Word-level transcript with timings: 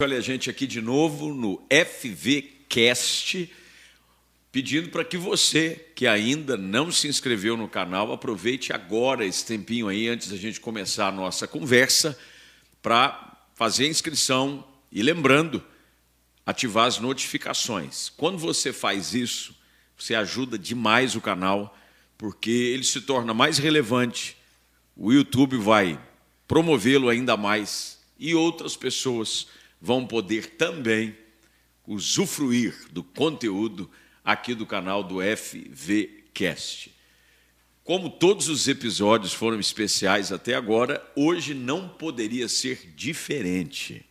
Olha 0.00 0.18
a 0.18 0.20
gente 0.20 0.48
aqui 0.48 0.64
de 0.64 0.80
novo 0.80 1.34
no 1.34 1.60
FVCast, 1.68 3.52
pedindo 4.52 4.90
para 4.90 5.04
que 5.04 5.16
você 5.16 5.88
que 5.92 6.06
ainda 6.06 6.56
não 6.56 6.92
se 6.92 7.08
inscreveu 7.08 7.56
no 7.56 7.68
canal, 7.68 8.12
aproveite 8.12 8.72
agora 8.72 9.26
esse 9.26 9.44
tempinho 9.44 9.88
aí 9.88 10.06
antes 10.06 10.28
da 10.28 10.36
gente 10.36 10.60
começar 10.60 11.08
a 11.08 11.12
nossa 11.12 11.48
conversa 11.48 12.16
para 12.80 13.44
fazer 13.56 13.86
a 13.86 13.88
inscrição 13.88 14.64
e 14.92 15.02
lembrando, 15.02 15.64
ativar 16.46 16.86
as 16.86 17.00
notificações. 17.00 18.08
Quando 18.08 18.38
você 18.38 18.72
faz 18.72 19.14
isso, 19.14 19.52
você 19.98 20.14
ajuda 20.14 20.56
demais 20.56 21.16
o 21.16 21.20
canal, 21.20 21.76
porque 22.16 22.52
ele 22.52 22.84
se 22.84 23.00
torna 23.00 23.34
mais 23.34 23.58
relevante. 23.58 24.36
O 24.96 25.12
YouTube 25.12 25.56
vai 25.56 26.00
promovê-lo 26.46 27.08
ainda 27.08 27.36
mais 27.36 27.98
e 28.16 28.32
outras 28.32 28.76
pessoas 28.76 29.48
vão 29.80 30.06
poder 30.06 30.56
também 30.56 31.16
usufruir 31.86 32.74
do 32.90 33.02
conteúdo 33.02 33.90
aqui 34.24 34.54
do 34.54 34.66
canal 34.66 35.02
do 35.02 35.18
FVCast. 35.20 36.94
Como 37.82 38.10
todos 38.10 38.48
os 38.48 38.68
episódios 38.68 39.32
foram 39.32 39.58
especiais 39.58 40.30
até 40.30 40.54
agora, 40.54 41.02
hoje 41.16 41.54
não 41.54 41.88
poderia 41.88 42.46
ser 42.46 42.92
diferente. 42.94 44.04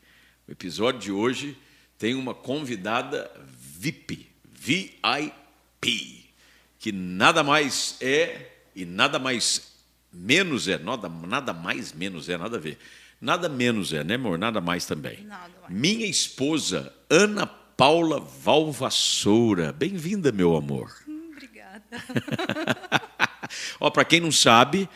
O 0.48 0.52
episódio 0.52 1.00
de 1.00 1.12
hoje 1.12 1.56
tem 2.00 2.16
uma 2.16 2.34
convidada 2.34 3.30
VIP, 3.48 4.28
VIP, 4.52 6.26
que 6.80 6.92
nada 6.92 7.44
mais 7.44 7.98
é 8.02 8.54
e 8.76 8.84
nada 8.86 9.20
mais 9.20 9.74
menos 10.12 10.68
é, 10.68 10.80
nada, 10.80 11.08
nada 11.08 11.54
mais 11.54 11.94
menos 11.94 12.28
é, 12.30 12.38
nada 12.38 12.58
a 12.58 12.60
ver 12.60 12.80
Nada 13.20 13.50
menos 13.50 13.94
é, 13.94 14.04
né, 14.04 14.14
amor? 14.14 14.38
Nada 14.38 14.62
mais 14.62 14.86
também. 14.86 15.24
Nada 15.24 15.52
mais. 15.62 15.74
Minha 15.74 16.06
esposa, 16.06 16.94
Ana 17.10 17.48
Paula 17.48 18.20
Valvassoura. 18.20 19.74
Bem-vinda, 19.74 20.32
meu 20.32 20.56
amor. 20.56 20.96
Hum, 21.08 21.32
obrigada. 21.32 21.84
Ó, 23.80 23.90
para 23.90 24.06
quem 24.06 24.20
não 24.20 24.32
sabe, 24.32 24.90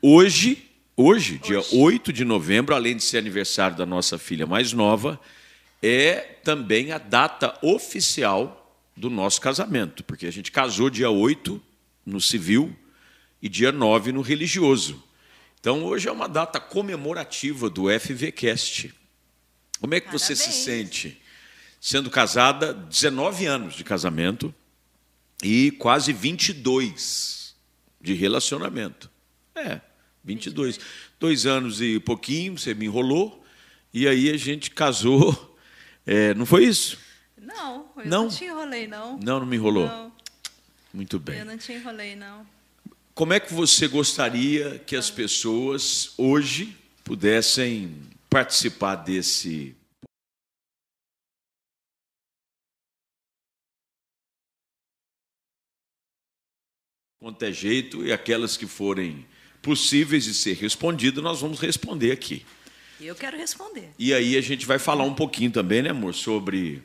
hoje, 0.00 0.68
hoje, 0.96 1.38
dia 1.38 1.58
hoje. 1.58 1.76
8 1.76 2.12
de 2.12 2.24
novembro, 2.24 2.74
além 2.74 2.96
de 2.96 3.02
ser 3.02 3.18
aniversário 3.18 3.76
da 3.76 3.84
nossa 3.84 4.18
filha 4.18 4.46
mais 4.46 4.72
nova, 4.72 5.20
é 5.82 6.16
também 6.42 6.92
a 6.92 6.98
data 6.98 7.56
oficial 7.62 8.74
do 8.96 9.10
nosso 9.10 9.40
casamento, 9.40 10.02
porque 10.04 10.26
a 10.26 10.30
gente 10.30 10.50
casou 10.50 10.90
dia 10.90 11.10
8 11.10 11.60
no 12.04 12.20
civil 12.20 12.74
e 13.40 13.48
dia 13.48 13.72
9 13.72 14.12
no 14.12 14.20
religioso. 14.20 15.02
Então, 15.60 15.84
hoje 15.84 16.08
é 16.08 16.12
uma 16.12 16.26
data 16.26 16.58
comemorativa 16.58 17.68
do 17.68 17.86
FVCast. 17.90 18.94
Como 19.78 19.94
é 19.94 20.00
que 20.00 20.06
Parabéns. 20.06 20.22
você 20.22 20.34
se 20.34 20.52
sente 20.52 21.20
sendo 21.78 22.08
casada, 22.08 22.72
19 22.72 23.44
anos 23.44 23.74
de 23.74 23.84
casamento 23.84 24.54
e 25.42 25.70
quase 25.72 26.14
22 26.14 27.54
de 28.00 28.14
relacionamento? 28.14 29.10
É, 29.54 29.80
22. 30.24 30.76
22. 30.76 30.80
Dois 31.20 31.44
anos 31.44 31.82
e 31.82 32.00
pouquinho, 32.00 32.58
você 32.58 32.72
me 32.72 32.86
enrolou, 32.86 33.44
e 33.92 34.08
aí 34.08 34.30
a 34.30 34.36
gente 34.38 34.70
casou. 34.70 35.58
É, 36.06 36.32
não 36.32 36.46
foi 36.46 36.64
isso? 36.64 36.98
Não, 37.36 37.92
eu 37.98 38.06
não, 38.06 38.22
não 38.24 38.28
te 38.30 38.44
enrolei, 38.44 38.88
não. 38.88 39.18
Não, 39.18 39.40
não 39.40 39.46
me 39.46 39.56
enrolou? 39.56 39.86
Não. 39.86 40.12
Muito 40.94 41.18
bem. 41.18 41.38
Eu 41.38 41.44
não 41.44 41.58
te 41.58 41.72
enrolei, 41.72 42.16
não. 42.16 42.46
Como 43.20 43.34
é 43.34 43.38
que 43.38 43.52
você 43.52 43.86
gostaria 43.86 44.78
que 44.78 44.96
as 44.96 45.10
pessoas 45.10 46.14
hoje 46.16 46.74
pudessem 47.04 47.94
participar 48.30 48.94
desse 48.96 49.76
quanto 57.18 57.44
é 57.44 57.52
jeito 57.52 58.06
e 58.06 58.10
aquelas 58.10 58.56
que 58.56 58.66
forem 58.66 59.26
possíveis 59.60 60.24
de 60.24 60.32
ser 60.32 60.54
respondidas, 60.54 61.22
nós 61.22 61.42
vamos 61.42 61.60
responder 61.60 62.12
aqui. 62.12 62.42
Eu 62.98 63.14
quero 63.14 63.36
responder. 63.36 63.90
E 63.98 64.14
aí 64.14 64.34
a 64.34 64.40
gente 64.40 64.64
vai 64.64 64.78
falar 64.78 65.04
um 65.04 65.14
pouquinho 65.14 65.50
também, 65.50 65.82
né, 65.82 65.90
amor, 65.90 66.14
sobre 66.14 66.82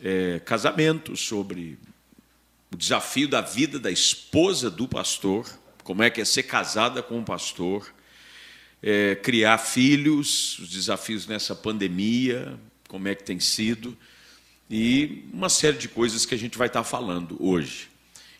é, 0.00 0.40
casamento, 0.40 1.16
sobre 1.16 1.78
o 2.72 2.76
desafio 2.76 3.28
da 3.28 3.40
vida 3.40 3.78
da 3.78 3.92
esposa 3.92 4.68
do 4.68 4.88
pastor 4.88 5.46
como 5.86 6.02
é 6.02 6.10
que 6.10 6.20
é 6.20 6.24
ser 6.24 6.42
casada 6.42 7.00
com 7.00 7.16
um 7.16 7.22
pastor, 7.22 7.94
é, 8.82 9.14
criar 9.14 9.56
filhos, 9.56 10.58
os 10.58 10.68
desafios 10.68 11.28
nessa 11.28 11.54
pandemia, 11.54 12.58
como 12.88 13.06
é 13.06 13.14
que 13.14 13.22
tem 13.22 13.38
sido, 13.38 13.96
e 14.68 15.22
uma 15.32 15.48
série 15.48 15.76
de 15.76 15.86
coisas 15.86 16.26
que 16.26 16.34
a 16.34 16.38
gente 16.38 16.58
vai 16.58 16.66
estar 16.66 16.82
falando 16.82 17.36
hoje. 17.38 17.88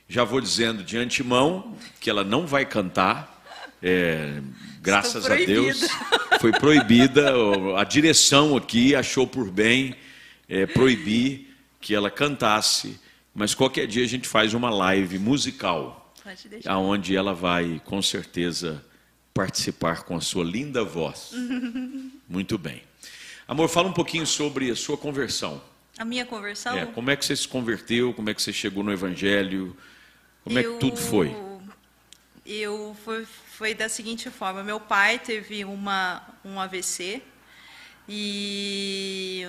Já 0.08 0.24
vou 0.24 0.40
dizendo 0.40 0.82
de 0.82 0.98
antemão 0.98 1.76
que 2.00 2.10
ela 2.10 2.24
não 2.24 2.48
vai 2.48 2.66
cantar, 2.66 3.40
é, 3.80 4.42
graças 4.82 5.30
a 5.30 5.36
Deus. 5.36 5.86
Foi 6.40 6.50
proibida, 6.50 7.32
a 7.78 7.84
direção 7.84 8.56
aqui 8.56 8.92
achou 8.92 9.24
por 9.24 9.52
bem 9.52 9.94
é, 10.48 10.66
proibir 10.66 11.56
que 11.80 11.94
ela 11.94 12.10
cantasse, 12.10 12.98
mas 13.32 13.54
qualquer 13.54 13.86
dia 13.86 14.02
a 14.02 14.08
gente 14.08 14.26
faz 14.26 14.52
uma 14.52 14.68
live 14.68 15.16
musical 15.16 16.02
aonde 16.66 17.16
ela 17.16 17.34
vai 17.34 17.80
com 17.84 18.00
certeza 18.02 18.84
participar 19.36 20.04
com 20.04 20.16
a 20.16 20.20
sua 20.20 20.44
linda 20.44 20.82
voz. 20.82 21.32
Muito 22.28 22.56
bem. 22.56 22.82
Amor, 23.46 23.68
fala 23.68 23.88
um 23.88 23.92
pouquinho 23.92 24.26
sobre 24.26 24.70
a 24.70 24.76
sua 24.76 24.96
conversão. 24.96 25.62
A 25.98 26.04
minha 26.04 26.24
conversão? 26.24 26.76
É, 26.76 26.86
como 26.86 27.10
é 27.10 27.16
que 27.16 27.24
você 27.24 27.36
se 27.36 27.46
converteu? 27.46 28.12
Como 28.12 28.28
é 28.28 28.34
que 28.34 28.42
você 28.42 28.52
chegou 28.52 28.82
no 28.82 28.92
Evangelho? 28.92 29.76
Como 30.42 30.58
eu, 30.58 30.70
é 30.70 30.74
que 30.74 30.80
tudo 30.80 30.96
foi? 30.96 31.34
Eu 32.44 32.96
foi, 33.04 33.26
foi 33.52 33.74
da 33.74 33.88
seguinte 33.88 34.30
forma: 34.30 34.62
meu 34.62 34.80
pai 34.80 35.18
teve 35.18 35.64
uma 35.64 36.22
um 36.44 36.60
AVC 36.60 37.22
e 38.08 39.44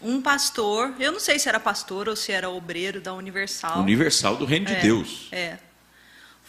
um 0.00 0.22
pastor, 0.22 0.94
eu 0.98 1.12
não 1.12 1.20
sei 1.20 1.38
se 1.38 1.48
era 1.48 1.58
pastor 1.60 2.08
ou 2.08 2.16
se 2.16 2.32
era 2.32 2.48
obreiro 2.48 3.00
da 3.00 3.12
Universal. 3.14 3.80
Universal 3.80 4.36
do 4.36 4.44
Reino 4.44 4.68
é, 4.68 4.74
de 4.74 4.82
Deus. 4.82 5.28
É 5.32 5.58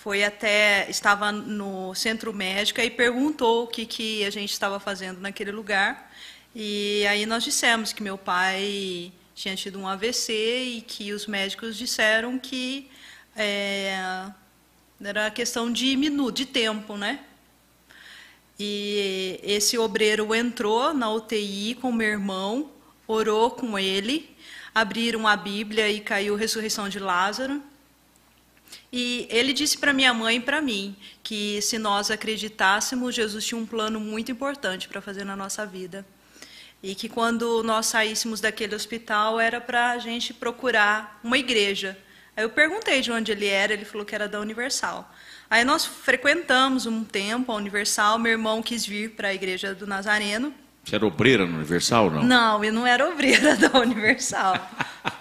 foi 0.03 0.23
até 0.23 0.89
estava 0.89 1.31
no 1.31 1.93
centro 1.93 2.33
médico 2.33 2.79
e 2.79 2.89
perguntou 2.89 3.65
o 3.65 3.67
que 3.67 3.85
que 3.85 4.23
a 4.23 4.29
gente 4.29 4.51
estava 4.51 4.79
fazendo 4.79 5.19
naquele 5.19 5.51
lugar 5.51 6.09
e 6.55 7.05
aí 7.07 7.25
nós 7.25 7.43
dissemos 7.43 7.93
que 7.93 8.01
meu 8.01 8.17
pai 8.17 9.11
tinha 9.35 9.55
tido 9.55 9.77
um 9.77 9.87
AVC 9.87 10.33
e 10.77 10.81
que 10.81 11.13
os 11.13 11.27
médicos 11.27 11.77
disseram 11.77 12.39
que 12.39 12.89
é, 13.35 13.93
era 15.01 15.29
questão 15.31 15.71
de 15.71 15.95
minuto, 15.95 16.35
de 16.35 16.45
tempo, 16.45 16.97
né? 16.97 17.19
E 18.59 19.39
esse 19.43 19.77
obreiro 19.77 20.33
entrou 20.35 20.93
na 20.93 21.09
UTI 21.09 21.75
com 21.75 21.91
meu 21.91 22.09
irmão, 22.09 22.71
orou 23.07 23.51
com 23.51 23.79
ele, 23.79 24.35
abriram 24.73 25.27
a 25.27 25.37
Bíblia 25.37 25.89
e 25.89 26.01
caiu 26.01 26.35
a 26.35 26.37
ressurreição 26.37 26.89
de 26.89 26.99
Lázaro. 26.99 27.63
E 28.91 29.27
ele 29.29 29.53
disse 29.53 29.77
para 29.77 29.93
minha 29.93 30.13
mãe 30.13 30.37
e 30.37 30.39
para 30.39 30.61
mim 30.61 30.95
que 31.21 31.61
se 31.61 31.77
nós 31.77 32.09
acreditássemos, 32.09 33.13
Jesus 33.13 33.45
tinha 33.45 33.59
um 33.59 33.65
plano 33.65 33.99
muito 33.99 34.31
importante 34.31 34.87
para 34.87 34.99
fazer 34.99 35.23
na 35.23 35.35
nossa 35.35 35.65
vida. 35.65 36.05
E 36.81 36.95
que 36.95 37.07
quando 37.07 37.61
nós 37.61 37.85
saíssemos 37.85 38.41
daquele 38.41 38.73
hospital 38.73 39.39
era 39.39 39.61
para 39.61 39.91
a 39.91 39.97
gente 39.99 40.33
procurar 40.33 41.19
uma 41.23 41.37
igreja. 41.37 41.97
Aí 42.35 42.43
eu 42.43 42.49
perguntei 42.49 43.01
de 43.01 43.11
onde 43.11 43.31
ele 43.31 43.45
era, 43.45 43.73
ele 43.73 43.85
falou 43.85 44.05
que 44.05 44.15
era 44.15 44.27
da 44.27 44.39
Universal. 44.39 45.13
Aí 45.49 45.63
nós 45.63 45.85
frequentamos 45.85 46.85
um 46.85 47.03
tempo 47.03 47.51
a 47.51 47.55
Universal, 47.55 48.17
meu 48.17 48.31
irmão 48.31 48.61
quis 48.61 48.85
vir 48.85 49.11
para 49.11 49.27
a 49.27 49.33
igreja 49.33 49.75
do 49.75 49.85
Nazareno. 49.85 50.53
Você 50.83 50.95
era 50.95 51.05
obreira 51.05 51.45
no 51.45 51.57
Universal 51.57 52.09
não? 52.09 52.23
Não, 52.23 52.63
eu 52.63 52.73
não 52.73 52.87
era 52.87 53.07
obreira 53.07 53.55
da 53.55 53.79
Universal. 53.79 54.55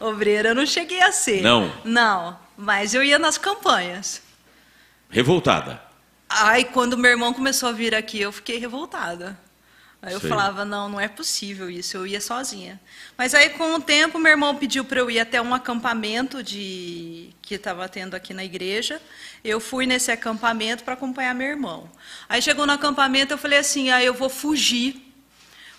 É. 0.00 0.04
Obreira 0.04 0.48
eu 0.48 0.54
não 0.54 0.66
cheguei 0.66 1.00
a 1.02 1.12
ser. 1.12 1.42
Não? 1.42 1.70
Não, 1.84 2.36
mas 2.56 2.94
eu 2.94 3.02
ia 3.02 3.18
nas 3.18 3.36
campanhas. 3.38 4.22
Revoltada? 5.10 5.80
Aí 6.28 6.64
quando 6.64 6.96
meu 6.96 7.10
irmão 7.10 7.32
começou 7.32 7.68
a 7.68 7.72
vir 7.72 7.94
aqui, 7.94 8.20
eu 8.20 8.32
fiquei 8.32 8.58
revoltada. 8.58 9.38
Aí 10.00 10.12
eu 10.12 10.20
Sei. 10.20 10.28
falava, 10.28 10.64
não, 10.64 10.88
não 10.88 11.00
é 11.00 11.08
possível 11.08 11.68
isso, 11.68 11.96
eu 11.96 12.06
ia 12.06 12.20
sozinha. 12.20 12.80
Mas 13.16 13.34
aí, 13.34 13.50
com 13.50 13.74
o 13.74 13.80
tempo, 13.80 14.18
meu 14.18 14.30
irmão 14.30 14.54
pediu 14.54 14.84
para 14.84 15.00
eu 15.00 15.10
ir 15.10 15.18
até 15.18 15.42
um 15.42 15.52
acampamento 15.52 16.42
de 16.42 17.30
que 17.42 17.54
estava 17.54 17.88
tendo 17.88 18.14
aqui 18.14 18.32
na 18.32 18.44
igreja. 18.44 19.02
Eu 19.42 19.58
fui 19.58 19.86
nesse 19.86 20.12
acampamento 20.12 20.84
para 20.84 20.94
acompanhar 20.94 21.34
meu 21.34 21.48
irmão. 21.48 21.90
Aí 22.28 22.40
chegou 22.40 22.64
no 22.64 22.72
acampamento, 22.72 23.34
eu 23.34 23.38
falei 23.38 23.58
assim, 23.58 23.90
ah, 23.90 24.02
eu 24.02 24.14
vou 24.14 24.28
fugir 24.28 25.08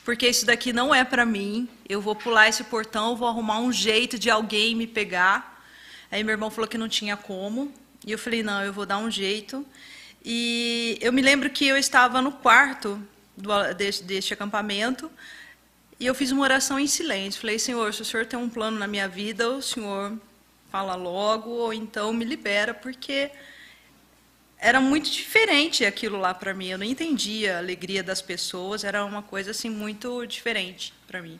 porque 0.10 0.28
isso 0.28 0.44
daqui 0.44 0.74
não 0.74 0.94
é 0.94 1.04
para 1.04 1.24
mim. 1.24 1.70
Eu 1.88 2.02
vou 2.02 2.16
pular 2.16 2.50
esse 2.50 2.64
portão, 2.64 3.16
vou 3.16 3.28
arrumar 3.28 3.60
um 3.60 3.72
jeito 3.72 4.18
de 4.18 4.28
alguém 4.28 4.76
me 4.76 4.88
pegar. 4.88 5.64
Aí 6.12 6.24
meu 6.24 6.34
irmão 6.34 6.50
falou 6.50 6.68
que 6.68 6.80
não 6.80 6.90
tinha 6.90 7.16
como. 7.16 7.72
E 8.04 8.12
eu 8.12 8.18
falei, 8.18 8.42
não, 8.42 8.64
eu 8.64 8.74
vou 8.74 8.88
dar 8.88 8.98
um 8.98 9.12
jeito. 9.12 9.64
E 10.26 10.98
eu 11.00 11.14
me 11.14 11.22
lembro 11.22 11.48
que 11.52 11.68
eu 11.68 11.78
estava 11.78 12.24
no 12.24 12.32
quarto 12.32 13.00
do, 13.40 13.74
deste, 13.74 14.04
deste 14.04 14.34
acampamento, 14.34 15.12
E 16.00 16.06
eu 16.06 16.16
fiz 16.16 16.32
uma 16.32 16.44
oração 16.44 16.80
em 16.80 16.88
silêncio. 16.88 17.42
Falei, 17.42 17.60
Senhor, 17.60 17.94
se 17.94 18.02
o 18.02 18.06
Senhor 18.06 18.26
tem 18.26 18.40
um 18.40 18.50
plano 18.50 18.80
na 18.80 18.88
minha 18.88 19.08
vida, 19.08 19.50
o 19.50 19.62
Senhor 19.62 20.18
fala 20.72 20.96
logo, 20.96 21.50
ou 21.50 21.74
então 21.74 22.14
me 22.14 22.24
libera, 22.24 22.74
porque 22.74 23.30
era 24.58 24.80
muito 24.80 25.10
diferente 25.10 25.84
aquilo 25.84 26.18
lá 26.18 26.34
para 26.34 26.54
mim. 26.54 26.68
Eu 26.68 26.78
não 26.78 26.86
entendia 26.86 27.56
a 27.56 27.58
alegria 27.60 28.02
das 28.02 28.22
pessoas, 28.22 28.84
era 28.84 29.04
uma 29.04 29.22
coisa 29.22 29.52
assim 29.52 29.70
muito 29.70 30.26
diferente 30.26 30.94
para 31.08 31.22
mim. 31.22 31.40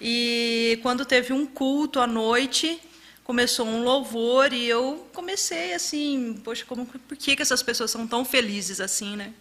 E 0.00 0.78
quando 0.82 1.04
teve 1.04 1.32
um 1.32 1.46
culto 1.46 1.98
à 1.98 2.06
noite, 2.06 2.80
começou 3.24 3.66
um 3.66 3.82
louvor 3.82 4.52
e 4.52 4.66
eu 4.66 5.08
comecei 5.12 5.72
assim, 5.72 6.40
poxa, 6.44 6.64
como, 6.64 6.86
por 6.86 7.16
que, 7.16 7.34
que 7.34 7.42
essas 7.42 7.62
pessoas 7.62 7.90
são 7.90 8.06
tão 8.06 8.24
felizes 8.24 8.80
assim, 8.80 9.16
né? 9.16 9.32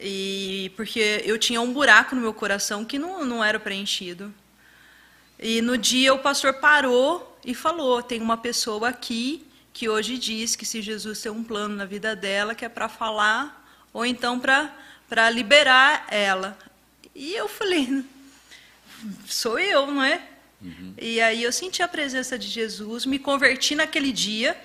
E 0.00 0.72
porque 0.76 1.22
eu 1.24 1.38
tinha 1.38 1.60
um 1.60 1.72
buraco 1.72 2.14
no 2.14 2.20
meu 2.20 2.32
coração 2.32 2.84
que 2.84 2.98
não, 2.98 3.24
não 3.24 3.42
era 3.42 3.58
preenchido. 3.58 4.32
E 5.38 5.60
no 5.60 5.76
dia 5.76 6.14
o 6.14 6.18
pastor 6.18 6.54
parou 6.54 7.38
e 7.44 7.54
falou: 7.54 8.02
tem 8.02 8.20
uma 8.20 8.36
pessoa 8.36 8.88
aqui 8.88 9.44
que 9.72 9.88
hoje 9.88 10.18
diz 10.18 10.56
que 10.56 10.66
se 10.66 10.82
Jesus 10.82 11.20
tem 11.20 11.30
um 11.30 11.44
plano 11.44 11.74
na 11.76 11.84
vida 11.84 12.14
dela, 12.14 12.54
que 12.54 12.64
é 12.64 12.68
para 12.68 12.88
falar 12.88 13.68
ou 13.92 14.04
então 14.04 14.40
para 14.40 15.30
liberar 15.30 16.06
ela. 16.10 16.58
E 17.14 17.34
eu 17.34 17.48
falei: 17.48 18.04
sou 19.26 19.58
eu, 19.58 19.86
não 19.86 20.02
é? 20.02 20.22
Uhum. 20.60 20.94
E 21.00 21.20
aí 21.20 21.42
eu 21.42 21.52
senti 21.52 21.82
a 21.82 21.88
presença 21.88 22.38
de 22.38 22.48
Jesus, 22.48 23.06
me 23.06 23.18
converti 23.18 23.74
naquele 23.74 24.12
dia. 24.12 24.56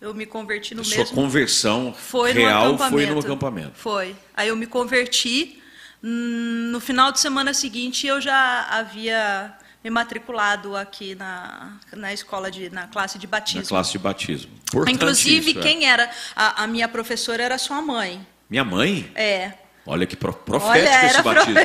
Eu 0.00 0.14
me 0.14 0.24
converti 0.24 0.74
no 0.74 0.82
a 0.82 0.84
mesmo. 0.84 1.06
Sua 1.06 1.14
conversão 1.14 1.92
foi 1.92 2.32
real 2.32 2.78
foi 2.78 3.06
no 3.06 3.18
acampamento. 3.18 3.72
Foi. 3.74 4.14
Aí 4.36 4.48
eu 4.48 4.56
me 4.56 4.66
converti. 4.66 5.60
Hum, 6.02 6.70
no 6.70 6.78
final 6.78 7.10
de 7.10 7.18
semana 7.18 7.52
seguinte 7.52 8.06
eu 8.06 8.20
já 8.20 8.68
havia 8.70 9.52
me 9.82 9.90
matriculado 9.90 10.76
aqui 10.76 11.16
na, 11.16 11.78
na 11.92 12.12
escola 12.12 12.50
de 12.50 12.70
na 12.70 12.86
classe 12.86 13.18
de 13.18 13.26
batismo. 13.26 13.62
Na 13.62 13.68
classe 13.68 13.92
de 13.92 13.98
batismo. 13.98 14.52
Inclusive 14.88 15.50
isso, 15.50 15.58
é. 15.58 15.62
quem 15.62 15.88
era 15.88 16.08
a, 16.36 16.62
a, 16.62 16.66
minha 16.68 16.88
professora 16.88 17.42
era 17.42 17.58
sua 17.58 17.82
mãe. 17.82 18.24
Minha 18.48 18.64
mãe? 18.64 19.10
É. 19.16 19.52
Olha 19.84 20.06
que 20.06 20.14
profético 20.14 20.68
Olha, 20.68 21.06
esse 21.06 21.22
batismo. 21.22 21.60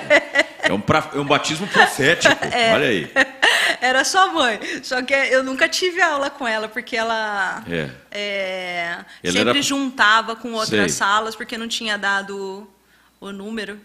É 0.63 0.71
um, 0.73 0.79
pra, 0.79 1.11
é 1.13 1.19
um 1.19 1.25
batismo 1.25 1.67
profético. 1.67 2.33
É. 2.51 2.73
Olha 2.73 2.87
aí. 2.87 3.11
Era 3.83 4.05
sua 4.05 4.27
mãe. 4.27 4.61
Só 4.81 5.01
que 5.01 5.13
eu 5.13 5.43
nunca 5.43 5.67
tive 5.67 6.01
aula 6.01 6.29
com 6.29 6.47
ela, 6.47 6.69
porque 6.69 6.95
ela 6.95 7.61
é. 7.67 7.89
É, 8.09 9.03
sempre 9.25 9.41
era... 9.41 9.61
juntava 9.61 10.37
com 10.37 10.53
outras 10.53 10.93
Sei. 10.93 10.99
salas, 10.99 11.35
porque 11.35 11.57
não 11.57 11.67
tinha 11.67 11.97
dado 11.97 12.65
o 13.19 13.31
número. 13.33 13.77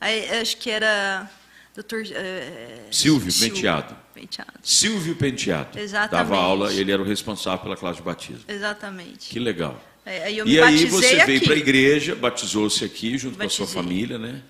Aí, 0.00 0.30
acho 0.40 0.56
que 0.58 0.70
era 0.70 1.28
doutor 1.74 2.04
é, 2.12 2.86
Silvio, 2.92 3.32
Silvio 3.32 3.54
Penteado. 3.54 3.96
Penteado. 4.14 4.52
Silvio 4.62 5.16
Penteado. 5.16 5.76
Exatamente. 5.76 6.28
Dava 6.28 6.36
aula, 6.40 6.72
ele 6.72 6.92
era 6.92 7.02
o 7.02 7.04
responsável 7.04 7.58
pela 7.58 7.76
classe 7.76 7.96
de 7.96 8.04
batismo. 8.04 8.44
Exatamente. 8.46 9.28
Que 9.28 9.40
legal. 9.40 9.82
É, 10.06 10.22
aí 10.22 10.40
e 10.46 10.60
aí 10.60 10.86
você 10.86 11.24
veio 11.26 11.42
para 11.42 11.54
a 11.54 11.58
igreja, 11.58 12.14
batizou-se 12.14 12.84
aqui 12.84 13.18
junto 13.18 13.36
Batizei. 13.36 13.58
com 13.58 13.64
a 13.64 13.66
sua 13.66 13.82
família, 13.82 14.18
né? 14.18 14.40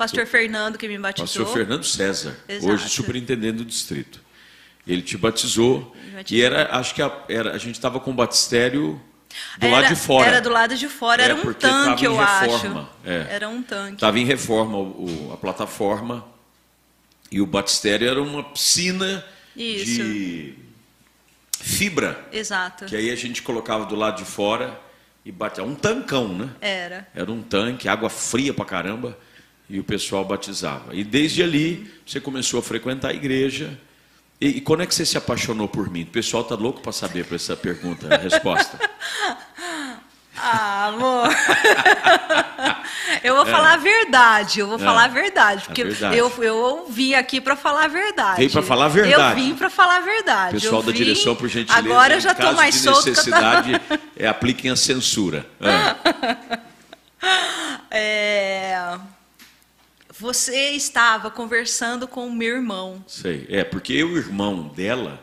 Pastor 0.00 0.26
Fernando 0.26 0.78
que 0.78 0.88
me 0.88 0.96
batizou. 0.96 1.44
Pastor 1.44 1.58
Fernando 1.58 1.84
César, 1.84 2.34
Exato. 2.48 2.72
hoje 2.72 2.88
superintendente 2.88 3.58
do 3.58 3.66
distrito. 3.66 4.18
Ele 4.86 5.02
te 5.02 5.18
batizou, 5.18 5.94
batizou. 6.14 6.38
e 6.38 6.40
era, 6.42 6.74
acho 6.74 6.94
que 6.94 7.02
a, 7.02 7.12
era, 7.28 7.52
a 7.52 7.58
gente 7.58 7.74
estava 7.74 8.00
com 8.00 8.10
o 8.10 8.14
batistério 8.14 8.98
do 9.58 9.66
era, 9.66 9.76
lado 9.76 9.88
de 9.88 9.96
fora. 9.96 10.26
Era 10.26 10.40
do 10.40 10.48
lado 10.48 10.74
de 10.74 10.88
fora, 10.88 11.20
é, 11.20 11.24
era 11.26 11.34
um 11.34 11.52
tanque, 11.52 12.04
eu 12.06 12.16
reforma, 12.16 12.80
acho. 12.80 13.10
É. 13.10 13.26
Era 13.28 13.48
um 13.50 13.62
tanque. 13.62 13.96
Estava 13.96 14.18
em 14.18 14.24
reforma 14.24 14.78
o, 14.78 15.32
a 15.34 15.36
plataforma, 15.36 16.24
e 17.30 17.38
o 17.42 17.46
batistério 17.46 18.08
era 18.08 18.22
uma 18.22 18.42
piscina 18.42 19.22
Isso. 19.54 20.02
de 20.02 20.54
fibra. 21.60 22.26
Exato. 22.32 22.86
Que 22.86 22.96
aí 22.96 23.10
a 23.10 23.16
gente 23.16 23.42
colocava 23.42 23.84
do 23.84 23.96
lado 23.96 24.16
de 24.16 24.24
fora 24.24 24.80
e 25.26 25.30
batia. 25.30 25.62
Um 25.62 25.74
tancão, 25.74 26.28
né? 26.34 26.48
Era. 26.58 27.06
Era 27.14 27.30
um 27.30 27.42
tanque, 27.42 27.86
água 27.86 28.08
fria 28.08 28.54
pra 28.54 28.64
caramba 28.64 29.18
e 29.70 29.78
o 29.78 29.84
pessoal 29.84 30.24
batizava. 30.24 30.94
E 30.94 31.04
desde 31.04 31.42
ali 31.42 31.88
você 32.04 32.20
começou 32.20 32.58
a 32.58 32.62
frequentar 32.62 33.10
a 33.10 33.14
igreja. 33.14 33.78
E, 34.40 34.48
e 34.48 34.60
quando 34.60 34.82
é 34.82 34.86
que 34.86 34.94
você 34.94 35.06
se 35.06 35.16
apaixonou 35.16 35.68
por 35.68 35.88
mim? 35.88 36.02
O 36.02 36.06
pessoal 36.06 36.42
tá 36.42 36.56
louco 36.56 36.80
para 36.80 36.90
saber 36.90 37.24
para 37.24 37.36
essa 37.36 37.56
pergunta, 37.56 38.12
a 38.12 38.18
resposta. 38.18 38.78
Ah, 40.42 40.86
amor. 40.86 41.28
eu 43.22 43.34
vou 43.34 43.46
é. 43.46 43.50
falar 43.50 43.74
a 43.74 43.76
verdade, 43.76 44.60
eu 44.60 44.66
vou 44.66 44.76
é. 44.76 44.78
falar 44.78 45.04
a 45.04 45.08
verdade, 45.08 45.64
porque 45.66 45.82
a 45.82 45.84
verdade. 45.84 46.16
Eu, 46.16 46.32
eu 46.42 46.86
vim 46.88 47.12
aqui 47.12 47.42
para 47.42 47.56
falar 47.56 47.84
a 47.84 47.88
verdade. 47.88 48.38
Veio 48.38 48.50
para 48.50 48.62
falar 48.62 48.86
a 48.86 48.88
verdade. 48.88 49.38
Eu 49.38 49.46
vim 49.46 49.54
para 49.54 49.68
falar 49.68 49.98
a 49.98 50.00
verdade. 50.00 50.54
Pessoal 50.54 50.80
eu 50.80 50.86
da 50.86 50.92
vim... 50.92 50.98
direção, 50.98 51.36
por 51.36 51.46
gentileza, 51.46 51.78
Agora 51.78 52.14
eu 52.14 52.20
já 52.20 52.32
estou 52.32 52.54
mais 52.54 52.74
de 52.74 52.80
solto. 52.80 53.10
necessidade, 53.10 53.82
é, 54.16 54.26
apliquem 54.28 54.70
a 54.70 54.76
censura. 54.76 55.44
É. 55.60 56.58
é 57.90 58.98
você 60.20 60.72
estava 60.72 61.30
conversando 61.30 62.06
com 62.06 62.26
o 62.26 62.32
meu 62.32 62.56
irmão. 62.56 63.02
Sei, 63.08 63.46
é, 63.48 63.64
porque 63.64 63.94
eu 63.94 64.10
e 64.10 64.12
o 64.12 64.16
irmão 64.18 64.68
dela 64.68 65.18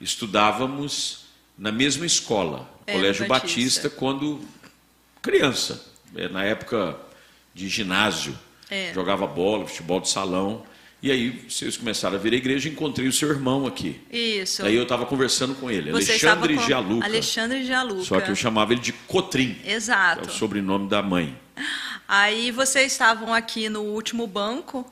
estudávamos 0.00 1.24
na 1.58 1.72
mesma 1.72 2.06
escola, 2.06 2.70
é, 2.86 2.92
Colégio 2.92 3.26
Batista. 3.26 3.88
Batista, 3.88 3.90
quando 3.90 4.40
criança, 5.20 5.84
é, 6.14 6.28
na 6.28 6.44
época 6.44 6.96
de 7.52 7.68
ginásio, 7.68 8.38
é. 8.70 8.92
jogava 8.94 9.26
bola, 9.26 9.66
futebol 9.66 10.00
de 10.00 10.08
salão. 10.08 10.64
E 11.02 11.10
aí 11.10 11.44
vocês 11.48 11.76
começaram 11.76 12.14
a 12.16 12.18
vir 12.18 12.32
à 12.32 12.36
igreja, 12.36 12.68
encontrei 12.68 13.08
o 13.08 13.12
seu 13.12 13.28
irmão 13.30 13.66
aqui. 13.66 14.00
Isso. 14.10 14.64
Aí 14.64 14.76
eu 14.76 14.84
estava 14.84 15.06
conversando 15.06 15.54
com 15.56 15.70
ele, 15.70 15.90
Você 15.90 16.12
Alexandre 16.12 16.58
Gialuca. 16.58 17.04
Alexandre 17.04 17.64
Gialuca. 17.64 18.04
Só 18.04 18.20
que 18.20 18.30
eu 18.30 18.36
chamava 18.36 18.72
ele 18.72 18.80
de 18.80 18.92
Cotrim. 18.92 19.56
Exato. 19.64 20.28
é 20.28 20.30
o 20.30 20.30
sobrenome 20.30 20.88
da 20.88 21.02
mãe. 21.02 21.36
Aí 22.08 22.52
vocês 22.52 22.92
estavam 22.92 23.34
aqui 23.34 23.68
no 23.68 23.82
último 23.82 24.28
banco 24.28 24.88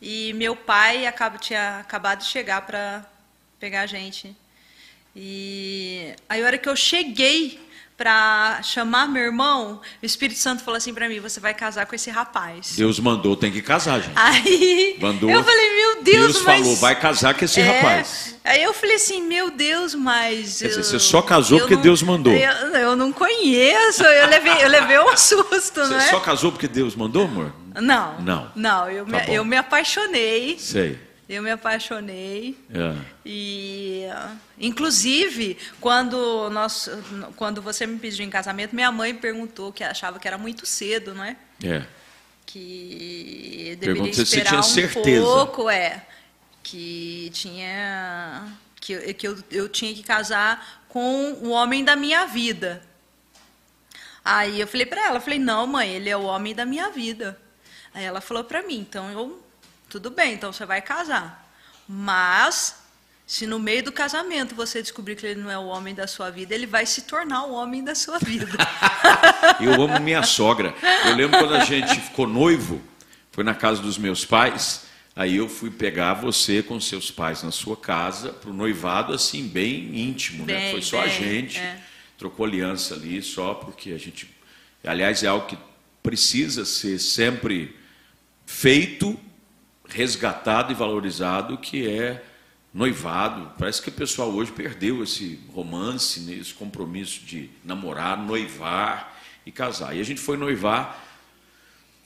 e 0.00 0.32
meu 0.32 0.56
pai 0.56 1.06
acaba, 1.06 1.36
tinha 1.36 1.80
acabado 1.80 2.20
de 2.20 2.24
chegar 2.24 2.62
para 2.62 3.04
pegar 3.60 3.82
a 3.82 3.86
gente. 3.86 4.34
E 5.14 6.14
aí, 6.26 6.42
a 6.42 6.46
hora 6.46 6.56
que 6.56 6.68
eu 6.68 6.76
cheguei 6.76 7.60
para 7.98 8.62
chamar 8.62 9.08
meu 9.08 9.24
irmão, 9.24 9.80
o 10.00 10.06
Espírito 10.06 10.38
Santo 10.38 10.62
falou 10.62 10.78
assim 10.78 10.94
para 10.94 11.08
mim: 11.08 11.18
você 11.18 11.40
vai 11.40 11.52
casar 11.52 11.84
com 11.84 11.96
esse 11.96 12.08
rapaz. 12.08 12.74
Deus 12.76 13.00
mandou, 13.00 13.36
tem 13.36 13.50
que 13.50 13.60
casar, 13.60 14.00
gente. 14.00 14.12
Aí 14.14 14.96
mandou, 15.00 15.28
eu 15.28 15.42
falei: 15.42 15.76
meu 15.76 16.02
Deus, 16.04 16.32
Deus 16.34 16.42
mas... 16.44 16.60
falou, 16.60 16.76
vai 16.76 16.94
casar 16.94 17.34
com 17.34 17.44
esse 17.44 17.60
é... 17.60 17.64
rapaz. 17.64 18.36
Aí 18.44 18.62
eu 18.62 18.72
falei 18.72 18.94
assim: 18.94 19.20
meu 19.20 19.50
Deus, 19.50 19.96
mas. 19.96 20.60
Quer 20.60 20.68
dizer, 20.68 20.84
você 20.84 20.98
só 21.00 21.20
casou 21.20 21.58
porque 21.58 21.74
não... 21.74 21.82
Deus 21.82 22.00
mandou. 22.00 22.32
Eu, 22.32 22.52
eu, 22.76 22.96
não 22.96 23.12
conheço, 23.12 24.04
eu 24.04 24.28
levei, 24.28 24.64
eu 24.64 24.68
levei 24.68 25.00
um 25.00 25.16
susto, 25.16 25.80
você 25.80 25.94
né? 25.94 26.00
Você 26.00 26.10
só 26.10 26.20
casou 26.20 26.52
porque 26.52 26.68
Deus 26.68 26.94
mandou, 26.94 27.24
amor? 27.24 27.52
Não. 27.74 28.20
Não. 28.20 28.52
Não, 28.54 28.88
eu, 28.88 29.04
tá 29.04 29.26
me, 29.26 29.34
eu 29.34 29.44
me 29.44 29.56
apaixonei. 29.56 30.56
Sei. 30.56 31.07
Eu 31.28 31.42
me 31.42 31.50
apaixonei. 31.50 32.56
É. 32.70 32.96
E, 33.24 34.04
inclusive, 34.58 35.58
quando, 35.78 36.48
nós, 36.48 36.88
quando 37.36 37.60
você 37.60 37.86
me 37.86 37.98
pediu 37.98 38.24
em 38.24 38.30
casamento, 38.30 38.74
minha 38.74 38.90
mãe 38.90 39.14
perguntou 39.14 39.70
que 39.70 39.84
achava 39.84 40.18
que 40.18 40.26
era 40.26 40.38
muito 40.38 40.64
cedo, 40.64 41.14
não 41.14 41.22
é? 41.22 41.36
É. 41.62 41.84
Que 42.46 43.76
deveria 43.78 44.02
Pergunta 44.04 44.22
esperar 44.22 44.62
se 44.62 44.70
um 44.70 44.88
certeza. 44.88 45.22
pouco, 45.22 45.68
é. 45.68 46.06
Que 46.62 47.30
tinha. 47.34 48.50
Que, 48.80 49.12
que 49.12 49.28
eu, 49.28 49.36
eu 49.50 49.68
tinha 49.68 49.92
que 49.92 50.02
casar 50.02 50.84
com 50.88 51.32
o 51.42 51.50
homem 51.50 51.84
da 51.84 51.94
minha 51.94 52.24
vida. 52.24 52.82
Aí 54.24 54.60
eu 54.60 54.66
falei 54.66 54.86
para 54.86 55.06
ela, 55.06 55.20
falei, 55.20 55.38
não, 55.38 55.66
mãe, 55.66 55.90
ele 55.90 56.08
é 56.08 56.16
o 56.16 56.22
homem 56.22 56.54
da 56.54 56.64
minha 56.64 56.90
vida. 56.90 57.38
Aí 57.92 58.04
ela 58.04 58.20
falou 58.20 58.44
para 58.44 58.62
mim, 58.62 58.78
então 58.78 59.10
eu 59.10 59.42
tudo 59.88 60.10
bem, 60.10 60.34
então 60.34 60.52
você 60.52 60.66
vai 60.66 60.82
casar. 60.82 61.50
Mas, 61.88 62.76
se 63.26 63.46
no 63.46 63.58
meio 63.58 63.82
do 63.82 63.92
casamento 63.92 64.54
você 64.54 64.82
descobrir 64.82 65.16
que 65.16 65.26
ele 65.26 65.40
não 65.40 65.50
é 65.50 65.58
o 65.58 65.66
homem 65.66 65.94
da 65.94 66.06
sua 66.06 66.30
vida, 66.30 66.54
ele 66.54 66.66
vai 66.66 66.84
se 66.84 67.02
tornar 67.02 67.44
o 67.44 67.52
homem 67.52 67.82
da 67.82 67.94
sua 67.94 68.18
vida. 68.18 68.46
eu 69.60 69.72
amo 69.82 69.98
minha 70.00 70.22
sogra. 70.22 70.74
Eu 71.06 71.14
lembro 71.14 71.38
quando 71.38 71.54
a 71.54 71.64
gente 71.64 71.98
ficou 72.00 72.26
noivo, 72.26 72.82
foi 73.32 73.42
na 73.42 73.54
casa 73.54 73.80
dos 73.80 73.96
meus 73.96 74.24
pais. 74.24 74.86
Aí 75.16 75.36
eu 75.36 75.48
fui 75.48 75.70
pegar 75.70 76.14
você 76.14 76.62
com 76.62 76.78
seus 76.80 77.10
pais 77.10 77.42
na 77.42 77.50
sua 77.50 77.76
casa 77.76 78.32
para 78.32 78.50
o 78.50 78.52
noivado 78.52 79.12
assim 79.12 79.48
bem 79.48 79.96
íntimo, 79.98 80.44
bem, 80.44 80.54
né? 80.54 80.70
Foi 80.70 80.82
só 80.82 81.00
bem, 81.00 81.06
a 81.06 81.12
gente 81.12 81.58
é. 81.58 81.80
trocou 82.16 82.46
aliança 82.46 82.94
ali 82.94 83.20
só 83.20 83.54
porque 83.54 83.90
a 83.90 83.98
gente, 83.98 84.32
aliás, 84.84 85.24
é 85.24 85.26
algo 85.26 85.46
que 85.46 85.58
precisa 86.02 86.64
ser 86.64 87.00
sempre 87.00 87.76
feito 88.46 89.18
resgatado 89.88 90.72
e 90.72 90.74
valorizado 90.74 91.56
que 91.58 91.88
é 91.88 92.22
noivado. 92.72 93.52
Parece 93.58 93.82
que 93.82 93.88
o 93.88 93.92
pessoal 93.92 94.30
hoje 94.30 94.52
perdeu 94.52 95.02
esse 95.02 95.40
romance, 95.52 96.20
né, 96.20 96.34
esse 96.34 96.54
compromisso 96.54 97.24
de 97.24 97.50
namorar, 97.64 98.16
noivar 98.18 99.18
e 99.44 99.50
casar. 99.50 99.96
E 99.96 100.00
a 100.00 100.04
gente 100.04 100.20
foi 100.20 100.36
noivar. 100.36 101.04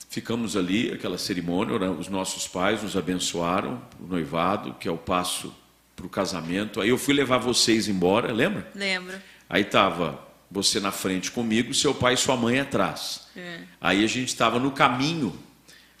ficamos 0.09 0.55
ali, 0.55 0.91
aquela 0.91 1.17
cerimônia, 1.17 1.75
os 1.91 2.07
nossos 2.07 2.47
pais 2.47 2.83
nos 2.83 2.95
abençoaram, 2.95 3.81
o 3.99 4.05
noivado, 4.05 4.75
que 4.79 4.87
é 4.87 4.91
o 4.91 4.97
passo 4.97 5.53
para 5.95 6.05
o 6.05 6.09
casamento. 6.09 6.79
Aí 6.79 6.89
eu 6.89 6.97
fui 6.97 7.13
levar 7.13 7.39
vocês 7.39 7.87
embora, 7.87 8.31
lembra? 8.31 8.71
Lembro. 8.75 9.15
Aí 9.49 9.63
estava 9.63 10.23
você 10.49 10.79
na 10.79 10.91
frente 10.91 11.31
comigo, 11.31 11.73
seu 11.73 11.95
pai 11.95 12.13
e 12.13 12.17
sua 12.17 12.37
mãe 12.37 12.59
atrás. 12.59 13.27
É. 13.35 13.61
Aí 13.81 14.03
a 14.03 14.07
gente 14.07 14.29
estava 14.29 14.59
no 14.59 14.71
caminho 14.71 15.37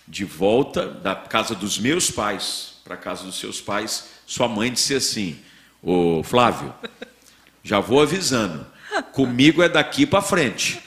de 0.07 0.25
volta 0.25 0.87
da 0.87 1.15
casa 1.15 1.55
dos 1.55 1.77
meus 1.77 2.11
pais 2.11 2.73
para 2.83 2.95
a 2.95 2.97
casa 2.97 3.23
dos 3.23 3.39
seus 3.39 3.61
pais. 3.61 4.09
Sua 4.25 4.47
mãe 4.47 4.71
disse 4.71 4.95
assim: 4.95 5.39
Ô 5.81 6.21
Flávio, 6.23 6.73
já 7.63 7.79
vou 7.79 8.01
avisando, 8.01 8.65
comigo 9.11 9.63
é 9.63 9.69
daqui 9.69 10.05
para 10.05 10.21
frente. 10.21 10.81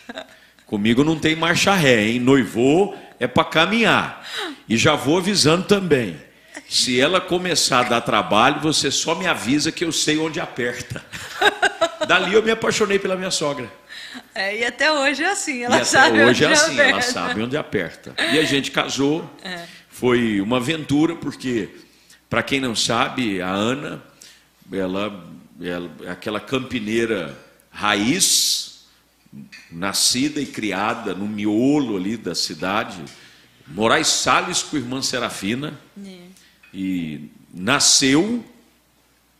Comigo 0.66 1.04
não 1.04 1.18
tem 1.18 1.36
marcha 1.36 1.74
ré, 1.74 2.08
hein? 2.08 2.18
Noivou 2.18 2.98
é 3.20 3.26
para 3.26 3.44
caminhar. 3.44 4.26
E 4.68 4.76
já 4.76 4.96
vou 4.96 5.18
avisando 5.18 5.64
também. 5.64 6.20
Se 6.68 7.00
ela 7.00 7.20
começar 7.20 7.80
a 7.86 7.88
dar 7.88 8.00
trabalho, 8.00 8.60
você 8.60 8.90
só 8.90 9.14
me 9.14 9.26
avisa 9.26 9.70
que 9.70 9.84
eu 9.84 9.92
sei 9.92 10.18
onde 10.18 10.40
aperta. 10.40 11.04
Dali 12.08 12.34
eu 12.34 12.42
me 12.42 12.50
apaixonei 12.50 12.98
pela 12.98 13.16
minha 13.16 13.30
sogra. 13.30 13.70
É, 14.34 14.58
e 14.58 14.64
até 14.64 14.92
hoje 14.92 15.22
é 15.22 15.30
assim, 15.30 15.62
ela 15.62 15.80
e 15.80 15.84
sabe 15.84 16.18
até 16.18 16.26
hoje 16.26 16.44
onde 16.44 16.52
é 16.52 16.56
assim, 16.56 16.72
aperta. 16.72 16.90
ela 16.90 17.02
sabe 17.02 17.42
onde 17.42 17.56
aperta. 17.56 18.14
E 18.18 18.38
a 18.38 18.44
gente 18.44 18.70
casou. 18.70 19.28
É. 19.42 19.64
Foi 19.88 20.40
uma 20.40 20.58
aventura, 20.58 21.16
porque, 21.16 21.70
para 22.28 22.42
quem 22.42 22.60
não 22.60 22.76
sabe, 22.76 23.40
a 23.40 23.48
Ana, 23.48 24.02
ela, 24.70 25.26
ela 25.60 25.90
é 26.04 26.10
aquela 26.10 26.38
campineira 26.38 27.36
raiz, 27.70 28.84
nascida 29.70 30.40
e 30.40 30.46
criada 30.46 31.14
no 31.14 31.26
miolo 31.26 31.96
ali 31.96 32.16
da 32.16 32.34
cidade, 32.34 33.02
Moraes 33.66 34.08
Salles 34.08 34.62
com 34.62 34.76
a 34.76 34.78
irmã 34.78 35.02
Serafina, 35.02 35.78
é. 36.04 36.18
e 36.72 37.30
nasceu 37.52 38.44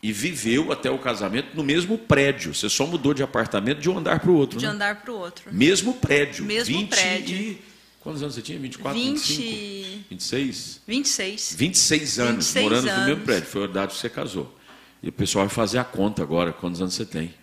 e 0.03 0.13
viveu 0.13 0.71
até 0.73 0.91
o 0.91 0.99
casamento 0.99 1.57
no 1.57 1.65
mesmo 1.65 1.99
prédio. 1.99 2.55
Você 2.55 2.69
só 2.69 2.87
mudou 2.87 3.13
de 3.15 3.23
apartamento 3.23 3.81
de 3.81 3.91
um 3.91 3.99
andar 3.99 4.21
para 4.21 4.31
o 4.31 4.35
outro. 4.35 4.59
De 4.59 4.67
né? 4.67 4.73
andar 4.73 4.97
para 5.03 5.13
o 5.13 5.19
outro. 5.19 5.53
Mesmo 5.53 5.95
prédio. 5.95 6.45
Mesmo 6.45 6.79
20 6.79 6.89
prédio. 6.89 7.37
E... 7.37 7.63
Quantos 8.01 8.23
anos 8.23 8.37
você 8.37 8.43
tinha? 8.43 8.59
24, 8.59 8.99
20... 9.01 9.15
25? 9.17 10.05
26? 10.11 10.81
26. 10.87 11.55
26 11.59 12.19
anos 12.21 12.35
26 12.55 12.65
morando 12.65 12.89
anos. 12.89 13.01
no 13.01 13.07
mesmo 13.09 13.25
prédio. 13.25 13.49
Foi 13.49 13.63
a 13.63 13.65
idade 13.65 13.93
que 13.95 13.99
você 13.99 14.09
casou. 14.09 14.57
E 15.03 15.09
o 15.09 15.13
pessoal 15.13 15.47
vai 15.47 15.55
fazer 15.55 15.79
a 15.79 15.85
conta 15.85 16.23
agora, 16.23 16.53
quantos 16.53 16.81
anos 16.81 16.95
você 16.95 17.05
tem. 17.05 17.35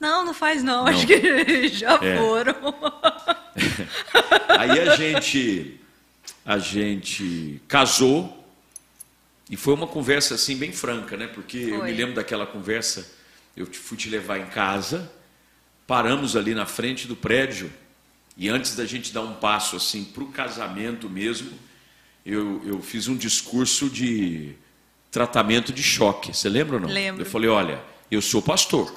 Não, 0.00 0.24
não 0.24 0.34
faz 0.34 0.62
não, 0.62 0.84
Não. 0.84 0.92
acho 0.92 1.06
que 1.06 1.68
já 1.68 1.94
É. 2.02 2.18
foram. 2.18 2.54
Aí 4.58 4.80
a 4.80 4.96
gente, 4.96 5.80
a 6.44 6.58
gente 6.58 7.60
casou 7.68 8.43
e 9.48 9.56
foi 9.56 9.74
uma 9.74 9.86
conversa 9.86 10.34
assim 10.34 10.56
bem 10.56 10.72
franca, 10.72 11.16
né? 11.16 11.26
Porque 11.26 11.58
eu 11.58 11.78
Foi. 11.78 11.90
me 11.90 11.96
lembro 11.96 12.14
daquela 12.14 12.46
conversa. 12.46 13.10
Eu 13.56 13.66
fui 13.66 13.96
te 13.96 14.08
levar 14.08 14.38
em 14.38 14.46
casa, 14.46 15.10
paramos 15.86 16.34
ali 16.34 16.54
na 16.54 16.66
frente 16.66 17.06
do 17.06 17.14
prédio 17.14 17.70
e 18.36 18.48
antes 18.48 18.74
da 18.74 18.84
gente 18.84 19.12
dar 19.12 19.22
um 19.22 19.34
passo 19.34 19.76
assim 19.76 20.02
para 20.04 20.24
o 20.24 20.28
casamento 20.28 21.08
mesmo, 21.08 21.52
eu, 22.26 22.62
eu 22.66 22.82
fiz 22.82 23.06
um 23.06 23.16
discurso 23.16 23.88
de 23.88 24.54
tratamento 25.10 25.72
de 25.72 25.82
choque. 25.82 26.34
Você 26.34 26.48
lembra 26.48 26.76
ou 26.76 26.80
não? 26.80 26.88
Lembro. 26.88 27.22
Eu 27.22 27.26
falei, 27.26 27.48
olha, 27.48 27.80
eu 28.10 28.20
sou 28.20 28.42
pastor. 28.42 28.92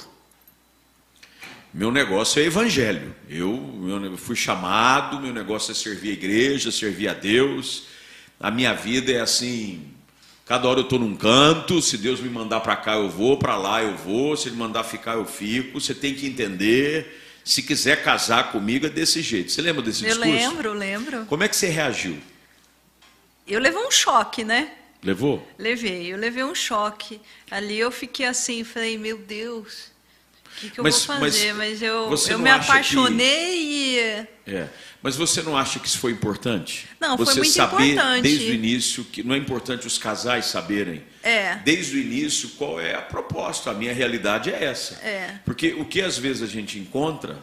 Meu 1.72 1.92
negócio 1.92 2.42
é 2.42 2.46
evangelho. 2.46 3.14
Eu, 3.30 4.00
eu 4.04 4.18
fui 4.18 4.36
chamado, 4.36 5.20
meu 5.20 5.34
negócio 5.34 5.72
é 5.72 5.76
servir 5.76 6.10
a 6.10 6.14
igreja, 6.14 6.72
servir 6.72 7.10
a 7.10 7.14
Deus. 7.14 7.84
A 8.40 8.50
minha 8.50 8.74
vida 8.74 9.12
é 9.12 9.20
assim, 9.20 9.86
cada 10.48 10.68
hora 10.68 10.80
eu 10.80 10.84
estou 10.84 10.98
num 10.98 11.16
canto, 11.16 11.82
se 11.82 11.98
Deus 11.98 12.20
me 12.22 12.30
mandar 12.30 12.62
para 12.62 12.76
cá 12.76 12.96
eu 12.96 13.10
vou, 13.10 13.38
para 13.38 13.58
lá 13.58 13.84
eu 13.84 13.96
vou, 13.98 14.36
se 14.38 14.48
Ele 14.50 14.56
mandar 14.56 14.84
ficar 14.84 15.16
eu 15.16 15.26
fico. 15.26 15.80
Você 15.80 15.94
tem 15.94 16.14
que 16.14 16.26
entender. 16.26 17.24
Se 17.44 17.64
quiser 17.64 18.04
casar 18.04 18.52
comigo 18.52 18.86
é 18.86 18.90
desse 18.90 19.22
jeito. 19.22 19.52
Você 19.52 19.62
lembra 19.62 19.82
desse 19.82 20.04
Eu 20.04 20.10
discurso? 20.10 20.32
lembro, 20.32 20.74
lembro. 20.74 21.26
Como 21.26 21.44
é 21.44 21.48
que 21.48 21.56
você 21.56 21.68
reagiu? 21.68 22.18
Eu 23.48 23.60
levei 23.60 23.80
um 23.80 23.92
choque, 23.92 24.44
né? 24.44 24.72
Levou? 25.02 25.48
Levei, 25.58 26.12
eu 26.12 26.18
levei 26.18 26.44
um 26.44 26.56
choque. 26.56 27.22
Ali 27.50 27.80
eu 27.80 27.92
fiquei 27.92 28.26
assim, 28.26 28.64
falei, 28.64 28.98
meu 28.98 29.18
Deus, 29.18 29.92
que, 30.60 30.70
que 30.72 30.80
eu 30.80 30.84
Mas- 30.84 31.06
vou 31.06 31.20
mas 31.20 31.36
fazer? 31.36 31.54
Mas, 31.54 31.82
eu, 31.82 32.10
você 32.10 32.34
eu 32.34 32.38
não 32.38 32.44
me 32.44 32.50
acha 32.50 32.66
que- 32.66 32.72
apaixonei 32.72 33.56
e. 33.64 34.00
É. 34.48 34.68
Mas 35.02 35.16
você 35.16 35.42
não 35.44 35.56
acha 35.56 35.80
que 35.80 35.88
isso 35.88 36.00
foi 36.00 36.12
importante? 36.12 36.88
Não, 37.00 37.16
foi 37.16 37.26
você 37.28 37.40
muito 37.40 37.52
saber 37.54 37.92
importante. 37.94 38.22
desde 38.24 38.46
o 38.52 38.54
início 38.54 39.04
que 39.06 39.22
não 39.24 39.36
é 39.36 39.38
importante 39.38 39.86
os 39.86 39.98
casais 39.98 40.46
saberem. 40.48 41.04
É. 41.22 41.56
Desde 41.64 41.98
o 41.98 42.00
início 42.02 42.50
qual 42.58 42.80
é 42.82 42.96
a 42.96 43.02
proposta. 43.02 43.70
A 43.70 43.74
minha 43.74 43.94
realidade 43.94 44.50
é 44.52 44.64
essa. 44.64 44.96
É. 45.06 45.40
Porque 45.46 45.74
o 45.74 45.86
que 45.86 46.02
às 46.02 46.18
vezes 46.18 46.42
a 46.42 46.48
gente 46.48 46.80
encontra 46.80 47.38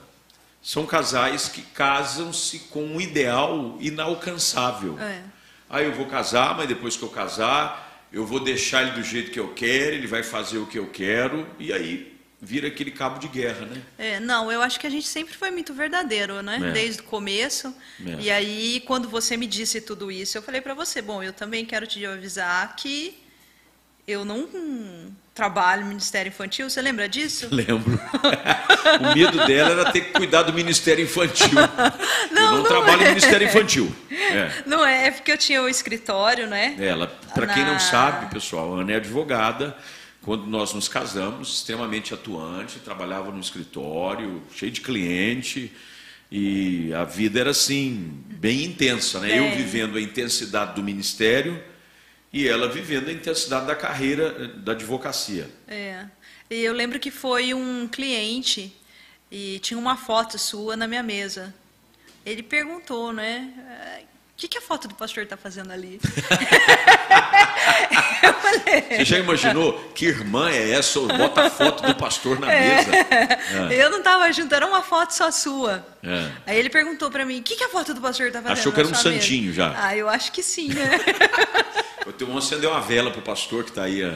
são 0.62 0.84
casais 0.84 1.48
que 1.48 1.62
casam-se 1.62 2.58
com 2.70 2.84
um 2.84 3.00
ideal 3.00 3.76
inalcançável. 3.80 4.98
É. 4.98 5.20
Ah, 5.68 5.82
eu 5.82 5.92
vou 5.92 6.06
casar, 6.06 6.56
mas 6.56 6.66
depois 6.68 6.96
que 6.96 7.02
eu 7.02 7.08
casar, 7.08 8.06
eu 8.12 8.26
vou 8.26 8.40
deixar 8.40 8.82
ele 8.82 8.92
do 8.92 9.02
jeito 9.02 9.30
que 9.30 9.40
eu 9.40 9.48
quero, 9.54 9.94
ele 9.94 10.06
vai 10.06 10.22
fazer 10.22 10.58
o 10.58 10.66
que 10.66 10.78
eu 10.78 10.86
quero, 10.86 11.46
e 11.58 11.72
aí 11.72 12.13
vira 12.44 12.68
aquele 12.68 12.90
cabo 12.90 13.18
de 13.18 13.26
guerra, 13.28 13.66
né? 13.66 13.82
É, 13.98 14.20
não, 14.20 14.52
eu 14.52 14.60
acho 14.62 14.78
que 14.78 14.86
a 14.86 14.90
gente 14.90 15.06
sempre 15.06 15.34
foi 15.34 15.50
muito 15.50 15.72
verdadeiro, 15.72 16.42
né? 16.42 16.60
É. 16.62 16.72
Desde 16.72 17.00
o 17.00 17.04
começo. 17.04 17.74
É. 18.06 18.16
E 18.20 18.30
aí, 18.30 18.82
quando 18.86 19.08
você 19.08 19.36
me 19.36 19.46
disse 19.46 19.80
tudo 19.80 20.12
isso, 20.12 20.36
eu 20.38 20.42
falei 20.42 20.60
pra 20.60 20.74
você, 20.74 21.00
bom, 21.00 21.22
eu 21.22 21.32
também 21.32 21.64
quero 21.64 21.86
te 21.86 22.04
avisar 22.04 22.76
que 22.76 23.18
eu 24.06 24.24
não 24.24 24.46
trabalho 25.34 25.82
no 25.82 25.88
Ministério 25.88 26.28
Infantil. 26.28 26.68
Você 26.68 26.80
lembra 26.82 27.08
disso? 27.08 27.48
Lembro. 27.52 27.98
o 29.00 29.14
medo 29.14 29.46
dela 29.46 29.70
era 29.70 29.90
ter 29.92 30.02
que 30.02 30.12
cuidar 30.12 30.42
do 30.42 30.52
Ministério 30.52 31.02
Infantil. 31.02 31.48
eu 31.58 32.34
Não, 32.34 32.50
não, 32.50 32.56
não 32.58 32.64
trabalho 32.64 33.00
é. 33.00 33.04
no 33.04 33.08
Ministério 33.08 33.48
Infantil. 33.48 33.94
É. 34.10 34.62
Não 34.66 34.86
é, 34.86 35.06
é 35.06 35.10
porque 35.10 35.32
eu 35.32 35.38
tinha 35.38 35.62
o 35.62 35.68
escritório, 35.68 36.46
né? 36.46 36.76
Ela, 36.78 37.06
para 37.34 37.46
quem 37.48 37.64
não 37.64 37.72
Na- 37.72 37.78
sabe, 37.78 38.32
pessoal, 38.32 38.76
a 38.76 38.80
Ana 38.82 38.92
é 38.92 38.96
advogada. 38.96 39.76
Quando 40.24 40.46
nós 40.46 40.72
nos 40.72 40.88
casamos, 40.88 41.56
extremamente 41.56 42.14
atuante, 42.14 42.78
trabalhava 42.78 43.30
no 43.30 43.40
escritório, 43.40 44.42
cheio 44.54 44.72
de 44.72 44.80
cliente, 44.80 45.70
e 46.30 46.92
a 46.94 47.04
vida 47.04 47.40
era 47.40 47.50
assim, 47.50 48.10
bem 48.26 48.64
intensa, 48.64 49.20
né? 49.20 49.38
Eu 49.38 49.44
Bem. 49.44 49.56
vivendo 49.56 49.98
a 49.98 50.00
intensidade 50.00 50.74
do 50.74 50.82
ministério 50.82 51.62
e 52.32 52.48
ela 52.48 52.68
vivendo 52.68 53.08
a 53.08 53.12
intensidade 53.12 53.66
da 53.66 53.76
carreira 53.76 54.34
eh, 54.38 54.58
da 54.58 54.72
advocacia. 54.72 55.48
É. 55.68 56.06
E 56.50 56.56
eu 56.56 56.72
lembro 56.72 56.98
que 56.98 57.10
foi 57.10 57.52
um 57.52 57.86
cliente 57.86 58.74
e 59.30 59.58
tinha 59.58 59.78
uma 59.78 59.96
foto 59.96 60.38
sua 60.38 60.74
na 60.74 60.88
minha 60.88 61.02
mesa. 61.02 61.54
Ele 62.24 62.42
perguntou, 62.42 63.12
né? 63.12 64.02
"Ah, 64.34 64.36
O 64.36 64.36
que, 64.36 64.48
que 64.48 64.58
a 64.58 64.60
foto 64.60 64.88
do 64.88 64.94
pastor 64.94 65.22
está 65.24 65.36
fazendo 65.36 65.72
ali? 65.72 66.00
eu 68.22 68.34
falei. 68.34 68.82
Você 68.98 69.04
já 69.04 69.18
imaginou 69.18 69.72
que 69.94 70.06
irmã 70.06 70.50
é 70.50 70.72
essa? 70.72 71.00
Bota 71.00 71.42
a 71.46 71.50
foto 71.50 71.82
do 71.86 71.94
pastor 71.94 72.38
na 72.40 72.46
mesa. 72.48 72.90
Eu 73.72 73.90
não 73.90 73.98
estava 73.98 74.30
junto, 74.32 74.54
era 74.54 74.66
uma 74.66 74.82
foto 74.82 75.12
só 75.12 75.30
sua. 75.30 75.86
É. 76.02 76.30
Aí 76.46 76.58
ele 76.58 76.70
perguntou 76.70 77.10
para 77.10 77.24
mim: 77.24 77.40
o 77.40 77.42
que, 77.42 77.56
que 77.56 77.64
a 77.64 77.68
foto 77.68 77.94
do 77.94 78.00
pastor 78.00 78.26
está 78.28 78.40
fazendo? 78.42 78.58
Achou 78.58 78.72
que 78.72 78.80
era 78.80 78.88
um 78.88 78.94
sua 78.94 79.10
mesa?" 79.10 79.22
santinho 79.22 79.52
já. 79.52 79.74
Ah, 79.76 79.96
eu 79.96 80.08
acho 80.08 80.32
que 80.32 80.42
sim, 80.42 80.68
né? 80.72 80.90
Eu 82.06 82.12
tenho 82.12 82.30
um 82.30 82.36
acender 82.36 82.68
uma 82.68 82.82
vela 82.82 83.10
pro 83.10 83.22
pastor 83.22 83.64
que 83.64 83.70
está 83.70 83.84
aí. 83.84 84.04
ó. 84.04 84.12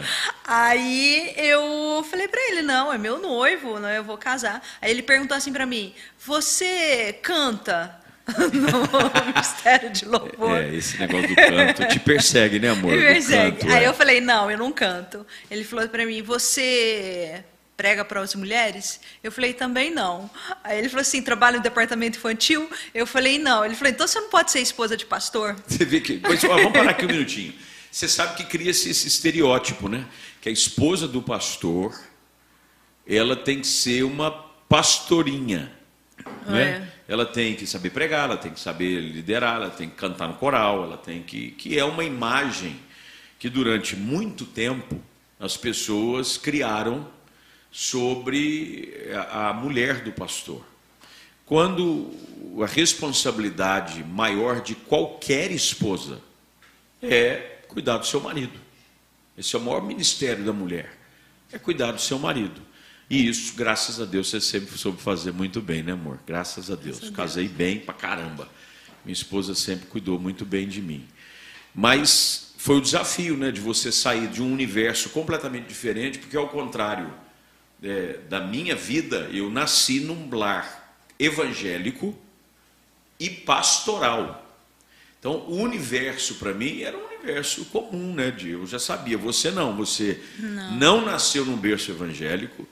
Aí 0.47 1.33
eu 1.39 2.05
falei 2.11 2.29
pra 2.29 2.39
ele, 2.49 2.61
não, 2.61 2.93
é 2.93 2.99
meu 2.99 3.19
noivo, 3.19 3.79
né? 3.79 3.97
Eu 3.97 4.05
vou 4.05 4.19
casar. 4.19 4.63
Aí 4.83 4.91
ele 4.91 5.03
perguntou 5.03 5.35
assim 5.35 5.51
pra 5.51 5.65
mim, 5.65 5.95
você 6.19 7.19
canta 7.23 7.98
no 8.53 9.35
Mistério 9.35 9.91
de 9.91 10.05
Louvor? 10.05 10.59
É, 10.59 10.75
esse 10.75 10.99
negócio 10.99 11.29
do 11.29 11.35
canto 11.35 11.89
te 11.89 11.99
persegue, 12.01 12.59
né, 12.59 12.71
amor? 12.71 12.93
Me 12.97 13.01
persegue. 13.01 13.59
canto, 13.59 13.73
Aí 13.73 13.85
é. 13.85 13.89
eu 13.89 13.95
falei, 13.95 14.21
não, 14.21 14.51
eu 14.51 14.59
não 14.59 14.71
canto. 14.71 15.27
Ele 15.51 15.65
falou 15.65 15.89
pra 15.89 16.05
mim, 16.05 16.23
você 16.23 17.43
prega 17.77 18.05
para 18.05 18.21
as 18.21 18.35
mulheres? 18.35 19.01
Eu 19.23 19.33
falei, 19.33 19.55
também 19.55 19.91
não. 19.91 20.31
Aí 20.63 20.79
ele 20.79 20.89
falou 20.89 21.01
assim, 21.01 21.23
trabalha 21.23 21.57
no 21.57 21.63
departamento 21.63 22.19
infantil? 22.19 22.69
Eu 22.93 23.07
falei, 23.07 23.39
não. 23.39 23.65
Ele 23.65 23.75
falou, 23.75 23.91
então 23.91 24.07
você 24.07 24.21
não 24.21 24.29
pode 24.29 24.51
ser 24.51 24.61
esposa 24.61 24.97
de 24.97 25.07
pastor? 25.07 25.57
Você 25.67 25.85
vê 25.85 26.01
que. 26.01 26.19
Pois, 26.19 26.43
ó, 26.45 26.49
vamos 26.49 26.73
parar 26.73 26.91
aqui 26.91 27.05
um 27.05 27.09
minutinho. 27.09 27.55
Você 27.91 28.07
sabe 28.09 28.37
que 28.37 28.45
cria-se 28.45 28.91
esse 28.91 29.09
estereótipo, 29.09 29.89
né? 29.89 30.05
Que 30.41 30.49
a 30.49 30.53
esposa 30.53 31.09
do 31.09 31.23
pastor, 31.23 31.99
ela 33.07 33.35
tem 33.35 33.61
que 33.61 33.67
ser 33.67 34.03
uma 34.03 34.31
pastorinha. 34.69 35.73
Né? 36.47 36.87
Ela 37.09 37.25
tem 37.25 37.55
que 37.55 37.67
saber 37.67 37.89
pregar, 37.89 38.25
ela 38.25 38.37
tem 38.37 38.53
que 38.53 38.61
saber 38.61 39.01
liderar, 39.01 39.57
ela 39.57 39.71
tem 39.71 39.89
que 39.89 39.97
cantar 39.97 40.29
no 40.29 40.35
coral, 40.35 40.85
ela 40.85 40.99
tem 40.99 41.23
que. 41.23 41.53
que 41.53 41.79
é 41.79 41.83
uma 41.83 42.05
imagem 42.05 42.79
que 43.39 43.49
durante 43.49 43.97
muito 43.97 44.45
tempo 44.45 45.01
as 45.41 45.57
pessoas 45.57 46.37
criaram 46.37 47.09
sobre 47.71 49.07
a, 49.31 49.53
mulher 49.53 50.03
do 50.03 50.13
pastor. 50.13 50.65
quando 51.47 52.11
a 52.63 52.67
responsabilidade 52.67 54.05
maior 54.05 54.61
de 54.61 54.75
qualquer 54.75 55.51
esposa 55.51 56.21
é 57.01 57.61
cuidar 57.69 57.99
do 57.99 58.07
seu 58.07 58.21
marido. 58.21 58.59
Esse 59.37 59.55
é 59.55 59.59
o 59.59 59.63
maior 59.63 59.83
ministério 59.83 60.45
da 60.45 60.53
mulher, 60.53 60.93
é 61.53 61.59
cuidar 61.59 61.93
do 61.93 62.01
seu 62.01 62.19
marido. 62.19 62.61
E 63.11 63.27
isso, 63.29 63.55
graças 63.55 64.01
a 64.01 64.05
Deus, 64.05 64.29
você 64.29 64.41
sempre 64.41 64.77
soube 64.77 65.01
fazer 65.01 65.33
muito 65.33 65.63
bem, 65.63 65.83
né, 65.83 65.93
amor? 65.93 66.19
Graças 66.27 66.71
a 66.71 66.75
Deus. 66.75 66.99
Graças 66.99 67.03
a 67.03 67.07
Deus. 67.07 67.17
Casei 67.17 67.49
bem 67.49 67.79
pra 67.81 67.95
caramba. 67.95 68.49
Minha 69.05 69.15
esposa 69.15 69.55
sempre 69.55 69.87
cuidou 69.87 70.19
muito 70.19 70.45
bem 70.45 70.69
de 70.69 70.83
mim. 70.83 71.07
Mas 71.75 72.53
foi 72.59 72.77
o 72.77 72.81
desafio, 72.81 73.37
né, 73.37 73.51
de 73.51 73.61
você 73.61 73.91
sair 73.91 74.29
de 74.29 74.43
um 74.43 74.53
universo 74.53 75.09
completamente 75.11 75.67
diferente, 75.67 76.19
porque 76.19 76.37
ao 76.37 76.49
contrário 76.49 77.11
é, 77.83 78.19
da 78.29 78.41
minha 78.41 78.77
vida, 78.77 79.29
eu 79.33 79.49
nasci 79.49 80.01
num 80.01 80.29
lar 80.31 81.01
evangélico 81.19 82.19
e 83.19 83.31
pastoral. 83.31 84.45
Então, 85.19 85.37
o 85.49 85.57
universo 85.57 86.35
para 86.35 86.53
mim 86.53 86.83
era 86.83 86.97
um 86.97 87.07
universo 87.07 87.65
comum, 87.67 88.15
né? 88.15 88.31
De, 88.31 88.51
eu 88.51 88.67
já 88.67 88.79
sabia. 88.79 89.19
Você 89.19 89.51
não, 89.51 89.75
você 89.75 90.23
não. 90.39 90.77
não 90.77 91.05
nasceu 91.05 91.45
num 91.45 91.57
berço 91.57 91.91
evangélico 91.91 92.67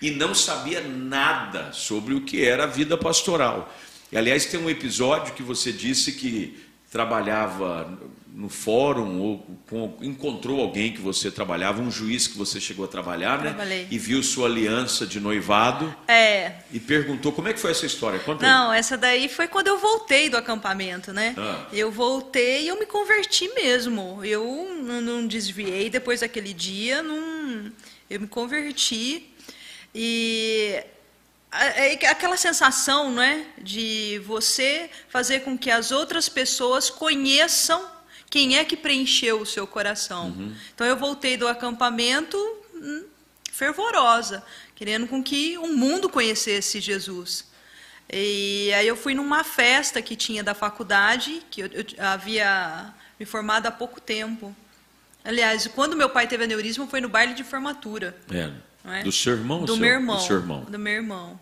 e 0.00 0.10
não 0.10 0.34
sabia 0.34 0.80
nada 0.80 1.72
sobre 1.72 2.14
o 2.14 2.22
que 2.22 2.44
era 2.44 2.64
a 2.64 2.66
vida 2.66 2.96
pastoral. 2.96 3.72
E, 4.10 4.16
aliás, 4.16 4.46
tem 4.46 4.58
um 4.58 4.70
episódio 4.70 5.34
que 5.34 5.42
você 5.42 5.72
disse 5.72 6.12
que 6.12 6.58
trabalhava 6.90 7.98
no 8.34 8.48
fórum 8.48 9.20
ou 9.20 9.46
com, 9.68 9.96
encontrou 10.00 10.60
alguém 10.60 10.92
que 10.92 11.00
você 11.00 11.30
trabalhava, 11.30 11.80
um 11.80 11.90
juiz 11.90 12.26
que 12.26 12.38
você 12.38 12.60
chegou 12.60 12.84
a 12.84 12.88
trabalhar, 12.88 13.38
né? 13.38 13.50
Trabalhei. 13.50 13.86
E 13.90 13.98
viu 13.98 14.22
sua 14.22 14.46
aliança 14.48 15.06
de 15.06 15.20
noivado. 15.20 15.94
É. 16.08 16.52
E 16.72 16.80
perguntou 16.80 17.32
como 17.32 17.48
é 17.48 17.52
que 17.52 17.60
foi 17.60 17.72
essa 17.72 17.86
história. 17.86 18.18
Conta 18.20 18.46
não, 18.46 18.70
aí. 18.70 18.78
essa 18.78 18.96
daí 18.96 19.28
foi 19.28 19.48
quando 19.48 19.68
eu 19.68 19.78
voltei 19.78 20.28
do 20.28 20.36
acampamento, 20.36 21.12
né? 21.12 21.34
Ah. 21.36 21.66
Eu 21.72 21.90
voltei 21.90 22.62
e 22.62 22.68
eu 22.68 22.78
me 22.78 22.86
converti 22.86 23.48
mesmo. 23.54 24.24
Eu 24.24 24.76
não, 24.82 25.00
não 25.00 25.26
desviei 25.26 25.90
depois 25.90 26.20
daquele 26.20 26.52
dia, 26.52 27.02
não, 27.02 27.70
eu 28.08 28.20
me 28.20 28.26
converti 28.26 29.29
e 29.94 30.84
é 31.52 32.06
aquela 32.08 32.36
sensação, 32.36 33.10
não 33.10 33.22
é, 33.22 33.44
de 33.58 34.20
você 34.24 34.88
fazer 35.08 35.40
com 35.40 35.58
que 35.58 35.70
as 35.70 35.90
outras 35.90 36.28
pessoas 36.28 36.88
conheçam 36.88 37.84
quem 38.28 38.56
é 38.56 38.64
que 38.64 38.76
preencheu 38.76 39.40
o 39.40 39.46
seu 39.46 39.66
coração. 39.66 40.28
Uhum. 40.28 40.54
Então 40.72 40.86
eu 40.86 40.96
voltei 40.96 41.36
do 41.36 41.48
acampamento 41.48 42.36
hum, 42.74 43.04
fervorosa, 43.50 44.44
querendo 44.76 45.08
com 45.08 45.22
que 45.22 45.58
o 45.58 45.66
mundo 45.66 46.08
conhecesse 46.08 46.80
Jesus. 46.80 47.44
E 48.12 48.72
aí 48.72 48.86
eu 48.86 48.96
fui 48.96 49.14
numa 49.14 49.42
festa 49.42 50.00
que 50.00 50.14
tinha 50.14 50.42
da 50.44 50.54
faculdade, 50.54 51.42
que 51.50 51.62
eu, 51.62 51.66
eu 51.66 51.84
havia 51.98 52.94
me 53.18 53.26
formado 53.26 53.66
há 53.66 53.70
pouco 53.70 54.00
tempo. 54.00 54.54
Aliás, 55.24 55.66
quando 55.66 55.96
meu 55.96 56.08
pai 56.08 56.28
teve 56.28 56.44
aneurisma 56.44 56.86
foi 56.86 57.00
no 57.00 57.08
baile 57.08 57.34
de 57.34 57.42
formatura. 57.42 58.16
É. 58.32 58.50
É? 58.84 59.02
Do 59.02 59.12
seu 59.12 59.34
irmão? 59.34 59.60
Do 59.60 59.72
seu, 59.72 59.76
meu 59.76 59.90
irmão. 59.90 60.16
Do 60.16 60.22
seu 60.22 60.36
irmão. 60.36 60.64
Do 60.64 60.78
meu 60.78 60.92
irmão. 60.92 61.40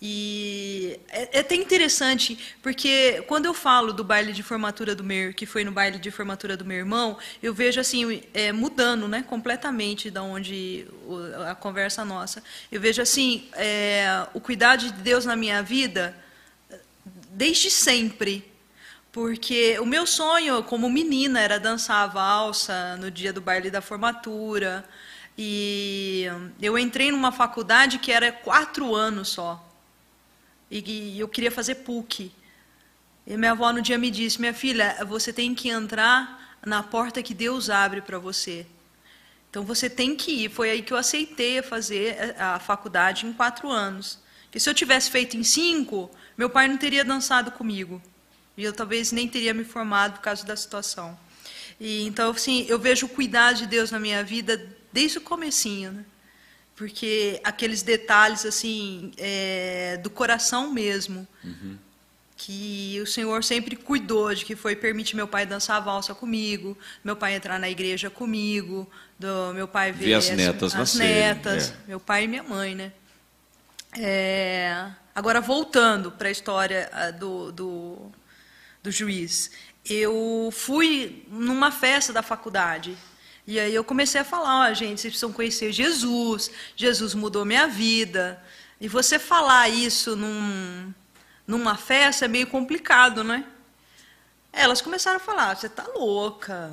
E 0.00 1.00
é, 1.08 1.38
é, 1.38 1.40
até 1.40 1.56
interessante, 1.56 2.38
porque 2.62 3.24
quando 3.26 3.46
eu 3.46 3.54
falo 3.54 3.92
do 3.92 4.04
baile 4.04 4.32
de 4.32 4.44
formatura 4.44 4.94
do 4.94 5.02
meu, 5.02 5.34
que 5.34 5.44
foi 5.44 5.64
no 5.64 5.72
baile 5.72 5.98
de 5.98 6.08
formatura 6.12 6.56
do 6.56 6.64
meu 6.64 6.76
irmão, 6.76 7.18
eu 7.42 7.52
vejo 7.52 7.80
assim, 7.80 8.22
é, 8.32 8.52
mudando 8.52 9.08
né, 9.08 9.24
completamente 9.28 10.08
da 10.08 10.22
onde 10.22 10.86
a 11.48 11.54
conversa 11.56 12.04
nossa. 12.04 12.44
Eu 12.70 12.80
vejo 12.80 13.02
assim, 13.02 13.48
é, 13.54 14.24
o 14.32 14.40
cuidado 14.40 14.84
de 14.84 14.92
Deus 14.92 15.24
na 15.24 15.34
minha 15.34 15.62
vida 15.62 16.14
desde 17.30 17.70
sempre. 17.70 18.44
Porque 19.10 19.78
o 19.80 19.86
meu 19.86 20.06
sonho 20.06 20.62
como 20.62 20.88
menina 20.88 21.40
era 21.40 21.58
dançar 21.58 22.04
a 22.04 22.06
valsa 22.06 22.96
no 22.98 23.10
dia 23.10 23.32
do 23.32 23.40
baile 23.40 23.70
da 23.70 23.80
formatura. 23.80 24.84
E 25.40 26.26
eu 26.60 26.76
entrei 26.76 27.12
numa 27.12 27.30
faculdade 27.30 28.00
que 28.00 28.10
era 28.10 28.32
quatro 28.32 28.92
anos 28.92 29.28
só. 29.28 29.64
E 30.68 31.16
eu 31.16 31.28
queria 31.28 31.52
fazer 31.52 31.76
PUC. 31.76 32.32
E 33.24 33.36
minha 33.36 33.52
avó 33.52 33.72
no 33.72 33.80
dia 33.80 33.96
me 33.96 34.10
disse: 34.10 34.40
Minha 34.40 34.52
filha, 34.52 34.96
você 35.06 35.32
tem 35.32 35.54
que 35.54 35.68
entrar 35.68 36.58
na 36.66 36.82
porta 36.82 37.22
que 37.22 37.32
Deus 37.32 37.70
abre 37.70 38.00
para 38.00 38.18
você. 38.18 38.66
Então 39.48 39.64
você 39.64 39.88
tem 39.88 40.16
que 40.16 40.44
ir. 40.44 40.50
Foi 40.50 40.70
aí 40.70 40.82
que 40.82 40.92
eu 40.92 40.96
aceitei 40.96 41.62
fazer 41.62 42.34
a 42.36 42.58
faculdade 42.58 43.24
em 43.24 43.32
quatro 43.32 43.70
anos. 43.70 44.18
Porque 44.42 44.58
se 44.58 44.68
eu 44.68 44.74
tivesse 44.74 45.08
feito 45.08 45.36
em 45.36 45.44
cinco, 45.44 46.10
meu 46.36 46.50
pai 46.50 46.66
não 46.66 46.76
teria 46.76 47.04
dançado 47.04 47.52
comigo. 47.52 48.02
E 48.56 48.64
eu 48.64 48.72
talvez 48.72 49.12
nem 49.12 49.28
teria 49.28 49.54
me 49.54 49.62
formado 49.62 50.14
por 50.14 50.20
causa 50.20 50.44
da 50.44 50.56
situação. 50.56 51.16
E, 51.78 52.04
então, 52.06 52.30
assim, 52.30 52.66
eu 52.68 52.76
vejo 52.76 53.06
o 53.06 53.08
cuidado 53.08 53.58
de 53.58 53.66
Deus 53.66 53.92
na 53.92 54.00
minha 54.00 54.24
vida 54.24 54.76
desde 54.92 55.18
o 55.18 55.20
comecinho, 55.20 55.92
né? 55.92 56.04
porque 56.78 57.40
aqueles 57.42 57.82
detalhes 57.82 58.46
assim 58.46 59.10
é, 59.18 59.98
do 60.00 60.08
coração 60.08 60.72
mesmo, 60.72 61.26
uhum. 61.42 61.76
que 62.36 63.00
o 63.02 63.06
Senhor 63.06 63.42
sempre 63.42 63.74
cuidou 63.74 64.32
de 64.32 64.44
que 64.44 64.54
foi 64.54 64.76
permitir 64.76 65.16
meu 65.16 65.26
pai 65.26 65.44
dançar 65.44 65.78
a 65.78 65.80
valsa 65.80 66.14
comigo, 66.14 66.78
meu 67.02 67.16
pai 67.16 67.34
entrar 67.34 67.58
na 67.58 67.68
igreja 67.68 68.08
comigo, 68.08 68.88
do 69.18 69.52
meu 69.54 69.66
pai 69.66 69.90
ver, 69.90 70.04
ver 70.04 70.14
as 70.14 70.30
netas 70.30 70.74
as 70.76 70.94
netas, 70.94 71.70
é. 71.70 71.88
meu 71.88 71.98
pai 71.98 72.24
e 72.24 72.28
minha 72.28 72.44
mãe, 72.44 72.76
né? 72.76 72.92
É, 73.98 74.86
agora 75.12 75.40
voltando 75.40 76.12
para 76.12 76.28
a 76.28 76.30
história 76.30 76.88
do, 77.18 77.50
do, 77.50 78.12
do 78.84 78.92
juiz, 78.92 79.50
eu 79.84 80.50
fui 80.52 81.24
numa 81.28 81.72
festa 81.72 82.12
da 82.12 82.22
faculdade 82.22 82.96
e 83.50 83.58
aí 83.58 83.74
eu 83.74 83.82
comecei 83.82 84.20
a 84.20 84.24
falar, 84.24 84.68
ó, 84.68 84.70
oh, 84.70 84.74
gente, 84.74 85.00
vocês 85.00 85.12
precisam 85.12 85.32
conhecer 85.32 85.72
Jesus, 85.72 86.50
Jesus 86.76 87.14
mudou 87.14 87.46
minha 87.46 87.66
vida. 87.66 88.38
E 88.78 88.86
você 88.86 89.18
falar 89.18 89.70
isso 89.70 90.14
num, 90.14 90.92
numa 91.46 91.74
festa 91.74 92.26
é 92.26 92.28
meio 92.28 92.46
complicado, 92.46 93.24
né? 93.24 93.46
Elas 94.52 94.82
começaram 94.82 95.16
a 95.16 95.20
falar, 95.20 95.56
você 95.56 95.66
está 95.66 95.82
louca, 95.94 96.70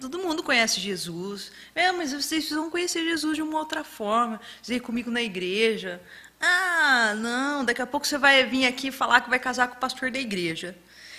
todo 0.00 0.18
mundo 0.18 0.42
conhece 0.42 0.80
Jesus. 0.80 1.52
É, 1.74 1.92
mas 1.92 2.12
vocês 2.12 2.44
precisam 2.44 2.70
conhecer 2.70 3.04
Jesus 3.04 3.36
de 3.36 3.42
uma 3.42 3.58
outra 3.58 3.84
forma, 3.84 4.40
ir 4.66 4.80
comigo 4.80 5.10
na 5.10 5.20
igreja. 5.20 6.00
Ah, 6.40 7.12
não, 7.18 7.66
daqui 7.66 7.82
a 7.82 7.86
pouco 7.86 8.06
você 8.06 8.16
vai 8.16 8.46
vir 8.46 8.64
aqui 8.64 8.90
falar 8.90 9.20
que 9.20 9.28
vai 9.28 9.38
casar 9.38 9.68
com 9.68 9.74
o 9.74 9.78
pastor 9.78 10.10
da 10.10 10.18
igreja. 10.18 10.74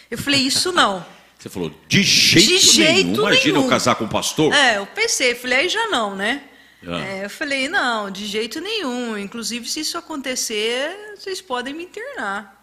Eu 0.10 0.18
falei, 0.18 0.42
isso 0.42 0.72
não. 0.72 1.06
Você 1.40 1.48
falou, 1.48 1.72
de 1.88 2.04
jeito, 2.04 2.48
de 2.50 2.58
jeito 2.58 2.78
nenhum. 2.78 3.12
nenhum. 3.12 3.22
Imagina 3.22 3.60
eu 3.60 3.68
casar 3.70 3.96
com 3.96 4.04
um 4.04 4.10
pastor? 4.10 4.54
É, 4.54 4.78
eu 4.78 4.86
pensei, 4.86 5.34
falei, 5.34 5.60
aí 5.60 5.70
já 5.70 5.88
não, 5.88 6.14
né? 6.14 6.44
Ah. 6.86 7.00
É, 7.00 7.26
eu 7.26 7.30
falei, 7.30 7.70
não, 7.70 8.12
de 8.12 8.26
jeito 8.26 8.60
nenhum. 8.60 9.18
Inclusive, 9.18 9.66
se 9.66 9.80
isso 9.80 9.98
acontecer, 9.98 11.16
vocês 11.18 11.42
podem 11.42 11.74
me 11.74 11.86
internar. 11.86 12.60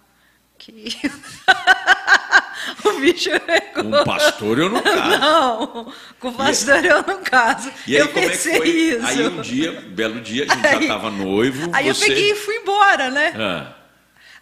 Que... 0.59 0.93
o 2.85 2.93
bicho 3.01 3.31
pegou. 3.41 3.85
Com 3.85 3.97
um 3.99 4.05
pastor 4.05 4.59
eu 4.59 4.69
não 4.69 4.83
caso. 4.83 5.21
Não, 5.21 5.93
com 6.21 6.29
o 6.29 6.33
pastor 6.35 6.85
eu 6.85 7.03
não 7.03 7.23
caso. 7.23 7.73
E 7.87 7.97
aí, 7.97 8.03
eu 8.03 8.09
como 8.09 8.29
pensei 8.29 8.53
é 8.53 8.61
que 8.61 8.61
foi? 8.61 8.69
isso. 8.69 9.07
Aí 9.07 9.27
um 9.27 9.41
dia, 9.41 9.73
um 9.73 9.95
belo 9.95 10.21
dia, 10.21 10.47
a 10.51 10.55
gente 10.55 10.67
aí, 10.67 10.73
já 10.75 10.81
estava 10.83 11.11
noivo. 11.11 11.71
Aí 11.73 11.87
você... 11.87 12.05
eu 12.05 12.09
peguei 12.09 12.33
e 12.33 12.35
fui 12.35 12.57
embora, 12.57 13.11
né? 13.11 13.35
Ah. 13.39 13.75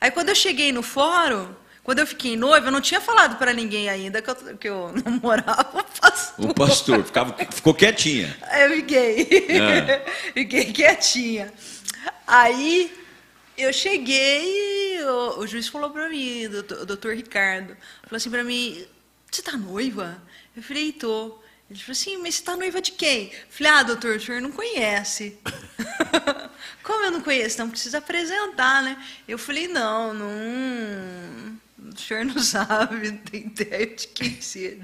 Aí 0.01 0.11
quando 0.11 0.31
eu 0.31 0.35
cheguei 0.35 0.73
no 0.73 0.83
fórum, 0.83 1.55
quando 1.85 1.99
eu 1.99 2.07
fiquei 2.07 2.35
noiva, 2.35 2.69
eu 2.69 2.73
não 2.73 2.81
tinha 2.81 2.99
falado 2.99 3.37
para 3.37 3.53
ninguém 3.53 3.91
ainda 3.91 4.23
que 4.23 4.31
eu, 4.31 4.35
que 4.57 4.69
eu 4.69 4.91
namorava 5.05 5.79
o 5.79 6.01
pastor. 6.01 6.51
O 6.51 6.55
pastor, 6.55 7.05
ficava, 7.05 7.37
ficou 7.53 7.75
quietinha. 7.75 8.35
Eu 8.59 8.71
fiquei. 8.77 9.29
É. 9.51 10.07
fiquei 10.33 10.73
quietinha. 10.73 11.53
Aí 12.27 12.91
eu 13.59 13.71
cheguei 13.71 14.97
e 14.97 15.03
o, 15.05 15.41
o 15.41 15.47
juiz 15.47 15.69
falou 15.69 15.91
para 15.91 16.09
mim, 16.09 16.47
o 16.47 16.87
doutor 16.87 17.15
Ricardo, 17.15 17.77
falou 18.05 18.17
assim 18.17 18.31
para 18.31 18.43
mim, 18.43 18.87
você 19.31 19.43
está 19.43 19.53
noiva? 19.53 20.17
Eu 20.57 20.63
falei, 20.63 20.91
tô. 20.91 21.39
Ele 21.71 21.79
falou 21.79 21.93
assim, 21.93 22.17
mas 22.17 22.35
você 22.35 22.41
está 22.41 22.57
noiva 22.57 22.81
de 22.81 22.93
quem? 22.93 23.27
Eu 23.27 23.47
falei, 23.51 23.73
ah, 23.73 23.83
doutor, 23.83 24.17
o 24.17 24.21
senhor 24.21 24.41
não 24.41 24.53
conhece. 24.53 25.39
Como 26.83 27.05
eu 27.05 27.11
não 27.11 27.21
conheço? 27.21 27.57
Então 27.57 27.69
precisa 27.69 27.99
apresentar, 27.99 28.83
né? 28.83 29.03
Eu 29.29 29.39
falei, 29.39 29.69
não, 29.69 30.15
não 30.15 31.59
o 31.95 32.01
senhor 32.01 32.25
não 32.25 32.39
sabe, 32.39 33.11
não 33.11 33.19
tem 33.19 33.43
ideia 33.43 33.87
de 33.87 34.09
quem 34.09 34.41
seja. 34.41 34.83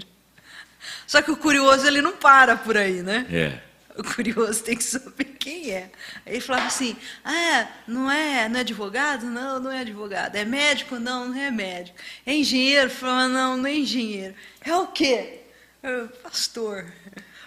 Só 1.07 1.21
que 1.21 1.31
o 1.31 1.37
curioso, 1.37 1.87
ele 1.87 2.01
não 2.01 2.17
para 2.17 2.57
por 2.57 2.77
aí, 2.77 3.03
né? 3.03 3.27
É. 3.31 3.61
O 3.99 4.05
curioso 4.05 4.63
tem 4.63 4.77
que 4.77 4.85
saber 4.85 5.25
quem 5.25 5.73
é. 5.73 5.91
Aí 6.25 6.35
ele 6.35 6.41
falava 6.41 6.67
assim: 6.67 6.97
ah, 7.25 7.67
não 7.87 8.11
é, 8.11 8.49
não 8.49 8.59
é 8.59 8.61
advogado? 8.61 9.27
Não, 9.27 9.61
não 9.61 9.71
é 9.71 9.81
advogado. 9.81 10.37
É 10.37 10.45
médico? 10.45 10.97
Não, 10.97 11.29
não 11.29 11.37
é 11.37 11.51
médico. 11.51 11.99
É 12.25 12.33
engenheiro? 12.33 12.89
Falava, 12.89 13.29
não, 13.29 13.57
não 13.57 13.67
é 13.67 13.75
engenheiro. 13.75 14.35
É 14.61 14.75
o 14.75 14.87
quê? 14.87 15.41
É 15.83 16.05
pastor. 16.23 16.87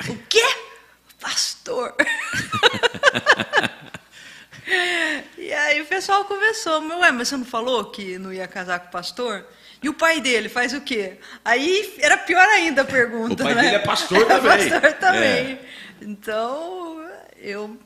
O 0.10 0.18
quê? 0.28 0.44
Pastor. 1.20 1.96
E 5.38 5.52
aí 5.54 5.82
o 5.82 5.86
pessoal 5.86 6.26
conversou, 6.26 6.82
meu, 6.82 7.00
ué, 7.00 7.12
mas 7.12 7.28
você 7.28 7.38
não 7.38 7.46
falou 7.46 7.86
que 7.92 8.18
não 8.18 8.32
ia 8.32 8.48
casar 8.48 8.80
com 8.80 8.88
o 8.88 8.92
pastor? 8.92 9.46
E 9.82 9.90
o 9.90 9.94
pai 9.94 10.22
dele 10.22 10.48
faz 10.48 10.74
o 10.74 10.80
quê? 10.82 11.18
Aí 11.44 11.94
era 12.00 12.16
pior 12.18 12.48
ainda 12.48 12.84
a 12.84 12.86
pergunta, 12.86 13.44
O 13.44 13.46
pai 13.46 13.56
né? 13.56 13.62
dele 13.64 13.76
é 13.76 13.80
pastor 13.80 14.26
também. 14.26 14.70
pastor 14.70 14.94
também. 14.94 15.22
É. 15.22 15.60
Então, 16.02 17.06
eu 17.38 17.78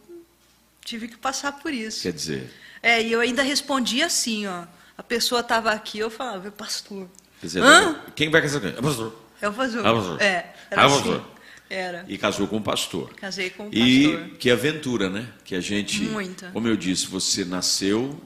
tive 0.85 1.07
que 1.07 1.17
passar 1.17 1.53
por 1.53 1.73
isso. 1.73 2.03
Quer 2.03 2.13
dizer, 2.13 2.53
É, 2.83 3.01
e 3.01 3.11
eu 3.11 3.19
ainda 3.19 3.41
respondi 3.41 4.03
assim, 4.03 4.45
ó. 4.47 4.63
A 4.97 5.03
pessoa 5.03 5.41
estava 5.41 5.71
aqui, 5.71 5.99
eu 5.99 6.09
falava, 6.09 6.49
pastor. 6.51 7.07
quer 7.41 7.47
dizer 7.47 7.63
Hã? 7.63 7.99
quem 8.15 8.29
vai 8.29 8.41
casar 8.41 8.59
com 8.61 8.67
ele? 8.67 8.77
É 8.77 8.81
pastor. 8.81 9.21
É 9.41 9.49
o 9.49 9.53
pastor. 9.53 9.85
Ah, 9.87 9.93
pastor. 9.93 10.21
É, 10.21 10.53
era 10.71 10.81
Ah, 10.81 10.85
assim. 10.85 10.95
pastor. 10.95 11.23
Era. 11.69 12.05
E 12.07 12.17
casou 12.17 12.47
com 12.47 12.57
um 12.57 12.61
pastor. 12.61 13.13
Casei 13.15 13.49
com 13.49 13.67
o 13.67 13.73
E 13.73 14.07
pastor. 14.09 14.37
que 14.37 14.49
aventura, 14.51 15.09
né? 15.09 15.27
Que 15.43 15.55
a 15.55 15.59
gente, 15.61 16.01
Muita. 16.03 16.49
como 16.51 16.67
eu 16.67 16.77
disse, 16.77 17.07
você 17.07 17.43
nasceu, 17.43 18.21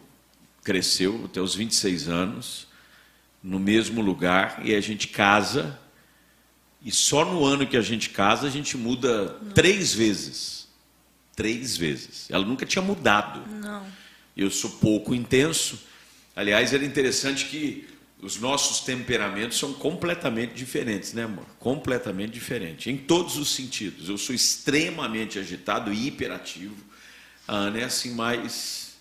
cresceu 0.63 1.21
até 1.25 1.41
os 1.41 1.55
26 1.55 2.07
anos, 2.07 2.67
no 3.43 3.59
mesmo 3.59 4.01
lugar, 4.01 4.61
e 4.63 4.75
a 4.75 4.81
gente 4.81 5.07
casa, 5.07 5.79
e 6.83 6.91
só 6.91 7.25
no 7.25 7.43
ano 7.43 7.65
que 7.65 7.75
a 7.77 7.81
gente 7.81 8.09
casa, 8.11 8.45
a 8.47 8.49
gente 8.51 8.77
muda 8.77 9.29
três 9.55 9.93
vezes. 9.93 10.67
Três 11.35 11.75
vezes. 11.77 12.29
Ela 12.29 12.45
nunca 12.45 12.65
tinha 12.65 12.81
mudado. 12.83 13.41
Não. 13.49 13.85
Eu 14.37 14.51
sou 14.51 14.69
pouco 14.69 15.15
intenso. 15.15 15.79
Aliás, 16.35 16.73
era 16.73 16.85
interessante 16.85 17.45
que 17.45 17.87
os 18.21 18.39
nossos 18.39 18.81
temperamentos 18.81 19.57
são 19.57 19.73
completamente 19.73 20.53
diferentes, 20.53 21.11
né, 21.13 21.23
amor? 21.23 21.45
Completamente 21.59 22.31
diferentes, 22.31 22.87
em 22.87 22.97
todos 22.97 23.37
os 23.37 23.53
sentidos. 23.53 24.09
Eu 24.09 24.17
sou 24.17 24.35
extremamente 24.35 25.39
agitado 25.39 25.91
e 25.91 26.07
hiperativo. 26.07 26.75
A 27.47 27.55
Ana 27.55 27.79
é 27.79 27.83
assim 27.83 28.13
mais 28.13 28.95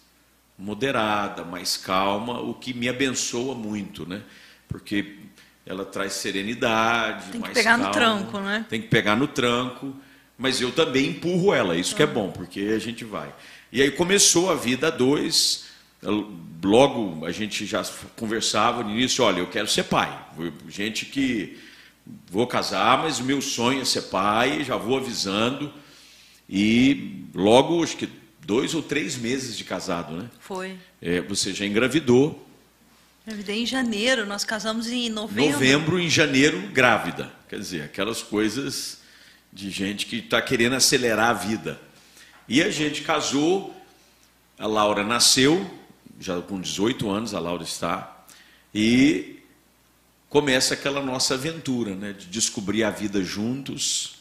moderada, 0.57 1.45
mais 1.45 1.77
calma, 1.77 2.41
o 2.41 2.55
que 2.55 2.73
me 2.73 2.89
abençoa 2.89 3.55
muito, 3.55 4.09
né? 4.09 4.23
Porque 4.67 5.19
ela 5.67 5.85
traz 5.85 6.15
serenidade, 6.15 7.31
Tem 7.33 7.41
que 7.43 7.51
pegar 7.51 7.77
no 7.77 7.85
calma. 7.85 7.99
tranco, 7.99 8.41
né? 8.41 8.67
Tem 8.69 8.81
que 8.81 8.89
pegar 8.89 9.17
no 9.17 9.29
tranco, 9.29 9.95
mas 10.39 10.61
eu 10.61 10.73
também 10.73 11.11
empurro 11.11 11.53
ela, 11.53 11.77
isso 11.77 11.95
que 11.95 12.03
é 12.03 12.07
bom, 12.07 12.31
porque 12.31 12.61
a 12.75 12.79
gente 12.79 13.05
vai. 13.05 13.33
E 13.71 13.83
aí 13.83 13.91
começou 13.91 14.51
a 14.51 14.55
vida 14.55 14.91
dois, 14.91 15.67
logo 16.03 17.27
a 17.27 17.33
gente 17.33 17.67
já 17.67 17.85
conversava 18.17 18.83
no 18.83 18.91
início, 18.91 19.25
olha, 19.25 19.41
eu 19.41 19.47
quero 19.47 19.69
ser 19.69 19.85
pai. 19.85 20.27
Gente 20.69 21.07
que 21.07 21.59
vou 22.31 22.47
casar, 22.47 22.99
mas 22.99 23.19
o 23.19 23.25
meu 23.25 23.41
sonho 23.41 23.83
é 23.83 23.85
ser 23.85 24.03
pai, 24.03 24.65
já 24.65 24.77
vou 24.77 24.97
avisando. 24.97 25.73
E 26.49 27.25
logo, 27.35 27.83
acho 27.83 27.97
que 27.97 28.09
dois 28.45 28.75
ou 28.75 28.83
três 28.83 29.17
meses 29.17 29.57
de 29.57 29.65
casado, 29.65 30.17
né? 30.17 30.29
Foi. 30.41 30.77
É, 31.01 31.21
você 31.21 31.53
já 31.53 31.65
engravidou, 31.65 32.47
Engravidei 33.27 33.63
em 33.63 33.67
janeiro, 33.67 34.27
nós 34.27 34.45
casamos 34.45 34.89
em 34.89 35.11
novembro. 35.11 35.53
novembro, 35.53 36.01
em 36.01 36.09
janeiro, 36.09 36.59
grávida. 36.73 37.31
Quer 37.49 37.59
dizer, 37.59 37.83
aquelas 37.83 38.23
coisas 38.23 38.99
de 39.53 39.71
gente 39.71 40.07
que 40.07 40.17
está 40.17 40.41
querendo 40.41 40.75
acelerar 40.75 41.31
a 41.31 41.33
vida. 41.35 41.81
E 42.49 42.63
a 42.63 42.71
gente 42.71 43.03
casou, 43.03 43.75
a 44.59 44.67
Laura 44.67 45.05
nasceu, 45.05 45.65
já 46.21 46.41
com 46.43 46.61
18 46.61 47.11
anos 47.11 47.35
a 47.35 47.41
Laura 47.41 47.65
está, 47.65 48.25
e 48.75 49.39
começa 50.29 50.75
aquela 50.75 51.03
nossa 51.03 51.35
aventura, 51.35 51.95
né, 51.95 52.13
de 52.13 52.27
descobrir 52.27 52.85
a 52.85 52.91
vida 52.91 53.25
juntos 53.25 54.19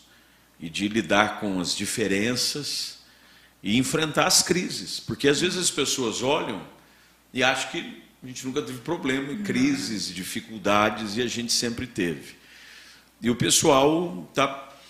e 0.59 0.69
de 0.69 0.87
lidar 0.87 1.39
com 1.39 1.59
as 1.59 1.75
diferenças 1.75 2.99
e 3.61 3.77
enfrentar 3.77 4.25
as 4.25 4.41
crises, 4.41 4.99
porque 4.99 5.27
às 5.27 5.41
vezes 5.41 5.59
as 5.59 5.69
pessoas 5.69 6.23
olham 6.23 6.65
e 7.33 7.43
acham 7.43 7.69
que 7.69 8.01
a 8.23 8.27
gente 8.27 8.45
nunca 8.45 8.61
teve 8.61 8.79
problema, 8.79 9.43
crises, 9.43 10.07
dificuldades 10.13 11.17
e 11.17 11.21
a 11.21 11.27
gente 11.27 11.53
sempre 11.53 11.85
teve. 11.85 12.35
E 13.21 13.29
o 13.29 13.35
pessoal 13.35 14.25
está 14.29 14.47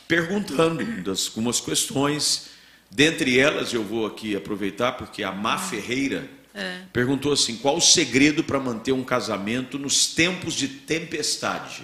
perguntando 0.07 0.83
das, 1.03 1.27
algumas 1.27 1.59
questões. 1.59 2.49
Dentre 2.89 3.39
elas, 3.39 3.73
eu 3.73 3.83
vou 3.83 4.07
aqui 4.07 4.35
aproveitar, 4.35 4.93
porque 4.93 5.23
a 5.23 5.31
Má 5.31 5.57
Ferreira 5.57 6.29
perguntou 6.91 7.31
assim: 7.31 7.57
qual 7.57 7.77
o 7.77 7.81
segredo 7.81 8.43
para 8.43 8.59
manter 8.59 8.91
um 8.91 9.03
casamento 9.03 9.77
nos 9.77 10.07
tempos 10.13 10.53
de 10.53 10.67
tempestade? 10.67 11.83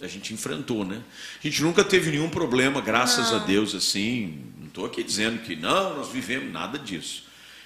A 0.00 0.06
gente 0.06 0.32
enfrentou, 0.32 0.84
né? 0.84 1.02
A 1.42 1.46
gente 1.46 1.62
nunca 1.62 1.82
teve 1.82 2.10
nenhum 2.10 2.30
problema, 2.30 2.80
graças 2.80 3.32
a 3.32 3.38
Deus, 3.38 3.74
assim. 3.74 4.44
Não 4.58 4.68
estou 4.68 4.86
aqui 4.86 5.02
dizendo 5.02 5.42
que 5.42 5.56
não, 5.56 5.96
nós 5.96 6.08
vivemos 6.10 6.52
nada 6.52 6.78
disso. 6.78 7.24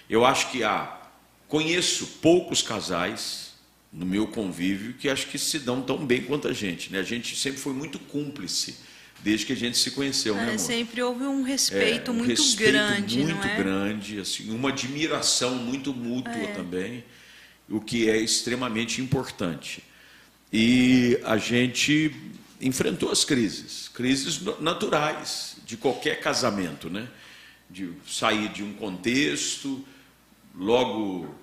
Eu 0.08 0.24
acho 0.24 0.50
que 0.50 0.64
há. 0.64 0.98
Conheço 1.46 2.06
poucos 2.22 2.62
casais 2.62 3.52
no 3.92 4.06
meu 4.06 4.26
convívio 4.26 4.94
que 4.94 5.10
acho 5.10 5.26
que 5.26 5.38
se 5.38 5.58
dão 5.58 5.82
tão 5.82 5.98
bem 5.98 6.22
quanto 6.22 6.48
a 6.48 6.52
gente, 6.52 6.90
né? 6.90 7.00
A 7.00 7.04
gente 7.04 7.36
sempre 7.36 7.60
foi 7.60 7.74
muito 7.74 7.98
cúmplice 7.98 8.76
desde 9.22 9.46
que 9.46 9.52
a 9.52 9.56
gente 9.56 9.78
se 9.78 9.90
conheceu, 9.92 10.34
né, 10.34 10.42
É, 10.42 10.46
amor? 10.48 10.58
sempre 10.58 11.02
houve 11.02 11.24
um 11.24 11.42
respeito 11.42 12.10
É, 12.10 12.14
um 12.14 12.16
muito 12.18 12.30
respeito 12.30 12.72
grande, 12.72 13.18
muito 13.20 13.46
é? 13.46 13.56
grande, 13.56 14.18
assim, 14.20 14.50
uma 14.50 14.70
admiração 14.70 15.54
muito 15.56 15.94
mútua 15.94 16.32
É. 16.32 16.46
também, 16.54 17.04
o 17.68 17.80
que 17.80 18.08
é 18.10 18.16
extremamente 18.18 19.00
importante. 19.00 19.82
E 20.52 21.18
a 21.24 21.36
gente 21.38 22.14
enfrentou 22.60 23.10
as 23.10 23.24
crises, 23.24 23.88
crises 23.88 24.40
naturais 24.60 25.56
de 25.64 25.76
qualquer 25.76 26.20
casamento, 26.20 26.90
né? 26.90 27.08
De 27.70 27.90
sair 28.06 28.48
de 28.50 28.62
um 28.62 28.74
contexto, 28.74 29.82
logo 30.54 31.34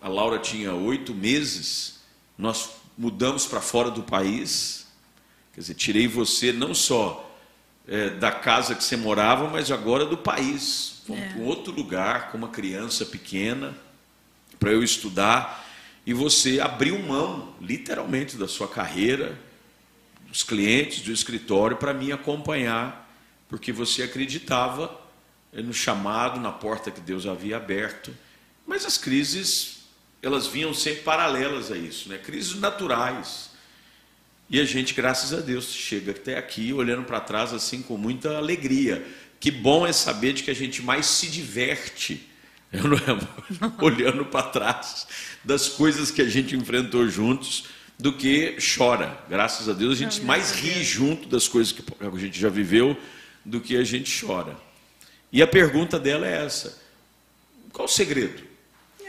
a 0.00 0.08
Laura 0.08 0.38
tinha 0.38 0.74
oito 0.74 1.14
meses, 1.14 2.00
nós 2.36 2.70
mudamos 2.98 3.46
para 3.46 3.60
fora 3.60 3.90
do 3.90 4.02
país, 4.02 4.79
quer 5.60 5.62
dizer, 5.62 5.74
tirei 5.74 6.08
você 6.08 6.52
não 6.52 6.74
só 6.74 7.36
é, 7.86 8.10
da 8.10 8.32
casa 8.32 8.74
que 8.74 8.82
você 8.82 8.96
morava, 8.96 9.48
mas 9.48 9.70
agora 9.70 10.06
do 10.06 10.16
país. 10.16 11.02
Fomos 11.06 11.22
É. 11.22 11.28
para 11.28 11.38
um 11.38 11.44
outro 11.44 11.72
lugar 11.72 12.30
com 12.30 12.38
uma 12.38 12.48
criança 12.48 13.04
pequena 13.04 13.76
para 14.58 14.70
eu 14.70 14.82
estudar 14.82 15.66
e 16.06 16.14
você 16.14 16.60
abriu 16.60 16.98
mão, 16.98 17.54
literalmente, 17.60 18.36
da 18.36 18.48
sua 18.48 18.66
carreira, 18.66 19.38
dos 20.28 20.42
clientes, 20.42 21.02
do 21.02 21.12
escritório, 21.12 21.76
para 21.76 21.92
me 21.92 22.10
acompanhar, 22.10 23.10
porque 23.48 23.70
você 23.70 24.02
acreditava 24.02 24.98
eh, 25.52 25.60
no 25.60 25.74
chamado, 25.74 26.40
na 26.40 26.52
porta 26.52 26.90
que 26.90 27.00
Deus 27.00 27.26
havia 27.26 27.58
aberto. 27.58 28.16
Mas 28.66 28.86
as 28.86 28.96
crises, 28.96 29.80
elas 30.22 30.46
vinham 30.46 30.72
sempre 30.72 31.02
paralelas 31.02 31.70
a 31.70 31.76
isso, 31.76 32.08
né? 32.08 32.16
crises 32.16 32.54
naturais. 32.54 33.49
E 34.50 34.60
a 34.60 34.64
gente, 34.64 34.92
graças 34.92 35.32
a 35.32 35.40
Deus, 35.40 35.72
chega 35.72 36.10
até 36.10 36.36
aqui 36.36 36.72
olhando 36.72 37.04
para 37.04 37.20
trás 37.20 37.54
assim 37.54 37.80
com 37.80 37.96
muita 37.96 38.36
alegria. 38.36 39.06
Que 39.38 39.48
bom 39.48 39.86
é 39.86 39.92
saber 39.92 40.32
de 40.32 40.42
que 40.42 40.50
a 40.50 40.54
gente 40.54 40.82
mais 40.82 41.06
se 41.06 41.28
diverte, 41.28 42.28
é, 42.72 42.78
olhando 43.82 44.24
para 44.24 44.42
trás 44.42 45.06
das 45.44 45.68
coisas 45.68 46.10
que 46.10 46.20
a 46.20 46.28
gente 46.28 46.56
enfrentou 46.56 47.08
juntos, 47.08 47.66
do 47.96 48.12
que 48.12 48.56
chora. 48.76 49.16
Graças 49.28 49.68
a 49.68 49.72
Deus, 49.72 49.92
a 49.92 49.96
gente 49.96 50.20
mais 50.22 50.52
ri 50.52 50.82
junto 50.82 51.28
das 51.28 51.46
coisas 51.46 51.72
que 51.72 51.82
a 52.00 52.18
gente 52.18 52.40
já 52.40 52.48
viveu 52.48 52.96
do 53.44 53.60
que 53.60 53.76
a 53.76 53.84
gente 53.84 54.24
chora. 54.24 54.56
E 55.30 55.40
a 55.42 55.46
pergunta 55.46 55.96
dela 55.96 56.26
é 56.26 56.44
essa: 56.44 56.76
qual 57.72 57.86
o 57.86 57.88
segredo? 57.88 58.49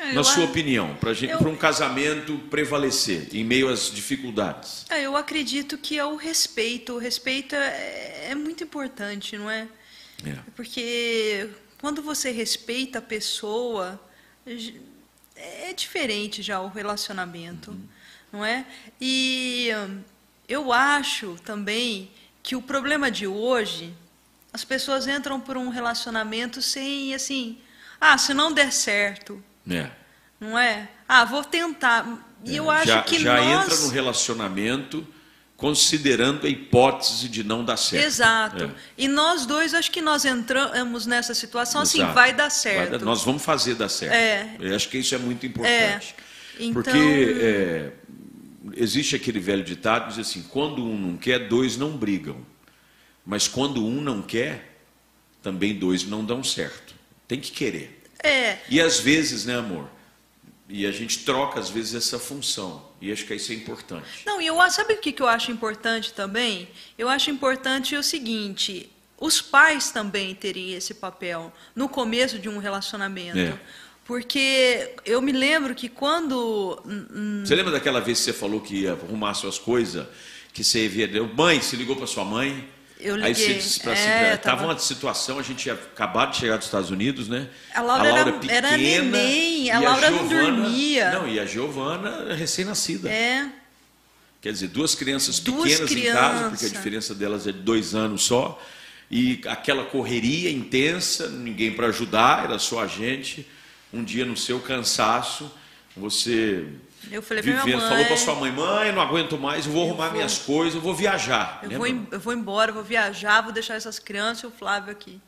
É, 0.04 0.14
na 0.14 0.24
sua 0.24 0.44
a- 0.44 0.48
opinião, 0.48 0.96
para 0.96 1.12
eu- 1.12 1.48
um 1.48 1.56
casamento 1.56 2.38
prevalecer 2.50 3.28
em 3.36 3.44
meio 3.44 3.70
às 3.70 3.92
dificuldades? 3.92 4.86
É, 4.90 5.02
eu 5.04 5.16
acredito 5.16 5.78
que 5.78 5.98
é 6.00 6.04
o 6.06 6.16
respeito. 6.16 6.94
O 6.94 6.98
respeito 6.98 7.54
é, 7.56 8.30
é 8.32 8.36
muito 8.36 8.64
importante, 8.64 9.38
não 9.38 9.50
é? 9.50 9.68
É. 10.26 10.36
Porque 10.56 11.48
quando 11.80 12.02
você 12.02 12.32
respeita 12.32 12.98
a 13.00 13.02
pessoa, 13.02 14.00
é 15.36 15.74
diferente 15.74 16.42
já 16.42 16.60
o 16.62 16.68
relacionamento, 16.68 17.76
não 18.32 18.44
é? 18.46 18.66
E 19.00 19.70
eu 20.48 20.74
acho 20.74 21.36
também 21.46 22.10
que 22.44 22.56
o 22.56 22.62
problema 22.62 23.10
de 23.12 23.28
hoje, 23.28 23.94
as 24.52 24.64
pessoas 24.64 25.08
entram 25.08 25.40
por 25.40 25.58
um 25.58 25.70
relacionamento 25.70 26.62
sem, 26.62 27.14
assim, 27.14 27.60
ah, 28.00 28.18
se 28.18 28.34
não 28.34 28.52
der 28.52 28.72
certo, 28.74 29.44
É. 29.70 29.90
não 30.40 30.58
é? 30.58 30.90
Ah, 31.08 31.26
vou 31.26 31.44
tentar. 31.44 32.06
E 32.44 32.56
eu 32.56 32.70
acho 32.70 32.88
já 32.88 33.02
que 33.04 33.20
já 33.20 33.38
nós... 33.42 33.66
entra 33.66 33.78
no 33.82 33.90
relacionamento 33.90 35.08
considerando 35.56 36.48
a 36.48 36.50
hipótese 36.50 37.30
de 37.30 37.44
não 37.44 37.64
dar 37.64 37.78
certo. 37.78 38.04
Exato. 38.04 38.64
É. 38.64 38.70
E 38.98 39.08
nós 39.08 39.46
dois, 39.46 39.76
acho 39.76 39.92
que 39.92 40.02
nós 40.02 40.26
entramos 40.26 41.06
nessa 41.06 41.36
situação 41.36 41.82
assim, 41.82 42.00
Exato. 42.00 42.14
vai 42.16 42.34
dar 42.34 42.44
Vai 42.44 42.50
certo. 42.50 42.92
dar- 42.98 43.06
nós 43.06 43.24
vamos 43.24 43.44
fazer 43.44 43.76
dar 43.76 43.88
certo. 43.90 44.14
É. 44.14 44.56
Eu 44.60 44.76
acho 44.76 44.90
que 44.90 44.98
isso 44.98 45.14
é 45.14 45.20
muito 45.20 45.46
importante. 45.46 46.16
Então- 46.60 46.74
Porque 46.74 47.36
é, 47.40 47.92
existe 48.76 49.16
aquele 49.16 49.40
velho 49.40 49.64
ditado 49.64 50.04
que 50.10 50.10
diz 50.18 50.28
assim: 50.28 50.42
quando 50.50 50.84
um 50.84 50.98
não 50.98 51.16
quer, 51.18 51.48
dois 51.48 51.78
não 51.78 51.92
brigam. 51.96 52.38
Mas 53.24 53.48
quando 53.48 53.86
um 53.86 54.02
não 54.02 54.20
quer, 54.24 54.80
também 55.44 55.76
dois 55.78 56.04
não 56.06 56.26
dão 56.26 56.44
certo. 56.44 56.96
Tem 57.28 57.40
que 57.40 57.52
querer. 57.52 58.01
É. 58.24 58.58
E 58.70 58.80
às 58.80 59.00
vezes, 59.00 59.46
né, 59.46 59.58
amor? 59.58 59.88
E 60.70 60.86
a 60.86 60.92
gente 60.92 61.20
troca, 61.20 61.60
às 61.60 61.70
vezes, 61.70 61.94
essa 61.96 62.18
função. 62.18 62.90
E 63.02 63.12
acho 63.12 63.26
que 63.26 63.34
isso 63.34 63.52
é 63.52 63.56
importante. 63.56 64.08
Não, 64.26 64.40
e 64.40 64.48
eu 64.48 64.56
sabe 64.72 64.94
o 64.94 64.98
que, 64.98 65.14
eu 65.20 65.28
acho 65.28 65.52
importante 65.52 66.14
também? 66.14 66.70
Eu 66.98 67.10
acho 67.10 67.30
importante 67.30 67.96
o 67.96 68.04
seguinte: 68.04 68.90
os 69.20 69.42
pais 69.42 69.92
também 69.92 70.34
terem 70.34 70.74
esse 70.74 70.94
papel 70.94 71.52
no 71.76 71.90
começo 71.90 72.40
de 72.40 72.48
um 72.48 72.58
relacionamento. 72.58 73.38
É. 73.38 73.60
Porque 74.06 74.96
eu 75.06 75.22
me 75.22 75.32
lembro 75.32 75.76
que 75.76 75.90
quando. 75.90 76.82
Você 77.44 77.56
lembra 77.56 77.72
daquela 77.72 78.00
vez 78.00 78.20
que 78.20 78.26
você 78.26 78.34
falou 78.34 78.62
que 78.62 78.82
ia 78.82 78.94
arrumar 78.94 79.34
suas 79.34 79.60
coisas? 79.60 80.08
Que 80.54 80.64
você 80.64 80.88
via. 80.88 81.10
Mãe, 81.36 81.62
você 81.62 81.76
ligou 81.76 81.96
para 81.96 82.08
sua 82.08 82.26
mãe? 82.26 82.68
Eu 83.02 83.16
Aí 83.16 83.34
você 83.34 83.42
liguei. 83.48 83.58
disse 83.58 83.80
pra 83.80 83.94
É, 83.94 83.96
assim, 84.34 84.38
tava- 84.44 84.58
tava 84.58 84.64
uma 84.66 84.78
situação, 84.80 85.40
a 85.40 85.42
gente 85.42 85.58
tinha 85.64 85.74
acabado 85.74 86.32
de 86.32 86.38
chegar 86.38 86.58
dos 86.58 86.66
Estados 86.68 86.90
Unidos, 86.92 87.28
né? 87.28 87.48
A 87.74 87.82
Laura 87.82 88.08
era- 88.08 88.32
pequena, 88.34 88.54
era 88.54 88.78
neném, 88.78 89.72
a 89.72 89.80
Laura 89.80 90.10
não 90.12 90.30
Giovana- 90.30 90.44
dormia. 90.62 91.12
Não, 91.12 91.28
e 91.28 91.40
a 91.40 91.46
Giovana 91.46 92.34
recém-nascida. 92.36 93.10
É. 93.10 93.48
Quer 94.42 94.52
dizer, 94.54 94.68
duas 94.70 94.96
crianças 94.96 95.40
Duas 95.40 95.72
pequenas 95.80 95.92
em 95.92 96.12
casa, 96.14 96.50
porque 96.50 96.66
a 96.66 96.70
diferença 96.70 97.14
delas 97.14 97.46
é 97.48 97.52
de 97.52 97.60
dois 97.60 97.94
anos 97.94 98.24
só. 98.24 98.60
E 99.10 99.42
aquela 99.46 99.84
correria 99.86 100.50
intensa, 100.50 101.28
ninguém 101.30 101.72
para 101.74 101.88
ajudar, 101.88 102.46
era 102.46 102.58
só 102.58 102.82
a 102.84 102.88
gente. 102.88 103.46
Um 103.94 104.04
dia 104.04 104.26
no 104.26 104.38
seu 104.38 104.60
cansaço, 104.60 105.52
você 105.96 106.66
Eu 107.12 107.22
falei 107.22 107.44
pra 107.44 107.52
minha 107.52 107.64
vivendo, 107.66 107.82
mãe. 107.82 107.90
falou 107.90 108.06
para 108.06 108.18
sua 108.18 108.36
mãe, 108.36 108.52
mãe, 108.52 108.88
eu 108.88 108.94
não 108.94 109.02
aguento 109.02 109.38
mais, 109.38 109.66
eu 109.66 109.72
vou 109.72 109.86
arrumar 109.88 110.06
vou- 110.06 110.14
minhas 110.16 110.38
coisas, 110.38 110.76
eu 110.76 110.82
vou 110.82 110.96
viajar. 110.96 111.60
Eu 111.62 111.70
Lembra? 111.70 111.90
vou, 111.90 112.08
eu 112.14 112.20
vou 112.20 112.34
embora, 112.34 112.72
vou 112.72 112.84
viajar, 112.84 113.42
vou 113.42 113.52
deixar 113.52 113.76
essas 113.76 114.00
crianças 114.00 114.44
e 114.44 114.48
o 114.48 114.52
Flávio 114.52 114.92
aqui. 114.92 115.20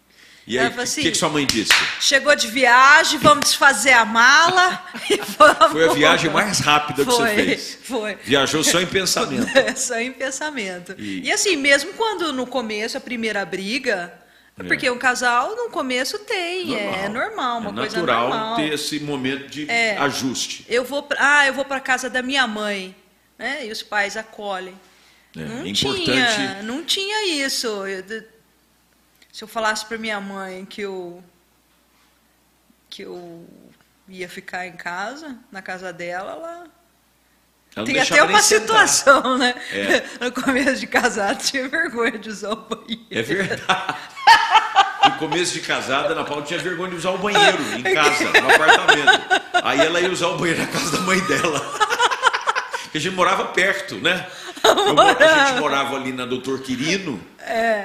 E 0.45 0.59
aí, 0.59 0.67
o 0.67 0.71
que, 0.71 0.79
assim, 0.81 1.01
que, 1.03 1.11
que 1.11 1.17
sua 1.17 1.29
mãe 1.29 1.45
disse? 1.45 1.71
Chegou 2.01 2.35
de 2.35 2.47
viagem, 2.47 3.17
vamos 3.17 3.45
desfazer 3.45 3.93
a 3.93 4.03
mala 4.03 4.85
e 5.09 5.15
vamos. 5.37 5.71
Foi 5.71 5.89
a 5.89 5.93
viagem 5.93 6.29
mais 6.31 6.59
rápida 6.59 7.05
que 7.05 7.11
Foi, 7.11 7.29
você 7.29 7.35
fez. 7.35 7.79
Foi. 7.83 8.17
Viajou 8.25 8.61
só 8.63 8.81
em 8.81 8.85
pensamento. 8.85 9.47
Só 9.77 9.97
em 9.99 10.11
pensamento. 10.11 10.95
E- 10.97 11.21
E... 11.27 11.31
assim, 11.31 11.55
mesmo 11.55 11.93
quando 11.93 12.33
no 12.33 12.45
começo 12.45 12.97
a 12.97 12.99
primeira 13.01 13.45
briga, 13.45 14.13
É. 14.59 14.63
porque 14.63 14.87
um 14.89 14.97
casal 14.99 15.55
no 15.55 15.69
começo 15.71 16.19
tem, 16.19 16.75
é 16.75 17.09
normal, 17.09 17.59
uma 17.59 17.71
é 17.71 17.73
coisa 17.73 17.95
natural 17.97 18.29
normal. 18.29 18.55
ter 18.57 18.73
esse 18.73 18.99
momento 18.99 19.47
de 19.47 19.69
É. 19.69 19.97
ajuste. 19.97 20.63
Eu 20.69 20.85
vou, 20.85 21.01
pra, 21.03 21.17
ah, 21.39 21.47
eu 21.47 21.53
vou 21.53 21.65
para 21.65 21.79
casa 21.79 22.07
da 22.09 22.21
minha 22.21 22.45
mãe, 22.45 22.95
né? 23.37 23.65
E 23.65 23.71
os 23.71 23.81
pais 23.81 24.15
acolhem. 24.15 24.79
É, 25.35 25.39
não 25.39 25.63
é 25.65 25.67
importante. 25.69 26.03
tinha, 26.35 26.61
não 26.63 26.83
tinha 26.85 27.43
isso. 27.43 27.67
Eu- 27.87 28.23
se 29.31 29.43
eu 29.43 29.47
falasse 29.47 29.83
para 29.87 29.97
minha 29.97 30.21
mãe 30.21 30.63
que 30.65 30.81
eu 30.81 31.23
que 32.89 33.01
eu 33.01 33.47
ia 34.07 34.29
ficar 34.29 34.67
em 34.67 34.73
casa, 34.73 35.35
na 35.51 35.63
casa 35.63 35.91
dela, 35.91 36.33
ela 36.33 36.67
Ela 37.75 37.85
tem 37.85 37.99
até 37.99 38.23
uma 38.23 38.41
sentar. 38.41 38.87
situação, 38.87 39.37
né? 39.37 39.55
É. 39.71 40.03
No 40.25 40.31
começo 40.31 40.79
de 40.79 40.87
casado 40.87 41.43
tinha 41.43 41.67
vergonha 41.67 42.17
de 42.17 42.29
usar 42.29 42.51
o 42.51 42.55
banheiro. 42.55 43.05
É 43.09 43.21
verdade. 43.21 43.95
No 45.05 45.11
começo 45.17 45.53
de 45.53 45.61
casada, 45.61 46.09
a 46.09 46.11
Ana 46.11 46.23
Paula 46.23 46.43
tinha 46.43 46.59
vergonha 46.59 46.91
de 46.91 46.97
usar 46.97 47.09
o 47.11 47.17
banheiro 47.17 47.57
em 47.77 47.83
casa, 47.83 48.25
no 48.25 48.49
apartamento. 48.51 49.43
Aí 49.63 49.79
ela 49.79 49.99
ia 49.99 50.09
usar 50.11 50.27
o 50.27 50.37
banheiro 50.37 50.61
na 50.61 50.67
casa 50.67 50.91
da 50.91 50.99
mãe 51.03 51.19
dela. 51.21 51.59
Porque 52.83 52.97
a 52.99 53.01
gente 53.01 53.15
morava 53.15 53.45
perto, 53.45 53.95
né? 53.95 54.25
Eu, 54.63 54.99
a 54.99 55.47
gente 55.47 55.59
morava 55.59 55.95
ali 55.95 56.13
na 56.13 56.25
Doutor 56.25 56.59
Quirino 56.61 57.19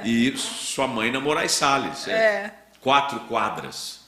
e 0.05 0.33
sua 0.37 0.87
mãe 0.87 1.11
na 1.11 1.19
Moraes 1.19 1.53
Salles. 1.53 2.07
É. 2.07 2.53
Quatro 2.81 3.19
quadras. 3.21 4.01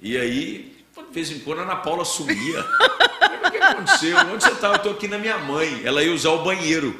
E 0.00 0.16
aí, 0.16 0.75
de 1.04 1.12
vez 1.12 1.30
em 1.30 1.40
quando, 1.40 1.60
a 1.60 1.62
Ana 1.62 1.76
Paula 1.76 2.04
sumia. 2.04 2.60
O 2.60 3.50
que 3.50 3.58
aconteceu? 3.58 4.16
Onde 4.18 4.44
você 4.44 4.52
estava? 4.52 4.74
Eu 4.74 4.78
estou 4.78 4.92
aqui 4.92 5.08
na 5.08 5.18
minha 5.18 5.36
mãe. 5.38 5.82
Ela 5.84 6.02
ia 6.02 6.12
usar 6.12 6.30
o 6.30 6.42
banheiro 6.42 6.98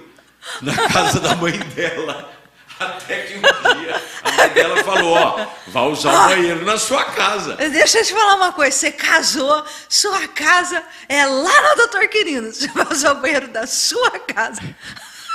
na 0.60 0.74
casa 0.88 1.18
da 1.18 1.34
mãe 1.34 1.58
dela. 1.58 2.30
Até 2.78 3.22
que 3.22 3.38
um 3.38 3.40
dia 3.40 4.02
a 4.22 4.32
mãe 4.32 4.48
dela 4.50 4.84
falou: 4.84 5.14
Ó, 5.14 5.46
vai 5.68 5.84
usar 5.84 6.12
o 6.12 6.28
banheiro 6.28 6.62
na 6.64 6.76
sua 6.76 7.04
casa. 7.04 7.54
Deixa 7.54 8.00
eu 8.00 8.04
te 8.04 8.12
falar 8.12 8.34
uma 8.34 8.52
coisa, 8.52 8.76
você 8.76 8.92
casou, 8.92 9.64
sua 9.88 10.28
casa 10.28 10.82
é 11.08 11.24
lá 11.24 11.62
na 11.62 11.74
Doutor 11.76 12.06
Quirino. 12.08 12.52
Você 12.52 12.68
vai 12.68 12.86
usar 12.92 13.12
o 13.12 13.20
banheiro 13.22 13.48
da 13.48 13.66
sua 13.66 14.10
casa. 14.18 14.60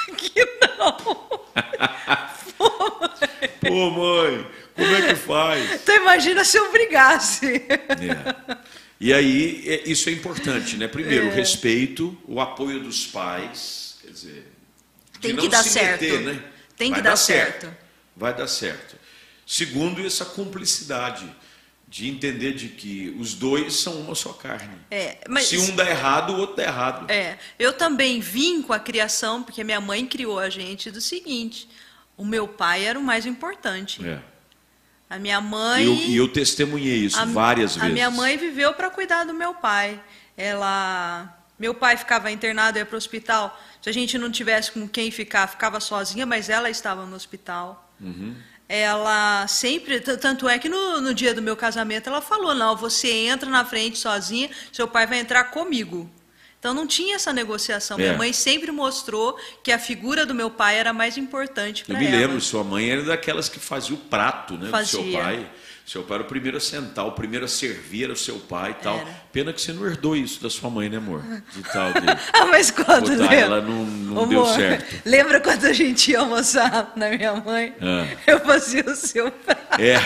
Aqui 0.07 0.33
não. 0.77 1.41
Pô, 3.59 3.89
mãe, 3.89 4.47
como 4.83 4.95
é 4.95 5.07
que 5.07 5.15
faz? 5.15 5.71
Então 5.81 5.95
imagina 5.95 6.43
se 6.43 6.57
eu 6.57 6.71
brigasse. 6.71 7.47
É. 7.69 8.57
E 8.99 9.11
aí, 9.13 9.63
é- 9.67 9.89
isso 9.89 10.09
é 10.09 10.11
importante, 10.11 10.77
né? 10.77 10.87
Primeiro, 10.87 11.27
o 11.27 11.31
respeito, 11.31 12.15
o 12.27 12.39
apoio 12.39 12.79
dos 12.81 13.07
pais, 13.07 13.97
quer 14.01 14.11
dizer, 14.11 14.51
Tem 15.19 15.35
que 15.35 15.47
dar 15.49 15.63
certo. 15.63 16.01
meter, 16.01 16.19
né? 16.21 16.43
Tem 16.77 16.93
que 16.93 17.01
dar 17.01 17.15
certo. 17.15 17.75
Vai 18.15 18.33
dar 18.35 18.47
certo. 18.47 18.95
Segundo, 19.45 20.05
essa 20.05 20.23
cumplicidade 20.25 21.25
de 21.87 22.07
entender 22.07 22.53
de 22.53 22.69
que 22.69 23.13
os 23.19 23.33
dois 23.33 23.73
são 23.75 23.99
uma 23.99 24.15
só 24.15 24.31
carne. 24.33 24.77
É, 24.89 25.17
mas 25.27 25.47
Se 25.47 25.57
um 25.57 25.75
dá 25.75 25.89
errado, 25.89 26.33
o 26.33 26.37
outro 26.37 26.55
dá 26.55 26.63
errado. 26.63 27.11
É, 27.11 27.37
eu 27.59 27.73
também 27.73 28.21
vim 28.21 28.61
com 28.61 28.71
a 28.71 28.79
criação, 28.79 29.43
porque 29.43 29.63
minha 29.63 29.81
mãe 29.81 30.05
criou 30.05 30.39
a 30.39 30.49
gente 30.49 30.89
do 30.89 31.01
seguinte: 31.01 31.67
o 32.15 32.23
meu 32.23 32.47
pai 32.47 32.85
era 32.85 32.97
o 32.97 33.03
mais 33.03 33.25
importante. 33.25 33.99
É. 34.07 34.19
A 35.11 35.19
minha 35.19 35.39
E 35.39 35.41
mãe. 35.41 35.85
eu, 35.85 35.93
e 35.93 36.15
eu 36.15 36.27
testemunhei 36.29 36.99
isso 36.99 37.19
a, 37.19 37.25
várias 37.25 37.75
a 37.75 37.81
vezes. 37.81 37.93
minha 37.93 38.09
mãe 38.09 38.37
viveu 38.37 38.73
para 38.73 38.89
cuidar 38.89 39.25
do 39.25 39.33
meu 39.33 39.53
pai. 39.53 39.99
Ela, 40.37 41.37
meu 41.59 41.73
pai 41.73 41.97
ficava 41.97 42.31
internado, 42.31 42.77
ia 42.77 42.85
para 42.85 42.95
o 42.95 42.97
hospital. 42.97 43.59
Se 43.81 43.89
a 43.89 43.93
gente 43.93 44.17
não 44.17 44.31
tivesse 44.31 44.71
com 44.71 44.87
quem 44.87 45.11
ficar, 45.11 45.47
ficava 45.47 45.81
sozinha, 45.81 46.25
mas 46.25 46.49
ela 46.49 46.69
estava 46.69 47.05
no 47.05 47.13
hospital. 47.15 47.91
Uhum. 47.99 48.33
Ela 48.69 49.45
sempre, 49.47 49.99
tanto 49.99 50.47
é 50.47 50.57
que 50.57 50.69
no, 50.69 51.01
no 51.01 51.13
dia 51.13 51.33
do 51.33 51.41
meu 51.41 51.57
casamento 51.57 52.07
ela 52.07 52.21
falou: 52.21 52.55
não, 52.55 52.77
você 52.77 53.11
entra 53.11 53.49
na 53.49 53.65
frente 53.65 53.97
sozinha, 53.99 54.49
seu 54.71 54.87
pai 54.87 55.05
vai 55.05 55.19
entrar 55.19 55.43
comigo. 55.45 56.09
Então 56.61 56.75
não 56.75 56.85
tinha 56.85 57.15
essa 57.15 57.33
negociação. 57.33 57.97
É. 57.97 58.03
Minha 58.03 58.17
mãe 58.17 58.31
sempre 58.31 58.71
mostrou 58.71 59.35
que 59.63 59.71
a 59.71 59.79
figura 59.79 60.27
do 60.27 60.35
meu 60.35 60.47
pai 60.51 60.77
era 60.77 60.93
mais 60.93 61.17
importante 61.17 61.81
Eu 61.81 61.87
para 61.87 61.97
me 61.99 62.05
ela. 62.05 62.17
lembro, 62.17 62.39
sua 62.39 62.63
mãe 62.63 62.87
era 62.87 63.01
daquelas 63.01 63.49
que 63.49 63.59
fazia 63.59 63.95
o 63.95 63.97
prato, 63.97 64.53
né? 64.53 64.69
Do 64.69 64.85
seu 64.85 64.99
Fazia. 65.01 65.19
pai. 65.19 65.49
Seu 65.87 66.03
pai 66.03 66.17
era 66.17 66.23
o 66.23 66.27
primeiro 66.27 66.57
a 66.57 66.59
sentar, 66.59 67.07
o 67.07 67.13
primeiro 67.13 67.45
a 67.45 67.47
servir 67.47 68.03
era 68.03 68.13
o 68.13 68.15
seu 68.15 68.35
pai 68.37 68.71
e 68.79 68.83
tal. 68.83 68.99
Era. 68.99 69.07
Pena 69.33 69.51
que 69.51 69.59
você 69.59 69.73
não 69.73 69.87
herdou 69.87 70.15
isso 70.15 70.39
da 70.41 70.51
sua 70.51 70.69
mãe, 70.69 70.87
né, 70.87 70.97
amor? 70.97 71.23
De 71.51 71.63
tal, 71.63 71.91
de 71.93 71.99
Ah, 72.31 72.45
mas 72.45 72.69
quando 72.69 73.09
botar 73.09 73.23
lembra? 73.23 73.35
ela 73.35 73.61
não, 73.61 73.83
não 73.83 74.21
Ô, 74.21 74.25
deu 74.27 74.43
amor, 74.43 74.55
certo. 74.55 75.01
Lembra 75.03 75.41
quando 75.41 75.65
a 75.65 75.73
gente 75.73 76.11
ia 76.11 76.19
almoçar 76.19 76.93
na 76.95 77.09
minha 77.09 77.33
mãe? 77.37 77.73
Ah. 77.81 78.05
Eu 78.27 78.39
fazia 78.41 78.85
o 78.85 78.95
seu 78.95 79.31
prato. 79.31 79.81
É, 79.81 79.97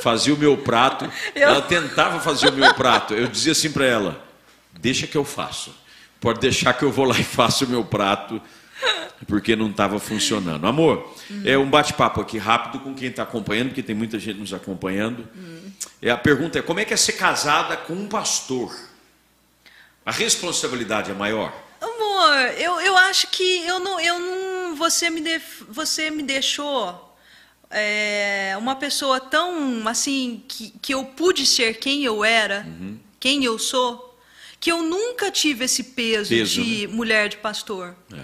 fazia 0.00 0.34
o 0.34 0.38
meu 0.38 0.56
prato. 0.56 1.04
Eu- 1.34 1.50
Ela 1.50 1.60
tentava 1.60 2.18
fazer 2.18 2.48
o 2.48 2.52
meu 2.54 2.72
prato. 2.72 3.12
Eu 3.12 3.28
dizia 3.28 3.52
assim 3.52 3.70
para 3.70 3.84
ela: 3.84 4.24
deixa 4.80 5.06
que 5.06 5.16
eu 5.18 5.24
faço. 5.26 5.76
Pode 6.20 6.40
deixar 6.40 6.72
que 6.74 6.84
eu 6.84 6.90
vou 6.90 7.04
lá 7.04 7.18
e 7.18 7.22
faço 7.24 7.64
o 7.64 7.68
meu 7.68 7.84
prato, 7.84 8.40
porque 9.26 9.54
não 9.56 9.70
estava 9.70 9.98
funcionando. 10.00 10.66
Amor, 10.66 11.14
é 11.44 11.56
um 11.56 11.68
bate-papo 11.68 12.20
aqui 12.20 12.38
rápido 12.38 12.80
com 12.80 12.94
quem 12.94 13.08
está 13.08 13.22
acompanhando, 13.22 13.68
porque 13.68 13.82
tem 13.82 13.94
muita 13.94 14.18
gente 14.18 14.38
nos 14.38 14.52
acompanhando. 14.52 15.28
É, 16.02 16.10
a 16.10 16.16
pergunta 16.16 16.58
é: 16.58 16.62
como 16.62 16.80
é 16.80 16.84
que 16.84 16.94
é 16.94 16.96
ser 16.96 17.12
casada 17.12 17.76
com 17.76 17.92
um 17.92 18.08
pastor? 18.08 18.74
A 20.04 20.10
responsabilidade 20.10 21.10
é 21.10 21.14
maior? 21.14 21.52
Amor, 21.80 22.38
eu, 22.56 22.80
eu 22.80 22.96
acho 22.96 23.28
que 23.28 23.66
eu 23.66 23.78
não, 23.78 24.00
eu 24.00 24.18
não 24.18 24.76
você 24.76 25.10
me 25.10 25.22
você 25.68 26.10
me 26.10 26.22
deixou 26.22 27.16
é, 27.70 28.54
uma 28.58 28.74
pessoa 28.76 29.20
tão 29.20 29.86
assim 29.86 30.42
que, 30.48 30.70
que 30.80 30.94
eu 30.94 31.04
pude 31.04 31.44
ser 31.44 31.74
quem 31.78 32.04
eu 32.04 32.24
era, 32.24 32.64
Uhum. 32.66 32.98
quem 33.20 33.44
eu 33.44 33.58
sou, 33.58 34.07
que 34.60 34.70
eu 34.72 34.82
nunca 34.82 35.30
tive 35.30 35.64
esse 35.64 35.82
peso, 35.84 36.30
Peso, 36.30 36.62
de 36.62 36.86
mulher 36.88 37.28
de 37.28 37.36
pastor. 37.36 37.94
É. 38.12 38.20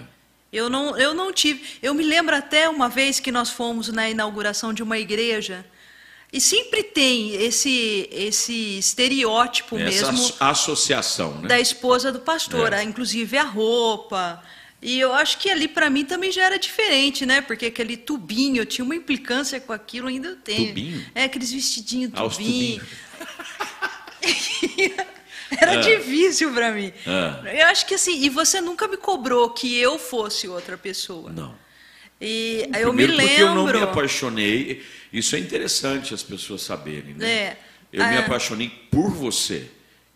Eu 0.51 0.69
não, 0.69 0.97
eu 0.97 1.13
não 1.13 1.33
tive. 1.33 1.61
Eu 1.81 1.93
me 1.93 2.03
lembro 2.03 2.35
até 2.35 2.69
uma 2.69 2.87
vez 2.89 3.19
que 3.19 3.31
nós 3.31 3.49
fomos 3.49 3.89
na 3.89 4.09
inauguração 4.09 4.73
de 4.73 4.81
uma 4.83 4.97
igreja. 4.97 5.65
E 6.31 6.41
sempre 6.41 6.83
tem 6.83 7.33
esse, 7.35 8.09
esse 8.11 8.77
estereótipo 8.79 9.77
Essa 9.77 10.11
mesmo 10.11 10.25
asso- 10.25 10.35
associação, 10.39 11.39
né? 11.41 11.47
da 11.47 11.59
esposa 11.59 12.11
do 12.11 12.19
pastor, 12.19 12.73
É. 12.73 12.83
inclusive 12.83 13.37
a 13.37 13.43
roupa. 13.43 14.43
E 14.81 14.99
eu 14.99 15.13
acho 15.13 15.37
que 15.39 15.49
ali 15.49 15.67
para 15.67 15.89
mim 15.89 16.03
também 16.05 16.31
já 16.31 16.43
era 16.43 16.59
diferente, 16.59 17.25
né? 17.25 17.41
Porque 17.41 17.67
aquele 17.67 17.95
tubinho, 17.97 18.57
eu 18.57 18.65
tinha 18.65 18.83
uma 18.85 18.95
implicância 18.95 19.59
com 19.61 19.71
aquilo, 19.73 20.07
ainda 20.09 20.27
eu 20.29 20.35
tenho. 20.35 20.67
Tubinho? 20.67 21.05
É, 21.15 21.23
aqueles 21.23 21.51
vestidinhos 21.51 22.11
Ah, 22.13 22.25
os 22.25 22.35
tubinho. 22.37 22.81
era 25.59 25.77
difícil 25.77 26.53
para 26.53 26.71
mim. 26.71 26.91
Ah. 27.05 27.41
Eu 27.45 27.67
acho 27.67 27.85
que 27.85 27.95
assim, 27.95 28.23
e 28.23 28.29
você 28.29 28.61
nunca 28.61 28.87
me 28.87 28.97
cobrou 28.97 29.49
que 29.49 29.77
eu 29.77 29.99
fosse 29.99 30.47
outra 30.47 30.77
pessoa. 30.77 31.31
Não. 31.31 31.55
E 32.19 32.69
eu 32.79 32.93
me 32.93 33.05
Primeiro 33.05 33.13
lembro. 33.13 33.27
porque 33.27 33.41
eu 33.41 33.55
não 33.55 33.65
me 33.65 33.81
apaixonei. 33.81 34.83
Isso 35.11 35.35
é 35.35 35.39
interessante 35.39 36.13
as 36.13 36.23
pessoas 36.23 36.61
saberem, 36.61 37.13
né? 37.13 37.29
É. 37.29 37.57
Eu 37.91 38.05
me 38.07 38.17
apaixonei 38.17 38.69
por 38.89 39.11
você 39.11 39.69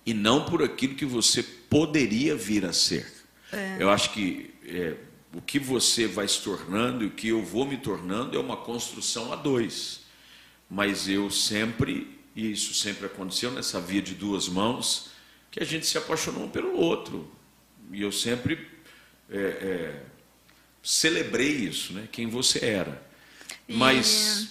e 0.05 0.13
não 0.13 0.43
por 0.45 0.63
aquilo 0.63 0.95
que 0.95 1.05
você 1.05 1.43
poderia 1.43 2.35
vir 2.35 2.65
a 2.65 2.73
ser. 2.73 3.05
É. 3.51 3.77
Eu 3.79 3.89
acho 3.89 4.11
que 4.11 4.53
é, 4.65 4.95
o 5.33 5.41
que 5.41 5.59
você 5.59 6.07
vai 6.07 6.27
se 6.27 6.41
tornando 6.41 7.03
e 7.03 7.07
o 7.07 7.11
que 7.11 7.27
eu 7.29 7.43
vou 7.43 7.65
me 7.65 7.77
tornando 7.77 8.35
é 8.35 8.39
uma 8.39 8.57
construção 8.57 9.31
a 9.31 9.35
dois. 9.35 10.01
Mas 10.69 11.07
eu 11.07 11.29
sempre, 11.29 12.19
e 12.35 12.51
isso 12.51 12.73
sempre 12.73 13.05
aconteceu 13.05 13.51
nessa 13.51 13.79
via 13.79 14.01
de 14.01 14.13
duas 14.13 14.47
mãos, 14.47 15.08
que 15.51 15.61
a 15.61 15.65
gente 15.65 15.85
se 15.85 15.97
apaixonou 15.97 16.45
um 16.45 16.49
pelo 16.49 16.75
outro. 16.75 17.29
E 17.91 18.01
eu 18.01 18.11
sempre 18.11 18.67
é, 19.29 19.37
é, 19.37 20.01
celebrei 20.83 21.51
isso, 21.51 21.93
né? 21.93 22.07
quem 22.11 22.27
você 22.27 22.65
era. 22.65 23.09
Mas 23.67 24.49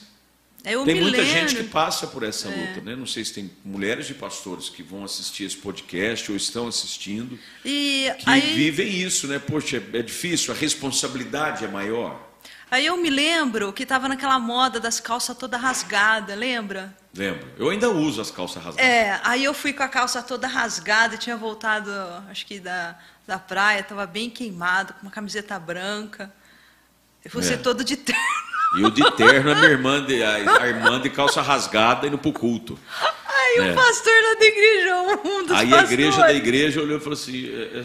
eu 0.65 0.85
tem 0.85 0.97
muita 0.97 1.19
lembro, 1.19 1.33
gente 1.33 1.57
que 1.57 1.65
passa 1.65 2.07
por 2.07 2.23
essa 2.23 2.49
luta, 2.49 2.81
né? 2.83 2.95
Não 2.95 3.07
sei 3.07 3.25
se 3.25 3.33
tem 3.33 3.51
mulheres 3.65 4.07
de 4.07 4.15
pastores 4.15 4.69
que 4.69 4.83
vão 4.83 5.05
assistir 5.05 5.45
esse 5.45 5.57
podcast 5.57 6.31
ou 6.31 6.37
estão 6.37 6.69
assistindo, 6.69 7.39
e 7.65 8.11
que 8.19 8.29
aí, 8.29 8.55
vivem 8.55 8.89
isso, 9.01 9.27
né? 9.27 9.39
Poxa, 9.39 9.83
é 9.93 10.03
difícil, 10.03 10.53
a 10.53 10.57
responsabilidade 10.57 11.65
é 11.65 11.69
maior. 11.69 12.28
Aí 12.71 12.87
eu 12.87 12.97
me 12.97 13.11
lembro 13.11 13.73
que 13.73 13.83
estava 13.83 14.09
naquela 14.09 14.39
moda 14.39 14.79
das 14.81 15.01
calças 15.01 15.37
toda 15.37 15.57
rasgada, 15.57 16.35
lembra? 16.35 16.95
Lembra? 17.15 17.47
Eu 17.59 17.71
ainda 17.71 17.89
uso 17.91 18.21
as 18.21 18.31
calças 18.31 18.63
rasgadas. 18.63 18.89
É, 18.91 19.21
aí 19.25 19.43
eu 19.45 19.53
fui 19.55 19.73
com 19.73 19.83
a 19.83 19.89
calça 19.89 20.23
toda 20.23 20.47
rasgada, 20.47 21.17
tinha 21.17 21.37
voltado, 21.37 21.91
acho 22.31 22.47
que 22.47 22.61
da, 22.61 22.97
da 23.27 23.39
praia, 23.39 23.81
estava 23.81 24.07
bem 24.07 24.31
queimado, 24.31 24.93
com 24.95 25.03
uma 25.03 25.11
camiseta 25.11 25.59
branca. 25.59 26.33
E 27.25 27.29
você 27.29 27.55
É. 27.55 27.57
todo 27.57 27.83
de 27.83 27.97
terno. 27.97 28.23
E 28.77 28.85
o 28.85 28.91
de 28.91 29.03
terno, 29.13 29.51
a 29.51 29.55
minha 29.55 29.71
irmã 29.71 30.05
de, 30.05 30.23
a, 30.23 30.35
a 30.63 30.67
irmã 30.69 31.01
de 31.01 31.09
calça 31.11 31.41
rasgada 31.43 32.07
indo 32.07 32.19
pro 32.19 32.33
culto. 32.33 32.79
Aí 33.27 33.67
É. 33.69 33.73
o 33.73 33.75
pastor 33.75 34.13
lá 34.13 34.39
da 34.39 34.45
igreja, 34.47 34.97
um 35.25 35.43
dos 35.47 35.57
Aí 35.57 35.67
a 35.69 35.71
pastores. 35.71 35.91
igreja 35.91 36.19
da 36.21 36.33
igreja 36.35 36.81
olhou 36.83 36.99
e 36.99 37.01
falou 37.01 37.15
assim: 37.15 37.47
é, 37.49 37.85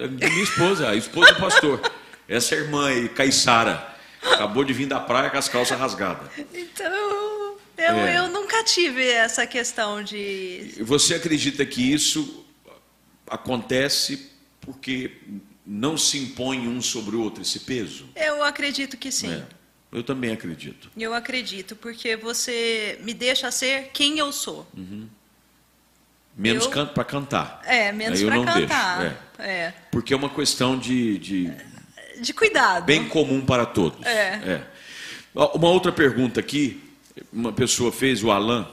é, 0.00 0.04
é 0.04 0.08
minha 0.08 0.42
esposa, 0.42 0.88
a 0.88 0.94
esposa 0.94 1.32
do 1.32 1.40
pastor. 1.40 1.80
Essa 2.28 2.54
irmã 2.54 2.86
aí, 2.88 3.08
Caissara, 3.08 3.89
acabou 4.22 4.64
de 4.64 4.72
vir 4.72 4.86
da 4.86 5.00
praia 5.00 5.30
com 5.30 5.38
as 5.38 5.48
calças 5.48 5.78
rasgadas. 5.78 6.28
Então, 6.54 7.56
eu, 7.76 7.94
É. 7.96 8.18
eu 8.18 8.28
nunca 8.28 8.62
tive 8.64 9.06
essa 9.08 9.46
questão 9.46 10.02
de. 10.02 10.74
Você 10.80 11.14
acredita 11.14 11.64
que 11.64 11.92
isso 11.92 12.44
acontece 13.28 14.30
porque 14.60 15.12
não 15.66 15.96
se 15.96 16.18
impõe 16.18 16.66
um 16.68 16.82
sobre 16.82 17.16
o 17.16 17.20
outro 17.22 17.42
esse 17.42 17.60
peso? 17.60 18.08
Eu 18.16 18.42
acredito 18.44 18.96
que 18.96 19.10
sim. 19.10 19.32
É, 19.32 19.42
eu 19.92 20.02
também 20.02 20.32
acredito. 20.32 20.90
Eu 20.96 21.14
acredito, 21.14 21.74
porque 21.76 22.16
você 22.16 22.98
me 23.02 23.14
deixa 23.14 23.50
ser 23.50 23.90
quem 23.92 24.18
eu 24.18 24.30
sou. 24.32 24.66
Menos 26.36 26.64
Eu- 26.64 26.70
can 26.70 26.86
para 26.86 27.04
cantar. 27.04 27.60
É, 27.64 27.92
menos 27.92 28.22
para 28.22 28.44
cantar. 28.44 29.16
é. 29.38 29.72
Porque 29.90 30.12
é 30.14 30.16
uma 30.16 30.30
questão 30.30 30.78
de, 30.78 31.18
de 31.18 31.52
De 32.20 32.32
cuidado. 32.34 32.84
bem 32.84 33.08
comum 33.08 33.40
para 33.44 33.64
todos. 33.66 34.04
É. 34.06 34.66
Ó, 35.34 35.56
Uma 35.56 35.68
outra 35.68 35.90
pergunta 35.92 36.40
aqui, 36.40 36.82
uma 37.32 37.52
pessoa 37.52 37.90
fez, 37.90 38.22
o 38.22 38.30
Alan. 38.30 38.68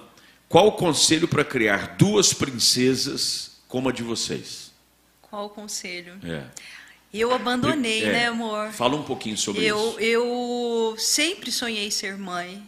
Qual 0.49 0.67
o 0.67 0.71
conselho 0.71 1.27
para 1.27 1.43
criar 1.43 1.95
duas 1.97 2.33
princesas 2.33 3.59
como 3.67 3.89
a 3.89 3.91
de 3.91 4.01
vocês? 4.03 4.71
Qual 5.21 5.47
o 5.47 5.49
conselho? 5.49 6.17
É. 6.23 6.43
Eu 7.13 7.33
abandonei, 7.33 8.03
É. 8.03 8.11
né, 8.11 8.27
amor? 8.27 8.71
Fala 8.71 8.95
um 8.95 9.03
pouquinho 9.03 9.37
sobre 9.37 9.63
eu, 9.65 9.77
isso. 9.91 9.99
eu 9.99 10.95
sempre 10.97 11.51
sonhei 11.51 11.89
ser 11.91 12.17
mãe. 12.17 12.63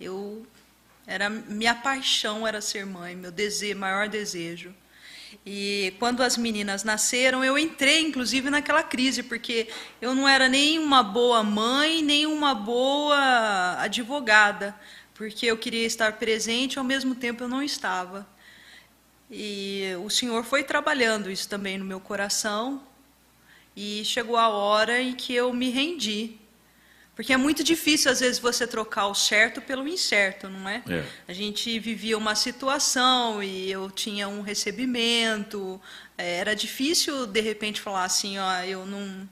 Eu 0.00 0.46
era 1.06 1.28
minha 1.28 1.74
paixão 1.74 2.46
era 2.46 2.60
ser 2.60 2.86
mãe, 2.86 3.14
meu 3.16 3.30
desejo, 3.32 3.78
maior 3.78 4.08
desejo. 4.08 4.72
E 5.44 5.94
quando 5.98 6.22
as 6.22 6.36
meninas 6.36 6.84
nasceram, 6.84 7.44
eu 7.44 7.58
entrei 7.58 8.00
inclusive 8.00 8.50
naquela 8.50 8.82
crise, 8.82 9.22
porque 9.22 9.68
eu 10.00 10.14
não 10.14 10.28
era 10.28 10.48
nem 10.48 10.78
uma 10.78 11.02
boa 11.02 11.42
mãe, 11.42 12.02
nem 12.02 12.26
uma 12.26 12.54
boa 12.54 13.76
advogada, 13.78 14.74
porque 15.14 15.46
eu 15.46 15.56
queria 15.56 15.86
estar 15.86 16.14
presente, 16.14 16.78
ao 16.78 16.84
mesmo 16.84 17.14
tempo 17.14 17.44
eu 17.44 17.48
não 17.48 17.62
estava. 17.62 18.26
E 19.30 19.84
o 20.04 20.10
Senhor 20.10 20.44
foi 20.44 20.64
trabalhando 20.64 21.30
isso 21.30 21.48
também 21.48 21.78
no 21.78 21.84
meu 21.84 22.00
coração, 22.00 22.82
e 23.76 24.04
chegou 24.04 24.36
a 24.36 24.48
hora 24.48 25.00
em 25.00 25.14
que 25.14 25.32
eu 25.32 25.52
me 25.52 25.70
rendi. 25.70 26.39
Porque 27.14 27.32
é 27.32 27.36
muito 27.36 27.62
difícil, 27.62 28.10
às 28.10 28.20
vezes, 28.20 28.38
você 28.38 28.66
trocar 28.66 29.06
o 29.08 29.14
certo 29.14 29.60
pelo 29.60 29.86
incerto, 29.86 30.48
não 30.48 30.66
é? 30.68 30.82
É. 30.88 31.04
A 31.28 31.32
gente 31.34 31.78
vivia 31.78 32.16
uma 32.16 32.34
situação 32.34 33.42
e 33.42 33.70
eu 33.70 33.90
tinha 33.90 34.26
um 34.28 34.40
recebimento. 34.40 35.80
é, 36.16 36.36
Era 36.38 36.54
difícil, 36.54 37.26
de 37.26 37.40
repente, 37.40 37.80
falar 37.80 38.04
assim: 38.04 38.38
ó, 38.38 38.62
eu 38.62 38.86
não, 38.86 39.28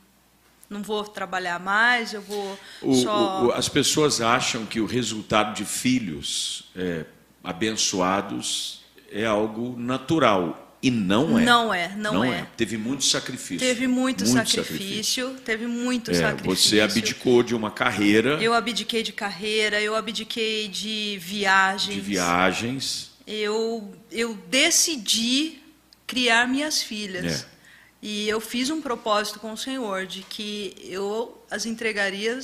não 0.68 0.82
vou 0.82 1.02
trabalhar 1.04 1.58
mais, 1.58 2.12
eu 2.12 2.20
vou 2.20 2.58
O- 2.82 2.94
só. 2.94 3.42
o- 3.44 3.46
o- 3.46 3.52
as 3.52 3.68
pessoas 3.70 4.20
acham 4.20 4.66
que 4.66 4.80
o 4.80 4.86
resultado 4.86 5.54
de 5.54 5.64
filhos 5.64 6.70
é, 6.76 7.06
abençoados 7.42 8.82
é 9.10 9.24
algo 9.24 9.76
natural. 9.78 10.67
E 10.80 10.90
não 10.90 11.38
é. 11.38 11.44
Não 11.44 11.74
é, 11.74 11.88
não 11.96 12.24
é. 12.24 12.46
Teve 12.56 12.76
muito 12.78 13.04
sacrifício. 13.04 13.58
Teve 13.58 13.88
muito, 13.88 14.24
sacrifício, 14.26 15.34
teve 15.44 15.66
muito 15.66 16.12
É, 16.12 16.14
sacrifício. 16.14 16.70
você 16.70 16.80
abdicou 16.80 17.42
de 17.42 17.54
uma 17.54 17.70
carreira 17.70 18.40
Eu 18.40 18.54
abdiquei 18.54 19.02
de 19.02 19.12
carreira, 19.12 19.80
eu 19.80 19.96
abdiquei 19.96 20.68
de 20.68 21.18
viagens. 21.20 21.94
de 21.94 22.00
viagens. 22.00 23.10
Eu, 23.26 23.92
eu 24.10 24.38
decidi 24.48 25.58
criar 26.06 26.46
minhas 26.48 26.80
filhas. 26.82 27.42
É. 27.42 27.58
E 28.00 28.28
eu 28.28 28.40
fiz 28.40 28.70
um 28.70 28.80
propósito 28.80 29.40
com 29.40 29.52
o 29.52 29.56
Senhor 29.56 30.06
de 30.06 30.22
que 30.22 30.74
eu 30.84 31.42
as 31.50 31.66
entregaria 31.66 32.38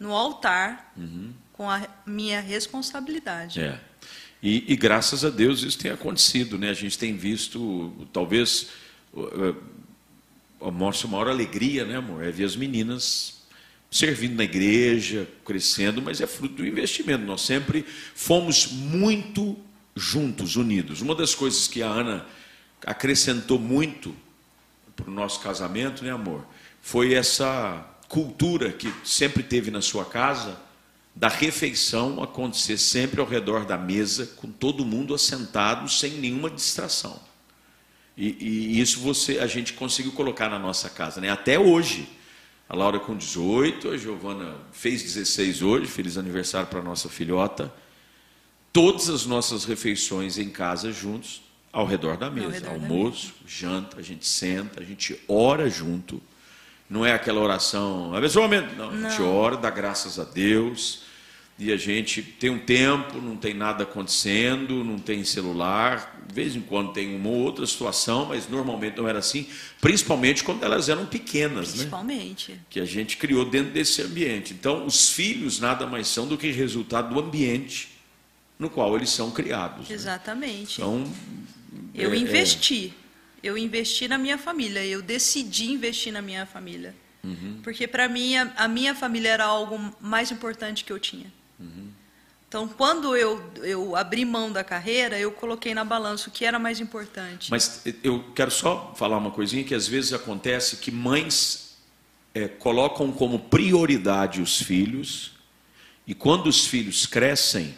no 0.00 0.12
altar 0.14 0.94
com 1.52 1.68
a 1.70 1.86
minha 2.06 2.40
responsabilidade. 2.40 3.60
Uhum. 3.60 3.66
É. 3.66 3.80
E, 4.42 4.72
e 4.72 4.76
graças 4.76 5.24
a 5.24 5.30
Deus 5.30 5.62
isso 5.62 5.78
tem 5.78 5.90
acontecido, 5.90 6.58
né? 6.58 6.70
A 6.70 6.74
gente 6.74 6.98
tem 6.98 7.16
visto, 7.16 7.92
talvez, 8.12 8.68
a 10.60 10.70
nossa 10.70 11.08
maior 11.08 11.28
alegria, 11.28 11.84
né, 11.84 11.96
amor? 11.96 12.22
É 12.22 12.30
ver 12.30 12.44
as 12.44 12.56
meninas 12.56 13.36
servindo 13.90 14.36
na 14.36 14.44
igreja, 14.44 15.28
crescendo, 15.44 16.02
mas 16.02 16.20
é 16.20 16.26
fruto 16.26 16.56
do 16.56 16.66
investimento. 16.66 17.24
Nós 17.24 17.42
sempre 17.42 17.84
fomos 18.14 18.66
muito 18.66 19.56
juntos, 19.94 20.56
unidos. 20.56 21.00
Uma 21.00 21.14
das 21.14 21.34
coisas 21.34 21.66
que 21.66 21.82
a 21.82 21.88
Ana 21.88 22.26
acrescentou 22.84 23.58
muito 23.58 24.14
para 24.94 25.08
o 25.08 25.12
nosso 25.12 25.40
casamento, 25.40 26.04
né, 26.04 26.10
amor? 26.10 26.46
Foi 26.82 27.14
essa 27.14 27.84
cultura 28.08 28.70
que 28.72 28.92
sempre 29.04 29.42
teve 29.42 29.70
na 29.70 29.80
sua 29.80 30.04
casa 30.04 30.65
da 31.16 31.28
refeição 31.28 32.22
acontecer 32.22 32.76
sempre 32.76 33.22
ao 33.22 33.26
redor 33.26 33.64
da 33.64 33.78
mesa, 33.78 34.26
com 34.36 34.52
todo 34.52 34.84
mundo 34.84 35.14
assentado, 35.14 35.88
sem 35.88 36.12
nenhuma 36.12 36.50
distração. 36.50 37.18
E, 38.14 38.36
e 38.38 38.80
isso 38.80 39.00
você, 39.00 39.38
a 39.38 39.46
gente 39.46 39.72
conseguiu 39.72 40.12
colocar 40.12 40.50
na 40.50 40.58
nossa 40.58 40.90
casa, 40.90 41.20
né? 41.20 41.30
Até 41.30 41.58
hoje. 41.58 42.06
A 42.68 42.74
Laura 42.74 42.98
com 42.98 43.16
18, 43.16 43.90
a 43.90 43.96
Giovana 43.96 44.56
fez 44.72 45.00
16 45.00 45.62
hoje, 45.62 45.86
feliz 45.86 46.18
aniversário 46.18 46.66
para 46.66 46.82
nossa 46.82 47.08
filhota. 47.08 47.72
Todas 48.72 49.08
as 49.08 49.24
nossas 49.24 49.64
refeições 49.64 50.36
em 50.36 50.50
casa 50.50 50.90
juntos, 50.92 51.42
ao 51.72 51.86
redor 51.86 52.16
da 52.16 52.28
mesa. 52.28 52.50
redor 52.50 52.66
da 52.66 52.72
Almoço, 52.72 53.34
janta, 53.46 54.00
a 54.00 54.02
gente 54.02 54.26
senta, 54.26 54.80
a 54.80 54.84
gente 54.84 55.18
ora 55.28 55.70
junto. 55.70 56.20
Não 56.90 57.06
é 57.06 57.12
aquela 57.12 57.40
oração, 57.40 58.14
abençoamento. 58.14 58.74
Não, 58.74 58.90
a 58.90 59.10
gente 59.10 59.22
ora, 59.22 59.56
dá 59.56 59.70
graças 59.70 60.18
a 60.18 60.24
Deus. 60.24 61.05
E 61.58 61.72
a 61.72 61.76
gente 61.76 62.22
tem 62.22 62.50
um 62.50 62.58
tempo, 62.58 63.18
não 63.20 63.34
tem 63.36 63.54
nada 63.54 63.84
acontecendo, 63.84 64.84
não 64.84 64.98
tem 64.98 65.24
celular. 65.24 66.14
De 66.28 66.34
vez 66.34 66.54
em 66.54 66.60
quando 66.60 66.92
tem 66.92 67.16
uma 67.16 67.30
ou 67.30 67.36
outra 67.36 67.64
situação, 67.66 68.26
mas 68.26 68.46
normalmente 68.48 68.96
não 68.98 69.08
era 69.08 69.20
assim. 69.20 69.46
Principalmente 69.80 70.44
quando 70.44 70.62
elas 70.62 70.88
eram 70.90 71.06
pequenas, 71.06 71.68
né? 71.68 71.74
Principalmente. 71.76 72.60
Que 72.68 72.78
a 72.78 72.84
gente 72.84 73.16
criou 73.16 73.44
dentro 73.46 73.72
desse 73.72 74.02
ambiente. 74.02 74.52
Então, 74.52 74.84
os 74.84 75.10
filhos 75.10 75.58
nada 75.58 75.86
mais 75.86 76.08
são 76.08 76.26
do 76.26 76.36
que 76.36 76.50
resultado 76.50 77.14
do 77.14 77.18
ambiente 77.20 77.88
no 78.58 78.68
qual 78.68 78.94
eles 78.94 79.08
são 79.10 79.30
criados. 79.30 79.88
né? 79.88 79.94
Exatamente. 79.94 80.74
Então, 80.74 81.10
eu 81.94 82.12
é- 82.12 82.16
é- 82.16 82.18
investi. 82.18 82.92
Eu 83.42 83.56
investi 83.56 84.08
na 84.08 84.18
minha 84.18 84.36
família. 84.36 84.84
Eu 84.84 85.00
decidi 85.00 85.70
investir 85.70 86.12
na 86.12 86.20
minha 86.20 86.44
família. 86.44 86.94
Uhum. 87.24 87.60
Porque 87.62 87.86
para 87.88 88.08
mim 88.08 88.36
a 88.36 88.68
minha 88.68 88.94
família 88.94 89.30
era 89.30 89.44
algo 89.44 89.94
mais 90.00 90.30
importante 90.30 90.84
que 90.84 90.92
eu 90.92 90.98
tinha. 90.98 91.32
Uhum. 91.58 91.90
Então, 92.48 92.68
quando 92.68 93.16
eu, 93.16 93.42
eu 93.56 93.96
abri 93.96 94.24
mão 94.24 94.52
da 94.52 94.62
carreira, 94.62 95.18
eu 95.18 95.32
coloquei 95.32 95.74
na 95.74 95.84
balança 95.84 96.28
o 96.28 96.32
que 96.32 96.44
era 96.44 96.58
mais 96.58 96.80
importante. 96.80 97.50
Mas 97.50 97.82
eu 98.04 98.24
quero 98.34 98.50
só 98.50 98.94
falar 98.96 99.18
uma 99.18 99.32
coisinha 99.32 99.64
que 99.64 99.74
às 99.74 99.88
vezes 99.88 100.12
acontece 100.12 100.76
que 100.76 100.90
mães 100.90 101.76
é, 102.32 102.46
colocam 102.46 103.10
como 103.10 103.38
prioridade 103.38 104.40
os 104.40 104.62
filhos 104.62 105.32
e 106.06 106.14
quando 106.14 106.46
os 106.46 106.66
filhos 106.66 107.04
crescem 107.04 107.76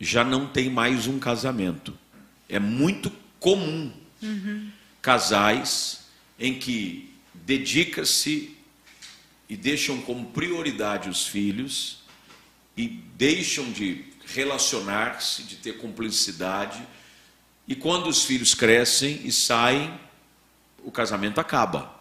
já 0.00 0.24
não 0.24 0.46
tem 0.46 0.70
mais 0.70 1.06
um 1.06 1.18
casamento. 1.18 1.96
É 2.48 2.58
muito 2.58 3.12
comum 3.38 3.92
casais 5.02 6.06
em 6.38 6.58
que 6.58 7.14
dedica-se 7.32 8.56
e 9.48 9.56
deixam 9.56 10.00
como 10.00 10.26
prioridade 10.30 11.08
os 11.08 11.26
filhos 11.26 12.05
e 12.76 12.88
deixam 12.88 13.70
de 13.72 14.04
relacionar-se, 14.26 15.42
de 15.44 15.56
ter 15.56 15.78
cumplicidade. 15.78 16.86
E 17.66 17.74
quando 17.74 18.08
os 18.08 18.24
filhos 18.24 18.54
crescem 18.54 19.20
e 19.24 19.32
saem, 19.32 19.92
o 20.84 20.90
casamento 20.90 21.40
acaba, 21.40 21.94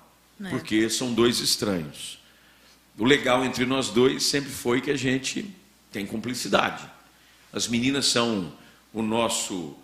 É. 0.44 0.50
porque 0.50 0.90
são 0.90 1.14
dois 1.14 1.40
estranhos. 1.40 2.20
O 2.98 3.04
legal 3.06 3.44
entre 3.44 3.66
nós 3.66 3.90
dois 3.90 4.24
sempre 4.24 4.52
foi 4.52 4.82
que 4.82 4.92
a 4.92 4.98
gente 4.98 5.54
tem 5.92 6.06
cumplicidade. 6.06 6.84
As 7.52 7.68
meninas 7.68 8.06
são 8.08 8.54
o 8.94 9.02
nosso 9.02 9.76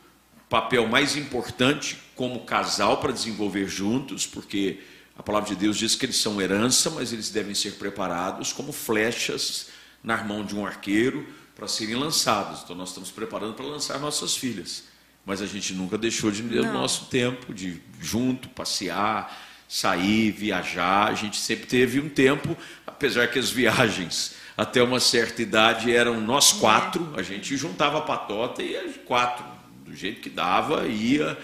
papel 0.49 0.87
mais 0.87 1.15
importante 1.15 1.97
como 2.15 2.41
casal 2.41 2.97
para 2.97 3.11
desenvolver 3.13 3.67
juntos, 3.67 4.27
porque 4.27 4.79
a 5.17 5.23
palavra 5.23 5.49
de 5.49 5.55
Deus 5.55 5.77
diz 5.77 5.95
que 5.95 6.05
eles 6.05 6.17
são 6.17 6.41
herança, 6.41 6.89
mas 6.89 7.11
eles 7.13 7.29
devem 7.29 7.55
ser 7.55 7.75
preparados 7.75 8.51
como 8.51 8.71
flechas 8.71 9.67
na 10.03 10.23
mão 10.23 10.43
de 10.43 10.55
um 10.55 10.65
arqueiro 10.65 11.27
para 11.55 11.67
serem 11.67 11.95
lançados. 11.95 12.61
Então 12.63 12.75
nós 12.75 12.89
estamos 12.89 13.11
preparando 13.11 13.53
para 13.53 13.65
lançar 13.65 13.99
nossas 13.99 14.35
filhas. 14.35 14.85
Mas 15.25 15.41
a 15.41 15.45
gente 15.45 15.73
nunca 15.73 15.97
deixou 15.97 16.31
de 16.31 16.41
ter 16.41 16.59
o 16.61 16.73
nosso 16.73 17.05
tempo 17.05 17.53
de 17.53 17.79
junto, 17.99 18.49
passear, 18.49 19.37
sair, 19.67 20.31
viajar. 20.31 21.09
A 21.09 21.13
gente 21.13 21.39
sempre 21.39 21.67
teve 21.67 21.99
um 21.99 22.09
tempo, 22.09 22.57
apesar 22.85 23.27
que 23.27 23.37
as 23.37 23.49
viagens 23.51 24.35
até 24.57 24.81
uma 24.83 24.99
certa 24.99 25.41
idade 25.41 25.95
eram 25.95 26.19
nós 26.19 26.51
quatro, 26.51 27.13
a 27.15 27.21
gente 27.21 27.55
juntava 27.55 27.99
a 27.99 28.01
patota 28.01 28.61
e 28.61 28.75
as 28.75 28.97
quatro, 29.05 29.45
do 29.85 29.95
jeito 29.95 30.21
que 30.21 30.29
dava, 30.29 30.87
ia. 30.87 31.37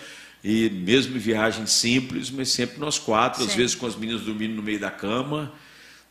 E 0.44 0.70
mesmo 0.70 1.16
em 1.16 1.20
viagens 1.20 1.72
simples, 1.72 2.30
mas 2.30 2.50
sempre 2.50 2.80
nós 2.80 3.00
quatro, 3.00 3.44
às 3.44 3.52
Sim. 3.52 3.58
vezes 3.58 3.76
com 3.76 3.86
as 3.86 3.96
meninas 3.96 4.22
dormindo 4.22 4.56
no 4.56 4.64
meio 4.64 4.80
da 4.80 4.92
cama, 4.92 5.52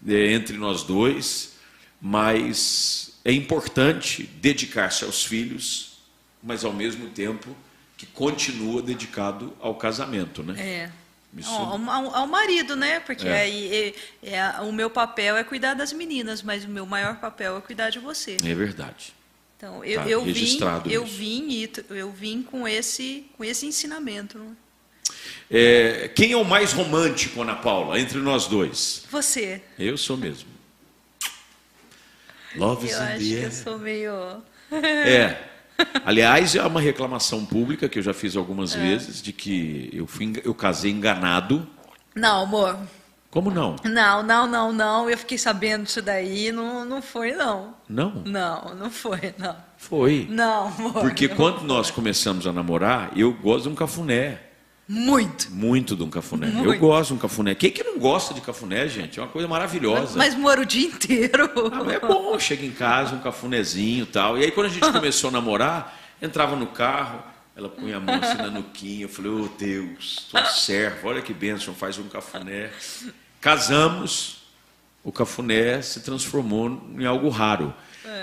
eh, 0.06 0.32
entre 0.32 0.56
nós 0.56 0.82
dois. 0.82 1.55
Mas 2.00 3.12
é 3.24 3.32
importante 3.32 4.24
dedicar-se 4.40 5.04
aos 5.04 5.24
filhos, 5.24 5.98
mas 6.42 6.64
ao 6.64 6.72
mesmo 6.72 7.08
tempo 7.10 7.56
que 7.96 8.06
continua 8.06 8.82
dedicado 8.82 9.52
ao 9.60 9.74
casamento, 9.74 10.42
né? 10.42 10.54
É. 10.60 10.90
Isso- 11.36 11.50
Ao, 11.50 11.76
ao- 11.90 12.14
ao 12.14 12.26
marido, 12.26 12.76
né? 12.76 13.00
Porque 13.00 13.26
É. 13.26 13.40
aí 13.42 13.94
é, 14.22 14.30
é, 14.36 14.60
o 14.60 14.72
meu 14.72 14.88
papel 14.88 15.36
é 15.36 15.44
cuidar 15.44 15.74
das 15.74 15.92
meninas, 15.92 16.42
mas 16.42 16.64
o 16.64 16.68
meu 16.68 16.86
maior 16.86 17.16
papel 17.16 17.56
é 17.56 17.60
cuidar 17.60 17.90
de 17.90 17.98
você. 17.98 18.36
É 18.44 18.54
verdade. 18.54 19.12
Então 19.56 19.84
eu, 19.84 20.00
Tá 20.02 20.08
eu 20.08 20.22
vim, 20.24 20.58
eu 20.90 21.04
isso. 21.04 21.16
vim 21.16 21.70
eu 21.90 22.10
vim 22.12 22.42
com 22.42 22.68
esse 22.68 23.26
com 23.36 23.44
esse 23.44 23.66
ensinamento. 23.66 24.38
né? 24.38 24.52
É, 25.50 26.10
quem 26.14 26.32
é 26.32 26.36
o 26.36 26.44
mais 26.44 26.72
romântico, 26.72 27.40
Ana 27.42 27.54
Paula, 27.56 27.98
entre 28.00 28.18
nós 28.18 28.46
dois? 28.46 29.04
Você, 29.10 29.62
Eu 29.78 29.96
sou 29.96 30.16
mesmo. 30.16 30.48
Love 32.58 32.90
eu 32.90 33.00
acho 33.00 33.18
que 33.18 33.32
eu 33.34 33.50
sou 33.52 33.78
meio 33.78 34.12
É. 34.72 35.36
Aliás, 36.04 36.54
é 36.54 36.62
uma 36.62 36.80
reclamação 36.80 37.44
pública 37.44 37.88
que 37.88 37.98
eu 37.98 38.02
já 38.02 38.14
fiz 38.14 38.36
algumas 38.36 38.74
vezes 38.74 39.20
de 39.20 39.32
que 39.32 39.90
eu, 39.92 40.06
fui, 40.06 40.32
eu 40.44 40.54
casei 40.54 40.90
enganado. 40.90 41.68
Não, 42.14 42.42
amor. 42.44 42.78
Como 43.30 43.50
não? 43.50 43.76
Não, 43.84 44.22
não, 44.22 44.46
não, 44.46 44.72
não. 44.72 45.10
Eu 45.10 45.18
fiquei 45.18 45.36
sabendo 45.36 45.84
disso 45.84 46.00
daí. 46.00 46.50
Não, 46.50 46.86
não 46.86 47.02
foi, 47.02 47.32
não. 47.32 47.74
Não, 47.86 48.22
Não, 48.24 48.74
não 48.74 48.90
foi, 48.90 49.34
não. 49.36 49.56
foi. 49.76 50.26
Não, 50.30 50.68
amor. 50.68 50.92
Porque 50.94 51.28
não. 51.28 51.36
quando 51.36 51.62
nós 51.62 51.90
começamos 51.90 52.46
a 52.46 52.52
namorar, 52.52 53.10
eu 53.14 53.34
gosto 53.34 53.64
de 53.64 53.68
um 53.68 53.74
cafuné. 53.74 54.45
Muito. 54.88 55.50
Muito 55.50 55.96
de 55.96 56.02
um 56.04 56.10
cafuné. 56.10 56.48
Eu 56.48 56.64
Muito. 56.64 56.78
gosto 56.78 57.08
de 57.08 57.14
um 57.14 57.18
cafuné. 57.18 57.54
Quem 57.54 57.70
que 57.72 57.82
não 57.82 57.98
gosta 57.98 58.32
de 58.32 58.40
cafuné, 58.40 58.86
gente? 58.86 59.18
É 59.18 59.22
uma 59.22 59.28
coisa 59.28 59.48
maravilhosa. 59.48 60.16
Mas 60.16 60.34
moro 60.34 60.62
o 60.62 60.66
dia 60.66 60.86
inteiro. 60.86 61.50
Ah, 61.72 61.92
é 61.92 61.98
bom, 61.98 62.38
chega 62.38 62.64
em 62.64 62.70
casa, 62.70 63.16
um 63.16 63.20
cafunézinho 63.20 64.04
e 64.04 64.06
tal. 64.06 64.38
E 64.38 64.44
aí, 64.44 64.50
quando 64.52 64.66
a 64.66 64.70
gente 64.70 64.86
começou 64.92 65.28
a 65.28 65.32
namorar, 65.32 65.98
entrava 66.22 66.54
no 66.54 66.68
carro, 66.68 67.20
ela 67.56 67.68
punha 67.68 67.96
a 67.96 68.00
mão 68.00 68.14
assim 68.14 68.36
na 68.36 68.50
nuquinha. 68.50 69.06
Eu 69.06 69.08
falei, 69.08 69.30
oh 69.32 69.48
Deus, 69.58 70.28
tua 70.30 70.44
serva, 70.44 71.08
olha 71.08 71.20
que 71.20 71.34
bênção, 71.34 71.74
faz 71.74 71.98
um 71.98 72.08
cafuné. 72.08 72.70
Casamos, 73.40 74.42
o 75.02 75.10
cafuné 75.10 75.82
se 75.82 76.00
transformou 76.00 76.80
em 76.96 77.04
algo 77.06 77.28
raro. 77.28 77.74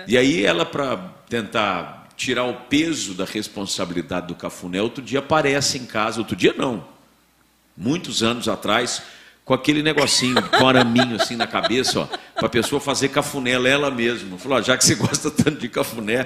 E 0.07 0.17
aí, 0.17 0.45
ela, 0.45 0.65
para 0.65 0.97
tentar 1.27 2.02
tirar 2.15 2.45
o 2.45 2.53
peso 2.53 3.13
da 3.13 3.25
responsabilidade 3.25 4.27
do 4.27 4.35
cafuné, 4.35 4.81
outro 4.81 5.03
dia 5.03 5.19
aparece 5.19 5.77
em 5.77 5.85
casa, 5.85 6.19
outro 6.19 6.35
dia 6.35 6.53
não, 6.57 6.85
muitos 7.75 8.21
anos 8.23 8.47
atrás, 8.47 9.01
com 9.45 9.53
aquele 9.53 9.83
negocinho, 9.83 10.41
com 10.41 10.67
araminho 10.67 11.15
assim 11.15 11.35
na 11.35 11.45
cabeça, 11.45 11.99
ó, 11.99 12.05
para 12.35 12.45
a 12.45 12.49
pessoa 12.49 12.79
fazer 12.79 13.09
cafuné 13.09 13.51
ela 13.51 13.91
mesma. 13.91 14.37
Falou, 14.37 14.57
ó, 14.57 14.61
já 14.61 14.77
que 14.77 14.85
você 14.85 14.95
gosta 14.95 15.29
tanto 15.29 15.59
de 15.59 15.67
cafuné, 15.67 16.25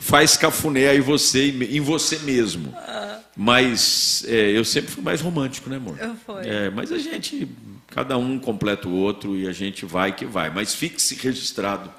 faz 0.00 0.36
cafuné 0.36 0.88
aí 0.88 1.00
você 1.00 1.48
em 1.50 1.80
você 1.80 2.18
mesmo. 2.20 2.74
Mas 3.36 4.24
é, 4.26 4.56
eu 4.56 4.64
sempre 4.64 4.90
fui 4.90 5.02
mais 5.02 5.20
romântico, 5.20 5.68
né, 5.68 5.76
amor? 5.76 5.96
Eu 6.00 6.16
fui. 6.16 6.48
É, 6.48 6.70
mas 6.70 6.90
a 6.90 6.98
gente, 6.98 7.46
cada 7.88 8.16
um 8.16 8.38
completa 8.38 8.88
o 8.88 8.94
outro 8.94 9.36
e 9.36 9.46
a 9.46 9.52
gente 9.52 9.84
vai 9.84 10.12
que 10.12 10.24
vai. 10.24 10.50
Mas 10.50 10.74
fique-se 10.74 11.14
registrado 11.16 11.90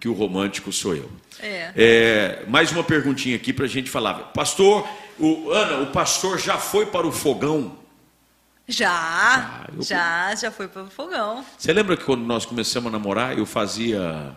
que 0.00 0.08
o 0.08 0.12
romântico 0.12 0.72
sou 0.72 0.94
eu. 0.94 1.10
É. 1.40 1.72
É, 1.76 2.44
mais 2.48 2.70
uma 2.72 2.82
perguntinha 2.84 3.36
aqui 3.36 3.52
para 3.52 3.64
a 3.64 3.68
gente 3.68 3.90
falar. 3.90 4.14
Pastor, 4.32 4.86
o, 5.18 5.50
Ana, 5.50 5.82
o 5.82 5.86
pastor 5.88 6.38
já 6.38 6.56
foi 6.58 6.86
para 6.86 7.06
o 7.06 7.12
fogão? 7.12 7.76
Já, 8.68 9.66
eu- 9.76 9.82
já, 9.82 10.34
já 10.34 10.50
foi 10.50 10.66
para 10.68 10.82
o 10.82 10.90
fogão. 10.90 11.44
Você 11.56 11.72
lembra 11.72 11.96
que 11.96 12.04
quando 12.04 12.22
nós 12.24 12.44
começamos 12.44 12.88
a 12.88 12.92
namorar, 12.92 13.36
eu 13.38 13.46
fazia 13.46 14.34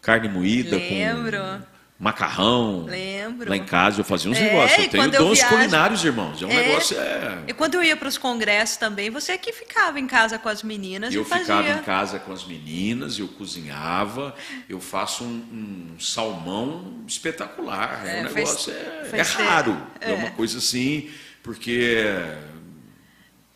carne 0.00 0.28
moída 0.28 0.76
Lembro. 0.76 1.38
com 1.38 1.71
macarrão? 2.02 2.84
Lembro. 2.84 3.48
Lá 3.48 3.56
em 3.56 3.64
casa 3.64 4.00
eu 4.00 4.04
fazia 4.04 4.28
uns 4.28 4.36
É, 4.36 4.42
negócios. 4.42 4.78
Eu 4.84 4.90
tenho 4.90 5.04
eu 5.04 5.10
dons 5.10 5.38
viajo- 5.38 5.54
culinários, 5.54 6.04
irmãos. 6.04 6.42
É 6.42 6.46
um 6.46 6.50
É. 6.50 6.66
negócio. 6.66 6.98
É... 6.98 7.44
E 7.46 7.52
quando 7.52 7.74
eu 7.76 7.82
ia 7.84 7.96
para 7.96 8.08
os 8.08 8.18
congressos 8.18 8.76
também, 8.76 9.08
você 9.08 9.38
que 9.38 9.52
ficava 9.52 10.00
em 10.00 10.06
casa 10.08 10.36
com 10.36 10.48
as 10.48 10.64
meninas 10.64 11.14
Eu 11.14 11.22
e 11.22 11.24
fazia. 11.24 11.44
ficava 11.44 11.70
em 11.70 11.82
casa 11.84 12.18
com 12.18 12.32
as 12.32 12.44
meninas, 12.44 13.18
eu 13.20 13.28
cozinhava, 13.28 14.34
eu 14.68 14.80
faço 14.80 15.22
um, 15.22 15.94
um 15.96 16.00
salmão 16.00 17.04
espetacular. 17.06 18.02
É, 18.04 18.18
É, 18.18 18.20
um 18.20 18.24
negócio 18.34 18.72
é, 18.72 19.04
faz 19.08 19.30
é 19.30 19.36
tempo. 19.36 19.48
raro. 19.48 19.82
É. 20.00 20.10
É. 20.10 20.14
uma 20.14 20.30
coisa 20.32 20.58
assim, 20.58 21.08
porque 21.42 22.04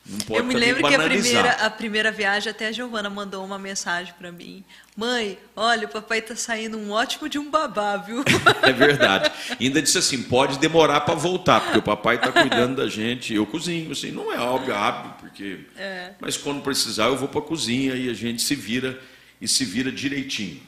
não 0.08 0.18
pode 0.20 0.38
Eu 0.38 0.44
me 0.44 0.54
lembro 0.54 0.86
que 0.86 0.94
a 0.94 1.00
primeira, 1.00 1.50
a 1.66 1.70
primeira 1.70 2.12
viagem, 2.12 2.50
até 2.50 2.68
a 2.68 2.72
Giovana 2.72 3.10
mandou 3.10 3.44
uma 3.44 3.58
mensagem 3.58 4.14
para 4.16 4.30
mim. 4.30 4.64
Mãe, 4.96 5.38
olha, 5.54 5.86
o 5.86 5.90
papai 5.90 6.22
tá 6.22 6.34
saindo 6.34 6.78
um 6.78 6.90
ótimo 6.90 7.28
de 7.28 7.38
um 7.38 7.50
babá, 7.50 7.98
viu? 7.98 8.24
É 8.62 8.72
verdade. 8.72 9.30
E 9.60 9.66
ainda 9.66 9.82
disse 9.82 9.98
assim, 9.98 10.22
pode 10.22 10.58
demorar 10.58 11.02
para 11.02 11.14
voltar, 11.14 11.60
porque 11.60 11.78
o 11.78 11.82
papai 11.82 12.16
está 12.16 12.32
cuidando 12.32 12.76
da 12.76 12.88
gente. 12.88 13.34
Eu 13.34 13.46
cozinho, 13.46 13.92
assim, 13.92 14.10
não 14.10 14.32
é 14.32 14.38
óbvio, 14.38 14.74
hábito, 14.74 15.14
porque. 15.20 15.66
É. 15.76 16.14
Mas 16.18 16.38
quando 16.38 16.62
precisar, 16.62 17.06
eu 17.06 17.16
vou 17.16 17.28
para 17.28 17.40
a 17.40 17.44
cozinha 17.44 17.94
e 17.94 18.08
a 18.08 18.14
gente 18.14 18.40
se 18.40 18.54
vira 18.54 18.98
e 19.38 19.46
se 19.46 19.66
vira 19.66 19.92
direitinho. 19.92 20.62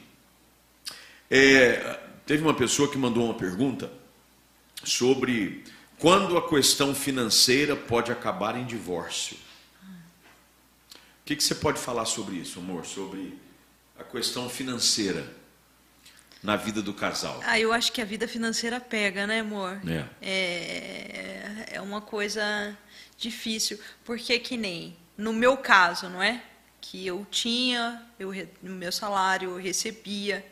É, 1.29 1.99
teve 2.23 2.43
uma 2.43 2.53
pessoa 2.53 2.89
que 2.89 2.99
mandou 2.99 3.25
uma 3.25 3.33
pergunta 3.33 3.91
sobre 4.83 5.63
quando 5.97 6.37
a 6.37 6.47
questão 6.47 6.93
financeira 6.93 7.75
pode 7.75 8.11
acabar 8.11 8.55
em 8.55 8.65
divórcio. 8.65 9.35
O 9.83 11.25
que, 11.25 11.35
que 11.35 11.43
você 11.43 11.55
pode 11.55 11.79
falar 11.79 12.05
sobre 12.05 12.35
isso, 12.35 12.59
amor? 12.59 12.85
Sobre 12.85 13.48
a 13.99 14.03
questão 14.03 14.49
financeira 14.49 15.25
na 16.41 16.55
vida 16.55 16.81
do 16.81 16.93
casal. 16.93 17.41
Ah, 17.43 17.59
eu 17.59 17.73
acho 17.73 17.91
que 17.91 18.01
a 18.01 18.05
vida 18.05 18.27
financeira 18.27 18.79
pega, 18.79 19.27
né, 19.27 19.41
amor? 19.41 19.79
É. 19.85 20.05
É, 20.21 21.65
é 21.73 21.81
uma 21.81 21.99
coisa 22.01 22.77
difícil, 23.17 23.77
porque 24.05 24.39
que 24.39 24.55
nem 24.55 24.95
no 25.17 25.33
meu 25.33 25.57
caso, 25.57 26.07
não 26.07 26.23
é? 26.23 26.41
Que 26.79 27.05
eu 27.05 27.27
tinha, 27.29 28.01
eu, 28.17 28.31
no 28.63 28.75
meu 28.75 28.91
salário 28.91 29.51
eu 29.51 29.57
recebia. 29.57 30.45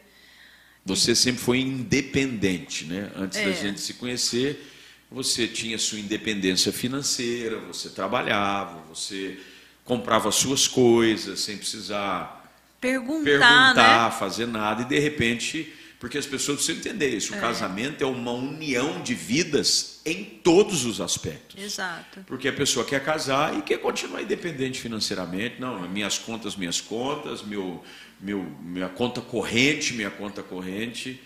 Você 0.85 1.15
sempre 1.15 1.41
foi 1.41 1.59
independente, 1.59 2.83
né? 2.85 3.09
Antes 3.15 3.39
da 3.41 3.49
É. 3.49 3.53
gente 3.53 3.79
se 3.79 3.93
conhecer, 3.93 4.73
você 5.09 5.47
tinha 5.47 5.77
sua 5.77 5.99
independência 5.99 6.73
financeira, 6.73 7.57
você 7.59 7.89
trabalhava, 7.89 8.81
você 8.89 9.39
comprava 9.85 10.29
suas 10.33 10.67
coisas 10.67 11.39
sem 11.39 11.57
precisar 11.57 12.36
Perguntar, 12.79 13.23
perguntar, 13.23 14.09
né? 14.09 14.15
fazer 14.17 14.45
nada, 14.45 14.83
e 14.83 14.85
de 14.85 14.99
repente, 14.99 15.73
porque 15.99 16.17
as 16.17 16.25
pessoas 16.25 16.57
precisam 16.57 16.79
entender 16.79 17.09
isso, 17.09 17.33
o 17.33 17.39
casamento 17.39 18.03
é 18.03 18.07
uma 18.07 18.31
união 18.31 19.01
de 19.01 19.15
vidas 19.15 19.99
em 20.05 20.23
todos 20.23 20.85
os 20.85 21.01
aspectos. 21.01 21.61
Exato. 21.61 22.23
Porque 22.27 22.47
a 22.47 22.53
pessoa 22.53 22.85
quer 22.85 23.03
casar 23.03 23.57
e 23.57 23.61
quer 23.61 23.79
continuar 23.79 24.21
independente 24.21 24.79
financeiramente. 24.79 25.59
Não, 25.59 25.87
minhas 25.89 26.17
contas, 26.17 26.55
minhas 26.55 26.79
contas, 26.79 27.41
meu, 27.41 27.83
meu, 28.19 28.43
minha 28.61 28.89
conta 28.89 29.21
corrente, 29.21 29.93
minha 29.93 30.11
conta 30.11 30.43
corrente. 30.43 31.21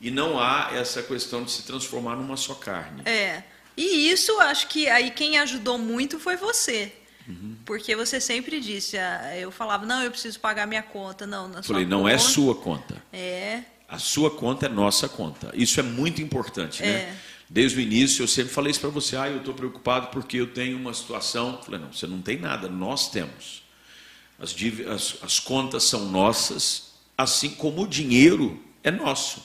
E 0.00 0.10
não 0.10 0.38
há 0.38 0.70
essa 0.74 1.02
questão 1.02 1.44
de 1.44 1.50
se 1.50 1.62
transformar 1.62 2.16
numa 2.16 2.36
só 2.36 2.54
carne. 2.54 3.02
É. 3.06 3.42
E 3.76 4.10
isso, 4.10 4.38
acho 4.40 4.68
que 4.68 4.88
aí 4.88 5.10
quem 5.10 5.38
ajudou 5.38 5.78
muito 5.78 6.18
foi 6.18 6.36
você. 6.36 6.92
Uhum. 7.28 7.56
Porque 7.64 7.94
você 7.96 8.20
sempre 8.20 8.60
disse, 8.60 8.96
ah, 8.98 9.36
eu 9.36 9.50
falava, 9.50 9.84
não, 9.84 10.02
eu 10.02 10.10
preciso 10.10 10.38
pagar 10.40 10.66
minha 10.66 10.82
conta. 10.82 11.26
Não, 11.26 11.48
na 11.48 11.62
Falei, 11.62 11.84
não 11.84 12.02
conta, 12.02 12.12
é 12.14 12.18
sua 12.18 12.54
conta. 12.54 13.02
É, 13.12 13.62
A 13.88 13.98
sua 13.98 14.30
conta 14.30 14.66
é 14.66 14.68
nossa 14.68 15.08
conta. 15.08 15.50
Isso 15.54 15.78
é 15.80 15.82
muito 15.82 16.22
importante, 16.22 16.82
né? 16.82 16.88
É. 16.88 17.14
Desde 17.48 17.78
o 17.78 17.80
início 17.80 18.22
eu 18.24 18.28
sempre 18.28 18.52
falei 18.52 18.70
isso 18.72 18.80
para 18.80 18.90
você. 18.90 19.16
Ah, 19.16 19.28
eu 19.28 19.38
estou 19.38 19.54
preocupado 19.54 20.08
porque 20.08 20.36
eu 20.36 20.48
tenho 20.48 20.76
uma 20.76 20.92
situação. 20.92 21.60
Falei, 21.62 21.80
não, 21.80 21.92
você 21.92 22.06
não 22.06 22.20
tem 22.20 22.38
nada, 22.38 22.68
nós 22.68 23.08
temos. 23.10 23.62
As, 24.38 24.50
dívi- 24.50 24.84
as- 24.86 25.16
as 25.22 25.38
contas 25.38 25.84
são 25.84 26.06
nossas, 26.10 26.94
assim 27.16 27.50
como 27.50 27.82
o 27.82 27.86
dinheiro 27.88 28.60
é 28.82 28.90
nosso. 28.90 29.42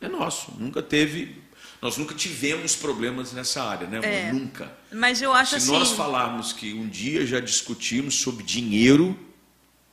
É 0.00 0.08
nosso. 0.08 0.52
Nunca 0.58 0.82
teve. 0.82 1.41
Nós 1.82 1.96
nunca 1.96 2.14
tivemos 2.14 2.76
problemas 2.76 3.32
nessa 3.32 3.60
área, 3.64 3.88
né? 3.88 3.98
amor? 3.98 4.08
É. 4.08 4.32
Nunca. 4.32 4.72
mas 4.92 5.20
eu 5.20 5.32
acho 5.32 5.50
Se 5.50 5.56
assim. 5.56 5.72
nós 5.72 5.90
falarmos 5.90 6.52
que 6.52 6.72
um 6.72 6.88
dia 6.88 7.26
já 7.26 7.40
discutimos 7.40 8.14
sobre 8.20 8.44
dinheiro, 8.44 9.18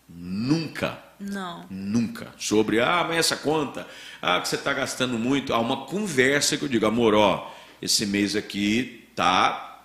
nunca. 0.08 1.02
Não. 1.20 1.66
Nunca. 1.68 2.32
Sobre, 2.38 2.80
ah, 2.80 3.04
mas 3.08 3.18
essa 3.18 3.36
conta, 3.36 3.88
ah, 4.22 4.40
que 4.40 4.48
você 4.48 4.56
está 4.56 4.72
gastando 4.72 5.18
muito. 5.18 5.52
Há 5.52 5.60
uma 5.60 5.88
conversa 5.88 6.56
que 6.58 6.64
eu 6.64 6.70
digo, 6.70 6.86
amor, 6.86 7.16
ó, 7.16 7.52
esse 7.82 8.06
mês 8.06 8.36
aqui 8.36 9.10
tá. 9.16 9.84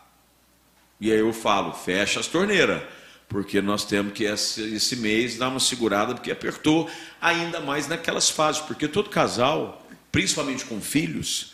E 1.00 1.10
aí 1.10 1.18
eu 1.18 1.32
falo, 1.32 1.72
fecha 1.72 2.20
as 2.20 2.26
torneiras, 2.26 2.82
porque 3.30 3.62
nós 3.62 3.82
temos 3.86 4.12
que 4.12 4.24
esse, 4.24 4.74
esse 4.74 4.96
mês 4.96 5.38
dar 5.38 5.48
uma 5.48 5.58
segurada, 5.58 6.14
porque 6.14 6.30
apertou 6.30 6.88
ainda 7.18 7.60
mais 7.60 7.88
naquelas 7.88 8.28
fases. 8.28 8.60
Porque 8.60 8.86
todo 8.86 9.08
casal, 9.08 9.82
principalmente 10.12 10.66
com 10.66 10.82
filhos, 10.82 11.53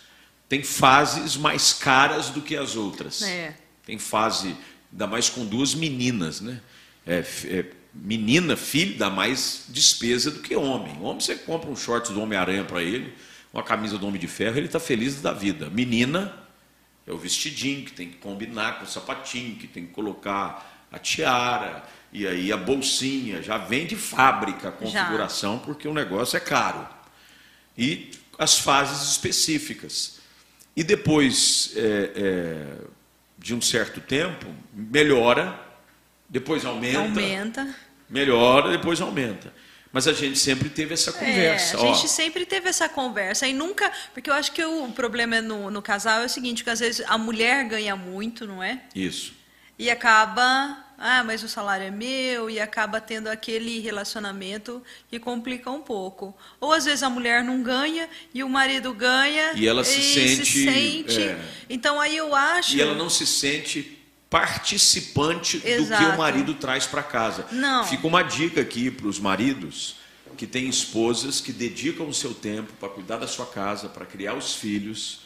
tem 0.50 0.64
fases 0.64 1.36
mais 1.36 1.72
caras 1.72 2.28
do 2.28 2.42
que 2.42 2.56
as 2.56 2.74
outras. 2.74 3.22
É. 3.22 3.54
Tem 3.86 4.00
fase, 4.00 4.56
ainda 4.90 5.06
mais 5.06 5.30
com 5.30 5.46
duas 5.46 5.76
meninas, 5.76 6.40
né? 6.40 6.60
É, 7.06 7.24
é, 7.44 7.66
menina, 7.94 8.56
filho, 8.56 8.98
dá 8.98 9.08
mais 9.08 9.66
despesa 9.68 10.28
do 10.28 10.40
que 10.40 10.56
homem. 10.56 10.98
Homem, 11.00 11.20
você 11.20 11.36
compra 11.36 11.70
um 11.70 11.76
short 11.76 12.12
do 12.12 12.20
Homem-Aranha 12.20 12.64
para 12.64 12.82
ele, 12.82 13.14
uma 13.52 13.62
camisa 13.62 13.96
do 13.96 14.04
Homem 14.08 14.20
de 14.20 14.26
Ferro, 14.26 14.56
ele 14.56 14.66
está 14.66 14.80
feliz 14.80 15.22
da 15.22 15.32
vida. 15.32 15.70
Menina, 15.70 16.34
é 17.06 17.12
o 17.12 17.16
vestidinho 17.16 17.84
que 17.84 17.92
tem 17.92 18.10
que 18.10 18.16
combinar 18.16 18.80
com 18.80 18.84
o 18.84 18.88
sapatinho, 18.88 19.54
que 19.54 19.68
tem 19.68 19.86
que 19.86 19.92
colocar 19.92 20.88
a 20.90 20.98
tiara, 20.98 21.88
e 22.12 22.26
aí 22.26 22.52
a 22.52 22.56
bolsinha, 22.56 23.40
já 23.40 23.56
vem 23.56 23.86
de 23.86 23.94
fábrica 23.94 24.66
a 24.68 24.72
Já. 24.72 25.04
configuração, 25.04 25.60
porque 25.60 25.86
o 25.86 25.94
negócio 25.94 26.36
é 26.36 26.40
caro. 26.40 26.88
E 27.78 28.10
as 28.36 28.58
fases 28.58 29.12
específicas. 29.12 30.18
E 30.76 30.84
depois 30.84 31.72
é, 31.76 32.10
é, 32.14 32.66
de 33.38 33.54
um 33.54 33.60
certo 33.60 34.00
tempo, 34.00 34.46
melhora, 34.72 35.58
depois 36.28 36.64
aumenta, 36.64 36.98
Aumenta. 37.00 37.74
melhora, 38.08 38.70
depois 38.70 39.00
aumenta. 39.00 39.52
Mas 39.92 40.06
a 40.06 40.12
gente 40.12 40.38
sempre 40.38 40.68
teve 40.68 40.94
essa 40.94 41.12
conversa. 41.12 41.76
É, 41.76 41.80
a 41.80 41.82
ó. 41.82 41.94
gente 41.94 42.08
sempre 42.08 42.46
teve 42.46 42.68
essa 42.68 42.88
conversa 42.88 43.48
e 43.48 43.52
nunca. 43.52 43.90
Porque 44.14 44.30
eu 44.30 44.34
acho 44.34 44.52
que 44.52 44.64
o 44.64 44.88
problema 44.92 45.36
é 45.36 45.40
no, 45.40 45.70
no 45.70 45.82
casal 45.82 46.20
é 46.22 46.26
o 46.26 46.28
seguinte: 46.28 46.62
que 46.62 46.70
às 46.70 46.78
vezes 46.78 47.04
a 47.08 47.18
mulher 47.18 47.64
ganha 47.66 47.96
muito, 47.96 48.46
não 48.46 48.62
é? 48.62 48.82
Isso. 48.94 49.32
E 49.76 49.90
acaba. 49.90 50.84
Ah, 51.02 51.24
mas 51.24 51.42
o 51.42 51.48
salário 51.48 51.86
é 51.86 51.90
meu, 51.90 52.50
e 52.50 52.60
acaba 52.60 53.00
tendo 53.00 53.28
aquele 53.28 53.80
relacionamento 53.80 54.82
que 55.08 55.18
complica 55.18 55.70
um 55.70 55.80
pouco. 55.80 56.36
Ou 56.60 56.74
às 56.74 56.84
vezes 56.84 57.02
a 57.02 57.08
mulher 57.08 57.42
não 57.42 57.62
ganha 57.62 58.06
e 58.34 58.44
o 58.44 58.48
marido 58.50 58.92
ganha. 58.92 59.54
E 59.54 59.66
ela 59.66 59.82
se 59.82 60.02
sente, 60.02 60.64
sente. 60.64 61.22
é. 61.22 61.40
Então 61.70 61.98
aí 61.98 62.14
eu 62.14 62.34
acho. 62.34 62.76
E 62.76 62.82
ela 62.82 62.94
não 62.94 63.08
se 63.08 63.26
sente 63.26 63.98
participante 64.28 65.56
do 65.56 65.62
que 65.62 65.70
Exato. 65.70 66.14
o 66.14 66.18
marido 66.18 66.52
traz 66.52 66.86
para 66.86 67.02
casa. 67.02 67.46
Não. 67.50 67.84
Fica 67.86 68.06
uma 68.06 68.22
dica 68.22 68.60
aqui 68.60 68.90
para 68.90 69.06
os 69.06 69.18
maridos 69.18 69.96
que 70.36 70.46
têm 70.46 70.68
esposas 70.68 71.40
que 71.40 71.50
dedicam 71.50 72.06
o 72.06 72.14
seu 72.14 72.34
tempo 72.34 72.72
para 72.78 72.90
cuidar 72.90 73.16
da 73.16 73.26
sua 73.26 73.46
casa, 73.46 73.88
para 73.88 74.04
criar 74.04 74.34
os 74.34 74.54
filhos 74.54 75.20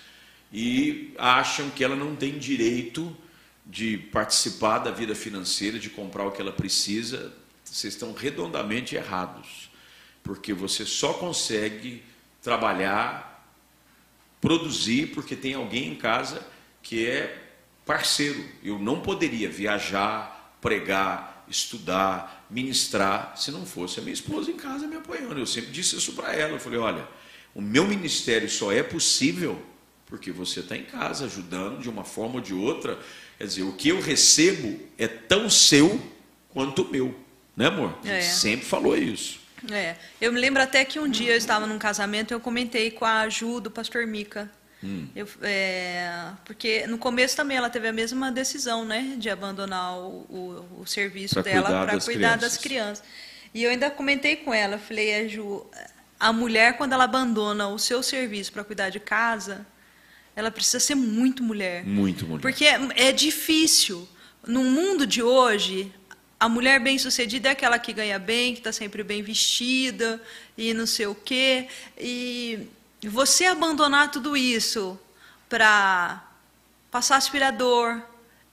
e 0.52 1.12
acham 1.18 1.68
que 1.70 1.82
ela 1.82 1.96
não 1.96 2.14
tem 2.14 2.38
direito 2.38 3.14
de 3.64 3.96
participar 3.96 4.78
da 4.78 4.90
vida 4.90 5.14
financeira, 5.14 5.78
de 5.78 5.90
comprar 5.90 6.26
o 6.26 6.30
que 6.30 6.40
ela 6.40 6.52
precisa. 6.52 7.32
Vocês 7.64 7.94
estão 7.94 8.12
redondamente 8.12 8.94
errados, 8.94 9.70
porque 10.22 10.52
você 10.52 10.84
só 10.84 11.14
consegue 11.14 12.02
trabalhar 12.42 13.34
produzir 14.44 15.06
porque 15.14 15.34
tem 15.34 15.54
alguém 15.54 15.92
em 15.92 15.94
casa 15.94 16.46
que 16.82 17.06
é 17.06 17.42
parceiro. 17.86 18.44
Eu 18.62 18.78
não 18.78 19.00
poderia 19.00 19.48
viajar, 19.48 20.54
pregar, 20.60 21.46
estudar, 21.48 22.46
ministrar 22.50 23.32
se 23.38 23.50
não 23.50 23.64
fosse 23.64 24.00
a 24.00 24.02
minha 24.02 24.12
esposa 24.12 24.50
em 24.50 24.56
casa 24.56 24.86
me 24.86 24.96
apoiando. 24.96 25.40
Eu 25.40 25.46
sempre 25.46 25.70
disse 25.70 25.96
isso 25.96 26.12
para 26.12 26.34
ela. 26.34 26.52
Eu 26.52 26.60
falei: 26.60 26.78
olha, 26.78 27.08
o 27.54 27.62
meu 27.62 27.86
ministério 27.86 28.46
só 28.50 28.70
é 28.70 28.82
possível 28.82 29.60
porque 30.04 30.30
você 30.30 30.60
está 30.60 30.76
em 30.76 30.84
casa 30.84 31.24
ajudando 31.24 31.80
de 31.80 31.88
uma 31.88 32.04
forma 32.04 32.34
ou 32.34 32.40
de 32.42 32.52
outra. 32.52 32.98
Quer 33.38 33.46
dizer, 33.46 33.62
o 33.62 33.72
que 33.72 33.88
eu 33.88 34.00
recebo 34.00 34.80
é 34.98 35.06
tão 35.08 35.48
seu 35.50 36.00
quanto 36.50 36.82
o 36.82 36.90
meu. 36.90 37.14
Né, 37.56 37.66
amor? 37.66 37.96
A 38.02 38.06
gente 38.06 38.16
É. 38.16 38.20
sempre 38.22 38.66
falou 38.66 38.96
isso. 38.96 39.40
É, 39.70 39.96
eu 40.20 40.32
me 40.32 40.38
lembro 40.40 40.62
até 40.62 40.84
que 40.84 40.98
um 40.98 41.08
dia 41.08 41.30
eu 41.32 41.36
estava 41.36 41.66
num 41.66 41.78
casamento 41.78 42.32
e 42.32 42.34
eu 42.34 42.40
comentei 42.40 42.90
com 42.90 43.04
a 43.04 43.28
Ju 43.28 43.60
do 43.60 43.70
pastor 43.70 44.06
Mica. 44.06 44.50
Hum. 44.82 45.06
Eu, 45.16 45.26
é, 45.40 46.26
porque 46.44 46.86
no 46.86 46.98
começo 46.98 47.34
também 47.34 47.56
ela 47.56 47.70
teve 47.70 47.88
a 47.88 47.92
mesma 47.92 48.30
decisão, 48.30 48.84
né, 48.84 49.14
de 49.16 49.30
abandonar 49.30 49.96
o, 49.96 50.26
o, 50.28 50.80
o 50.82 50.86
serviço 50.86 51.34
Pra 51.34 51.42
dela 51.42 51.86
para 51.86 51.98
cuidar 52.00 52.36
crianças. 52.36 52.40
das 52.40 52.56
crianças. 52.58 53.04
E 53.54 53.62
eu 53.62 53.70
ainda 53.70 53.90
comentei 53.90 54.36
com 54.36 54.52
ela, 54.52 54.76
falei, 54.78 55.08
é, 55.10 55.28
Ju, 55.28 55.64
a 56.20 56.32
mulher 56.32 56.76
quando 56.76 56.92
ela 56.92 57.04
abandona 57.04 57.68
o 57.68 57.78
seu 57.78 58.02
serviço 58.02 58.52
para 58.52 58.64
cuidar 58.64 58.90
de 58.90 59.00
casa, 59.00 59.66
ela 60.36 60.50
precisa 60.50 60.80
ser 60.80 60.94
muito 60.94 61.42
mulher. 61.42 61.84
Muito, 61.84 62.26
muito. 62.26 62.42
Porque 62.42 62.64
é, 62.64 62.78
é 62.96 63.12
difícil. 63.12 64.08
No 64.46 64.62
mundo 64.64 65.06
de 65.06 65.22
hoje, 65.22 65.92
a 66.38 66.48
mulher 66.48 66.80
bem-sucedida 66.80 67.48
é 67.48 67.52
aquela 67.52 67.78
que 67.78 67.92
ganha 67.92 68.18
bem, 68.18 68.52
que 68.52 68.60
está 68.60 68.72
sempre 68.72 69.02
bem 69.02 69.22
vestida 69.22 70.20
e 70.58 70.74
não 70.74 70.86
sei 70.86 71.06
o 71.06 71.14
quê. 71.14 71.68
E 71.98 72.68
você 73.02 73.46
abandonar 73.46 74.10
tudo 74.10 74.36
isso 74.36 74.98
para 75.48 76.22
passar 76.90 77.16
aspirador, 77.16 78.00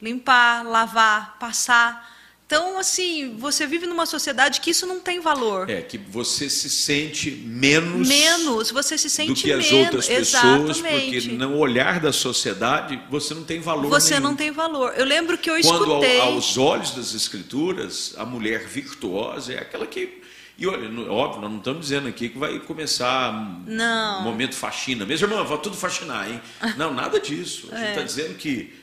limpar, 0.02 0.66
lavar, 0.66 1.38
passar. 1.40 2.10
Então, 2.54 2.78
assim, 2.78 3.38
você 3.38 3.66
vive 3.66 3.86
numa 3.88 4.06
sociedade 4.06 4.60
que 4.60 4.72
isso 4.72 4.86
não 4.86 5.00
tem 5.00 5.22
valor. 5.22 5.70
É 5.70 5.82
que 5.82 5.98
você 5.98 6.50
se 6.50 6.70
sente 6.70 7.32
menos 7.32 8.10
Menos, 8.10 8.72
você 8.72 8.98
se 8.98 9.10
sente 9.10 9.30
do 9.30 9.36
que 9.36 9.54
as 9.54 9.72
menos. 9.72 9.86
outras 9.86 10.08
pessoas, 10.10 10.78
Exatamente. 10.78 11.22
porque 11.22 11.32
no 11.38 11.58
olhar 11.58 12.02
da 12.02 12.12
sociedade 12.12 13.02
você 13.10 13.34
não 13.34 13.46
tem 13.46 13.62
valor 13.62 13.88
Você 13.88 14.16
nenhum. 14.16 14.24
não 14.24 14.36
tem 14.36 14.52
valor. 14.52 14.94
Eu 14.98 15.06
lembro 15.06 15.38
que 15.38 15.50
eu 15.50 15.62
Quando 15.62 15.86
ao- 15.86 16.00
escutei. 16.04 16.20
aos 16.20 16.58
olhos 16.58 16.92
das 16.92 17.14
escrituras, 17.14 18.16
a 18.18 18.26
mulher 18.26 18.68
virtuosa 18.68 19.54
é 19.54 19.60
aquela 19.60 19.88
que 19.88 20.20
e 20.58 20.68
olha, 20.68 20.90
óbvio, 21.10 21.42
nós 21.42 21.50
não 21.52 21.58
estamos 21.60 21.82
dizendo 21.84 22.10
aqui 22.10 22.28
que 22.28 22.38
vai 22.38 22.60
começar 22.60 23.32
um 23.34 23.64
Não. 23.66 24.24
momento 24.24 24.56
faxina. 24.56 25.06
Mesmo 25.06 25.26
irmã, 25.26 25.42
vai 25.46 25.58
tudo 25.58 25.78
faxinar, 25.78 26.30
hein? 26.30 26.40
Não, 26.78 26.94
nada 26.94 27.18
disso. 27.18 27.70
A 27.72 27.78
gente 27.78 27.90
está 27.92 28.02
dizendo 28.04 28.36
que 28.36 28.74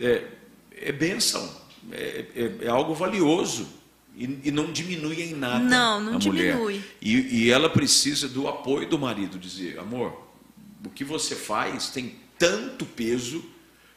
é, 0.00 0.22
é 0.80 0.90
bênção, 0.90 1.48
é, 1.92 2.24
é- 2.34 2.64
é 2.66 2.68
algo 2.68 2.94
valioso 2.94 3.68
e, 4.16 4.38
e 4.44 4.50
não 4.50 4.70
diminui 4.72 5.22
em 5.22 5.34
nada 5.34 5.64
Não, 5.64 6.00
não 6.00 6.16
a 6.16 6.18
mulher. 6.18 6.52
diminui. 6.52 6.82
E, 7.02 7.44
e 7.44 7.50
ela 7.50 7.68
precisa 7.68 8.28
do 8.28 8.46
apoio 8.48 8.88
do 8.88 8.98
marido, 8.98 9.38
dizer, 9.38 9.78
amor, 9.78 10.28
o 10.84 10.90
que 10.90 11.04
você 11.04 11.34
faz 11.34 11.88
tem 11.88 12.16
tanto 12.38 12.84
peso 12.84 13.44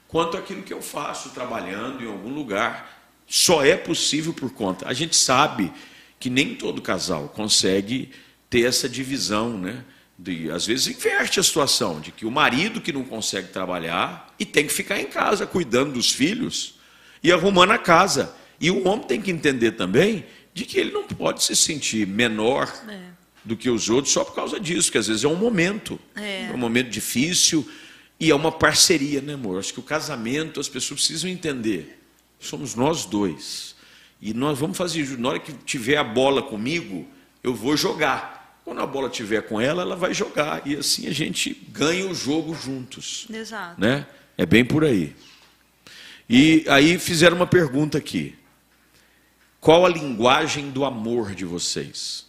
quanto 0.07 0.37
aquilo 0.37 0.63
que 0.63 0.73
eu 0.73 0.81
faço 0.81 1.29
trabalhando 1.31 2.03
em 2.03 2.07
algum 2.07 2.33
lugar. 2.33 2.95
Só 3.27 3.63
é 3.65 3.75
possível 3.75 4.33
por 4.33 4.51
conta. 4.53 4.87
A 4.87 4.93
gente 4.93 5.15
sabe 5.15 5.71
que 6.19 6.29
nem 6.29 6.55
todo 6.55 6.81
casal 6.81 7.27
consegue 7.29 8.09
ter 8.49 8.61
essa 8.65 8.87
divisão, 8.87 9.57
né? 9.57 9.83
De, 10.17 10.49
às 10.49 10.65
vezes 10.65 10.87
inverte 10.87 11.39
a 11.39 11.43
situação 11.43 11.99
de 11.99 12.11
que 12.11 12.25
o 12.25 12.31
marido 12.31 12.81
que 12.81 12.91
não 12.91 13.03
consegue 13.03 13.49
trabalhar 13.49 14.33
e 14.39 14.45
tem 14.45 14.65
que 14.65 14.73
ficar 14.73 14.99
em 14.99 15.05
casa 15.05 15.45
cuidando 15.45 15.93
dos 15.93 16.09
filhos 16.11 16.76
e 17.23 17.31
arrumando 17.31 17.71
a 17.71 17.77
casa. 17.77 18.33
E 18.59 18.71
o 18.71 18.87
homem 18.87 19.05
tem 19.05 19.21
que 19.21 19.31
entender 19.31 19.71
também 19.73 20.25
de 20.53 20.65
que 20.65 20.79
ele 20.79 20.91
não 20.91 21.03
pode 21.05 21.43
se 21.43 21.55
sentir 21.55 22.07
menor 22.07 22.71
É. 22.89 22.99
do 23.45 23.55
que 23.55 23.69
os 23.69 23.89
outros 23.89 24.13
só 24.13 24.23
por 24.23 24.33
causa 24.35 24.59
disso, 24.59 24.91
que 24.91 24.97
às 24.97 25.07
vezes 25.07 25.23
é 25.23 25.27
um 25.27 25.35
momento, 25.35 25.99
É. 26.15 26.49
um 26.53 26.57
momento 26.57 26.89
difícil 26.89 27.67
e 28.19 28.31
é 28.31 28.35
uma 28.35 28.51
parceria, 28.51 29.21
né, 29.21 29.33
amor? 29.35 29.59
Acho 29.59 29.73
que 29.73 29.79
o 29.79 29.83
casamento 29.83 30.59
as 30.59 30.67
pessoas 30.67 30.99
precisam 31.01 31.29
entender. 31.29 31.99
Somos 32.39 32.73
nós 32.75 33.05
dois. 33.05 33.75
E 34.19 34.33
nós 34.33 34.57
vamos 34.57 34.75
fazer, 34.77 35.05
na 35.19 35.29
hora 35.29 35.39
que 35.39 35.53
tiver 35.53 35.97
a 35.97 36.03
bola 36.03 36.41
comigo, 36.41 37.07
eu 37.43 37.53
vou 37.53 37.77
jogar. 37.77 38.59
Quando 38.65 38.81
a 38.81 38.85
bola 38.87 39.09
tiver 39.09 39.41
com 39.43 39.61
ela, 39.61 39.83
ela 39.83 39.95
vai 39.95 40.13
jogar. 40.13 40.63
E 40.67 40.75
assim 40.75 41.07
a 41.07 41.11
gente 41.13 41.53
ganha 41.69 42.05
o 42.07 42.13
jogo 42.15 42.53
juntos 42.55 43.27
Exato. 43.31 43.79
né? 43.79 44.05
É 44.37 44.45
bem 44.45 44.65
por 44.65 44.83
aí. 44.83 45.15
E 46.29 46.65
aí 46.67 46.99
fizeram 46.99 47.37
uma 47.37 47.47
pergunta 47.47 47.97
aqui. 47.97 48.35
Qual 49.61 49.85
a 49.85 49.89
linguagem 49.89 50.69
do 50.71 50.83
amor 50.83 51.33
de 51.33 51.45
vocês? 51.45 52.25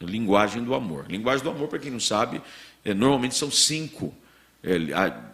Linguagem 0.00 0.64
do 0.64 0.74
amor. 0.74 1.06
Linguagem 1.08 1.44
do 1.44 1.50
amor, 1.50 1.68
para 1.68 1.78
quem 1.78 1.90
não 1.90 2.00
sabe, 2.00 2.40
é, 2.84 2.94
normalmente 2.94 3.34
são 3.34 3.50
cinco: 3.50 4.14
é, 4.62 4.76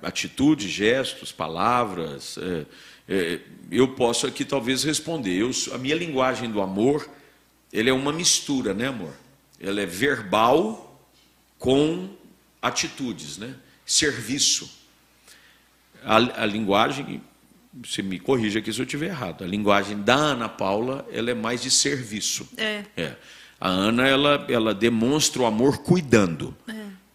atitudes, 0.02 0.70
gestos, 0.70 1.32
palavras. 1.32 2.38
É, 2.38 2.66
é, 3.08 3.40
eu 3.70 3.88
posso 3.94 4.26
aqui 4.26 4.44
talvez 4.44 4.84
responder. 4.84 5.40
Eu, 5.40 5.50
a 5.72 5.78
minha 5.78 5.94
linguagem 5.94 6.50
do 6.50 6.60
amor, 6.60 7.08
ele 7.72 7.88
é 7.88 7.92
uma 7.92 8.12
mistura, 8.12 8.74
né, 8.74 8.88
amor? 8.88 9.14
Ela 9.60 9.80
é 9.80 9.86
verbal 9.86 11.00
com 11.58 12.10
atitudes, 12.60 13.38
né? 13.38 13.54
Serviço. 13.86 14.70
A, 16.04 16.42
a 16.42 16.46
linguagem 16.46 17.22
você 17.84 18.02
me 18.02 18.18
corrija 18.18 18.58
aqui 18.58 18.72
se 18.72 18.80
eu 18.80 18.84
estiver 18.84 19.06
errado. 19.06 19.44
A 19.44 19.46
linguagem 19.46 20.02
da 20.02 20.14
Ana 20.14 20.48
Paula 20.48 21.06
ela 21.12 21.30
é 21.30 21.34
mais 21.34 21.62
de 21.62 21.70
serviço. 21.70 22.48
É. 22.56 22.84
é. 22.96 23.16
A 23.60 23.68
Ana 23.68 24.06
ela, 24.06 24.46
ela 24.48 24.74
demonstra 24.74 25.42
o 25.42 25.46
amor 25.46 25.78
cuidando, 25.78 26.54
É. 26.68 26.74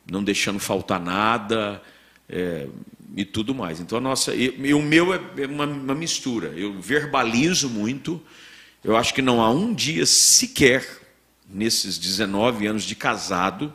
não 0.09 0.24
deixando 0.24 0.59
faltar 0.59 0.99
nada 0.99 1.82
é, 2.28 2.68
e 3.16 3.26
tudo 3.26 3.53
mais. 3.53 3.80
Então 3.80 3.97
a 3.97 4.01
nossa 4.01 4.34
e, 4.34 4.53
e 4.59 4.74
o 4.74 4.82
meu 4.82 5.14
é, 5.14 5.22
é 5.38 5.47
uma, 5.47 5.66
uma 5.66 5.95
mistura. 5.95 6.47
Eu 6.55 6.80
verbalizo 6.82 7.70
muito. 7.70 8.22
Eu 8.84 8.97
acho 8.97 9.14
que 9.14 9.22
não 9.22 9.41
há 9.41 9.49
um 9.49 9.74
dia 9.74 10.05
sequer 10.05 10.86
nesses 11.47 11.97
19 11.97 12.68
anos 12.68 12.84
de 12.84 12.95
casado 12.95 13.74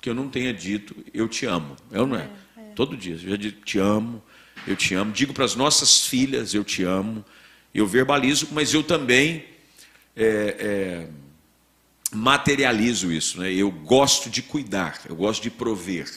que 0.00 0.08
eu 0.08 0.14
não 0.14 0.28
tenha 0.28 0.54
dito 0.54 0.94
eu 1.12 1.28
te 1.28 1.44
amo. 1.46 1.76
Eu 1.90 2.06
não 2.06 2.16
é? 2.16 2.28
Todo 2.74 2.96
dia 2.96 3.14
eu 3.14 3.30
já 3.30 3.36
digo 3.36 3.60
te 3.62 3.78
amo 3.78 4.22
eu 4.70 4.76
te 4.76 4.94
amo. 4.94 5.12
Digo 5.12 5.32
para 5.32 5.44
as 5.44 5.54
nossas 5.54 6.06
filhas, 6.06 6.54
eu 6.54 6.64
te 6.64 6.82
amo. 6.82 7.24
Eu 7.74 7.86
verbalizo, 7.86 8.48
mas 8.52 8.74
eu 8.74 8.82
também 8.82 9.44
é, 10.16 10.56
é, 10.58 11.08
materializo 12.12 13.12
isso. 13.12 13.40
Né? 13.40 13.52
Eu 13.52 13.70
gosto 13.70 14.28
de 14.28 14.42
cuidar, 14.42 15.00
eu 15.08 15.16
gosto 15.16 15.42
de 15.42 15.50
prover. 15.50 16.10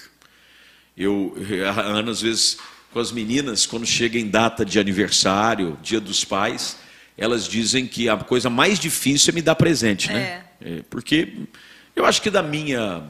Eu, 0.98 1.36
a 1.76 1.82
Ana, 1.82 2.12
às 2.12 2.22
vezes, 2.22 2.58
com 2.92 3.00
as 3.00 3.12
meninas, 3.12 3.66
quando 3.66 3.86
chega 3.86 4.20
em 4.20 4.28
data 4.28 4.66
de 4.66 4.80
aniversário, 4.80 5.78
dia 5.82 6.00
dos 6.00 6.24
pais, 6.26 6.78
elas 7.18 7.48
dizem 7.48 7.88
que 7.88 8.10
a 8.10 8.18
coisa 8.18 8.50
mais 8.50 8.80
difícil 8.80 9.32
é 9.32 9.36
me 9.36 9.42
dar 9.42 9.56
presente, 9.56 10.12
né? 10.12 10.44
É, 10.60 10.84
porque 10.90 11.34
eu 11.96 12.06
acho 12.06 12.22
que 12.22 12.30
da 12.30 12.42
minha 12.42 13.04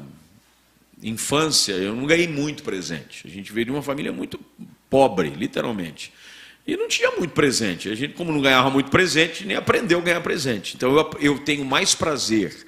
infância 1.03 1.73
eu 1.73 1.95
não 1.95 2.05
ganhei 2.05 2.27
muito 2.27 2.63
presente. 2.63 3.25
A 3.25 3.29
gente 3.29 3.51
veio 3.51 3.65
de 3.65 3.71
uma 3.71 3.81
família 3.81 4.11
muito 4.11 4.39
pobre, 4.91 5.29
literalmente. 5.29 6.13
E 6.67 6.77
não 6.77 6.87
tinha 6.87 7.09
muito 7.11 7.31
presente. 7.31 7.89
A 7.89 7.95
gente, 7.95 8.13
como 8.13 8.31
não 8.31 8.41
ganhava 8.41 8.69
muito 8.69 8.91
presente, 8.91 9.45
nem 9.45 9.55
aprendeu 9.57 9.97
a 9.97 10.01
ganhar 10.01 10.21
presente. 10.21 10.75
Então 10.75 10.95
eu, 10.95 11.09
eu 11.19 11.39
tenho 11.39 11.65
mais 11.65 11.95
prazer 11.95 12.67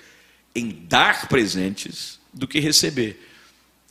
em 0.56 0.70
dar 0.90 1.28
presentes 1.28 2.20
do 2.34 2.48
que 2.48 2.60
receber. 2.60 3.30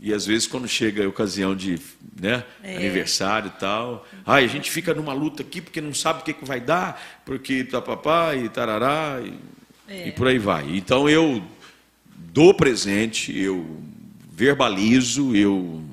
E 0.00 0.12
às 0.12 0.26
vezes, 0.26 0.48
quando 0.48 0.66
chega 0.66 1.04
a 1.04 1.08
ocasião 1.08 1.54
de 1.54 1.78
né, 2.20 2.42
É. 2.64 2.76
aniversário 2.76 3.52
e 3.54 3.60
tal, 3.60 4.04
ai, 4.26 4.44
a 4.44 4.48
gente 4.48 4.68
fica 4.68 4.92
numa 4.92 5.12
luta 5.12 5.42
aqui 5.42 5.60
porque 5.60 5.80
não 5.80 5.94
sabe 5.94 6.22
o 6.22 6.24
que, 6.24 6.32
que 6.32 6.44
vai 6.44 6.60
dar, 6.60 7.00
porque 7.24 7.62
papapá 7.62 8.34
e 8.34 8.48
tarará, 8.48 9.20
e, 9.24 9.34
É. 9.86 10.08
e 10.08 10.12
por 10.12 10.26
aí 10.26 10.38
vai. 10.38 10.64
Então 10.76 11.08
eu 11.08 11.40
dou 12.16 12.52
presente, 12.54 13.36
eu 13.38 13.80
verbalizo, 14.32 15.36
eu 15.36 15.84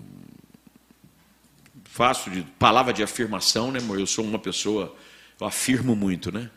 faço 1.99 2.29
de 2.29 2.43
palavra 2.57 2.93
de 2.93 3.03
afirmação, 3.03 3.73
né, 3.73 3.79
amor? 3.79 3.99
Eu 3.99 4.07
sou 4.07 4.23
uma 4.23 4.39
pessoa, 4.39 4.95
eu 5.37 5.45
afirmo 5.45 5.97
muito, 5.97 6.31
né? 6.31 6.49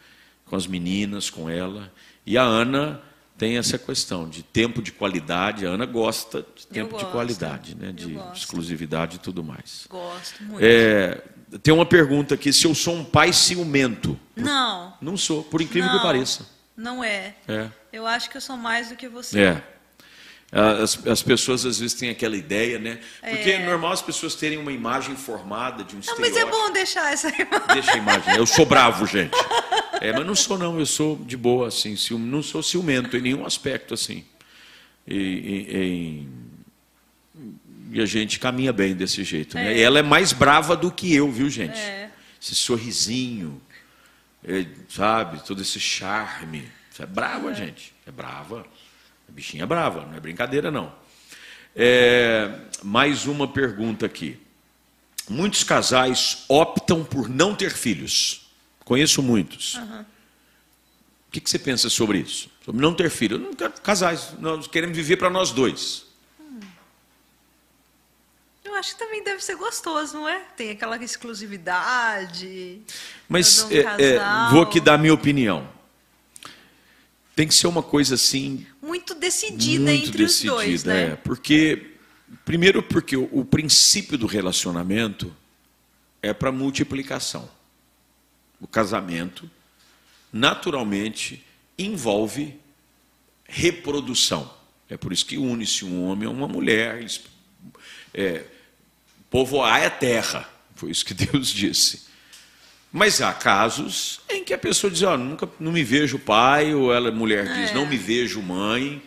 Com 0.47 0.55
as 0.55 0.69
meninas, 0.69 1.31
com 1.31 1.51
ela. 1.51 1.93
E 2.25 2.39
a 2.39 2.43
Ana 2.45 3.03
tem 3.37 3.59
essa 3.59 3.77
questão 3.77 4.29
de 4.29 4.45
tempo 4.45 4.81
de 4.81 4.93
qualidade. 4.93 5.67
A 5.67 5.71
Ana 5.71 5.85
gosta 5.85 6.47
de 6.55 6.65
tempo 6.69 6.97
de 6.97 7.05
qualidade, 7.07 7.75
né? 7.75 7.91
De 7.91 8.17
exclusividade 8.33 9.17
e 9.17 9.19
tudo 9.19 9.43
mais. 9.43 9.89
Gosto 9.91 10.45
muito. 10.45 10.61
É, 10.65 11.21
tem 11.61 11.75
uma 11.75 11.87
pergunta 11.87 12.37
aqui: 12.37 12.53
se 12.53 12.65
eu 12.65 12.73
sou 12.73 12.95
um 12.95 13.05
pai 13.05 13.33
ciumento? 13.33 14.17
Não, 14.37 14.95
Não 15.03 15.17
sou, 15.17 15.43
por 15.43 15.61
incrível 15.61 15.91
Não. 15.91 15.99
que 15.99 16.05
pareça. 16.05 16.47
não 16.77 17.03
é. 17.03 17.35
É. 17.49 17.69
Eu 17.93 18.07
acho 18.07 18.31
que 18.31 18.37
eu 18.37 18.41
sou 18.41 18.57
mais 18.57 18.91
do 18.91 18.95
que 18.97 19.09
você. 19.09 19.41
É. 19.41 19.65
As, 20.55 21.07
as 21.07 21.23
pessoas 21.23 21.65
às 21.65 21.79
vezes 21.79 21.95
têm 21.97 22.11
aquela 22.11 22.37
ideia, 22.37 22.79
né? 22.79 23.01
Porque 23.21 23.51
é 23.53 23.65
normal 23.65 23.93
as 23.93 24.03
pessoas 24.03 24.35
terem 24.35 24.59
uma 24.59 24.71
imagem 24.71 25.17
formada 25.17 25.83
de 25.83 25.97
um 25.97 26.01
Não, 26.05 26.19
mas 26.19 26.29
estereótipo. 26.29 26.49
é 26.49 26.51
bom 26.51 26.73
deixar 26.75 27.11
essa 27.11 27.29
imagem. 27.33 27.67
Deixa 27.73 27.93
a 27.93 27.97
imagem. 27.97 28.37
Eu 28.37 28.45
sou 28.47 28.67
bravo, 28.67 29.07
gente. 29.07 29.33
É, 30.01 30.13
mas 30.13 30.27
não 30.27 30.35
sou 30.35 30.59
não, 30.59 30.79
eu 30.79 30.85
sou 30.85 31.17
de 31.25 31.37
boa, 31.39 31.69
assim, 31.69 31.97
não 32.19 32.43
sou 32.43 32.63
ciumento 32.63 33.17
em 33.17 33.23
nenhum 33.23 33.47
aspecto, 33.47 33.95
assim. 33.95 34.25
E, 35.09 35.17
e- 35.17 35.77
em- 35.77 36.43
e 37.93 38.01
a 38.03 38.07
gente 38.07 38.39
caminha 38.39 38.73
bem 38.75 38.95
desse 38.95 39.25
jeito. 39.25 39.55
Né? 39.55 39.73
É. 39.73 39.79
E 39.79 39.81
ela 39.81 39.99
é 39.99 40.03
mais 40.03 40.33
brava 40.35 40.77
do 40.77 40.91
que 40.91 41.15
eu, 41.15 41.31
viu, 41.31 41.49
gente? 41.49 41.79
É. 41.79 42.11
Esse 42.43 42.55
sorrisinho, 42.55 43.61
é, 44.47 44.67
sabe? 44.89 45.43
Todo 45.47 45.63
esse 45.63 45.81
charme. 45.81 46.69
Isso 46.91 47.03
é 47.03 47.07
brava, 47.07 47.55
gente. 47.55 47.95
É 48.07 48.11
brava. 48.11 48.67
Bichinha 49.33 49.67
brava, 49.67 50.05
não 50.05 50.15
é 50.15 50.21
brincadeira, 50.21 50.71
não. 50.71 50.93
É, 51.75 52.51
mais 52.83 53.27
uma 53.27 53.49
pergunta 53.49 54.05
aqui. 54.05 54.39
Muitos 55.29 55.65
casais 55.65 56.45
optam 56.49 57.03
por 57.03 57.29
não 57.29 57.55
ter 57.55 57.71
filhos. 57.71 58.51
Conheço 58.85 59.23
muitos. 59.23 59.77
O 59.77 61.31
que, 61.31 61.41
que 61.41 61.49
você 61.49 61.59
pensa 61.59 61.89
sobre 61.89 62.19
isso? 62.19 62.51
Sobre 62.63 62.83
não 62.83 62.93
ter 62.95 63.09
filhos? 63.09 63.41
Eu 63.41 63.47
não 63.47 63.55
quero 63.55 63.73
casais, 63.81 64.35
nós 64.39 64.67
queremos 64.67 64.97
viver 64.97 65.17
para 65.17 65.31
nós 65.31 65.51
dois. 65.51 66.05
Eu 68.63 68.75
acho 68.75 68.93
que 68.93 68.99
também 68.99 69.25
deve 69.25 69.43
ser 69.43 69.57
gostoso, 69.57 70.15
não 70.15 70.29
é? 70.29 70.41
Tem 70.57 70.71
aquela 70.71 71.03
exclusividade. 71.03 72.83
Mas 73.29 73.63
um 73.63 73.71
é, 73.71 74.15
é, 74.15 74.51
vou 74.51 74.63
aqui 74.63 74.79
dar 74.79 74.95
a 74.95 74.99
minha 74.99 75.15
opinião. 75.15 75.69
Tem 77.35 77.49
que 77.49 77.55
ser 77.55 77.67
uma 77.67 77.83
coisa 77.83 78.15
assim 78.15 78.67
Muito 78.81 79.15
decidida 79.15 79.91
muito 79.91 80.07
entre 80.07 80.25
decidida, 80.25 80.55
os 80.55 80.65
dois, 80.65 80.87
é, 80.87 81.09
né? 81.09 81.17
porque 81.17 81.93
primeiro 82.45 82.83
porque 82.83 83.17
o, 83.17 83.29
o 83.33 83.45
princípio 83.45 84.19
do 84.19 84.27
relacionamento 84.27 85.35
é 86.23 86.33
para 86.33 86.53
multiplicação. 86.53 87.49
O 88.61 88.67
casamento 88.67 89.51
naturalmente 90.33 91.45
envolve 91.79 92.59
reprodução. 93.45 94.53
É 94.89 94.97
por 94.97 95.13
isso 95.13 95.27
que 95.27 95.37
une-se 95.37 95.85
um 95.85 96.05
homem 96.05 96.29
a 96.29 96.31
uma 96.31 96.47
mulher, 96.47 96.99
eles, 96.99 97.23
é, 98.15 98.45
povoar 99.31 99.83
a 99.83 99.91
terra. 99.91 100.49
Foi 100.75 100.91
isso 100.91 101.05
que 101.05 101.13
Deus 101.15 101.49
disse. 101.49 102.12
Mas 102.93 103.23
há 103.23 103.33
casos 103.33 104.21
em 104.29 104.45
que 104.45 104.53
a 104.53 104.59
pessoa 104.59 104.91
diz, 104.91 105.03
ó, 105.03 105.17
nunca 105.17 105.49
não 105.59 105.73
me 105.73 105.83
vejo 105.83 106.19
pai, 106.19 106.75
ou 106.75 106.93
ela, 106.93 107.11
mulher 107.11 107.45
diz, 107.55 107.71
É. 107.71 107.75
não 107.75 107.87
me 107.87 107.97
vejo 107.97 108.43
mãe. 108.43 109.03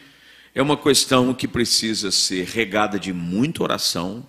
É 0.56 0.62
uma 0.62 0.76
questão 0.76 1.34
que 1.34 1.48
precisa 1.48 2.10
ser 2.12 2.46
regada 2.46 2.98
de 2.98 3.14
muita 3.14 3.62
oração, 3.62 4.26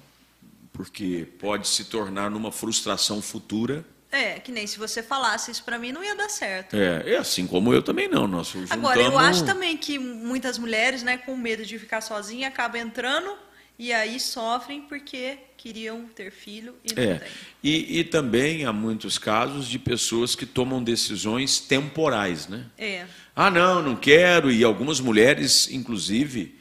porque 0.73 1.27
pode 1.39 1.69
se 1.69 1.85
tornar 1.85 2.31
numa 2.31 2.53
frustração 2.53 3.23
futura. 3.23 3.83
É, 4.13 4.39
que 4.39 4.53
nem 4.53 4.67
se 4.67 4.79
você 4.79 5.03
falasse 5.03 5.51
isso 5.51 5.65
pra 5.65 5.79
mim, 5.79 5.91
não 5.91 6.05
ia 6.05 6.15
dar 6.15 6.29
certo. 6.29 6.77
É, 6.77 7.15
é 7.15 7.17
assim 7.17 7.47
como 7.47 7.73
eu 7.73 7.83
também 7.83 8.09
não. 8.09 8.27
Nós 8.27 8.49
juntamos... 8.49 8.71
Agora, 8.73 9.01
eu 9.01 9.19
acho 9.19 9.45
também 9.45 9.77
que 9.77 9.99
muitas 9.99 10.59
mulheres, 10.59 11.03
né, 11.03 11.17
com 11.17 11.37
medo 11.37 11.65
de 11.65 11.79
ficar 11.79 12.01
sozinha, 12.01 12.49
acabam 12.49 12.81
entrando 12.81 13.35
e 13.79 13.93
aí 13.93 14.19
sofrem 14.19 14.83
porque 14.83 15.39
queriam 15.57 16.07
ter 16.15 16.31
filho 16.31 16.75
e 16.85 16.95
não 16.95 17.03
É. 17.03 17.15
têm. 17.19 17.29
E, 17.63 17.99
e 18.01 18.05
também 18.05 18.65
há 18.65 18.73
muitos 18.73 19.19
casos 19.19 19.69
de 19.69 19.79
pessoas 19.79 20.35
que 20.35 20.47
tomam 20.47 20.83
decisões 20.83 21.59
temporais, 21.59 22.47
né? 22.49 22.67
É. 22.79 23.07
Ah, 23.35 23.51
não, 23.51 23.83
não 23.83 23.97
quero. 23.97 24.51
E 24.51 24.63
algumas 24.65 25.01
mulheres, 25.01 25.69
inclusive, 25.71 26.55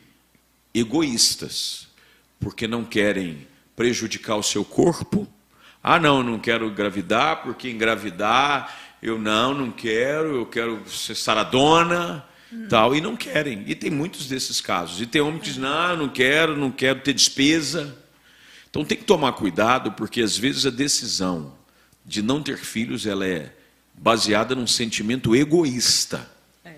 egoístas, 0.73 1.87
porque 2.39 2.67
não 2.67 2.83
querem 2.83 3.47
prejudicar 3.75 4.35
o 4.35 4.43
seu 4.43 4.65
corpo. 4.65 5.27
Ah, 5.81 5.99
não, 5.99 6.23
não 6.23 6.39
quero 6.39 6.67
engravidar, 6.67 7.43
porque 7.43 7.69
engravidar 7.69 8.75
eu 9.01 9.19
não, 9.19 9.53
não 9.53 9.71
quero, 9.71 10.35
eu 10.35 10.45
quero 10.47 10.81
ser 10.89 11.15
saradona, 11.15 12.25
tal, 12.69 12.95
e 12.95 13.01
não 13.01 13.15
querem. 13.15 13.63
E 13.67 13.75
tem 13.75 13.89
muitos 13.89 14.27
desses 14.27 14.61
casos. 14.61 15.01
E 15.01 15.05
tem 15.05 15.21
homem 15.21 15.39
que 15.39 15.45
diz: 15.45 15.57
não, 15.57 15.95
não 15.97 16.09
quero, 16.09 16.55
não 16.57 16.71
quero 16.71 16.99
ter 17.01 17.13
despesa. 17.13 17.95
Então 18.69 18.83
tem 18.83 18.97
que 18.97 19.03
tomar 19.05 19.33
cuidado, 19.33 19.91
porque 19.93 20.21
às 20.21 20.37
vezes 20.37 20.65
a 20.65 20.69
decisão 20.69 21.53
de 22.05 22.21
não 22.21 22.41
ter 22.43 22.57
filhos 22.57 23.05
ela 23.05 23.25
é 23.25 23.51
baseada 23.93 24.53
num 24.53 24.67
sentimento 24.67 25.33
egoísta 25.35 26.29
É. 26.63 26.75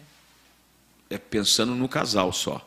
é 1.09 1.17
pensando 1.17 1.73
no 1.73 1.89
casal 1.89 2.31
só. 2.31 2.63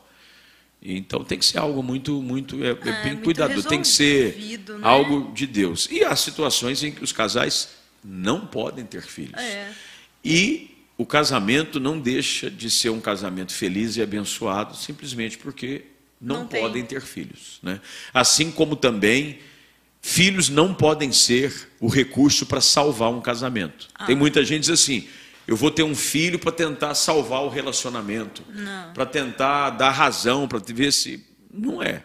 Então 0.83 1.23
tem 1.23 1.39
que 1.39 1.45
ser 1.45 1.59
algo 1.59 1.83
muito, 1.83 2.21
muito, 2.23 2.63
é, 2.65 2.69
é 2.69 2.71
É, 2.71 2.75
bem 3.03 3.13
muito 3.13 3.25
cuidado, 3.25 3.63
tem 3.63 3.83
que 3.83 3.89
ser 3.89 4.37
né? 4.69 4.79
algo 4.83 5.33
de 5.33 5.47
Deus. 5.47 5.87
E 5.91 6.03
há 6.03 6.17
situações 6.17 6.83
em 6.83 6.91
que 6.91 7.05
os 7.05 7.13
casais 7.13 7.69
não 8.03 8.47
podem 8.47 8.85
ter 8.85 9.03
filhos. 9.03 9.39
É. 9.39 9.73
E 10.25 10.70
o 11.01 11.07
casamento 11.07 11.81
não 11.81 11.99
deixa 11.99 12.51
de 12.51 12.71
ser 12.71 12.91
um 12.91 13.01
casamento 13.01 13.55
feliz 13.55 13.97
e 13.97 14.03
abençoado 14.03 14.77
simplesmente 14.77 15.39
porque 15.39 15.87
não, 16.21 16.41
Não 16.41 16.47
tem. 16.47 16.61
podem 16.61 16.85
ter 16.85 17.01
filhos. 17.01 17.59
Né? 17.63 17.81
Assim 18.13 18.51
como 18.51 18.77
também 18.77 19.39
filhos 20.03 20.51
não 20.51 20.75
podem 20.75 21.11
ser 21.11 21.71
o 21.81 21.89
recurso 21.89 22.45
para 22.45 22.61
salvar 22.61 23.11
um 23.11 23.23
casamento. 23.23 23.89
Ah. 23.95 24.05
Tem 24.05 24.15
muita 24.15 24.45
gente 24.45 24.67
que 24.67 24.73
diz 24.73 24.79
assim: 24.79 25.09
eu 25.49 25.57
vou 25.57 25.71
ter 25.71 25.85
um 25.85 25.95
filho 25.95 26.39
para 26.39 26.53
tentar 26.53 26.95
salvar 26.95 27.45
o 27.45 27.49
relacionamento, 27.49 28.45
para 28.93 29.07
tentar 29.07 29.71
dar 29.71 29.93
razão, 29.93 30.47
para 30.47 30.59
ver 30.59 30.93
se. 30.93 31.25
Não 31.51 31.83
é. 31.83 32.05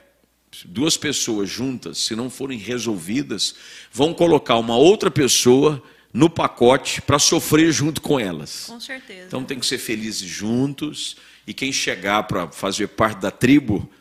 Duas 0.63 0.95
pessoas 0.95 1.49
juntas, 1.49 1.97
se 1.97 2.15
não 2.15 2.29
forem 2.29 2.57
resolvidas, 2.57 3.55
vão 3.91 4.13
colocar 4.13 4.55
uma 4.55 4.77
outra 4.77 5.11
pessoa 5.11 5.83
no 6.15 6.29
pacote 6.29 7.01
para 7.01 7.19
sofrer 7.19 7.73
junto 7.73 8.01
com 8.01 8.17
elas. 8.17 8.67
Com 8.67 8.79
certeza. 8.79 9.27
Então 9.27 9.43
tem 9.43 9.59
que 9.59 9.65
ser 9.65 9.77
felizes 9.77 10.25
juntos 10.25 11.17
e 11.45 11.53
quem 11.53 11.73
chegar 11.73 12.23
para 12.23 12.47
fazer 12.47 12.87
parte 12.87 13.19
da 13.19 13.29
tribo, 13.29 13.91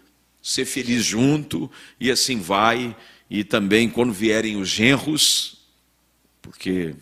ser 0.40 0.64
feliz 0.64 1.04
junto 1.04 1.68
e 1.98 2.12
assim 2.12 2.40
vai. 2.40 2.96
E 3.28 3.42
também 3.42 3.90
quando 3.90 4.12
vierem 4.12 4.56
os 4.56 4.68
genros, 4.68 5.56
porque 6.40 6.94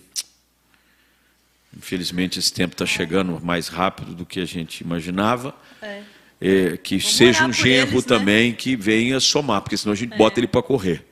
infelizmente 1.77 2.39
esse 2.39 2.51
tempo 2.51 2.73
está 2.73 2.87
chegando 2.87 3.39
mais 3.45 3.69
rápido 3.69 4.15
do 4.15 4.25
que 4.25 4.41
a 4.41 4.47
gente 4.47 4.81
imaginava. 4.81 5.55
É. 5.83 6.03
é, 6.41 6.77
que 6.79 6.97
Vamos 6.97 7.15
seja 7.15 7.45
um 7.45 7.53
genro 7.53 7.93
eles, 7.93 8.07
né? 8.07 8.17
também 8.17 8.55
que 8.55 8.75
venha 8.77 9.21
somar, 9.21 9.61
porque 9.61 9.77
senão 9.77 9.93
a 9.93 9.97
gente 9.97 10.17
bota 10.17 10.41
ele 10.41 10.47
para 10.47 10.63
correr. 10.63 11.05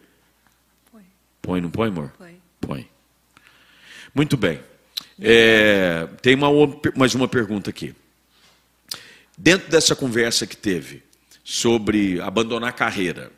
Põe, 0.91 1.03
Põe, 1.43 1.61
não 1.61 1.71
põe, 1.71 1.89
amor? 1.89 2.15
põe. 2.17 2.41
Põe. 2.63 3.00
Muito 4.15 4.37
bem. 4.37 4.61
É, 5.21 6.09
tem 6.23 6.35
uma, 6.35 6.49
mais 6.97 7.15
uma 7.15 7.29
pergunta 7.29 7.71
aqui. 7.71 7.95
Dentro 9.37 9.71
dessa 9.71 9.95
conversa 9.95 10.47
que 10.47 10.57
teve 10.57 11.03
sobre 11.45 12.21
abandonar 12.21 12.71
a 12.71 12.73
carreira, 12.73 13.33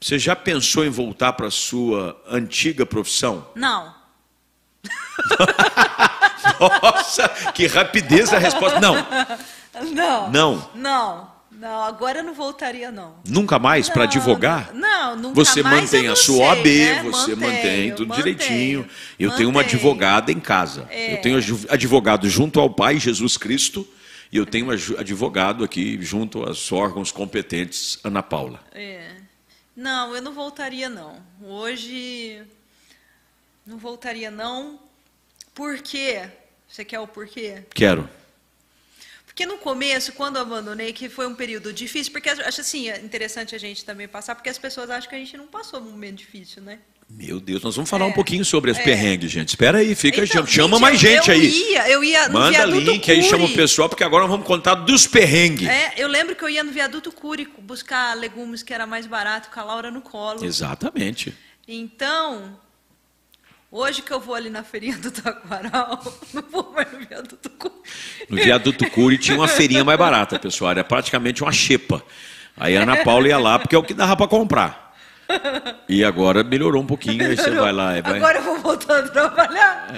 você 0.00 0.18
já 0.18 0.36
pensou 0.36 0.84
em 0.84 0.90
voltar 0.90 1.32
para 1.32 1.46
a 1.46 1.50
sua 1.50 2.20
antiga 2.28 2.84
profissão? 2.84 3.48
Não. 3.54 3.94
Nossa, 6.60 7.28
que 7.52 7.66
rapidez 7.66 8.32
a 8.32 8.38
resposta. 8.38 8.78
Não, 8.80 8.94
Não. 9.92 10.30
não. 10.30 10.70
Não. 10.74 11.35
Não, 11.56 11.82
agora 11.84 12.18
eu 12.18 12.24
não 12.24 12.34
voltaria, 12.34 12.90
não. 12.92 13.16
Nunca 13.26 13.58
mais 13.58 13.88
para 13.88 14.04
advogar? 14.04 14.74
Não, 14.74 15.16
nunca 15.16 15.34
Você 15.34 15.62
mais 15.62 15.84
mantém 15.84 16.04
eu 16.04 16.12
a 16.12 16.16
sua 16.16 16.36
sei, 16.36 16.44
OAB, 16.44 16.66
né? 16.66 17.02
você 17.04 17.34
Mantenho, 17.34 17.36
mantém 17.56 17.94
tudo 17.94 18.08
mantenho, 18.08 18.34
direitinho. 18.36 18.88
Eu 19.18 19.30
tenho 19.34 19.48
uma 19.48 19.62
advogada 19.62 20.30
em 20.30 20.38
casa. 20.38 20.86
É. 20.90 21.14
Eu 21.14 21.22
tenho 21.22 21.38
adv- 21.38 21.66
advogado 21.70 22.28
junto 22.28 22.60
ao 22.60 22.68
Pai 22.68 22.98
Jesus 22.98 23.38
Cristo 23.38 23.88
e 24.30 24.36
eu 24.36 24.44
tenho 24.44 24.70
advogado 24.70 25.64
aqui 25.64 25.98
junto 26.02 26.42
aos 26.42 26.70
órgãos 26.70 27.10
competentes, 27.10 27.98
Ana 28.04 28.22
Paula. 28.22 28.60
É. 28.74 29.12
Não, 29.74 30.14
eu 30.14 30.20
não 30.20 30.32
voltaria, 30.34 30.88
não. 30.90 31.22
Hoje, 31.42 32.42
não 33.66 33.78
voltaria, 33.78 34.30
não. 34.30 34.78
Por 35.54 35.78
quê? 35.78 36.28
Você 36.68 36.84
quer 36.84 37.00
o 37.00 37.06
porquê? 37.06 37.62
Quero. 37.74 38.08
Porque 39.36 39.44
no 39.44 39.58
começo, 39.58 40.14
quando 40.14 40.36
eu 40.36 40.42
abandonei, 40.42 40.94
que 40.94 41.10
foi 41.10 41.26
um 41.26 41.34
período 41.34 41.70
difícil, 41.70 42.10
porque 42.10 42.30
acho 42.30 42.58
assim, 42.62 42.88
é 42.88 42.98
interessante 43.02 43.54
a 43.54 43.58
gente 43.58 43.84
também 43.84 44.08
passar, 44.08 44.34
porque 44.34 44.48
as 44.48 44.56
pessoas 44.56 44.88
acham 44.88 45.10
que 45.10 45.14
a 45.14 45.18
gente 45.18 45.36
não 45.36 45.46
passou 45.46 45.78
um 45.78 45.90
momento 45.90 46.14
difícil, 46.16 46.62
né? 46.62 46.78
Meu 47.06 47.38
Deus, 47.38 47.62
nós 47.62 47.76
vamos 47.76 47.90
falar 47.90 48.06
É. 48.06 48.08
um 48.08 48.12
pouquinho 48.12 48.46
sobre 48.46 48.70
as 48.70 48.78
É. 48.78 48.82
perrengues, 48.82 49.30
gente. 49.30 49.50
Espera 49.50 49.76
aí, 49.76 49.94
fica 49.94 50.24
Então, 50.24 50.46
chama 50.46 50.76
gente, 50.78 50.80
mais 50.80 50.98
gente 50.98 51.28
eu 51.28 51.34
aí. 51.34 51.70
Ia, 51.70 51.88
eu 51.90 52.02
ia 52.02 52.28
no 52.28 52.32
Manda 52.32 52.50
viaduto 52.50 52.90
link 52.90 53.12
aí, 53.12 53.22
chama 53.24 53.44
o 53.44 53.48
Cury. 53.48 53.56
pessoal, 53.60 53.88
porque 53.90 54.02
agora 54.02 54.22
nós 54.22 54.30
vamos 54.30 54.46
contar 54.46 54.74
dos 54.74 55.06
perrengues. 55.06 55.68
É, 55.68 55.92
eu 55.98 56.08
lembro 56.08 56.34
que 56.34 56.42
eu 56.42 56.48
ia 56.48 56.64
no 56.64 56.72
viaduto 56.72 57.12
Cúrico 57.12 57.60
buscar 57.60 58.16
legumes 58.16 58.62
que 58.62 58.72
era 58.72 58.86
mais 58.86 59.04
barato 59.06 59.50
com 59.50 59.60
a 59.60 59.64
Laura 59.64 59.90
no 59.90 60.00
colo. 60.00 60.42
Exatamente. 60.46 61.34
Então, 61.68 62.58
hoje 63.70 64.02
que 64.02 64.12
eu 64.12 64.20
vou 64.20 64.34
ali 64.34 64.48
na 64.50 64.62
feirinha 64.62 64.96
do 64.96 65.10
Taquaral, 65.10 66.02
não 66.32 66.44
vou 66.50 66.72
mais 66.72 66.90
no 66.92 66.98
viaduto 67.00 67.50
Cúrico. 67.50 67.82
No 68.28 68.36
viaduto 68.36 68.90
Cury 68.90 69.18
tinha 69.18 69.36
uma 69.36 69.48
feirinha 69.48 69.84
mais 69.84 69.98
barata, 69.98 70.38
pessoal. 70.38 70.70
Era 70.72 70.84
praticamente 70.84 71.42
uma 71.42 71.52
xepa. 71.52 72.02
Aí 72.56 72.76
a 72.76 72.82
Ana 72.82 72.96
Paula 73.04 73.28
ia 73.28 73.38
lá 73.38 73.58
porque 73.58 73.74
é 73.74 73.78
o 73.78 73.82
que 73.82 73.94
dava 73.94 74.16
para 74.16 74.26
comprar. 74.28 74.86
E 75.88 76.04
agora 76.04 76.42
melhorou 76.44 76.82
um 76.82 76.86
pouquinho, 76.86 77.26
aí 77.26 77.36
você 77.36 77.50
vai 77.50 77.72
lá. 77.72 77.98
e 77.98 78.02
Vai... 78.02 78.16
Agora 78.16 78.38
eu 78.38 78.42
vou 78.44 78.58
voltar 78.58 79.00
a 79.00 79.08
trabalhar. 79.08 79.88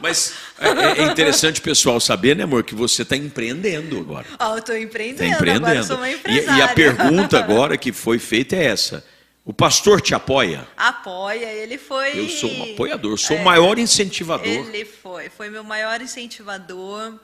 Mas 0.00 0.32
é, 0.58 1.02
é 1.02 1.04
interessante 1.04 1.60
o 1.60 1.62
pessoal 1.62 2.00
saber, 2.00 2.34
né, 2.34 2.44
amor, 2.44 2.64
que 2.64 2.74
você 2.74 3.02
está 3.02 3.16
empreendendo 3.16 3.98
agora. 3.98 4.24
Ah, 4.38 4.50
eu 4.52 4.58
estou 4.58 4.76
empreendendo, 4.76 5.34
agora 5.34 5.50
eu 5.50 5.56
empreendendo. 5.56 5.86
sou 5.86 5.96
uma 5.96 6.08
E, 6.10 6.14
empresária. 6.14 6.58
e 6.58 6.62
a 6.62 6.68
pergunta 6.68 7.38
agora 7.40 7.76
que 7.76 7.92
foi 7.92 8.18
feita 8.18 8.56
é 8.56 8.64
essa: 8.64 9.04
o 9.50 9.52
pastor 9.52 10.00
te 10.00 10.14
apoia? 10.14 10.64
Apoia, 10.76 11.46
ele 11.52 11.76
foi... 11.76 12.16
Eu 12.16 12.28
sou 12.28 12.48
um 12.52 12.72
apoiador, 12.72 13.18
sou 13.18 13.36
o 13.36 13.40
É, 13.40 13.42
maior 13.42 13.80
incentivador. 13.80 14.46
Ele 14.46 14.84
foi, 14.84 15.28
foi 15.28 15.50
meu 15.50 15.64
maior 15.64 16.00
incentivador. 16.00 17.18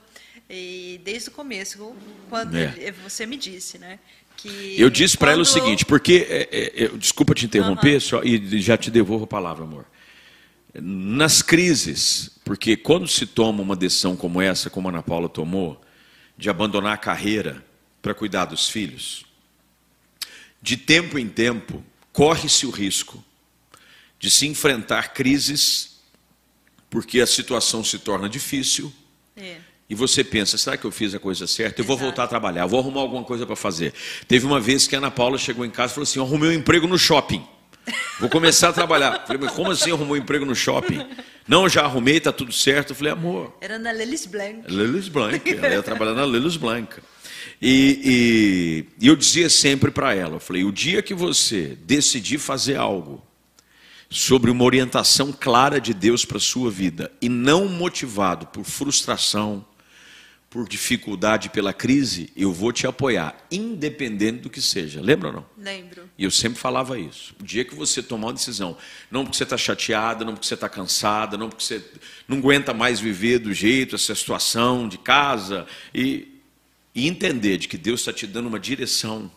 E 0.51 1.01
desde 1.05 1.29
o 1.29 1.33
começo, 1.33 1.95
quando 2.29 2.57
É. 2.57 2.75
ele- 2.79 2.91
você 3.05 3.27
me 3.27 3.37
disse, 3.37 3.79
né? 3.79 4.01
Que 4.37 4.75
Eu 4.77 4.91
disse 4.91 5.17
para 5.17 5.31
ela 5.31 5.43
o 5.43 5.47
seguinte, 5.47 5.85
porque, 5.85 6.27
é, 6.29 6.49
é, 6.51 6.73
eu- 6.75 6.99
desculpa 6.99 7.33
te 7.33 7.47
interromper, 7.47 8.01
só, 8.01 8.21
e 8.25 8.61
já 8.61 8.77
te 8.77 8.91
devolvo 8.91 9.23
a 9.25 9.29
palavra, 9.29 9.63
amor. 9.63 9.87
Nas 10.75 11.43
crises, 11.43 12.33
porque 12.45 12.77
quando 12.77 13.07
se 13.07 13.25
toma 13.25 13.63
uma 13.63 13.77
decisão 13.77 14.17
como 14.17 14.43
essa, 14.43 14.69
como 14.69 14.89
a 14.89 14.91
Ana 14.91 15.03
Paula 15.03 15.29
tomou, 15.29 15.81
de 16.37 16.51
abandonar 16.51 16.93
a 16.95 16.99
carreira 16.99 17.65
para 18.03 18.13
cuidar 18.15 18.47
dos 18.47 18.69
filhos, 18.69 19.25
de 20.61 20.77
tempo 20.77 21.19
em 21.19 21.29
tempo, 21.29 21.83
corre-se 22.17 22.65
o 22.65 22.71
risco 22.71 23.23
de 24.19 24.31
se 24.31 24.47
enfrentar 24.47 25.13
crises, 25.13 25.99
porque 26.89 27.21
a 27.21 27.27
situação 27.27 27.85
se 27.85 27.99
torna 27.99 28.27
difícil, 28.27 28.91
É. 29.37 29.59
e 29.91 29.95
você 29.95 30.25
pensa, 30.25 30.57
será 30.57 30.79
que 30.79 30.87
eu 30.87 30.91
fiz 30.91 31.15
a 31.15 31.19
coisa 31.19 31.47
certa? 31.47 31.83
Eu 31.83 31.85
vou 31.85 31.95
Exato. 31.97 32.07
voltar 32.07 32.25
a 32.25 32.27
trabalhar, 32.27 32.65
vou 32.65 32.81
arrumar 32.81 33.03
alguma 33.03 33.23
coisa 33.23 33.45
para 33.45 33.55
fazer. 33.55 33.93
Teve 34.27 34.47
uma 34.47 34.59
vez 34.59 34.87
que 34.89 34.95
a 34.95 34.99
Ana 34.99 35.11
Paula 35.11 35.37
chegou 35.37 35.63
em 35.63 35.71
casa 35.71 35.93
e 35.93 35.95
falou 35.95 36.05
assim: 36.05 36.19
arrumei 36.21 36.49
um 36.49 36.53
emprego 36.55 36.87
no 36.87 36.99
shopping. 36.99 37.47
Vou 38.19 38.31
começar 38.31 38.71
a 38.71 38.73
trabalhar. 38.73 39.25
Falei, 39.27 39.43
mas 39.43 39.53
como 39.53 39.71
assim 39.71 39.93
arrumou 39.93 40.15
um 40.15 40.19
emprego 40.19 40.47
no 40.47 40.57
shopping? 40.57 41.07
Não, 41.47 41.69
já 41.69 41.83
arrumei, 41.83 42.19
tá 42.19 42.33
tudo 42.33 42.51
certo. 42.53 42.91
Eu 42.93 42.97
falei, 42.97 43.13
amor, 43.13 43.55
Era 43.61 43.79
na 43.79 43.93
Lelis 43.93 44.25
Blanc. 44.27 44.63
Lilus 44.67 45.09
Blanc, 45.09 45.49
ela 45.51 45.69
ia 45.75 45.83
trabalhar 45.83 46.15
na 46.15 46.25
Lilus 46.25 46.57
Blanc. 46.57 46.97
E, 47.61 48.85
e- 49.01 49.05
e 49.05 49.09
eu 49.09 49.17
dizia 49.17 49.49
sempre 49.49 49.91
para 49.91 50.15
ela, 50.15 50.37
eu 50.37 50.41
falei, 50.41 50.65
o 50.65 50.73
dia 50.73 51.01
que 51.03 51.15
você 51.15 51.77
decidir 51.85 52.39
fazer 52.39 52.77
algo 52.77 53.25
sobre 54.11 54.51
uma 54.51 54.63
orientação 54.65 55.33
clara 55.33 55.81
de 55.81 55.93
Deus 55.95 56.25
para 56.25 56.37
a 56.37 56.41
sua 56.41 56.71
vida 56.71 57.11
e 57.21 57.29
não 57.29 57.67
motivado 57.69 58.47
por 58.47 58.65
frustração, 58.65 59.65
por 60.49 60.69
dificuldade, 60.69 61.51
pela 61.51 61.73
crise, 61.73 62.31
eu 62.37 62.53
vou 62.53 62.73
te 62.73 62.87
apoiar, 62.87 63.37
independente 63.51 64.43
do 64.43 64.49
que 64.51 64.63
seja. 64.63 65.01
Lembra 65.01 65.29
ou 65.29 65.35
não? 65.35 65.47
Lembro. 65.59 66.09
E 66.17 66.25
eu 66.25 66.31
sempre 66.31 66.59
falava 66.59 66.99
isso. 66.99 67.35
O 67.41 67.43
dia 67.45 67.65
que 67.65 67.75
você 67.75 68.03
tomar 68.03 68.29
uma 68.29 68.33
decisão, 68.33 68.77
não 69.11 69.25
porque 69.25 69.37
você 69.37 69.43
está 69.43 69.57
chateada, 69.59 70.25
não 70.25 70.35
porque 70.35 70.47
você 70.47 70.55
está 70.55 70.69
cansada, 70.69 71.37
não 71.37 71.49
porque 71.51 71.65
você 71.65 71.83
não 72.29 72.39
aguenta 72.39 72.73
mais 72.73 73.01
viver 73.01 73.39
do 73.41 73.53
jeito, 73.53 73.97
essa 73.97 74.15
situação 74.15 74.89
de 74.89 74.97
casa, 74.99 75.67
e, 75.95 76.29
e 76.97 77.07
entender 77.07 77.59
de 77.59 77.69
que 77.69 77.77
Deus 77.77 78.01
está 78.01 78.11
te 78.11 78.27
dando 78.27 78.47
uma 78.47 78.59
direção, 78.59 79.31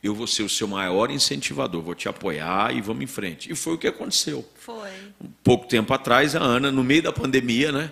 eu 0.00 0.14
vou 0.14 0.26
ser 0.28 0.44
o 0.44 0.48
seu 0.48 0.68
maior 0.68 1.10
incentivador, 1.10 1.82
vou 1.82 1.96
te 1.96 2.08
apoiar 2.08 2.72
e 2.72 2.80
vamos 2.80 3.02
em 3.02 3.08
frente. 3.08 3.50
E 3.50 3.56
foi 3.56 3.74
o 3.74 3.78
que 3.78 3.88
aconteceu. 3.88 4.48
Foi. 4.54 4.88
Um 5.20 5.28
pouco 5.42 5.66
tempo 5.66 5.92
atrás, 5.92 6.36
a 6.36 6.38
Ana, 6.38 6.70
no 6.70 6.84
meio 6.84 7.02
da 7.02 7.12
pandemia, 7.12 7.72
né? 7.72 7.90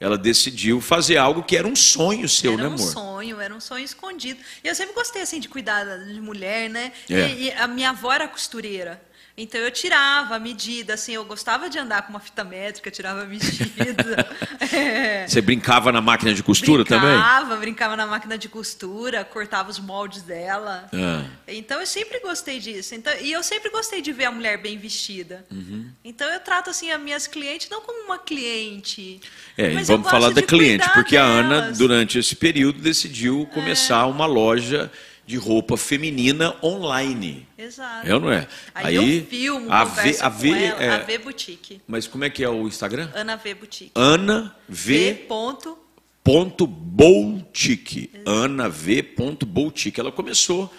Ela 0.00 0.18
decidiu 0.18 0.80
fazer 0.80 1.16
algo 1.16 1.44
que 1.44 1.56
era 1.56 1.66
um 1.66 1.76
sonho 1.76 2.28
seu, 2.28 2.54
era 2.54 2.64
né, 2.64 2.68
um 2.68 2.74
amor? 2.74 2.92
sonho, 2.92 3.40
era 3.40 3.54
um 3.54 3.60
sonho 3.60 3.84
escondido. 3.84 4.40
E 4.64 4.68
eu 4.68 4.74
sempre 4.74 4.92
gostei 4.92 5.22
assim 5.22 5.38
de 5.38 5.48
cuidar 5.48 5.84
de 5.84 6.20
mulher, 6.20 6.68
né? 6.68 6.92
É. 7.08 7.28
E, 7.28 7.44
e 7.44 7.52
a 7.52 7.68
minha 7.68 7.90
avó 7.90 8.12
era 8.12 8.26
costureira. 8.26 9.00
Então 9.38 9.60
eu 9.60 9.70
tirava 9.70 10.36
a 10.36 10.38
medida, 10.38 10.94
assim, 10.94 11.12
eu 11.12 11.24
gostava 11.24 11.68
de 11.68 11.78
andar 11.78 12.02
com 12.02 12.10
uma 12.10 12.20
fita 12.20 12.42
métrica, 12.42 12.90
tirava 12.90 13.22
a 13.22 13.26
medida. 13.26 14.26
é. 14.72 15.28
Você 15.28 15.42
brincava 15.42 15.92
na 15.92 16.00
máquina 16.00 16.32
de 16.32 16.42
costura 16.42 16.82
brincava, 16.82 17.02
também? 17.02 17.18
Brincava, 17.18 17.56
brincava 17.56 17.96
na 17.96 18.06
máquina 18.06 18.38
de 18.38 18.48
costura, 18.48 19.24
cortava 19.24 19.68
os 19.68 19.78
moldes 19.78 20.22
dela. 20.22 20.88
Ah. 20.90 21.24
Então 21.46 21.80
eu 21.80 21.86
sempre 21.86 22.18
gostei 22.20 22.58
disso. 22.58 22.94
Então, 22.94 23.12
e 23.20 23.30
eu 23.30 23.42
sempre 23.42 23.68
gostei 23.68 24.00
de 24.00 24.10
ver 24.10 24.24
a 24.24 24.30
mulher 24.30 24.56
bem 24.56 24.78
vestida. 24.78 25.44
Uhum. 25.50 25.90
Então 26.02 26.26
eu 26.32 26.40
trato 26.40 26.70
assim 26.70 26.90
as 26.90 27.00
minhas 27.00 27.26
clientes 27.26 27.68
não 27.68 27.82
como 27.82 28.06
uma 28.06 28.18
cliente. 28.18 29.20
É, 29.58 29.68
vamos 29.82 30.10
falar 30.10 30.30
da 30.30 30.40
cliente, 30.40 30.88
porque 30.94 31.16
delas. 31.16 31.30
a 31.30 31.38
Ana, 31.38 31.72
durante 31.72 32.18
esse 32.18 32.34
período, 32.34 32.80
decidiu 32.80 33.46
começar 33.52 34.00
é. 34.00 34.06
uma 34.06 34.24
loja 34.24 34.90
de 35.26 35.36
roupa 35.36 35.76
feminina 35.76 36.56
online. 36.62 37.46
Exato. 37.58 38.06
É 38.06 38.14
ou 38.14 38.20
não 38.20 38.30
é? 38.30 38.46
Aí, 38.72 38.96
Aí 38.98 39.20
eu 39.20 39.26
filmo, 39.26 39.70
a 39.70 39.84
v, 39.84 40.16
a 40.20 40.28
v, 40.28 40.50
ela, 40.50 40.82
é, 40.82 40.88
a 40.90 40.98
V 40.98 41.18
Boutique. 41.18 41.82
Mas 41.86 42.06
como 42.06 42.24
é 42.24 42.30
que 42.30 42.44
é 42.44 42.48
o 42.48 42.68
Instagram? 42.68 43.10
Ana 43.12 43.34
V 43.36 43.54
Boutique. 43.54 43.92
Ana 43.94 44.56
V. 44.68 45.12
v 45.12 45.14
ponto. 45.24 45.78
Ponto 46.22 46.66
Boutique. 46.66 48.10
Ana 48.24 48.68
V. 48.68 49.02
Ponto 49.02 49.44
Boutique. 49.44 49.98
Ela 49.98 50.12
começou 50.12 50.72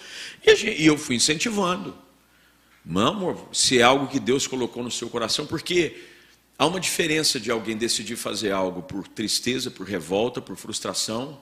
e, 0.45 0.55
gente, 0.55 0.81
e 0.81 0.85
eu 0.85 0.97
fui 0.97 1.17
incentivando. 1.17 1.93
Meu 2.85 3.07
amor, 3.07 3.49
se 3.51 3.79
é 3.79 3.83
algo 3.83 4.07
que 4.07 4.19
Deus 4.19 4.47
colocou 4.47 4.81
no 4.81 4.89
seu 4.89 5.09
coração, 5.09 5.45
porque 5.45 5.97
há 6.57 6.65
uma 6.65 6.79
diferença 6.79 7.37
de 7.37 7.51
alguém 7.51 7.75
decidir 7.75 8.15
fazer 8.15 8.51
algo 8.51 8.81
por 8.81 9.05
tristeza, 9.09 9.69
por 9.69 9.85
revolta, 9.85 10.41
por 10.41 10.55
frustração 10.55 11.37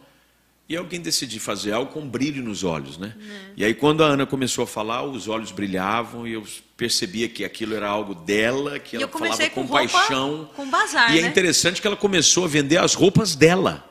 e 0.68 0.76
alguém 0.76 1.00
decidir 1.00 1.40
fazer 1.40 1.74
algo 1.74 1.92
com 1.92 2.08
brilho 2.08 2.42
nos 2.42 2.64
olhos, 2.64 2.98
né? 2.98 3.14
Uhum. 3.16 3.54
E 3.56 3.64
aí 3.64 3.74
quando 3.74 4.04
a 4.04 4.08
Ana 4.08 4.26
começou 4.26 4.64
a 4.64 4.68
falar, 4.68 5.04
os 5.04 5.28
olhos 5.28 5.52
brilhavam 5.52 6.28
e 6.28 6.34
eu 6.34 6.44
percebia 6.76 7.30
que 7.30 7.46
aquilo 7.46 7.76
era 7.76 7.88
algo 7.88 8.16
dela, 8.16 8.80
que 8.80 8.98
e 8.98 9.04
ela 9.04 9.12
falava 9.12 9.50
com, 9.50 9.68
com 9.68 9.68
paixão. 9.68 10.50
Com 10.56 10.70
bazar, 10.70 11.16
e 11.16 11.22
né? 11.22 11.28
é 11.28 11.30
interessante 11.30 11.80
que 11.80 11.88
ela 11.88 11.96
começou 11.96 12.46
a 12.46 12.48
vender 12.48 12.78
as 12.78 12.96
roupas 12.96 13.36
dela. 13.36 13.88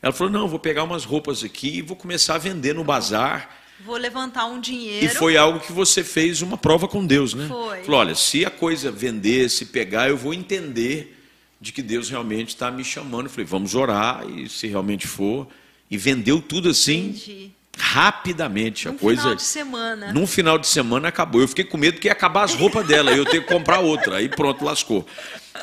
Ela 0.00 0.12
falou: 0.12 0.32
"Não, 0.32 0.48
vou 0.48 0.58
pegar 0.58 0.82
umas 0.82 1.04
roupas 1.04 1.44
aqui 1.44 1.78
e 1.78 1.82
vou 1.82 1.96
começar 1.96 2.36
a 2.36 2.38
vender 2.38 2.74
no 2.74 2.82
bazar". 2.82 3.58
Vou 3.84 3.96
levantar 3.96 4.46
um 4.46 4.60
dinheiro. 4.60 5.06
E 5.06 5.08
foi 5.08 5.36
algo 5.36 5.58
que 5.60 5.72
você 5.72 6.04
fez 6.04 6.40
uma 6.40 6.56
prova 6.56 6.86
com 6.86 7.04
Deus, 7.04 7.34
né? 7.34 7.48
Foi. 7.48 7.82
Falou: 7.82 8.00
olha, 8.00 8.14
se 8.14 8.46
a 8.46 8.50
coisa 8.50 8.90
vender, 8.90 9.50
se 9.50 9.66
pegar, 9.66 10.08
eu 10.08 10.16
vou 10.16 10.32
entender 10.32 11.18
de 11.60 11.72
que 11.72 11.82
Deus 11.82 12.08
realmente 12.08 12.48
está 12.48 12.70
me 12.70 12.82
chamando. 12.82 13.26
Eu 13.26 13.30
falei: 13.30 13.46
vamos 13.46 13.74
orar 13.74 14.26
e 14.28 14.48
se 14.48 14.66
realmente 14.66 15.06
for, 15.06 15.46
e 15.92 15.98
vendeu 15.98 16.40
tudo 16.40 16.70
assim. 16.70 17.10
Entendi. 17.10 17.52
Rapidamente, 17.76 18.86
num 18.88 18.94
a 18.94 18.98
coisa. 18.98 19.20
final 19.22 19.34
de 19.34 19.42
semana. 19.42 20.12
Num 20.12 20.26
final 20.26 20.58
de 20.58 20.66
semana 20.66 21.08
acabou. 21.08 21.40
Eu 21.40 21.48
fiquei 21.48 21.64
com 21.64 21.76
medo 21.76 22.00
que 22.00 22.08
ia 22.08 22.12
acabar 22.12 22.44
as 22.44 22.54
roupas 22.54 22.86
dela, 22.86 23.12
eu 23.12 23.24
ter 23.24 23.42
que 23.42 23.52
comprar 23.52 23.80
outra. 23.80 24.16
Aí 24.16 24.28
pronto, 24.28 24.64
lascou. 24.64 25.06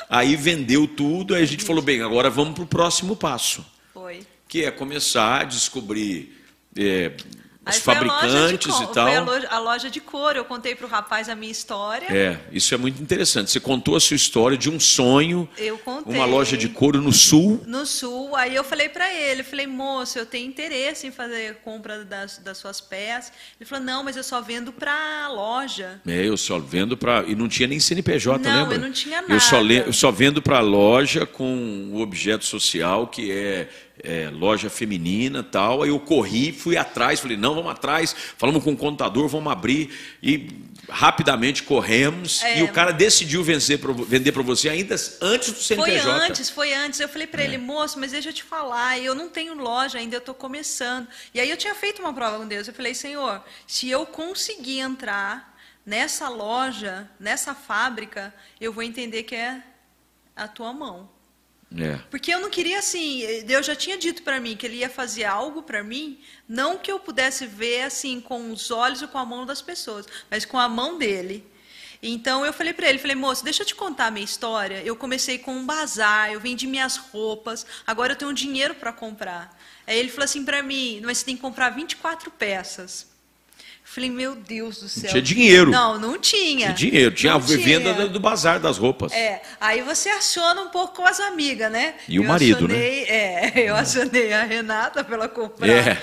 Aí 0.08 0.36
vendeu 0.36 0.88
tudo, 0.88 1.34
aí 1.34 1.42
a 1.42 1.46
gente 1.46 1.64
falou: 1.64 1.82
bem, 1.82 2.02
agora 2.02 2.30
vamos 2.30 2.54
para 2.54 2.64
o 2.64 2.68
próximo 2.68 3.16
passo. 3.16 3.66
Foi. 3.94 4.22
Que 4.48 4.66
é 4.66 4.72
começar 4.72 5.42
a 5.42 5.44
descobrir 5.46 6.36
é, 6.76 7.12
os 7.70 7.78
fabricantes 7.78 8.78
de, 8.78 8.84
e 8.84 8.88
tal. 8.88 9.08
Foi 9.08 9.16
a 9.16 9.22
loja, 9.22 9.48
a 9.50 9.60
loja 9.60 9.90
de 9.90 10.00
couro. 10.00 10.38
Eu 10.38 10.46
contei 10.46 10.76
para 10.76 10.86
o 10.86 10.90
rapaz 10.90 11.30
a 11.30 11.36
minha 11.36 11.52
história. 11.52 12.08
É, 12.10 12.40
isso 12.52 12.74
é 12.74 12.78
muito 12.78 13.02
interessante. 13.02 13.52
Você 13.52 13.60
contou 13.60 13.96
a 13.96 14.00
sua 14.00 14.16
história 14.16 14.58
de 14.58 14.70
um 14.70 14.80
sonho. 14.80 15.48
Eu 15.58 15.78
contei. 15.78 16.16
Uma 16.16 16.26
loja 16.26 16.58
de 16.58 16.70
couro 16.70 17.02
no 17.02 17.12
sul. 17.12 17.64
No 17.66 17.86
sul. 17.86 18.36
Aí 18.36 18.56
eu 18.56 18.64
falei 18.64 18.90
para 18.90 19.14
ele, 19.14 19.44
falei, 19.44 19.68
moço, 19.68 20.18
eu 20.18 20.26
tenho 20.26 20.48
interesse 20.48 21.08
em 21.08 21.12
fazer 21.12 21.56
compra 21.64 22.04
das, 22.04 22.38
das 22.40 22.58
suas 22.58 22.82
peças. 22.82 23.32
Ele 23.60 23.68
falou, 23.68 23.86
não, 23.86 24.04
mas 24.04 24.18
eu 24.18 24.24
só 24.24 24.42
vendo 24.42 24.72
para 24.72 25.28
loja. 25.30 26.02
É, 26.08 26.28
eu 26.28 26.38
só 26.38 26.60
vendo 26.60 26.98
para 26.98 27.24
e 27.24 27.36
não 27.36 27.48
tinha 27.48 27.68
nem 27.68 27.80
CNPJ, 27.80 28.50
não, 28.50 28.60
lembra? 28.60 28.76
eu 28.76 28.82
não 28.82 28.92
tinha 28.92 29.22
nada. 29.22 29.34
Eu 29.34 29.40
só, 29.40 29.60
le... 29.60 29.78
eu 29.78 29.94
só 29.94 30.12
vendo 30.12 30.42
para 30.42 30.60
loja 30.60 31.26
com 31.26 31.92
o 31.94 32.02
objeto 32.02 32.46
social 32.46 33.08
que 33.08 33.32
é 33.32 33.70
é, 34.04 34.30
loja 34.30 34.70
feminina 34.70 35.44
tal. 35.44 35.84
Aí 35.84 35.90
eu 35.90 36.00
corri, 36.00 36.52
fui 36.52 36.78
atrás, 36.78 37.20
falei, 37.20 37.38
não, 37.38 37.56
vamos 37.56 37.72
atrás, 37.72 38.16
falamos 38.38 38.64
com 38.64 38.72
o 38.72 38.78
contador, 38.78 39.28
vamos 39.28 39.52
abrir. 39.52 39.90
E 40.22 40.70
rapidamente 40.90 41.64
corremos. 41.64 42.42
É. 42.44 42.60
E 42.60 42.64
o 42.64 42.72
cara 42.72 42.92
decidiu 42.92 43.44
vencer 43.44 43.80
vender 44.08 44.32
para 44.32 44.42
você 44.42 44.70
ainda 44.70 44.96
antes 45.22 45.52
do 45.52 45.60
CNPJ. 45.60 46.02
Foi 46.02 46.12
antes, 46.12 46.50
foi 46.50 46.74
antes. 46.74 47.00
Eu 47.00 47.10
falei 47.10 47.28
para 47.28 47.42
é. 47.42 47.46
ele, 47.46 47.58
moço, 47.58 48.00
mas 48.00 48.12
deixa 48.12 48.30
eu 48.30 48.34
te 48.34 48.44
falar, 48.44 49.00
eu 49.00 49.14
não 49.14 49.30
tenho 49.30 49.54
loja 49.54 49.98
ainda, 49.98 50.16
eu 50.16 50.20
estou 50.20 50.36
começando. 50.36 51.08
E 51.34 51.40
aí 51.40 51.50
eu 51.50 51.58
tinha 51.58 51.76
feito 51.76 52.02
uma 52.02 52.14
prova 52.14 52.38
com 52.38 52.48
Deus. 52.48 52.68
Eu 52.68 52.74
falei, 52.74 52.94
Senhor, 52.94 53.44
se 53.68 53.90
eu 53.90 54.06
conseguir 54.06 54.80
entrar 54.80 55.58
nessa 55.86 56.30
loja, 56.30 57.10
nessa 57.20 57.54
fábrica, 57.54 58.34
eu 58.60 58.72
vou 58.72 58.84
entender 58.84 59.24
que 59.24 59.36
é 59.36 59.62
a 60.36 60.48
tua 60.48 60.74
mão. 60.74 61.10
É. 61.78 62.00
Porque 62.10 62.34
eu 62.34 62.40
não 62.40 62.50
queria 62.50 62.80
assim, 62.80 63.44
Deus 63.46 63.66
já 63.66 63.76
tinha 63.76 63.98
dito 63.98 64.24
para 64.24 64.40
mim 64.40 64.58
que 64.58 64.66
ele 64.66 64.78
ia 64.78 64.90
fazer 64.90 65.26
algo 65.26 65.62
para 65.62 65.84
mim, 65.84 66.20
não 66.48 66.80
que 66.80 66.92
eu 66.92 67.00
pudesse 67.00 67.46
ver 67.46 67.84
assim 67.84 68.20
com 68.20 68.52
os 68.52 68.72
olhos 68.72 69.04
ou 69.04 69.08
com 69.08 69.20
a 69.20 69.26
mão 69.26 69.46
das 69.46 69.62
pessoas, 69.62 70.08
mas 70.32 70.46
com 70.46 70.58
a 70.58 70.68
mão 70.68 70.98
dele. 70.98 71.46
Então 72.02 72.46
eu 72.46 72.54
falei 72.54 72.74
para 72.74 72.90
ele, 72.90 72.98
falei, 72.98 73.16
moço, 73.16 73.44
deixa 73.44 73.62
eu 73.62 73.68
te 73.68 73.76
contar 73.76 74.08
a 74.08 74.12
minha 74.12 74.24
história. 74.24 74.82
Eu 74.84 74.96
comecei 74.96 75.38
com 75.38 75.54
um 75.54 75.66
bazar, 75.66 76.32
eu 76.32 76.40
vendi 76.40 76.66
minhas 76.66 76.96
roupas, 76.96 77.66
agora 77.86 78.14
eu 78.14 78.18
tenho 78.18 78.34
dinheiro 78.34 78.74
para 78.76 78.94
comprar. 78.94 79.56
Aí 79.86 79.98
ele 79.98 80.10
falou 80.10 80.24
assim 80.26 80.46
para 80.46 80.64
mim, 80.64 81.02
mas 81.04 81.20
você 81.20 81.26
tem 81.26 81.36
que 81.36 81.42
comprar 81.42 81.70
24 81.70 82.32
peças. 82.32 83.09
Falei, 84.00 84.12
meu 84.12 84.34
Deus 84.34 84.80
do 84.80 84.88
céu. 84.88 85.04
Não 85.04 85.10
tinha 85.10 85.22
dinheiro. 85.22 85.72
Não, 85.72 86.00
não 86.00 86.18
tinha. 86.18 86.68
Tinha 86.68 86.74
dinheiro, 86.74 87.14
tinha 87.14 87.34
não 87.34 87.40
a 87.40 87.44
venda 87.44 87.94
tinha. 87.94 88.08
do 88.08 88.18
bazar 88.18 88.58
das 88.58 88.78
roupas. 88.78 89.12
É, 89.12 89.42
aí 89.60 89.82
você 89.82 90.08
aciona 90.08 90.62
um 90.62 90.70
pouco 90.70 90.96
com 90.96 91.06
as 91.06 91.20
amigas, 91.20 91.70
né? 91.70 91.96
E 92.08 92.16
eu 92.16 92.24
o 92.24 92.26
marido, 92.26 92.64
acionei, 92.66 93.02
né? 93.02 93.08
É, 93.10 93.70
eu 93.70 93.76
acionei 93.76 94.32
a 94.32 94.46
Renata 94.46 95.04
pela 95.04 95.28
comprar. 95.28 95.68
É. 95.68 95.98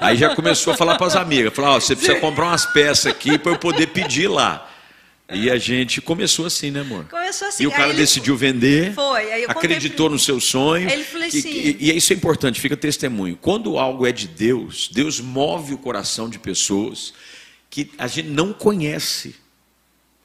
Aí 0.00 0.16
já 0.16 0.34
começou 0.34 0.72
a 0.72 0.76
falar 0.76 0.96
para 0.96 1.06
as 1.06 1.16
amigas, 1.16 1.52
falar, 1.52 1.72
ó, 1.72 1.80
você 1.80 1.94
precisa 1.94 2.16
comprar 2.20 2.46
umas 2.46 2.64
peças 2.64 3.12
aqui 3.12 3.36
para 3.38 3.52
eu 3.52 3.58
poder 3.58 3.88
pedir 3.88 4.26
lá. 4.26 4.66
E 5.30 5.50
a 5.50 5.58
gente 5.58 6.00
começou 6.00 6.46
assim, 6.46 6.70
né, 6.70 6.80
amor? 6.80 7.04
Começou 7.04 7.48
assim. 7.48 7.64
E 7.64 7.66
o 7.66 7.70
cara 7.70 7.92
decidiu 7.92 8.34
vender. 8.34 8.94
Foi. 8.94 9.44
Acreditou 9.44 10.08
no 10.08 10.18
seu 10.18 10.40
sonho. 10.40 10.88
Ele 10.88 11.04
falou 11.04 11.26
assim. 11.26 11.50
E, 11.50 11.76
e, 11.78 11.90
e 11.90 11.96
isso 11.96 12.14
é 12.14 12.16
importante, 12.16 12.58
fica 12.58 12.76
testemunho. 12.76 13.36
Quando 13.36 13.78
algo 13.78 14.06
é 14.06 14.12
de 14.12 14.26
Deus, 14.26 14.88
Deus 14.90 15.20
move 15.20 15.74
o 15.74 15.78
coração 15.78 16.30
de 16.30 16.38
pessoas 16.38 17.12
que 17.68 17.90
a 17.98 18.06
gente 18.06 18.30
não 18.30 18.54
conhece. 18.54 19.36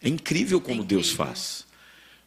É 0.02 0.08
incrível 0.08 0.62
como 0.62 0.82
é 0.82 0.84
incrível. 0.84 1.04
Deus 1.04 1.12
faz. 1.12 1.66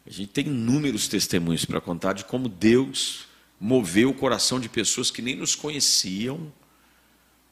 A 0.05 0.11
gente 0.11 0.29
tem 0.29 0.45
inúmeros 0.45 1.07
testemunhos 1.07 1.65
para 1.65 1.81
contar 1.81 2.13
de 2.13 2.25
como 2.25 2.47
Deus 2.47 3.25
moveu 3.59 4.11
o 4.11 4.13
coração 4.13 4.59
de 4.59 4.69
pessoas 4.69 5.09
que 5.09 5.21
nem 5.21 5.35
nos 5.35 5.55
conheciam 5.55 6.53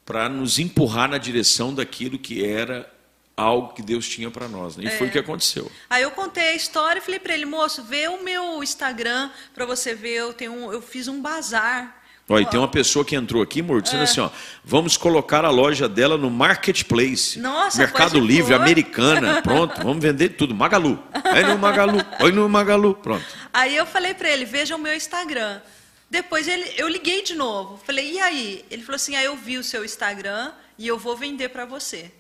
para 0.06 0.30
nos 0.30 0.60
empurrar 0.60 1.10
na 1.10 1.18
direção 1.18 1.74
daquilo 1.74 2.20
que 2.20 2.46
era 2.46 2.90
algo 3.36 3.74
que 3.74 3.82
Deus 3.82 4.08
tinha 4.08 4.32
para 4.32 4.48
nós. 4.48 4.78
Né? 4.78 4.86
E 4.86 4.88
é. 4.88 4.92
foi 4.92 5.08
o 5.08 5.12
que 5.12 5.20
aconteceu. 5.20 5.72
Aí 5.90 6.04
eu 6.04 6.12
contei 6.12 6.50
a 6.50 6.56
história 6.56 7.00
e 7.00 7.02
falei 7.02 7.20
para 7.20 7.34
ele, 7.34 7.46
moço, 7.46 7.84
vê 7.84 8.08
o 8.08 8.24
meu 8.24 8.64
Instagram 8.64 9.30
para 9.54 9.66
você 9.66 9.94
ver, 9.94 10.16
eu, 10.16 10.34
tenho 10.34 10.54
um, 10.54 10.72
eu 10.72 10.82
fiz 10.82 11.08
um 11.08 11.22
bazar 11.22 12.06
Olha, 12.28 12.42
e 12.42 12.46
tem 12.48 12.60
uma 12.60 12.68
pessoa 12.68 13.06
que 13.06 13.16
entrou 13.16 13.44
aqui, 13.44 13.60
amor, 13.60 13.84
dizendo 13.84 14.02
é. 14.02 14.04
assim, 14.06 14.20
ó, 14.20 14.32
vamos 14.64 14.98
colocar 14.98 15.46
a 15.46 15.52
loja 15.52 15.88
dela 15.88 16.18
no 16.18 16.32
Marketplace. 16.32 17.38
Nossa, 17.38 17.78
Mercado 17.78 18.20
Livre, 18.20 18.54
for. 18.54 18.62
Americana, 18.62 19.42
pronto, 19.44 19.80
vamos 19.84 20.02
vender 20.02 20.30
tudo. 20.30 20.56
Magalu. 20.56 20.98
Aí 21.24 21.46
no 21.46 21.58
Magalu, 21.60 22.00
oi 22.20 22.32
no 22.32 22.50
Magalu, 22.50 22.96
pronto. 22.96 23.24
Aí 23.54 23.76
eu 23.76 23.86
falei 23.86 24.16
para 24.16 24.28
ele, 24.28 24.44
veja 24.44 24.76
o 24.76 24.80
meu 24.80 24.96
Instagram. 24.96 25.62
Depois 26.10 26.48
ele, 26.48 26.74
eu 26.78 26.88
liguei 26.88 27.22
de 27.22 27.36
novo. 27.36 27.80
Falei, 27.86 28.14
e 28.14 28.20
aí? 28.20 28.66
Ele 28.72 28.82
falou 28.82 28.96
assim, 28.96 29.16
ah, 29.16 29.24
eu 29.24 29.36
vi 29.36 29.60
o 29.60 29.64
seu 29.64 29.86
Instagram 29.86 30.52
e 30.80 30.88
eu 30.88 30.98
vou 30.98 31.16
vender 31.16 31.50
para 31.50 31.66
você. 31.66 32.12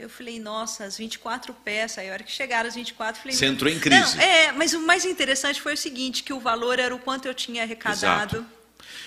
Eu 0.00 0.08
falei, 0.08 0.40
nossa, 0.40 0.84
as 0.84 0.96
24 0.96 1.52
peças. 1.62 1.98
Aí 1.98 2.08
a 2.08 2.14
hora 2.14 2.22
que 2.22 2.32
chegaram 2.32 2.66
as 2.66 2.74
24, 2.74 3.20
falei... 3.20 3.36
Você 3.36 3.44
entrou 3.44 3.70
em 3.70 3.78
crise. 3.78 4.16
Não, 4.16 4.22
é, 4.22 4.50
mas 4.50 4.72
o 4.72 4.80
mais 4.80 5.04
interessante 5.04 5.60
foi 5.60 5.74
o 5.74 5.76
seguinte, 5.76 6.22
que 6.22 6.32
o 6.32 6.40
valor 6.40 6.78
era 6.78 6.94
o 6.94 6.98
quanto 6.98 7.28
eu 7.28 7.34
tinha 7.34 7.64
arrecadado. 7.64 8.36
Exato. 8.38 8.46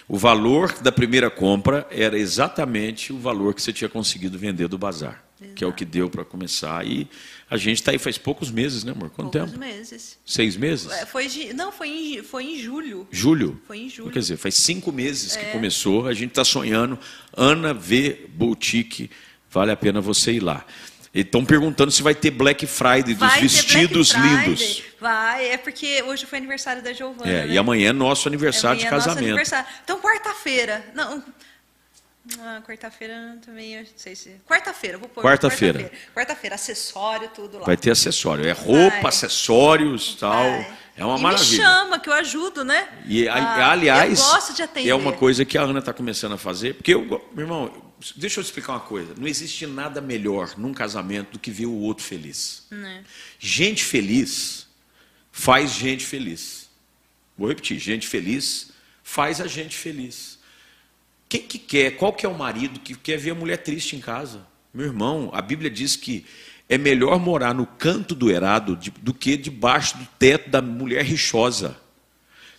O 0.08 0.18
valor 0.18 0.72
da 0.82 0.92
primeira 0.92 1.32
compra 1.32 1.88
era 1.90 2.16
exatamente 2.16 3.12
o 3.12 3.18
valor 3.18 3.56
que 3.56 3.62
você 3.64 3.74
tinha 3.74 3.90
conseguido 3.90 4.38
vender 4.38 4.68
do 4.68 4.78
bazar, 4.78 5.24
Exato. 5.42 5.56
que 5.56 5.64
é 5.64 5.68
o 5.68 5.74
que 5.74 5.84
deu 5.84 6.12
para 6.12 6.24
começar. 6.24 6.86
E 6.86 7.08
a 7.50 7.58
gente 7.58 7.80
está 7.80 7.92
aí 7.92 7.98
faz 7.98 8.20
poucos 8.20 8.52
meses, 8.52 8.84
né, 8.84 8.92
amor? 8.92 9.10
Quanto 9.10 9.32
poucos 9.32 9.52
tempo? 9.52 9.60
meses. 9.60 10.20
Seis 10.24 10.56
meses? 10.56 10.92
É, 10.92 11.08
foi, 11.08 11.28
não, 11.56 11.72
foi 11.72 11.88
em, 11.90 12.22
foi 12.22 12.44
em 12.44 12.60
julho. 12.60 13.08
Julho? 13.10 13.60
Foi 13.66 13.80
em 13.80 13.90
julho. 13.90 14.12
Quer 14.12 14.20
dizer, 14.20 14.38
faz 14.38 14.54
cinco 14.56 14.92
meses 14.92 15.36
é. 15.36 15.40
que 15.44 15.52
começou. 15.52 16.06
A 16.06 16.14
gente 16.14 16.30
está 16.30 16.44
sonhando. 16.44 17.00
Ana 17.36 17.74
V 17.74 18.28
Boutique, 18.30 19.10
vale 19.54 19.72
a 19.72 19.78
pena 19.78 20.02
você 20.02 20.34
ir 20.34 20.40
lá. 20.40 20.66
Estão 21.14 21.46
perguntando 21.46 21.92
se 21.92 22.02
vai 22.02 22.16
ter 22.16 22.32
Black 22.32 22.66
Friday 22.66 23.14
vai 23.14 23.40
dos 23.40 23.54
vestidos 23.54 24.12
Friday. 24.12 24.46
lindos. 24.48 24.84
Vai, 25.00 25.52
é 25.52 25.58
porque 25.58 26.02
hoje 26.02 26.26
foi 26.26 26.40
aniversário 26.40 26.82
da 26.82 26.92
Giovana. 26.92 27.32
É, 27.32 27.46
né? 27.46 27.54
e 27.54 27.58
amanhã 27.58 27.90
é 27.90 27.94
nosso 27.94 28.28
aniversário 28.28 28.82
é 28.82 28.84
de 28.84 28.90
casamento. 28.90 29.26
Aniversário. 29.26 29.68
Então, 29.84 30.00
quarta-feira. 30.00 30.84
Não. 30.96 31.24
Ah, 32.40 32.62
quarta-feira 32.66 33.38
também, 33.46 33.74
eu 33.76 33.82
não 33.82 33.90
sei 33.98 34.16
se. 34.16 34.30
Quarta-feira, 34.48 34.98
vou 34.98 35.10
pôr. 35.10 35.22
Quarta-feira. 35.22 35.92
Quarta-feira, 36.16 36.56
acessório, 36.56 37.30
tudo 37.30 37.58
lá. 37.60 37.66
Vai 37.66 37.76
ter 37.76 37.92
acessório. 37.92 38.46
É 38.46 38.54
roupa, 38.54 38.98
Vai. 39.02 39.10
acessórios 39.10 40.16
tal. 40.16 40.44
Vai. 40.44 40.78
É 40.96 41.04
uma 41.04 41.18
e 41.18 41.22
maravilha. 41.22 41.50
me 41.50 41.58
chama, 41.58 42.00
que 42.00 42.08
eu 42.08 42.14
ajudo, 42.14 42.64
né? 42.64 42.88
E, 43.06 43.28
Ah, 43.28 43.72
aliás, 43.72 44.20
Eu 44.20 44.26
gosto 44.26 44.54
de 44.56 44.62
atender. 44.62 44.90
é 44.90 44.96
uma 44.96 45.12
coisa 45.12 45.44
que 45.44 45.58
a 45.58 45.64
Ana 45.64 45.80
está 45.80 45.92
começando 45.92 46.34
a 46.34 46.38
fazer, 46.38 46.76
porque 46.76 46.94
eu, 46.94 47.04
meu 47.34 47.44
irmão, 47.46 47.94
deixa 48.16 48.40
eu 48.40 48.44
te 48.44 48.48
explicar 48.48 48.74
uma 48.74 48.80
coisa. 48.80 49.14
Não 49.18 49.28
existe 49.28 49.66
nada 49.66 50.00
melhor 50.00 50.54
num 50.58 50.72
casamento 50.74 51.32
do 51.32 51.40
que 51.40 51.50
ver 51.52 51.66
o 51.66 51.74
outro 51.74 52.06
feliz. 52.06 52.68
Né? 52.72 53.04
Gente 53.40 53.84
feliz 53.84 54.68
faz 55.32 55.72
gente 55.72 56.06
feliz. 56.06 56.70
Vou 57.38 57.50
repetir, 57.50 57.80
gente 57.80 58.08
feliz 58.08 58.72
faz 59.04 59.42
a 59.42 59.48
gente 59.48 59.76
feliz. 59.76 60.33
Quem 61.34 61.42
que 61.42 61.58
quer? 61.58 61.98
Qual 61.98 62.14
que 62.14 62.28
é 62.28 62.30
o 62.30 62.38
marido 62.38 62.80
que 62.80 62.94
quer 62.94 63.18
ver 63.18 63.32
a 63.32 63.34
mulher 63.34 63.58
triste 63.58 63.96
em 63.96 64.00
casa? 64.00 64.46
Meu 64.72 64.86
irmão, 64.86 65.32
a 65.34 65.42
Bíblia 65.42 65.68
diz 65.68 65.96
que 65.96 66.28
é 66.70 66.78
melhor 66.78 67.20
morar 67.20 67.56
no 67.56 67.66
canto 67.66 68.14
do 68.14 68.30
erado 68.30 68.78
do 69.02 69.12
que 69.16 69.36
debaixo 69.36 69.98
do 69.98 70.06
teto 70.20 70.52
da 70.52 70.62
mulher 70.62 71.04
rixosa. 71.04 71.76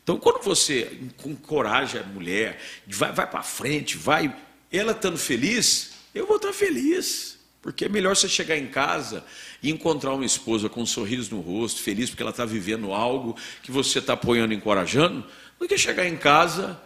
Então, 0.03 0.19
quando 0.19 0.43
você 0.43 0.91
encoraja 1.25 2.01
a 2.01 2.03
mulher, 2.03 2.61
vai, 2.89 3.13
vai 3.13 3.31
para 3.31 3.45
frente, 3.45 3.97
vai, 3.97 4.37
ela 4.73 4.91
estando 4.91 5.19
feliz, 5.19 5.93
eu 6.13 6.27
vou 6.27 6.35
estar 6.35 6.53
feliz. 6.53 7.39
Porque 7.63 7.85
é 7.85 7.89
melhor 7.89 8.17
você 8.17 8.29
chegar 8.29 8.59
em 8.59 8.67
casa 8.67 9.25
e 9.63 9.71
encontrar 9.71 10.15
uma 10.15 10.27
esposa 10.27 10.69
com 10.69 10.83
um 10.83 10.87
sorriso 10.87 11.33
no 11.33 11.41
rosto, 11.41 11.81
feliz 11.81 12.11
porque 12.11 12.25
ela 12.25 12.33
está 12.33 12.45
vivendo 12.45 12.93
algo 12.93 13.37
que 13.63 13.71
você 13.71 14.01
está 14.01 14.15
apoiando 14.15 14.53
encorajando, 14.53 15.25
do 15.61 15.69
que 15.69 15.79
chegar 15.79 16.09
em 16.09 16.17
casa 16.17 16.83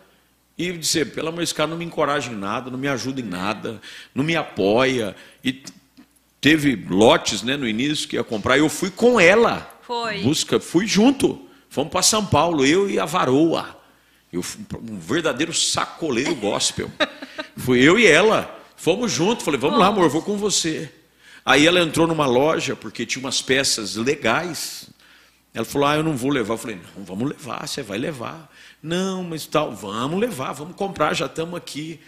e 0.58 0.72
dizer, 0.72 1.12
pelo 1.12 1.28
amor 1.28 1.36
de 1.36 1.42
Deus, 1.42 1.52
cara, 1.52 1.70
não 1.70 1.76
me 1.76 1.84
encoraja 1.84 2.32
em 2.32 2.34
nada, 2.34 2.68
não 2.68 2.78
me 2.78 2.88
ajuda 2.88 3.20
em 3.20 3.24
nada, 3.24 3.80
não 4.12 4.24
me 4.24 4.34
apoia. 4.34 5.14
E 5.44 5.62
teve 6.40 6.74
lotes 6.90 7.42
né, 7.42 7.56
no 7.56 7.68
início 7.68 8.08
que 8.08 8.16
ia 8.16 8.24
comprar, 8.24 8.58
eu 8.58 8.68
fui 8.68 8.90
com 8.90 9.20
ela. 9.20 9.78
Foi. 9.82 10.18
Busca, 10.18 10.58
fui 10.58 10.86
junto. 10.86 11.46
Fomos 11.70 11.92
para 11.92 12.02
São 12.02 12.26
Paulo, 12.26 12.66
eu 12.66 12.90
e 12.90 12.98
a 12.98 13.04
varoa. 13.04 13.78
Eu, 14.32 14.42
um 14.82 14.98
verdadeiro 14.98 15.54
sacoleiro 15.54 16.34
gospel. 16.34 16.90
Fui 17.56 17.80
eu 17.80 17.98
e 17.98 18.06
ela. 18.06 18.54
Fomos 18.76 19.10
juntos. 19.10 19.44
Falei, 19.44 19.58
vamos 19.58 19.78
lá, 19.78 19.86
amor, 19.86 20.08
vou 20.10 20.22
com 20.22 20.36
você. 20.36 20.92
Aí 21.44 21.66
ela 21.66 21.80
entrou 21.80 22.06
numa 22.06 22.26
loja, 22.26 22.76
porque 22.76 23.06
tinha 23.06 23.24
umas 23.24 23.40
peças 23.40 23.96
legais. 23.96 24.90
Ela 25.54 25.64
falou, 25.64 25.88
ah, 25.88 25.96
eu 25.96 26.02
não 26.02 26.16
vou 26.16 26.30
levar. 26.30 26.54
Eu 26.54 26.58
falei, 26.58 26.78
não, 26.94 27.04
vamos 27.04 27.30
levar, 27.30 27.66
você 27.66 27.82
vai 27.82 27.96
levar. 27.96 28.50
Não, 28.82 29.24
mas 29.24 29.46
tal, 29.46 29.74
vamos 29.74 30.20
levar, 30.20 30.52
vamos 30.52 30.76
comprar, 30.76 31.14
já 31.14 31.26
estamos 31.26 31.56
aqui. 31.56 31.98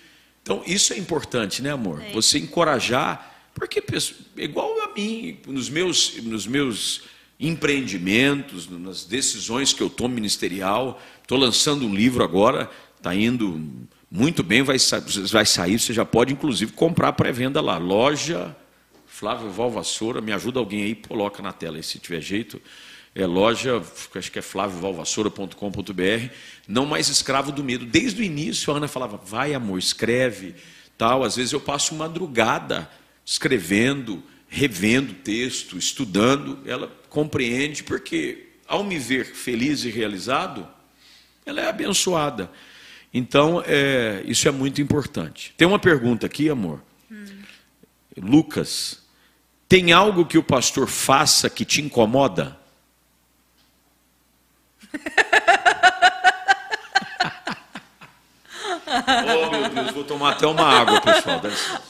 Então, 0.43 0.63
isso 0.67 0.93
é 0.93 0.99
importante, 0.99 1.63
né, 1.63 1.71
amor? 1.73 2.03
É. 2.03 2.13
Você 2.13 2.39
encorajar, 2.39 3.51
porque 3.55 3.83
igual 4.37 4.83
a 4.83 4.95
mim, 4.95 5.39
nos 5.47 5.69
meus, 5.69 6.17
nos 6.23 6.47
meus 6.47 7.03
empreendimentos, 7.39 8.69
nas 8.69 9.05
decisões 9.05 9.73
que 9.73 9.83
eu 9.83 9.91
tomo 9.91 10.15
ministerial, 10.15 11.01
estou 11.23 11.39
lançando 11.39 11.87
um 11.87 11.95
livro 11.95 12.23
agora, 12.23 12.71
está 12.97 13.15
indo 13.15 13.61
muito 14.11 14.43
bem, 14.43 14.63
vai, 14.63 14.77
vai 15.31 15.47
sair, 15.47 15.79
você 15.79 15.93
já 15.93 16.05
pode 16.05 16.33
inclusive 16.33 16.73
comprar 16.73 17.13
pré-venda 17.13 17.61
lá, 17.61 17.79
loja 17.79 18.57
Flávio 19.21 19.51
Valvassoura, 19.51 20.23
me 20.23 20.33
ajuda 20.33 20.61
alguém 20.61 20.83
aí, 20.83 20.95
coloca 20.95 21.43
na 21.43 21.53
tela 21.53 21.77
aí 21.77 21.83
se 21.83 21.99
tiver 21.99 22.23
jeito. 22.23 22.59
É 23.15 23.27
loja, 23.27 23.83
acho 24.15 24.31
que 24.31 24.39
é 24.39 24.43
flaviovalvassoura.com.br, 24.43 26.33
não 26.69 26.87
mais 26.87 27.09
escravo 27.09 27.51
do 27.51 27.65
medo. 27.65 27.85
Desde 27.85 28.23
o 28.23 28.25
início 28.25 28.73
a 28.73 28.77
Ana 28.77 28.87
falava, 28.87 29.17
vai 29.17 29.53
amor, 29.53 29.79
escreve, 29.79 30.55
tal. 30.97 31.25
Às 31.25 31.37
vezes 31.37 31.53
eu 31.53 31.61
passo 31.61 31.95
madrugada 31.95 32.89
escrevendo, 33.25 34.23
revendo 34.49 35.13
texto, 35.15 35.77
estudando. 35.77 36.61
Ela 36.65 36.87
compreende, 37.09 37.83
porque 37.83 38.49
ao 38.67 38.85
me 38.85 38.99
ver 38.99 39.25
feliz 39.25 39.85
e 39.85 39.91
realizado, 39.91 40.69
ela 41.45 41.61
é 41.61 41.69
abençoada. 41.69 42.51
Então, 43.13 43.61
é, 43.67 44.23
isso 44.25 44.47
é 44.47 44.53
muito 44.53 44.81
importante. 44.81 45.53
Tem 45.57 45.67
uma 45.67 45.81
pergunta 45.81 46.27
aqui, 46.27 46.49
amor. 46.49 46.81
Lucas, 48.17 49.03
tem 49.69 49.93
algo 49.93 50.25
que 50.25 50.39
o 50.39 50.43
pastor 50.43 50.87
faça 50.87 51.51
que 51.51 51.65
te 51.65 51.81
incomoda? 51.81 52.60
Oh, 58.87 59.51
meu 59.51 59.69
Deus, 59.69 59.91
vou 59.93 60.05
tomar 60.05 60.33
até 60.33 60.47
uma 60.47 60.63
água, 60.81 61.01
pessoal. 61.01 61.41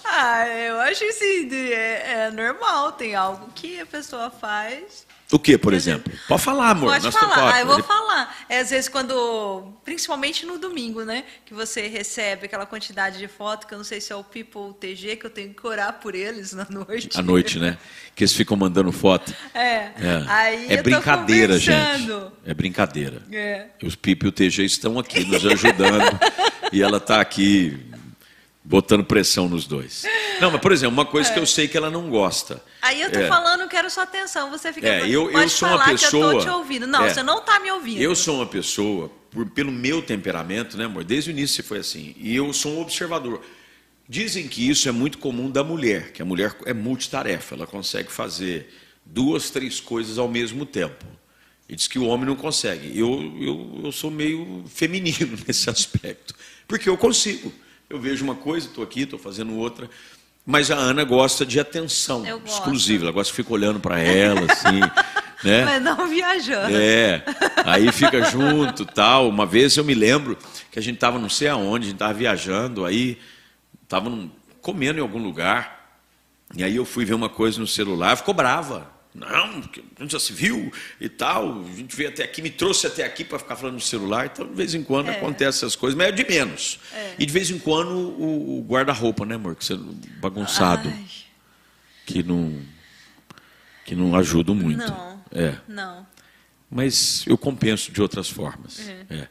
Ah, 0.05 0.47
eu 0.49 0.79
acho 0.81 1.05
assim, 1.05 1.49
de- 1.49 1.73
é, 1.73 2.27
é 2.27 2.31
normal, 2.31 2.93
tem 2.93 3.15
algo 3.15 3.51
que 3.55 3.81
a 3.81 3.87
pessoa 3.87 4.31
faz. 4.31 5.07
O 5.31 5.39
que, 5.39 5.57
por 5.57 5.73
exemplo? 5.73 6.13
Pode 6.27 6.43
falar, 6.43 6.71
amor. 6.71 6.91
Pode 6.91 7.13
falar, 7.13 7.55
ah, 7.55 7.61
eu 7.61 7.67
vou 7.67 7.83
falar. 7.83 8.37
É, 8.49 8.59
às 8.61 8.71
vezes 8.71 8.89
quando, 8.89 9.73
principalmente 9.85 10.45
no 10.45 10.59
domingo, 10.59 11.05
né, 11.05 11.25
que 11.47 11.55
você 11.55 11.87
recebe 11.87 12.47
aquela 12.47 12.67
quantidade 12.67 13.19
de 13.19 13.29
foto, 13.29 13.67
que 13.67 13.75
eu 13.75 13.79
não 13.79 13.85
sei 13.85 14.01
se 14.01 14.13
é 14.13 14.17
o 14.17 14.25
People 14.25 14.75
TG, 14.79 15.17
que 15.17 15.27
eu 15.27 15.31
tenho 15.31 15.55
que 15.55 15.67
orar 15.67 15.95
por 16.01 16.15
eles 16.15 16.53
na 16.53 16.67
noite. 16.71 17.11
À 17.19 17.23
noite, 17.23 17.59
né? 17.59 17.79
Que 18.15 18.25
eles 18.25 18.35
ficam 18.35 18.57
mandando 18.57 18.91
foto. 18.91 19.33
É, 19.55 19.61
É, 19.61 20.25
aí 20.27 20.67
é 20.69 20.75
eu 20.75 20.77
tô 20.79 20.91
brincadeira, 20.91 21.59
gente. 21.59 22.13
É 22.45 22.53
brincadeira. 22.53 23.23
É. 23.31 23.67
Os 23.85 23.95
Pipe 23.95 24.27
e 24.27 24.29
o 24.29 24.33
TG 24.33 24.65
estão 24.65 24.99
aqui 24.99 25.25
nos 25.25 25.47
ajudando 25.47 26.19
e 26.73 26.83
ela 26.83 26.97
está 26.97 27.21
aqui 27.21 27.90
botando 28.63 29.05
pressão 29.05 29.49
nos 29.49 29.67
dois. 29.67 30.05
Não, 30.41 30.51
mas 30.51 30.61
por 30.61 30.73
exemplo, 30.73 30.93
uma 30.93 31.07
coisa 31.07 31.33
que 31.33 31.39
eu 31.39 31.47
sei 31.47 31.67
que 31.69 31.77
ela 31.77 31.91
não 31.91 32.09
gosta. 32.11 32.63
Aí 32.83 33.01
eu 33.01 33.11
tô 33.11 33.19
É. 33.19 33.29
falando, 33.29 33.69
quero 33.69 33.91
sua 33.91 34.03
atenção, 34.05 34.51
você 34.51 34.73
fica, 34.73 34.87
É, 34.89 35.03
eu- 35.03 35.27
eu 35.27 35.33
pode 35.33 35.51
sou 35.51 35.69
uma 35.69 35.85
que 35.85 35.91
eu 35.91 35.99
pessoa- 35.99 36.33
tô 36.35 36.41
te 36.41 36.49
ouvindo. 36.49 36.87
Não, 36.87 37.05
É. 37.05 37.13
você 37.13 37.23
não 37.23 37.41
tá 37.43 37.59
me 37.61 37.71
ouvindo. 37.71 38.01
Eu 38.01 38.15
sou 38.15 38.37
uma 38.37 38.47
pessoa, 38.47 39.11
por- 39.31 39.47
pelo 39.51 39.73
meu 39.73 40.03
temperamento, 40.03 40.77
né, 40.77 40.85
amor? 40.85 41.05
Desde 41.05 41.31
o 41.31 41.33
início 41.33 41.57
você 41.57 41.63
foi 41.63 41.79
assim. 41.79 42.15
E 42.19 42.35
eu 42.37 42.53
sou 42.53 42.73
um 42.73 42.81
observador. 42.81 43.43
Dizem 44.09 44.49
que 44.49 44.69
isso 44.69 44.89
é 44.89 44.93
muito 44.93 45.19
comum 45.19 45.51
da 45.51 45.63
mulher, 45.63 46.13
que 46.13 46.21
a 46.21 46.25
mulher 46.25 46.55
é 46.67 46.75
multitarefa, 46.75 47.55
ela 47.55 47.67
consegue 47.67 48.11
fazer 48.11 48.69
duas, 49.07 49.51
três 49.51 49.79
coisas 49.81 50.19
ao 50.19 50.29
mesmo 50.29 50.67
tempo. 50.67 51.05
E 51.69 51.77
diz 51.77 51.87
que 51.87 51.99
o 51.99 52.07
homem 52.07 52.27
não 52.27 52.35
consegue. 52.35 52.99
Eu, 52.99 53.21
eu, 53.41 53.81
eu 53.85 53.93
sou 53.93 54.11
meio 54.11 54.65
feminino 54.69 55.39
nesse 55.47 55.71
aspecto, 55.71 56.35
porque 56.67 56.89
eu 56.89 56.97
consigo. 56.99 57.53
Eu 57.91 57.99
vejo 57.99 58.25
uma 58.25 58.37
coisa, 58.37 58.69
estou 58.69 58.85
aqui, 58.85 59.01
estou 59.01 59.19
fazendo 59.19 59.57
outra. 59.57 59.91
Mas 60.47 60.71
a 60.71 60.77
Ana 60.77 61.03
gosta 61.03 61.45
de 61.45 61.59
atenção 61.59 62.25
exclusiva. 62.47 63.05
Ela 63.05 63.13
gosta 63.13 63.33
de 63.33 63.37
ficar 63.37 63.53
olhando 63.53 63.81
para 63.81 63.99
ela, 63.99 64.47
assim, 64.51 64.79
né? 65.43 65.65
Mas 65.65 65.83
não 65.83 66.09
viajando. 66.09 66.77
É, 66.77 67.25
aí 67.65 67.91
fica 67.91 68.23
junto 68.31 68.87
tal. 68.87 69.29
Uma 69.29 69.45
vez 69.45 69.77
eu 69.77 69.85
me 69.85 69.95
lembro 69.95 70.39
que 70.71 70.79
a 70.79 70.83
gente 70.83 70.95
estava 70.95 71.19
não 71.19 71.29
sei 71.29 71.49
aonde, 71.49 71.87
a 71.87 71.89
gente 71.89 71.97
estava 71.97 72.15
viajando, 72.15 72.87
aí 72.87 73.19
estava 73.83 74.09
comendo 74.63 75.01
em 75.01 75.03
algum 75.03 75.21
lugar, 75.21 75.99
e 76.55 76.63
aí 76.63 76.77
eu 76.77 76.85
fui 76.85 77.05
ver 77.05 77.15
uma 77.15 77.29
coisa 77.29 77.59
no 77.59 77.67
celular, 77.67 78.17
ficou 78.17 78.33
brava. 78.33 78.89
Não, 79.15 79.61
porque 79.63 79.83
a 79.99 80.03
gente 80.03 80.13
já 80.13 80.21
se 80.21 80.33
viu 80.33 80.73
e 81.01 81.09
tal, 81.09 81.63
a 81.65 81.77
gente 81.77 81.97
veio 81.97 82.11
até 82.11 82.23
aqui, 82.23 82.41
me 82.41 82.51
trouxe 82.51 82.87
até 82.87 83.05
aqui 83.05 83.25
para 83.25 83.39
ficar 83.41 83.57
falando 83.57 83.75
no 83.75 83.81
celular, 83.81 84.27
então 84.27 84.47
de 84.47 84.55
vez 84.55 84.73
em 84.75 84.85
quando 84.85 85.09
É. 85.09 85.17
acontece 85.17 85.59
essas 85.59 85.75
coisas, 85.75 85.97
mas 85.99 86.09
é 86.09 86.13
de 86.13 86.25
menos. 86.29 86.79
É. 86.95 87.15
E 87.19 87.27
de 87.27 87.33
vez 87.33 87.51
em 87.51 87.59
quando 87.59 87.91
o, 87.91 88.59
o 88.61 88.67
guarda-roupa, 88.69 89.27
né, 89.27 89.35
amor? 89.35 89.57
Que 89.57 89.65
você, 89.65 89.77
bagunçado, 90.21 90.89
Ai, 90.89 91.05
que 92.07 92.23
não, 92.23 92.63
que 93.85 93.97
não 93.97 94.15
ajuda 94.15 94.55
muito. 94.55 94.87
Não. 94.87 95.25
É 95.33 95.55
não. 95.69 96.07
mas 96.71 97.25
eu 97.27 97.37
compenso 97.37 97.91
de 97.93 98.01
outras 98.01 98.29
formas. 98.31 98.79
É. 99.11 99.29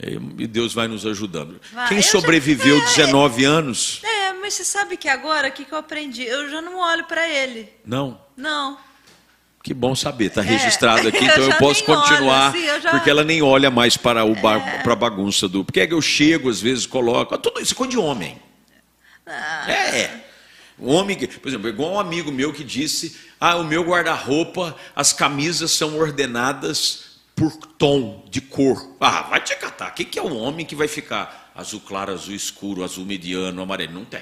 É, 0.00 0.10
E 0.38 0.46
Deus 0.46 0.74
vai 0.74 0.88
nos 0.88 1.06
ajudando. 1.06 1.60
Vai. 1.72 1.88
Quem 1.88 1.96
Eu 1.98 2.02
já- 2.02 2.10
sobreviveu 2.10 2.76
é. 2.76 2.84
19 2.84 3.44
anos? 3.44 4.00
É, 4.02 4.32
mas 4.34 4.52
você 4.54 4.64
sabe 4.64 4.96
que 4.96 5.08
agora, 5.08 5.48
o 5.48 5.52
que, 5.52 5.64
que 5.64 5.72
eu 5.72 5.78
aprendi? 5.78 6.24
Eu 6.24 6.50
já 6.50 6.60
não 6.60 6.76
olho 6.78 7.04
pra 7.04 7.28
ele. 7.28 7.72
Não. 7.86 8.20
Não. 8.36 8.76
Que 9.64 9.72
bom 9.72 9.94
saber, 9.96 10.26
está 10.26 10.42
registrado 10.42 11.08
aqui, 11.08 11.16
eu 11.16 11.24
então 11.32 11.44
eu 11.44 11.50
já 11.50 11.56
posso 11.56 11.80
nem 11.80 11.90
olho, 11.96 12.02
continuar, 12.02 12.48
assim, 12.50 12.64
eu 12.66 12.80
já- 12.82 12.90
porque 12.90 13.08
ela 13.08 13.24
nem 13.24 13.40
olha 13.40 13.70
mais 13.70 13.96
para 13.96 14.22
o 14.22 14.34
ba 14.34 14.60
para 14.82 14.92
a 14.92 14.96
bagunça 14.96 15.48
do. 15.48 15.64
Porque 15.64 15.80
é 15.80 15.86
que 15.86 15.94
eu 15.94 16.02
chego, 16.02 16.50
às 16.50 16.60
vezes, 16.60 16.84
coloco. 16.84 17.36
Tudo 17.38 17.60
isso 17.62 17.72
é 17.72 17.76
coisa 17.76 17.90
de 17.90 17.98
homem. 17.98 18.38
Ah, 19.26 19.64
É. 19.70 20.20
O 20.76 20.90
homem, 20.92 21.16
que, 21.16 21.26
por 21.26 21.48
exemplo, 21.48 21.68
igual 21.68 21.92
um 21.94 21.98
amigo 22.00 22.30
meu 22.30 22.52
que 22.52 22.62
disse: 22.62 23.16
Ah, 23.40 23.56
o 23.56 23.64
meu 23.64 23.82
guarda-roupa, 23.84 24.76
as 24.94 25.12
camisas 25.14 25.70
são 25.70 25.96
ordenadas 25.98 27.04
por 27.34 27.56
tom 27.56 28.22
de 28.28 28.40
cor. 28.42 28.94
Ah, 29.00 29.22
vai 29.22 29.40
te 29.40 29.56
catar. 29.56 29.90
O 29.90 29.94
que, 29.94 30.04
que 30.04 30.18
é 30.18 30.22
o 30.22 30.36
homem 30.36 30.66
que 30.66 30.74
vai 30.76 30.88
ficar 30.88 31.50
azul 31.54 31.80
claro, 31.80 32.12
azul 32.12 32.34
escuro, 32.34 32.84
azul 32.84 33.06
mediano, 33.06 33.62
amarelo? 33.62 33.92
Não 33.94 34.04
tem. 34.04 34.20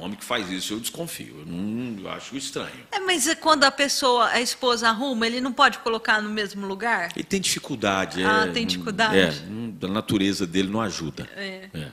Um 0.00 0.04
homem 0.04 0.16
que 0.16 0.24
faz 0.24 0.48
isso, 0.50 0.72
eu 0.72 0.80
desconfio. 0.80 1.40
Eu, 1.40 1.46
não, 1.46 2.00
eu 2.02 2.10
acho 2.10 2.34
estranho. 2.36 2.72
É, 2.90 2.98
mas 3.00 3.26
é 3.28 3.34
quando 3.34 3.64
a 3.64 3.70
pessoa, 3.70 4.28
a 4.28 4.40
esposa 4.40 4.88
arruma, 4.88 5.26
ele 5.26 5.40
não 5.42 5.52
pode 5.52 5.78
colocar 5.80 6.22
no 6.22 6.30
mesmo 6.30 6.66
lugar? 6.66 7.10
Ele 7.14 7.22
tem 7.24 7.38
dificuldade. 7.40 8.24
Ah, 8.24 8.46
é, 8.46 8.50
tem 8.50 8.66
dificuldade? 8.66 9.18
É, 9.18 9.86
a 9.86 9.88
natureza 9.88 10.46
dele 10.46 10.68
não 10.70 10.80
ajuda. 10.80 11.28
É. 11.36 11.68
É. 11.74 11.88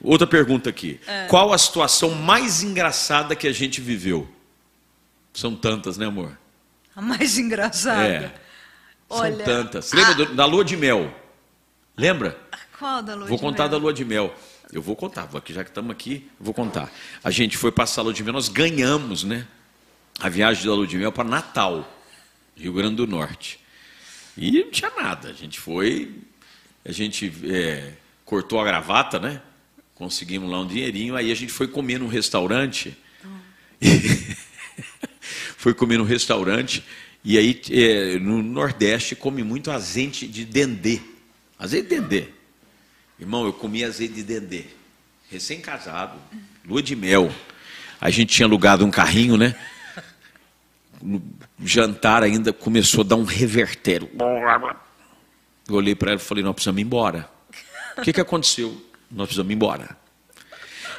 Outra 0.00 0.26
pergunta 0.26 0.68
aqui. 0.68 1.00
Qual 1.28 1.52
a 1.52 1.58
situação 1.58 2.10
mais 2.10 2.62
engraçada 2.62 3.34
que 3.34 3.46
a 3.48 3.52
gente 3.52 3.80
viveu? 3.80 4.28
São 5.32 5.54
tantas, 5.56 5.96
né, 5.96 6.06
amor? 6.06 6.36
A 6.94 7.00
mais 7.00 7.38
engraçada. 7.38 8.04
É. 8.06 8.34
São 9.08 9.20
Olha, 9.20 9.44
tantas. 9.44 9.86
Você 9.86 9.96
lembra 9.96 10.14
do- 10.14 10.34
da 10.34 10.44
lua 10.44 10.64
de 10.64 10.76
mel? 10.76 11.14
Lembra? 11.96 12.38
Qual 12.78 13.02
da 13.02 13.14
lua 13.14 13.26
Vou 13.26 13.36
de 13.38 13.42
contar 13.42 13.62
mel? 13.64 13.70
da 13.70 13.76
lua 13.78 13.92
de 13.94 14.04
mel. 14.04 14.34
Eu 14.72 14.80
vou 14.80 14.96
contar, 14.96 15.28
aqui, 15.36 15.52
já 15.52 15.62
que 15.62 15.70
estamos 15.70 15.90
aqui, 15.90 16.26
vou 16.40 16.54
contar. 16.54 16.90
A 17.22 17.30
gente 17.30 17.58
foi 17.58 17.70
passar 17.70 18.00
a 18.00 18.04
mel, 18.24 18.32
nós 18.32 18.48
ganhamos, 18.48 19.22
né? 19.22 19.46
A 20.18 20.30
viagem 20.30 20.64
da 20.64 20.74
lua 20.74 20.86
de 20.86 20.96
mel 20.96 21.12
para 21.12 21.24
Natal, 21.24 22.02
Rio 22.56 22.72
Grande 22.72 22.96
do 22.96 23.06
Norte. 23.06 23.60
E 24.36 24.50
não 24.50 24.70
tinha 24.70 24.90
nada. 24.96 25.28
A 25.28 25.32
gente 25.34 25.60
foi, 25.60 26.14
a 26.84 26.90
gente 26.90 27.30
é, 27.44 27.92
cortou 28.24 28.58
a 28.58 28.64
gravata, 28.64 29.18
né? 29.18 29.42
Conseguimos 29.94 30.50
lá 30.50 30.60
um 30.60 30.66
dinheirinho, 30.66 31.16
aí 31.16 31.30
a 31.30 31.34
gente 31.34 31.52
foi 31.52 31.68
comer 31.68 31.98
num 31.98 32.08
restaurante. 32.08 32.96
foi 35.58 35.74
comer 35.74 35.98
num 35.98 36.04
restaurante 36.04 36.82
e 37.24 37.38
aí 37.38 37.60
é, 37.70 38.18
no 38.18 38.42
Nordeste 38.42 39.14
come 39.14 39.42
muito 39.42 39.70
azeite 39.70 40.26
de 40.26 40.44
dendê. 40.44 41.00
Azeite 41.58 41.88
de 41.88 42.00
dendê. 42.00 42.28
Irmão, 43.18 43.44
eu 43.44 43.52
comi 43.52 43.84
azeite 43.84 44.14
de 44.14 44.22
dendê. 44.22 44.64
Recém-casado, 45.30 46.18
lua 46.64 46.82
de 46.82 46.96
mel. 46.96 47.32
A 48.00 48.10
gente 48.10 48.34
tinha 48.34 48.46
alugado 48.46 48.84
um 48.84 48.90
carrinho, 48.90 49.36
né? 49.36 49.54
No 51.00 51.22
jantar 51.64 52.22
ainda 52.22 52.52
começou 52.52 53.02
a 53.02 53.04
dar 53.04 53.16
um 53.16 53.24
revertério. 53.24 54.10
Eu 55.68 55.76
olhei 55.76 55.94
para 55.94 56.12
ela 56.12 56.20
e 56.20 56.22
falei: 56.22 56.42
Nós 56.42 56.54
precisamos 56.54 56.80
ir 56.80 56.84
embora. 56.84 57.28
O 57.96 58.02
que, 58.02 58.12
que 58.12 58.20
aconteceu? 58.20 58.70
Nós 59.10 59.26
precisamos 59.26 59.50
ir 59.50 59.54
embora. 59.54 59.96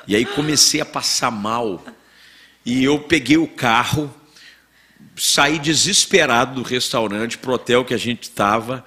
E 0.08 0.16
aí 0.16 0.26
comecei 0.26 0.82
a 0.82 0.86
passar 0.86 1.32
mal. 1.32 1.84
E 2.66 2.84
eu 2.84 3.00
peguei 3.00 3.38
o 3.38 3.48
carro, 3.48 4.14
saí 5.16 5.60
desesperado 5.60 6.56
do 6.56 6.64
restaurante 6.64 7.38
pro 7.38 7.54
hotel 7.54 7.84
que 7.84 7.94
a 7.94 7.98
gente 7.98 8.24
estava. 8.24 8.86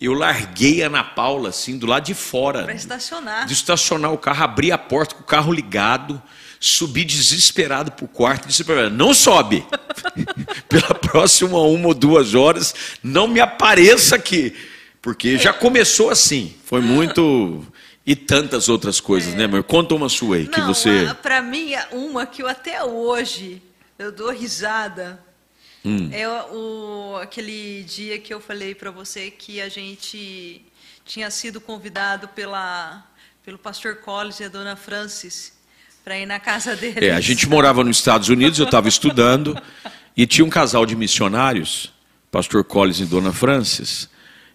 Eu 0.00 0.14
larguei 0.14 0.82
a 0.82 0.86
Ana 0.86 1.04
Paula, 1.04 1.50
assim, 1.50 1.76
do 1.76 1.86
lado 1.86 2.06
de 2.06 2.14
fora. 2.14 2.62
Para 2.62 2.74
estacionar. 2.74 3.46
De 3.46 3.52
estacionar 3.52 4.12
o 4.12 4.18
carro, 4.18 4.44
abri 4.44 4.72
a 4.72 4.78
porta 4.78 5.14
com 5.14 5.20
o 5.20 5.26
carro 5.26 5.52
ligado, 5.52 6.20
subi 6.58 7.04
desesperado 7.04 7.92
para 7.92 8.06
o 8.06 8.08
quarto 8.08 8.44
e 8.44 8.48
disse 8.48 8.64
para 8.64 8.76
ela: 8.76 8.90
não 8.90 9.12
sobe. 9.12 9.64
Pela 10.68 10.94
próxima 10.94 11.58
uma 11.60 11.88
ou 11.88 11.94
duas 11.94 12.34
horas, 12.34 12.74
não 13.02 13.28
me 13.28 13.40
apareça 13.40 14.16
aqui. 14.16 14.56
Porque 15.02 15.36
já 15.36 15.52
começou 15.52 16.08
assim. 16.08 16.54
Foi 16.64 16.80
muito. 16.80 17.66
E 18.06 18.16
tantas 18.16 18.70
outras 18.70 18.98
coisas, 19.00 19.34
né, 19.34 19.44
amor? 19.44 19.62
Conta 19.62 19.94
uma 19.94 20.08
sua 20.08 20.36
aí, 20.36 20.46
que 20.46 20.58
Não, 20.58 20.66
você. 20.66 21.14
para 21.22 21.42
mim, 21.42 21.72
uma 21.92 22.24
que 22.24 22.42
eu 22.42 22.48
até 22.48 22.82
hoje 22.82 23.62
eu 23.98 24.10
dou 24.10 24.30
risada. 24.32 25.22
Hum. 25.84 26.10
É 26.12 26.28
o, 26.28 27.18
aquele 27.22 27.82
dia 27.84 28.18
que 28.18 28.32
eu 28.32 28.40
falei 28.40 28.74
para 28.74 28.90
você 28.90 29.30
que 29.30 29.60
a 29.60 29.68
gente 29.68 30.62
tinha 31.04 31.30
sido 31.30 31.60
convidado 31.60 32.28
pela, 32.28 33.04
pelo 33.44 33.58
pastor 33.58 33.96
Collins 33.96 34.40
e 34.40 34.44
a 34.44 34.48
dona 34.48 34.76
Francis 34.76 35.52
para 36.04 36.18
ir 36.18 36.26
na 36.26 36.38
casa 36.38 36.76
deles. 36.76 37.02
É, 37.02 37.12
a 37.12 37.20
gente 37.20 37.48
morava 37.48 37.82
nos 37.82 37.98
Estados 37.98 38.28
Unidos, 38.28 38.58
eu 38.58 38.64
estava 38.64 38.88
estudando, 38.88 39.60
e 40.16 40.26
tinha 40.26 40.44
um 40.44 40.50
casal 40.50 40.84
de 40.84 40.94
missionários, 40.94 41.92
pastor 42.30 42.64
Collins 42.64 43.00
e 43.00 43.06
dona 43.06 43.32
Francis, 43.32 44.08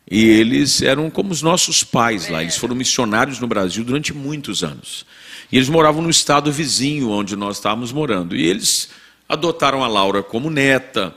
e 0.09 0.23
eles 0.23 0.81
eram 0.81 1.09
como 1.09 1.31
os 1.31 1.41
nossos 1.41 1.83
pais 1.83 2.29
lá. 2.29 2.41
Eles 2.43 2.57
foram 2.57 2.75
missionários 2.75 3.39
no 3.39 3.47
Brasil 3.47 3.83
durante 3.83 4.13
muitos 4.13 4.63
anos. 4.63 5.05
E 5.51 5.57
eles 5.57 5.67
moravam 5.67 6.01
no 6.01 6.09
estado 6.09 6.51
vizinho 6.51 7.09
onde 7.09 7.35
nós 7.35 7.57
estávamos 7.57 7.91
morando. 7.91 8.35
E 8.35 8.45
eles 8.45 8.89
adotaram 9.27 9.83
a 9.83 9.87
Laura 9.87 10.21
como 10.23 10.49
neta, 10.49 11.15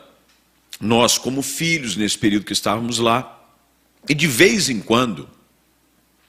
nós 0.81 1.19
como 1.19 1.43
filhos 1.43 1.97
nesse 1.97 2.17
período 2.17 2.45
que 2.45 2.53
estávamos 2.53 2.99
lá. 2.99 3.39
E 4.09 4.15
de 4.15 4.27
vez 4.27 4.69
em 4.69 4.81
quando, 4.81 5.29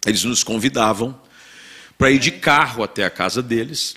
eles 0.06 0.24
nos 0.24 0.44
convidavam 0.44 1.20
para 1.98 2.12
ir 2.12 2.20
de 2.20 2.32
carro 2.32 2.84
até 2.84 3.04
a 3.04 3.10
casa 3.10 3.42
deles. 3.42 3.96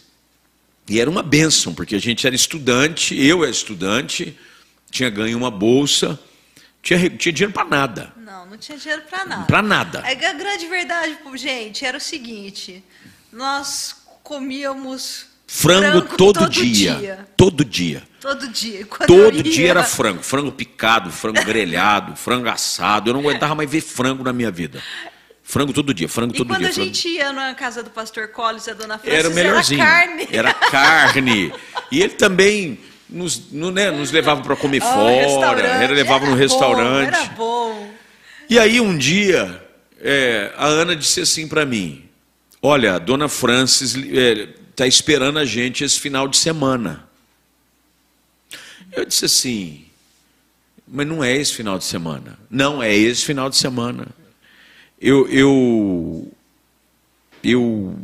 E 0.88 1.00
era 1.00 1.08
uma 1.08 1.22
bênção, 1.22 1.74
porque 1.74 1.94
a 1.94 2.00
gente 2.00 2.26
era 2.26 2.34
estudante, 2.34 3.14
eu 3.16 3.42
era 3.42 3.50
estudante, 3.50 4.36
tinha 4.90 5.08
ganho 5.08 5.38
uma 5.38 5.50
bolsa, 5.50 6.18
tinha, 6.82 6.98
tinha 7.10 7.32
dinheiro 7.32 7.52
para 7.52 7.64
nada. 7.64 8.12
Não, 8.16 8.46
não 8.46 8.58
tinha 8.58 8.76
dinheiro 8.76 9.02
para 9.08 9.24
nada. 9.24 9.44
Para 9.44 9.62
nada. 9.62 10.02
A 10.04 10.14
grande 10.14 10.66
verdade, 10.66 11.16
gente, 11.36 11.84
era 11.84 11.96
o 11.96 12.00
seguinte: 12.00 12.84
nós 13.32 13.96
comíamos 14.22 15.26
Frango, 15.54 16.00
todo, 16.16 16.48
dia, 16.48 16.94
dia. 16.94 17.26
Todo 17.36 17.62
dia. 17.62 18.02
Todo 18.18 18.48
dia. 18.48 18.86
Quando 18.86 19.06
Todo 19.06 19.36
eu 19.36 19.42
dia 19.42 19.64
ia- 19.64 19.70
era 19.70 19.84
frango. 19.84 20.22
Frango 20.22 20.50
picado, 20.50 21.10
frango 21.12 21.44
grelhado, 21.44 22.16
frango 22.16 22.48
assado. 22.48 23.10
Eu 23.10 23.14
não 23.14 23.20
aguentava 23.20 23.54
mais 23.54 23.70
ver 23.70 23.82
frango 23.82 24.24
na 24.24 24.32
minha 24.32 24.50
vida. 24.50 24.82
Frango 25.42 25.74
todo 25.74 25.92
dia, 25.92 26.08
frango 26.08 26.32
E 26.34 26.38
todo 26.38 26.46
quando 26.48 26.60
dia. 26.60 26.70
a 26.70 26.72
frango. 26.72 26.86
gente 26.86 27.06
ia 27.06 27.32
na 27.34 27.52
casa 27.54 27.82
do 27.82 27.90
pastor 27.90 28.28
Collins 28.28 28.66
e 28.66 28.70
a 28.70 28.74
dona 28.74 28.96
Francis, 28.96 29.18
Era 29.18 29.28
o 29.28 29.34
melhorzinho. 29.34 29.82
era 29.82 29.90
carne. 30.06 30.28
Era 30.32 30.54
carne. 30.54 31.52
E 31.90 32.00
ele 32.00 32.14
também 32.14 32.80
nos, 33.10 33.50
no- 33.52 33.70
né, 33.70 33.90
nos 33.90 34.10
levava 34.10 34.40
para 34.40 34.56
comer 34.56 34.82
Ah, 34.82 34.86
fora. 34.94 35.10
restaurante. 35.26 35.84
Ele 35.84 35.92
levava 35.94 36.20
no 36.24 36.26
Era 36.28 36.34
bom, 36.36 36.40
restaurante. 36.42 37.14
Era 37.14 37.24
bom. 37.34 37.90
E 38.48 38.58
aí 38.58 38.80
um 38.80 38.96
dia, 38.96 39.62
é, 40.00 40.50
a 40.56 40.64
Ana 40.66 40.96
disse 40.96 41.20
assim 41.20 41.46
para 41.46 41.66
mim: 41.66 42.04
Olha, 42.62 42.98
dona 42.98 43.28
Francis 43.28 43.92
está 44.72 44.86
esperando 44.86 45.38
a 45.38 45.44
gente 45.44 45.84
esse 45.84 46.00
final 46.00 46.26
de 46.26 46.36
semana. 46.36 47.08
Eu 48.90 49.04
disse 49.04 49.24
assim, 49.24 49.84
mas 50.86 51.06
não 51.06 51.22
é 51.22 51.34
esse 51.36 51.54
final 51.54 51.78
de 51.78 51.84
semana. 51.84 52.38
Não, 52.50 52.82
é 52.82 52.94
esse 52.94 53.24
final 53.24 53.48
de 53.48 53.56
semana. 53.56 54.08
Eu, 55.00 55.28
eu, 55.28 56.32
eu 57.42 57.96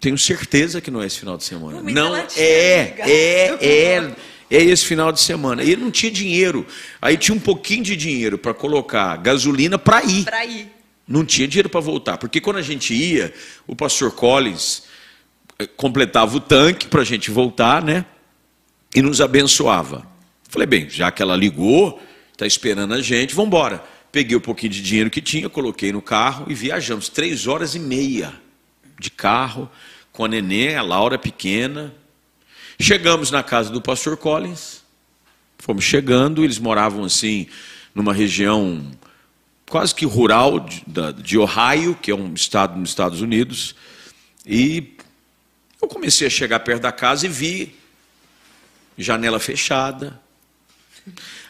tenho 0.00 0.18
certeza 0.18 0.80
que 0.80 0.90
não 0.90 1.02
é 1.02 1.06
esse 1.06 1.18
final 1.18 1.36
de 1.36 1.44
semana. 1.44 1.82
Não, 1.82 2.16
é, 2.16 2.24
é, 2.36 3.58
é, 3.60 4.14
é 4.50 4.62
esse 4.62 4.84
final 4.84 5.12
de 5.12 5.20
semana. 5.20 5.62
E 5.62 5.70
ele 5.70 5.82
não 5.82 5.90
tinha 5.90 6.12
dinheiro. 6.12 6.66
Aí 7.00 7.16
tinha 7.16 7.34
um 7.34 7.40
pouquinho 7.40 7.82
de 7.82 7.96
dinheiro 7.96 8.38
para 8.38 8.52
colocar 8.52 9.16
gasolina 9.16 9.78
para 9.78 10.04
ir. 10.04 10.24
Para 10.24 10.44
ir. 10.44 10.70
Não 11.06 11.24
tinha 11.24 11.46
dinheiro 11.48 11.68
para 11.68 11.80
voltar. 11.80 12.18
Porque 12.18 12.40
quando 12.40 12.56
a 12.56 12.62
gente 12.62 12.94
ia, 12.94 13.32
o 13.66 13.74
pastor 13.74 14.12
Collins 14.12 14.93
completava 15.76 16.36
o 16.36 16.40
tanque 16.40 16.88
para 16.88 17.02
a 17.02 17.04
gente 17.04 17.30
voltar, 17.30 17.82
né? 17.82 18.04
E 18.94 19.02
nos 19.02 19.20
abençoava. 19.20 20.06
Falei, 20.48 20.66
bem, 20.66 20.88
já 20.88 21.10
que 21.10 21.22
ela 21.22 21.36
ligou, 21.36 22.00
está 22.32 22.46
esperando 22.46 22.94
a 22.94 23.02
gente, 23.02 23.34
vamos 23.34 23.48
embora. 23.48 23.82
Peguei 24.12 24.36
o 24.36 24.40
pouquinho 24.40 24.72
de 24.72 24.82
dinheiro 24.82 25.10
que 25.10 25.20
tinha, 25.20 25.48
coloquei 25.48 25.92
no 25.92 26.00
carro 26.00 26.46
e 26.48 26.54
viajamos. 26.54 27.08
Três 27.08 27.46
horas 27.46 27.74
e 27.74 27.80
meia 27.80 28.32
de 28.98 29.10
carro, 29.10 29.68
com 30.12 30.24
a 30.24 30.28
neném, 30.28 30.76
a 30.76 30.82
Laura 30.82 31.18
pequena. 31.18 31.92
Chegamos 32.78 33.30
na 33.30 33.42
casa 33.42 33.70
do 33.70 33.82
pastor 33.82 34.16
Collins. 34.16 34.84
Fomos 35.58 35.84
chegando, 35.84 36.44
eles 36.44 36.58
moravam 36.58 37.04
assim, 37.04 37.48
numa 37.94 38.12
região 38.12 38.90
quase 39.68 39.94
que 39.94 40.04
rural 40.04 40.60
de, 40.60 40.84
de 41.22 41.38
Ohio, 41.38 41.98
que 42.00 42.10
é 42.10 42.14
um 42.14 42.32
estado 42.34 42.78
nos 42.78 42.90
Estados 42.90 43.20
Unidos. 43.20 43.74
E 44.46 44.93
eu 45.84 45.88
comecei 45.88 46.26
a 46.26 46.30
chegar 46.30 46.60
perto 46.60 46.82
da 46.82 46.92
casa 46.92 47.26
e 47.26 47.28
vi 47.28 47.76
janela 48.96 49.38
fechada, 49.38 50.18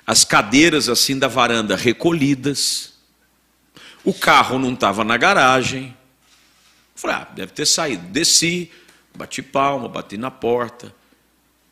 as 0.07 0.25
cadeiras 0.25 0.89
assim 0.89 1.19
da 1.19 1.29
varanda 1.29 1.77
recolhidas, 1.77 2.95
o 4.03 4.13
carro 4.13 4.59
não 4.59 4.75
estava 4.75 5.05
na 5.05 5.17
garagem. 5.17 5.97
Falei, 6.95 7.17
ah, 7.17 7.29
deve 7.35 7.53
ter 7.53 7.67
saído. 7.67 8.07
Desci, 8.09 8.71
bati 9.15 9.41
palma, 9.43 9.89
bati 9.89 10.17
na 10.17 10.31
porta, 10.31 10.95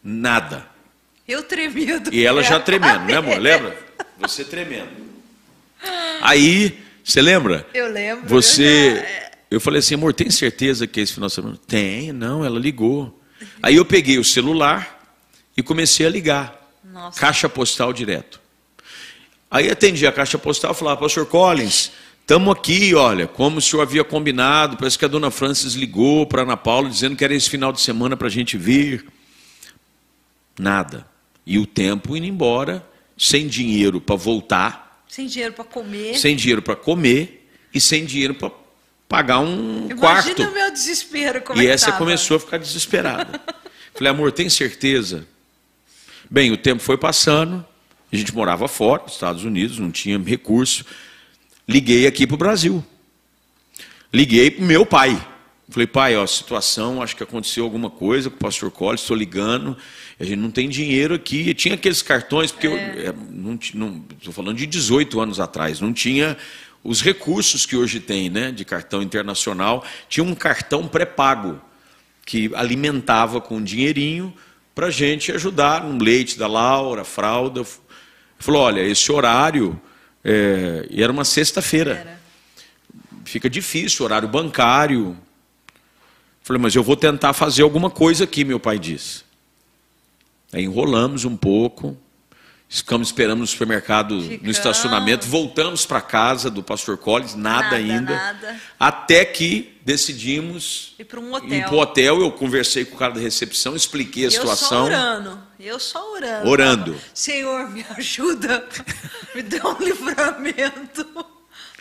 nada. 0.03 0.67
Eu 1.27 1.43
tremia 1.43 1.99
do 2.01 2.13
E 2.13 2.25
ela 2.25 2.43
já 2.43 2.61
tremendo, 2.61 3.05
né, 3.05 3.17
amor? 3.17 3.39
Lembra? 3.39 3.77
Você 4.19 4.45
tremendo. 4.45 4.91
Aí, 6.21 6.79
você 7.03 7.21
lembra? 7.21 7.67
Eu 7.75 7.91
lembro. 7.91 8.29
Você. 8.29 8.63
eu 8.63 8.97
já- 8.97 9.32
Eu 9.53 9.61
falei 9.61 9.81
assim, 9.81 9.95
amor, 9.95 10.15
tem 10.15 10.31
certeza 10.31 10.87
que 10.87 10.99
é 11.01 11.03
esse 11.03 11.13
final 11.13 11.29
de 11.29 11.35
semana? 11.35 11.59
Tem, 11.67 12.13
não, 12.13 12.45
ela 12.45 12.59
ligou. 12.59 13.21
Aí 13.63 13.77
eu 13.77 13.85
peguei 13.85 14.19
o 14.19 14.25
celular 14.25 15.17
e 15.57 15.63
comecei 15.63 16.07
a 16.07 16.09
ligar. 16.09 16.71
Nossa. 16.85 17.21
Caixa 17.21 17.49
postal 17.49 17.93
direto. 17.93 18.41
Aí 19.51 19.71
atendi 19.71 20.07
a 20.07 20.13
caixa 20.13 20.39
postal 20.39 20.73
e 20.73 20.75
falava, 20.75 21.01
pastor 21.01 21.27
Collins, 21.27 21.91
estamos 22.21 22.57
aqui, 22.57 22.95
olha, 22.95 23.27
como 23.27 23.59
o 23.59 23.61
senhor 23.61 23.83
havia 23.83 24.03
combinado, 24.03 24.77
parece 24.79 24.99
que 24.99 25.05
a 25.05 25.09
dona 25.09 25.31
Francis 25.31 25.75
ligou 25.75 26.27
para 26.27 26.43
Ana 26.43 26.57
Paula 26.57 26.89
dizendo 26.89 27.15
que 27.17 27.23
era 27.25 27.35
esse 27.35 27.51
final 27.51 27.73
de 27.73 27.81
semana 27.81 28.17
para 28.17 28.29
a 28.29 28.31
gente 28.31 28.57
vir. 28.57 29.05
Nada. 30.59 31.07
E 31.47 31.59
o 31.59 31.67
tempo 31.67 32.17
indo 32.17 32.27
embora, 32.27 32.87
sem 33.19 33.47
dinheiro 33.47 34.01
para 34.01 34.17
voltar, 34.17 35.05
Sem 35.09 35.27
dinheiro 35.27 35.53
para 35.53 35.65
comer. 35.65 36.15
sem 36.17 36.35
dinheiro 36.37 36.63
para 36.63 36.77
comer 36.77 37.47
e 37.75 37.81
sem 37.81 38.05
dinheiro 38.07 38.35
para 38.35 38.51
pagar 39.13 39.41
um 39.41 39.89
Imagina 39.91 39.99
quarto. 39.99 40.43
o 40.43 40.55
meu 40.55 40.73
desespero 40.73 41.43
como 41.43 41.61
E 41.61 41.67
é 41.67 41.71
essa 41.71 41.89
tava. 41.89 41.99
começou 41.99 42.39
a 42.39 42.41
ficar 42.41 42.57
desesperada. 42.57 43.39
Falei, 43.93 44.11
amor, 44.11 44.33
tem 44.33 44.49
certeza? 44.49 45.27
Bem, 46.31 46.51
o 46.51 46.57
tempo 46.57 46.83
foi 46.83 46.97
passando, 46.97 47.63
a 48.11 48.17
gente 48.17 48.35
morava 48.35 48.67
fora, 48.69 49.03
nos 49.03 49.13
Estados 49.13 49.45
Unidos, 49.45 49.79
não 49.79 49.91
tinha 49.91 50.19
recurso. 50.19 50.87
Liguei 51.69 52.07
aqui 52.07 52.27
para 52.27 52.35
o 52.37 52.39
Brasil. 52.39 52.83
Liguei 54.11 54.51
para 54.51 54.65
o 54.65 54.67
meu 54.67 54.87
pai. 54.87 55.29
Falei, 55.69 55.87
pai, 55.87 56.17
ó, 56.17 56.27
situação, 56.27 57.03
acho 57.03 57.15
que 57.15 57.23
aconteceu 57.23 57.65
alguma 57.65 57.91
coisa 57.91 58.31
com 58.31 58.37
o 58.37 58.39
pastor 58.39 58.71
Collins, 58.71 59.03
estou 59.03 59.17
ligando, 59.17 59.77
a 60.19 60.25
gente 60.25 60.39
não 60.39 60.51
tem 60.51 60.71
dinheiro 60.71 61.15
aqui. 61.15 61.51
E 61.51 61.55
tinha 61.55 61.75
aqueles 61.75 62.01
cartões, 62.01 62.51
porque 62.51 62.67
eu 62.67 62.77
é, 62.79 63.15
não 63.29 63.55
estou 63.55 64.33
falando 64.33 64.57
de 64.57 64.67
18 64.67 65.21
anos 65.21 65.39
atrás, 65.39 65.83
não 65.83 65.93
tinha 65.93 66.35
os 66.85 67.01
recursos 67.01 67.65
que 67.65 67.77
hoje 67.77 68.01
tem, 68.01 68.29
né, 68.29 68.51
de 68.51 68.65
cartão 68.65 69.03
internacional. 69.03 69.85
Tinha 70.09 70.25
um 70.25 70.35
cartão 70.35 70.89
pré-pago 70.89 71.61
que 72.27 72.51
alimentava 72.55 73.41
com 73.41 73.57
um 73.57 73.63
dinheirinho 73.63 74.35
para 74.75 74.87
a 74.87 74.91
gente 74.91 75.31
ajudar 75.33 75.85
no 75.85 76.03
leite 76.03 76.39
da 76.39 76.47
Laura, 76.47 77.05
fralda. 77.05 77.65
Falou, 78.39 78.63
olha, 78.63 78.81
esse 78.81 79.13
horário, 79.13 79.81
é, 80.25 80.87
e 80.91 81.03
era 81.03 81.13
uma 81.13 81.25
sexta-feira, 81.25 82.21
fica 83.25 83.49
difícil, 83.49 84.05
horário 84.05 84.29
bancário. 84.29 85.17
Falei, 86.43 86.61
mas 86.61 86.75
eu 86.75 86.83
vou 86.83 86.97
tentar 86.97 87.33
fazer 87.33 87.63
alguma 87.63 87.91
coisa 87.91 88.25
aqui, 88.25 88.45
meu 88.45 88.59
pai 88.59 88.79
disse. 88.79 89.23
Aí 90.53 90.65
enrolamos 90.65 91.25
um 91.25 91.37
pouco, 91.37 91.97
ficamos 92.75 93.09
esperando 93.09 93.41
no 93.41 93.47
supermercado, 93.47 94.15
no 94.15 94.23
Ficamos. 94.23 94.57
estacionamento, 94.57 95.27
voltamos 95.27 95.85
para 95.85 96.01
casa 96.01 96.51
do 96.51 96.63
pastor 96.63 96.97
Collins, 96.97 97.35
nada, 97.35 97.65
Nada, 97.65 97.77
ainda. 97.77 98.15
nada. 98.15 98.61
Até 98.81 99.25
que 99.27 99.79
decidimos 99.85 100.95
Ir 100.99 101.05
para 101.05 101.21
um 101.21 101.29
ir 101.31 101.35
hotel. 101.35 101.63
para 101.69 101.75
o 101.75 101.79
hotel, 101.79 102.21
eu 102.23 102.33
conversei 102.33 102.85
com 102.87 102.95
o 102.95 102.99
cara 102.99 103.13
da 103.13 103.21
recepção, 103.21 103.77
expliquei 103.77 104.23
a 104.25 104.27
Eu 104.27 104.31
só 104.33 104.39
situação. 104.41 104.85
orando. 104.87 105.39
Eu 105.61 105.79
só 105.79 106.13
orando. 106.15 106.49
Orando. 106.49 106.97
Senhor, 107.13 107.69
me 107.71 107.85
ajuda. 107.97 108.67
Me 109.35 109.43
dá 109.43 109.69
um 109.69 109.79
livramento. 109.79 111.07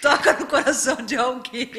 Toca 0.02 0.34
no 0.40 0.46
coração 0.48 0.98
de 1.06 1.16
alguém. 1.16 1.70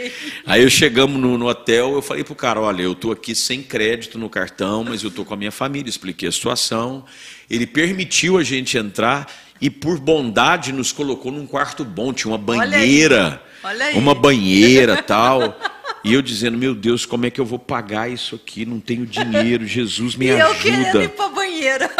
Aí 0.47 0.63
eu 0.63 0.71
chegamos 0.71 1.21
no, 1.21 1.37
no 1.37 1.49
hotel, 1.49 1.95
eu 1.95 2.03
falei 2.03 2.23
pro 2.23 2.35
cara, 2.35 2.61
olha, 2.61 2.83
eu 2.83 2.95
tô 2.95 3.11
aqui 3.11 3.35
sem 3.35 3.63
crédito 3.63 4.19
no 4.19 4.31
cartão, 4.31 4.85
mas 4.85 5.03
eu 5.03 5.11
tô 5.11 5.25
com 5.25 5.35
a 5.35 5.37
minha 5.37 5.51
família, 5.51 5.89
expliquei 5.91 6.29
a 6.29 6.33
situação. 6.33 7.05
Ele 7.51 7.67
permitiu 7.67 8.39
a 8.39 8.45
gente 8.45 8.79
entrar 8.79 9.27
e 9.61 9.69
por 9.69 9.99
bondade 9.99 10.73
nos 10.73 10.93
colocou 10.93 11.33
num 11.33 11.47
quarto 11.47 11.85
bom, 11.85 12.13
tinha 12.13 12.33
uma 12.35 12.53
Olha 12.53 12.63
aí. 12.63 12.71
banheira, 12.71 13.43
Olha 13.63 13.85
aí. 13.87 13.99
uma 13.99 14.15
banheira, 14.15 15.03
tal. 15.03 15.59
E 16.05 16.13
eu 16.15 16.23
dizendo, 16.23 16.59
meu 16.59 16.75
Deus, 16.75 17.05
como 17.07 17.27
é 17.27 17.31
que 17.31 17.41
eu 17.41 17.45
vou 17.45 17.59
pagar 17.61 18.09
isso 18.11 18.35
aqui? 18.37 18.65
Não 18.67 18.81
tenho 18.81 19.07
dinheiro, 19.07 19.67
Jesus 19.67 20.17
me 20.17 20.27
e 20.27 20.29
eu 20.31 20.55
querendo 20.57 20.87
ajuda. 20.87 21.05
ir 21.05 21.09
pra 21.11 21.29
banheira. 21.29 21.91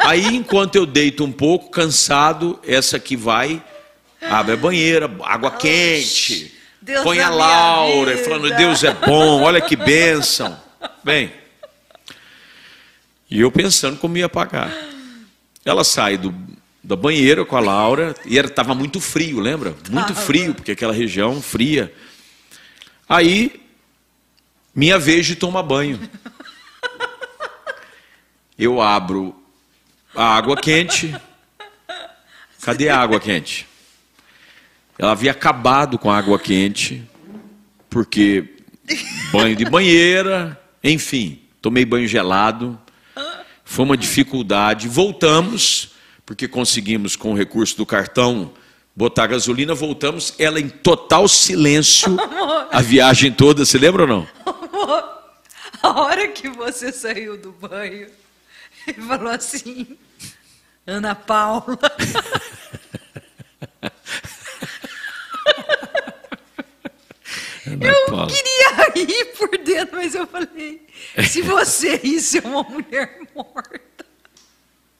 Aí, 0.00 0.26
enquanto 0.34 0.74
eu 0.76 0.84
deito 0.84 1.24
um 1.24 1.30
pouco, 1.32 1.70
cansado, 1.70 2.58
essa 2.66 2.98
que 2.98 3.16
vai, 3.16 3.62
abre 4.30 4.54
a 4.54 4.56
banheira, 4.56 5.10
água 5.22 5.50
quente, 5.50 6.54
Deus 6.80 7.02
põe 7.02 7.20
a 7.20 7.30
Laura, 7.30 8.16
falando, 8.18 8.54
Deus 8.56 8.84
é 8.84 8.92
bom, 8.92 9.42
olha 9.42 9.60
que 9.60 9.76
bênção. 9.76 10.58
Bem, 11.02 11.32
e 13.30 13.40
eu 13.40 13.50
pensando 13.50 13.98
como 13.98 14.16
ia 14.16 14.28
pagar. 14.28 14.70
Ela 15.64 15.82
sai 15.82 16.18
do, 16.18 16.34
da 16.82 16.94
banheira 16.94 17.44
com 17.44 17.56
a 17.56 17.60
Laura, 17.60 18.14
e 18.26 18.36
estava 18.36 18.74
muito 18.74 19.00
frio, 19.00 19.40
lembra? 19.40 19.74
Muito 19.90 20.14
frio, 20.14 20.54
porque 20.54 20.72
aquela 20.72 20.92
região 20.92 21.40
fria. 21.40 21.92
Aí, 23.08 23.62
minha 24.74 24.98
vez 24.98 25.26
de 25.26 25.36
tomar 25.36 25.62
banho. 25.62 25.98
Eu 28.58 28.80
abro 28.80 29.34
a 30.14 30.36
água 30.36 30.56
quente. 30.56 31.14
Cadê 32.60 32.88
a 32.88 32.98
água 32.98 33.18
quente? 33.18 33.66
Ela 34.98 35.12
havia 35.12 35.32
acabado 35.32 35.98
com 35.98 36.10
a 36.10 36.16
água 36.16 36.38
quente, 36.38 37.02
porque 37.90 38.54
banho 39.32 39.56
de 39.56 39.64
banheira, 39.64 40.60
enfim, 40.82 41.40
tomei 41.60 41.84
banho 41.84 42.06
gelado. 42.06 42.78
Foi 43.64 43.84
uma 43.84 43.96
dificuldade. 43.96 44.88
Voltamos, 44.88 45.92
porque 46.24 46.46
conseguimos, 46.46 47.16
com 47.16 47.32
o 47.32 47.36
recurso 47.36 47.76
do 47.76 47.86
cartão, 47.86 48.52
botar 48.94 49.26
gasolina. 49.26 49.74
Voltamos, 49.74 50.34
ela 50.38 50.60
em 50.60 50.68
total 50.68 51.26
silêncio, 51.26 52.16
a 52.70 52.80
viagem 52.80 53.32
toda. 53.32 53.64
Se 53.64 53.78
lembra 53.78 54.02
ou 54.02 54.08
não? 54.08 54.28
A 55.82 56.00
hora 56.00 56.28
que 56.28 56.48
você 56.48 56.92
saiu 56.92 57.36
do 57.36 57.52
banho, 57.52 58.08
ele 58.86 59.02
falou 59.02 59.32
assim: 59.32 59.98
Ana 60.86 61.14
Paula. 61.14 61.78
Eu 67.66 68.06
Paula. 68.06 68.26
queria 68.26 68.92
rir 69.06 69.24
por 69.36 69.48
dentro, 69.58 69.96
mas 69.96 70.14
eu 70.14 70.26
falei: 70.26 70.82
se 71.28 71.40
você 71.42 71.96
rir, 72.02 72.20
você 72.20 72.38
é 72.38 72.42
uma 72.42 72.62
mulher 72.62 73.18
morta. 73.34 74.04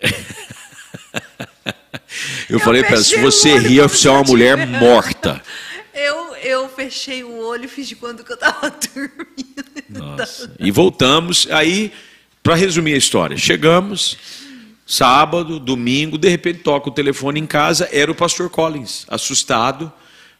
Eu 2.48 2.60
falei 2.60 2.82
para 2.82 2.94
ela, 2.94 3.02
se 3.02 3.20
você 3.20 3.58
rir, 3.58 3.80
você 3.82 4.06
é 4.06 4.10
uma 4.10 4.22
mulher 4.22 4.56
morta. 4.66 5.42
Eu, 5.92 6.34
eu 6.36 6.68
fechei 6.68 7.24
o 7.24 7.38
olho 7.38 7.64
e 7.64 7.68
fiz 7.68 7.88
de 7.88 7.96
quando 7.96 8.24
que 8.24 8.32
eu 8.32 8.34
estava 8.34 8.70
dormindo. 8.70 9.64
Nossa. 9.88 10.54
E 10.58 10.70
voltamos. 10.70 11.48
Aí, 11.50 11.92
para 12.42 12.54
resumir 12.54 12.94
a 12.94 12.98
história, 12.98 13.36
chegamos, 13.36 14.16
sábado, 14.86 15.58
domingo, 15.58 16.18
de 16.18 16.28
repente 16.28 16.60
toca 16.60 16.88
o 16.88 16.92
telefone 16.92 17.40
em 17.40 17.46
casa, 17.46 17.88
era 17.92 18.10
o 18.10 18.14
pastor 18.14 18.50
Collins, 18.50 19.06
assustado, 19.08 19.92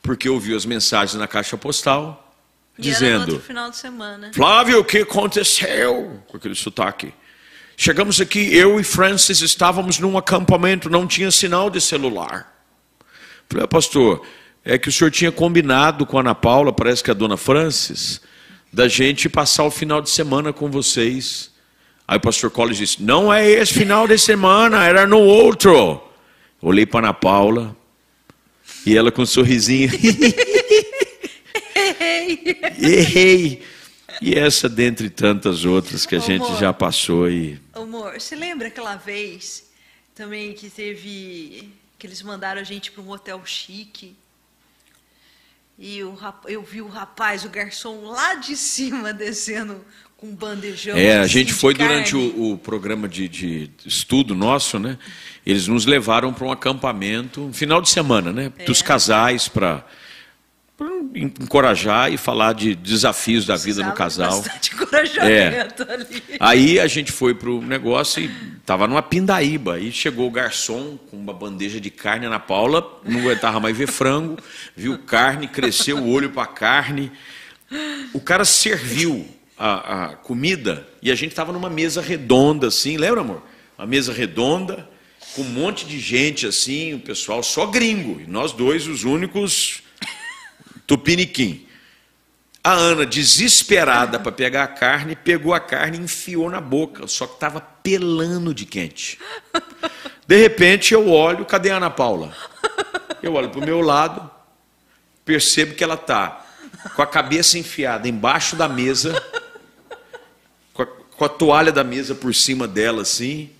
porque 0.05 0.29
ouviu 0.29 0.55
as 0.55 0.67
mensagens 0.67 1.19
na 1.19 1.27
caixa 1.27 1.57
postal, 1.57 2.31
E 2.79 2.83
dizendo: 2.83 3.33
outro 3.33 3.41
final 3.41 3.71
de 3.71 3.77
semana. 3.77 4.31
Flávio, 4.35 4.79
o 4.81 4.85
que 4.85 4.99
aconteceu? 4.99 6.21
Com 6.29 6.37
aquele 6.37 6.55
sotaque. 6.55 7.13
Chegamos 7.77 8.21
aqui, 8.21 8.55
eu 8.55 8.79
e 8.79 8.85
Francis 8.85 9.41
estávamos 9.41 9.99
num 9.99 10.17
acampamento, 10.17 10.89
não 10.91 11.07
tinha 11.09 11.31
sinal 11.31 11.71
de 11.71 11.81
celular. 11.81 12.55
Falei, 13.49 13.65
"Ah, 13.65 13.69
pastor, 13.69 14.25
é 14.65 14.79
que 14.79 14.89
o 14.89 14.93
senhor 14.93 15.11
tinha 15.11 15.33
combinado 15.33 16.07
com 16.07 16.19
a 16.19 16.21
Ana 16.21 16.35
Paula, 16.35 16.73
parece 16.73 17.03
que 17.03 17.11
é 17.11 17.13
a 17.13 17.17
dona 17.17 17.37
Francis, 17.37 18.21
da 18.73 18.87
gente 18.87 19.29
passar 19.29 19.65
o 19.65 19.71
final 19.71 20.01
de 20.03 20.11
semana 20.11 20.53
com 20.53 20.71
vocês. 20.71 21.51
Aí 22.07 22.19
o 22.19 22.21
pastor 22.21 22.51
Collins 22.51 22.77
disse: 22.77 23.03
Não 23.03 23.33
é 23.33 23.49
esse 23.49 23.73
final 23.73 24.07
de 24.07 24.19
semana, 24.19 24.85
era 24.85 25.07
no 25.07 25.19
outro. 25.19 26.01
Olhei 26.61 26.85
para 26.85 27.07
a 27.07 27.11
Ana 27.11 27.15
Paula 27.15 27.75
e 28.87 28.97
ela 28.97 29.11
com 29.11 29.23
um 29.23 29.27
sorrisinho. 29.27 29.91
Errei. 32.79 33.63
E 34.21 34.35
essa 34.35 34.69
dentre 34.69 35.11
tantas 35.11 35.65
outras 35.65 36.07
que 36.07 36.15
a 36.15 36.19
gente 36.19 36.45
Amor. 36.45 36.61
já 36.61 36.73
passou 36.73 37.29
e 37.31 37.61
Amor, 37.73 38.15
você 38.21 38.37
lembra 38.37 38.69
aquela 38.69 38.97
vez 38.97 39.69
também 40.15 40.53
que 40.55 40.71
teve. 40.71 41.73
que 41.99 42.07
eles 42.07 42.23
mandaram 42.23 42.61
a 42.61 42.65
gente 42.65 42.93
para 42.93 43.03
um 43.03 43.11
hotel 43.11 43.45
chique? 43.45 44.15
E 45.79 46.03
o 46.05 46.17
eu 46.47 46.63
vi 46.63 46.81
o 46.81 46.87
rapaz, 46.87 47.45
o 47.45 47.49
garçom 47.49 48.05
lá 48.05 48.35
de 48.35 48.57
cima 48.57 49.13
descendo 49.15 49.85
um 50.25 50.35
bandejão. 50.35 50.97
É, 50.97 51.19
a 51.19 51.21
assim 51.23 51.33
gente 51.33 51.53
foi 51.53 51.75
durante 51.75 52.17
o, 52.17 52.53
o 52.53 52.59
programa 52.59 53.07
de, 53.07 53.29
de 53.29 53.71
estudo 53.85 54.35
nosso, 54.35 54.79
né? 54.79 54.97
Eles 55.45 55.69
nos 55.69 55.85
levaram 55.85 56.33
para 56.33 56.47
um 56.47 56.51
acampamento, 56.51 57.43
um 57.43 57.53
final 57.53 57.83
de 57.83 57.91
semana, 57.91 58.33
né? 58.33 58.51
É. 58.59 58.65
Dos 58.65 58.81
casais 58.81 59.49
para 59.49 59.85
encorajar 61.15 62.13
e 62.13 62.17
falar 62.17 62.55
de 62.55 62.75
desafios 62.75 63.45
da 63.45 63.55
vida 63.55 63.85
no 63.85 63.93
casal. 63.93 64.41
Bastante 64.43 64.75
encorajamento 64.75 65.83
ali. 65.83 66.23
Aí 66.41 66.81
a 66.81 66.87
gente 66.87 67.13
foi 67.13 67.35
pro 67.35 67.61
negócio 67.61 68.23
e 68.25 68.31
tava 68.65 68.89
numa 68.89 69.03
pindaíba. 69.03 69.75
Aí 69.75 69.93
chegou 69.93 70.27
o 70.27 70.31
garçom 70.31 70.99
com 71.11 71.17
uma 71.17 71.35
bandeja 71.35 71.79
de 71.79 71.91
carne 71.91 72.27
na 72.27 72.41
Paula, 72.41 73.01
não 73.05 73.21
aguentava 73.21 73.61
mais 73.61 73.77
ver 73.77 73.87
frango, 73.87 74.39
viu 74.75 74.99
carne, 74.99 75.47
cresceu 75.47 75.99
o 75.99 76.11
olho 76.11 76.31
para 76.31 76.47
carne. 76.47 77.13
O 78.13 78.21
cara 78.21 78.45
serviu 78.45 79.29
a, 79.59 80.05
a 80.05 80.17
comida 80.17 80.87
e 81.01 81.11
a 81.11 81.15
gente 81.15 81.31
estava 81.31 81.53
numa 81.53 81.71
mesa 81.71 82.01
redonda 82.01 82.69
assim, 82.69 82.97
lembra, 82.97 83.21
amor? 83.21 83.43
Uma 83.79 83.87
mesa 83.87 84.13
redonda 84.13 84.89
com 85.35 85.43
um 85.43 85.51
monte 85.51 85.87
de 85.87 85.99
gente 85.99 86.47
assim, 86.47 86.95
o 86.95 87.01
pessoal 87.01 87.43
só 87.43 87.67
gringo 87.67 88.21
e 88.21 88.27
nós 88.27 88.53
dois 88.53 88.87
os 88.87 89.05
únicos 89.05 89.83
tupiniquim. 90.87 91.67
A 92.63 92.73
Ana, 92.73 93.05
desesperada 93.05 94.19
para 94.19 94.33
pegar 94.33 94.65
a 94.65 94.69
carne, 94.69 95.15
pegou 95.15 95.53
a 95.53 95.61
carne 95.61 95.99
e 95.99 96.01
enfiou 96.01 96.49
na 96.49 96.63
boca, 96.63 97.07
só 97.07 97.27
que 97.27 97.35
estava 97.35 97.61
pelando 97.61 98.55
de 98.55 98.65
quente. 98.65 99.19
De 100.27 100.41
repente 100.41 100.95
eu 100.95 101.11
olho, 101.11 101.45
cadê 101.45 101.71
a 101.71 101.77
Ana 101.77 101.91
Paula? 101.91 102.35
Eu 103.23 103.35
olho 103.35 103.51
para 103.51 103.61
o 103.61 103.65
meu 103.65 103.83
lado, 103.83 104.31
percebo 105.25 105.75
que 105.75 105.85
ela 105.85 105.95
está 105.95 106.45
com 106.95 107.03
a 107.03 107.07
cabeça 107.07 107.59
enfiada 107.59 108.09
embaixo 108.09 108.57
da 108.57 108.69
mesa, 108.69 109.23
com 111.17 111.25
a, 111.25 111.29
toalha 111.29 111.73
da 111.73 111.85
mesa 111.85 112.15
por 112.15 112.35
cima 112.35 112.67
dela, 112.67 113.03
assim. 113.03 113.51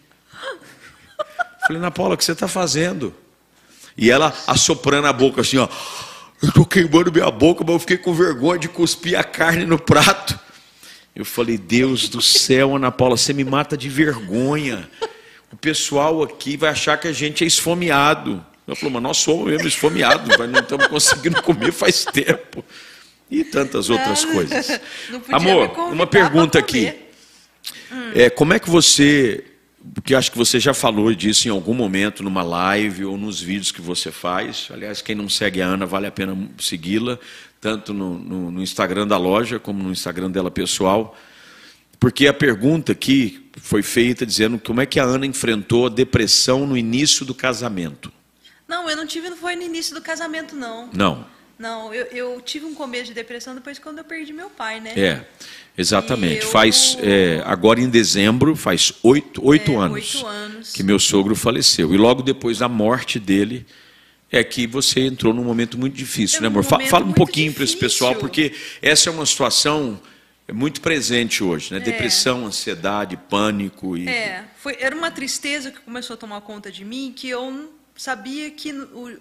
Falei, 1.67 1.79
Ana 1.79 1.91
Paula, 1.91 2.15
o 2.15 2.17
que 2.19 2.25
você 2.25 2.33
está 2.33 2.49
fazendo? 2.49 3.15
E 3.97 4.11
ela 4.11 4.35
assoprando 4.47 5.07
a 5.07 5.13
boca 5.13 5.41
assim, 5.41 5.59
ó. 5.59 5.69
Eu 6.43 6.49
estou 6.49 6.67
queimando 6.67 7.11
minha 7.11 7.31
boca, 7.31 7.65
mas 7.65 7.73
eu 7.75 7.79
fiquei 7.79 7.97
com 7.97 8.13
vergonha 8.13 8.59
de 8.59 8.69
cuspir 8.69 9.19
a 9.19 9.25
carne 9.25 9.65
no 9.65 9.79
prato. 9.79 10.39
Eu 11.15 11.25
falei, 11.25 11.57
Deus 11.57 12.09
do 12.09 12.21
céu, 12.21 12.77
Ana 12.77 12.91
Paula, 12.91 13.17
você 13.17 13.33
me 13.33 13.45
mata 13.45 13.77
de 13.77 13.89
vergonha. 13.89 14.91
O 15.53 15.57
pessoal 15.57 16.23
aqui 16.23 16.57
vai 16.57 16.71
achar 16.71 16.99
que 16.99 17.07
a 17.07 17.13
gente 17.13 17.45
é 17.45 17.47
esfomeado. 17.47 18.45
Eu 18.67 18.75
falei, 18.75 18.93
mas 18.95 19.03
nós 19.03 19.17
somos 19.19 19.47
mesmo 19.47 19.69
esfomeados, 19.69 20.37
mas 20.37 20.51
não 20.51 20.61
estamos 20.61 20.87
conseguindo 20.89 21.41
comer 21.43 21.73
faz 21.73 22.05
tempo. 22.05 22.65
E 23.31 23.45
tantas 23.45 23.89
outras 23.89 24.25
coisas. 24.25 24.81
Amor, 25.31 25.71
uma 25.93 26.07
pergunta 26.07 26.59
aqui. 26.59 27.04
Hum. 27.91 28.11
É, 28.15 28.31
como 28.31 28.53
é 28.53 28.59
que 28.59 28.69
você 28.69 29.45
porque 29.93 30.15
acho 30.15 30.33
que 30.33 30.39
você 30.39 30.59
já 30.59 30.73
falou 30.73 31.13
disso 31.15 31.47
em 31.47 31.51
algum 31.51 31.75
momento 31.75 32.23
numa 32.23 32.43
live 32.43 33.05
ou 33.05 33.19
nos 33.19 33.41
vídeos 33.41 33.71
que 33.71 33.83
você 33.83 34.11
faz. 34.11 34.69
Aliás, 34.71 35.03
quem 35.03 35.15
não 35.15 35.29
segue 35.29 35.61
a 35.61 35.67
Ana, 35.67 35.85
vale 35.85 36.07
a 36.07 36.11
pena 36.11 36.37
segui-la, 36.59 37.19
tanto 37.61 37.93
no, 37.93 38.19
no, 38.19 38.51
no, 38.51 38.63
Instagram 38.63 39.07
da 39.07 39.19
loja 39.19 39.59
como 39.59 39.83
no 39.83 39.91
Instagram 39.91 40.31
dela 40.31 40.51
pessoal. 40.51 41.15
Porque 42.01 42.27
a 42.27 42.33
pergunta 42.33 42.93
aqui 42.93 43.51
foi 43.59 43.83
feita 43.83 44.25
dizendo 44.25 44.59
como 44.59 44.81
é 44.81 44.87
que 44.87 44.99
a 44.99 45.05
Ana 45.05 45.27
enfrentou 45.27 45.87
a 45.87 45.91
depressão 45.91 46.67
no 46.67 46.77
início 46.77 47.27
do 47.27 47.35
casamento. 47.35 48.11
Não, 48.67 48.89
eu 48.89 48.97
não 48.97 49.07
tive, 49.07 49.29
não 49.29 49.37
foi 49.37 49.55
no 49.55 49.63
início 49.63 49.95
do 49.95 50.01
casamento, 50.01 50.57
não. 50.57 50.89
Não. 50.93 51.27
Não, 51.59 51.95
eu, 51.95 52.07
eu 52.07 52.41
tive 52.41 52.65
um 52.65 52.75
começo 52.75 53.07
de 53.07 53.15
depressão 53.15 53.55
depois 53.55 53.79
quando 53.79 53.99
eu 53.99 54.05
perdi 54.05 54.33
meu 54.33 54.51
pai, 54.51 54.81
né? 54.81 54.93
É. 54.97 55.25
Exatamente. 55.77 56.45
Eu... 56.45 56.51
Faz 56.51 56.97
é, 57.01 57.43
agora 57.45 57.81
em 57.81 57.89
dezembro 57.89 58.55
faz 58.55 58.93
oito, 59.03 59.45
oito, 59.45 59.73
é, 59.73 59.77
anos 59.77 60.15
oito 60.15 60.27
anos 60.27 60.73
que 60.73 60.83
meu 60.83 60.99
sogro 60.99 61.35
faleceu 61.35 61.93
e 61.93 61.97
logo 61.97 62.23
depois 62.23 62.59
da 62.59 62.69
morte 62.69 63.19
dele 63.19 63.67
é 64.31 64.43
que 64.43 64.67
você 64.67 65.01
entrou 65.01 65.33
num 65.33 65.45
momento 65.45 65.79
muito 65.79 65.95
difícil, 65.95 66.39
é 66.39 66.43
né, 66.43 66.47
amor? 66.49 66.65
Um 66.65 66.87
Fala 66.87 67.05
um 67.05 67.13
pouquinho 67.13 67.53
para 67.53 67.65
esse 67.65 67.77
pessoal 67.77 68.15
porque 68.15 68.53
essa 68.81 69.11
é 69.11 69.13
uma 69.13 69.27
situação 69.27 70.01
muito 70.53 70.81
presente 70.81 71.43
hoje, 71.43 71.73
né? 71.73 71.79
É. 71.79 71.81
Depressão, 71.81 72.47
ansiedade, 72.47 73.17
pânico 73.17 73.97
e 73.97 74.09
é, 74.09 74.45
foi 74.57 74.77
era 74.79 74.95
uma 74.95 75.11
tristeza 75.11 75.71
que 75.71 75.81
começou 75.81 76.15
a 76.15 76.17
tomar 76.17 76.41
conta 76.41 76.71
de 76.71 76.85
mim 76.85 77.13
que 77.15 77.29
eu 77.29 77.51
não 77.51 77.69
sabia 77.97 78.51
que 78.51 78.73
o, 78.73 79.17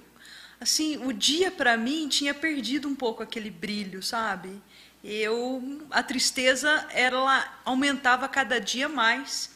assim 0.64 0.98
o 1.06 1.14
dia 1.14 1.52
para 1.52 1.77
mim 1.77 2.07
tinha 2.07 2.34
perdido 2.34 2.88
um 2.88 2.95
pouco 2.95 3.22
aquele 3.22 3.52
brilho, 3.52 4.02
sabe? 4.02 4.49
eu 5.03 5.81
a 5.91 6.02
tristeza 6.02 6.88
ela 6.94 7.45
aumentava 7.65 8.27
cada 8.30 8.60
dia 8.60 8.88
mais 8.88 9.52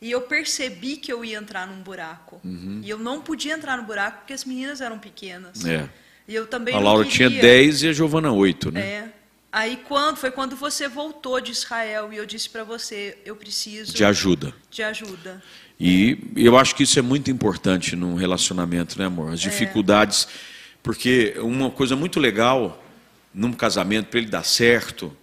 e 0.00 0.10
eu 0.10 0.22
percebi 0.22 0.96
que 0.96 1.12
eu 1.12 1.24
ia 1.24 1.36
entrar 1.36 1.66
num 1.66 1.82
buraco 1.82 2.40
uhum. 2.42 2.80
e 2.82 2.88
eu 2.88 2.98
não 2.98 3.20
podia 3.20 3.52
entrar 3.52 3.76
no 3.76 3.82
buraco 3.82 4.18
porque 4.18 4.32
as 4.32 4.44
meninas 4.44 4.80
eram 4.80 4.98
pequenas 4.98 5.64
é. 5.66 5.88
e 6.26 6.34
eu 6.34 6.46
também 6.46 6.74
a 6.74 6.78
Laura 6.78 7.04
tinha 7.04 7.28
10 7.28 7.82
e 7.82 7.88
a 7.88 7.92
Giovana 7.92 8.32
8 8.32 8.72
né 8.72 8.80
é. 8.80 9.12
aí 9.52 9.78
quando 9.86 10.16
foi 10.16 10.30
quando 10.30 10.56
você 10.56 10.88
voltou 10.88 11.38
de 11.42 11.52
Israel 11.52 12.10
e 12.10 12.16
eu 12.16 12.24
disse 12.24 12.48
para 12.48 12.64
você 12.64 13.18
eu 13.22 13.36
preciso 13.36 13.92
de 13.92 14.02
ajuda 14.02 14.54
de 14.70 14.82
ajuda 14.82 15.42
e 15.78 16.18
eu 16.36 16.56
acho 16.56 16.74
que 16.74 16.84
isso 16.84 16.98
é 16.98 17.02
muito 17.02 17.30
importante 17.30 17.96
num 17.96 18.14
relacionamento 18.14 18.98
né 18.98 19.06
amor 19.06 19.32
as 19.32 19.40
é. 19.40 19.42
dificuldades 19.42 20.28
é. 20.28 20.28
porque 20.82 21.34
uma 21.38 21.70
coisa 21.70 21.96
muito 21.96 22.20
legal 22.20 22.80
num 23.34 23.52
casamento, 23.52 24.06
para 24.06 24.20
ele 24.20 24.28
dar 24.28 24.44
certo, 24.44 25.14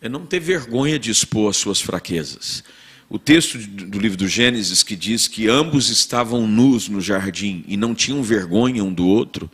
é 0.00 0.08
não 0.08 0.24
ter 0.24 0.38
vergonha 0.38 0.98
de 0.98 1.10
expor 1.10 1.50
as 1.50 1.56
suas 1.56 1.80
fraquezas. 1.80 2.62
O 3.08 3.18
texto 3.18 3.58
do 3.58 3.98
livro 3.98 4.16
do 4.16 4.28
Gênesis 4.28 4.82
que 4.82 4.94
diz 4.94 5.26
que 5.26 5.48
ambos 5.48 5.90
estavam 5.90 6.46
nus 6.46 6.88
no 6.88 7.00
jardim 7.00 7.64
e 7.66 7.76
não 7.76 7.94
tinham 7.94 8.22
vergonha 8.22 8.84
um 8.84 8.92
do 8.92 9.06
outro, 9.06 9.50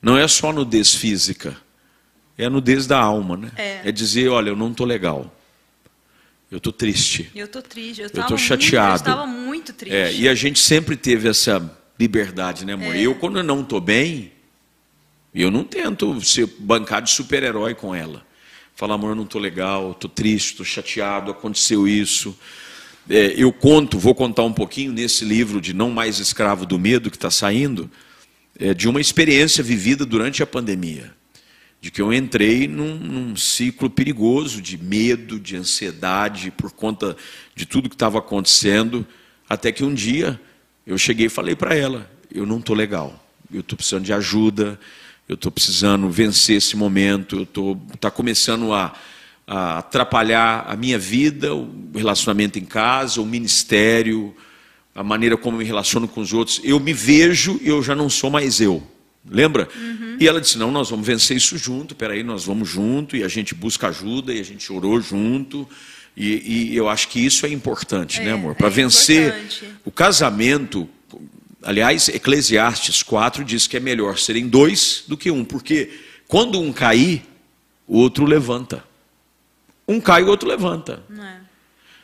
não 0.00 0.16
é 0.16 0.26
só 0.28 0.52
nudez 0.52 0.94
física, 0.94 1.56
é 2.36 2.44
a 2.44 2.50
nudez 2.50 2.86
da 2.86 2.98
alma, 2.98 3.36
né? 3.36 3.50
É, 3.56 3.88
é 3.88 3.92
dizer, 3.92 4.28
olha, 4.28 4.50
eu 4.50 4.56
não 4.56 4.70
estou 4.70 4.86
legal. 4.86 5.34
Eu 6.50 6.58
estou 6.58 6.72
triste. 6.72 7.30
Eu 7.34 7.44
estou 7.44 7.60
triste. 7.60 8.00
Eu 8.00 8.06
estou 8.06 8.38
chateado. 8.38 8.92
eu 8.92 8.96
estava 8.96 9.26
muito 9.26 9.72
triste. 9.72 9.94
É, 9.94 10.12
e 10.12 10.28
a 10.28 10.34
gente 10.34 10.58
sempre 10.58 10.96
teve 10.96 11.28
essa 11.28 11.78
liberdade, 12.00 12.64
né, 12.64 12.72
amor? 12.72 12.94
É. 12.94 13.00
Eu, 13.00 13.14
quando 13.14 13.38
eu 13.38 13.44
não 13.44 13.60
estou 13.60 13.80
bem, 13.80 14.32
eu 15.34 15.50
não 15.50 15.62
tento 15.62 16.20
ser 16.22 16.46
bancar 16.58 17.02
de 17.02 17.10
super-herói 17.10 17.74
com 17.74 17.94
ela. 17.94 18.26
Falar, 18.74 18.94
amor, 18.94 19.10
eu 19.10 19.14
não 19.14 19.24
estou 19.24 19.40
legal, 19.40 19.90
estou 19.90 20.08
triste, 20.08 20.52
estou 20.52 20.64
chateado, 20.64 21.30
aconteceu 21.30 21.86
isso. 21.86 22.38
É, 23.10 23.34
eu 23.36 23.52
conto, 23.52 23.98
vou 23.98 24.14
contar 24.14 24.44
um 24.44 24.52
pouquinho 24.52 24.92
nesse 24.92 25.24
livro 25.24 25.60
de 25.60 25.74
Não 25.74 25.90
Mais 25.90 26.18
Escravo 26.18 26.64
do 26.64 26.78
Medo, 26.78 27.10
que 27.10 27.16
está 27.16 27.30
saindo, 27.30 27.90
é, 28.58 28.72
de 28.72 28.88
uma 28.88 29.00
experiência 29.00 29.62
vivida 29.62 30.06
durante 30.06 30.42
a 30.42 30.46
pandemia. 30.46 31.17
De 31.80 31.90
que 31.90 32.02
eu 32.02 32.12
entrei 32.12 32.66
num, 32.66 32.94
num 32.96 33.36
ciclo 33.36 33.88
perigoso 33.88 34.60
de 34.60 34.76
medo, 34.76 35.38
de 35.38 35.56
ansiedade, 35.56 36.50
por 36.50 36.72
conta 36.72 37.16
de 37.54 37.66
tudo 37.66 37.88
que 37.88 37.94
estava 37.94 38.18
acontecendo, 38.18 39.06
até 39.48 39.70
que 39.70 39.84
um 39.84 39.94
dia 39.94 40.40
eu 40.86 40.98
cheguei 40.98 41.26
e 41.26 41.30
falei 41.30 41.54
para 41.54 41.74
ela: 41.74 42.10
eu 42.32 42.44
não 42.44 42.58
estou 42.58 42.74
legal, 42.74 43.24
eu 43.52 43.60
estou 43.60 43.76
precisando 43.76 44.04
de 44.04 44.12
ajuda, 44.12 44.78
eu 45.28 45.34
estou 45.34 45.52
precisando 45.52 46.08
vencer 46.08 46.56
esse 46.56 46.76
momento, 46.76 47.46
está 47.92 48.10
começando 48.10 48.72
a, 48.72 48.94
a, 49.46 49.78
atrapalhar 49.78 50.64
a 50.66 50.74
minha 50.74 50.98
vida, 50.98 51.54
o 51.54 51.90
relacionamento 51.94 52.58
em 52.58 52.64
casa, 52.64 53.20
o 53.20 53.26
ministério, 53.26 54.34
a 54.94 55.02
maneira 55.02 55.36
como 55.36 55.56
eu 55.56 55.58
me 55.58 55.64
relaciono 55.64 56.08
com 56.08 56.20
os 56.20 56.32
outros. 56.32 56.60
Eu 56.64 56.80
me 56.80 56.92
vejo 56.92 57.60
e 57.62 57.68
eu 57.68 57.82
já 57.82 57.94
não 57.94 58.08
sou 58.08 58.30
mais 58.30 58.60
eu. 58.60 58.82
Lembra? 59.30 59.68
Uhum. 59.74 60.16
E 60.20 60.26
ela 60.26 60.40
disse: 60.40 60.58
Não, 60.58 60.70
nós 60.70 60.90
vamos 60.90 61.06
vencer 61.06 61.36
isso 61.36 61.56
junto, 61.58 61.94
peraí, 61.94 62.22
nós 62.22 62.44
vamos 62.44 62.68
junto, 62.68 63.16
e 63.16 63.22
a 63.22 63.28
gente 63.28 63.54
busca 63.54 63.88
ajuda, 63.88 64.32
e 64.32 64.40
a 64.40 64.44
gente 64.44 64.72
orou 64.72 65.00
junto. 65.00 65.68
E, 66.16 66.70
e 66.72 66.76
eu 66.76 66.88
acho 66.88 67.08
que 67.08 67.24
isso 67.24 67.46
é 67.46 67.48
importante, 67.48 68.18
né, 68.18 68.24
é, 68.24 68.28
né, 68.28 68.32
amor? 68.32 68.54
Para 68.56 68.66
é 68.66 68.70
vencer 68.70 69.28
importante. 69.28 69.64
o 69.84 69.90
casamento, 69.90 70.88
Aliás, 71.62 72.08
Eclesiastes 72.08 73.02
4 73.02 73.44
diz 73.44 73.66
que 73.66 73.76
é 73.76 73.80
melhor 73.80 74.16
serem 74.16 74.48
dois 74.48 75.04
do 75.08 75.16
que 75.16 75.30
um, 75.30 75.44
porque 75.44 75.90
quando 76.26 76.60
um 76.60 76.72
cair, 76.72 77.22
o 77.86 77.98
outro 77.98 78.24
levanta. 78.24 78.84
Um 79.86 80.00
cai, 80.00 80.22
o 80.22 80.28
outro 80.28 80.48
levanta. 80.48 81.02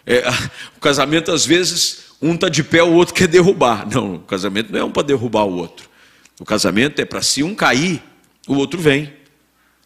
É. 0.06 0.18
É, 0.18 0.28
o 0.76 0.80
casamento, 0.80 1.30
às 1.30 1.46
vezes, 1.46 2.06
um 2.20 2.34
está 2.34 2.48
de 2.48 2.64
pé, 2.64 2.82
o 2.82 2.92
outro 2.92 3.14
quer 3.14 3.28
derrubar. 3.28 3.86
Não, 3.88 4.16
o 4.16 4.18
casamento 4.20 4.72
não 4.72 4.80
é 4.80 4.84
um 4.84 4.90
para 4.90 5.02
derrubar 5.02 5.44
o 5.44 5.56
outro. 5.56 5.88
O 6.40 6.44
casamento 6.44 7.01
é 7.01 7.05
para 7.05 7.23
se 7.23 7.43
um 7.43 7.55
cair, 7.55 8.02
o 8.47 8.55
outro 8.55 8.81
vem 8.81 9.12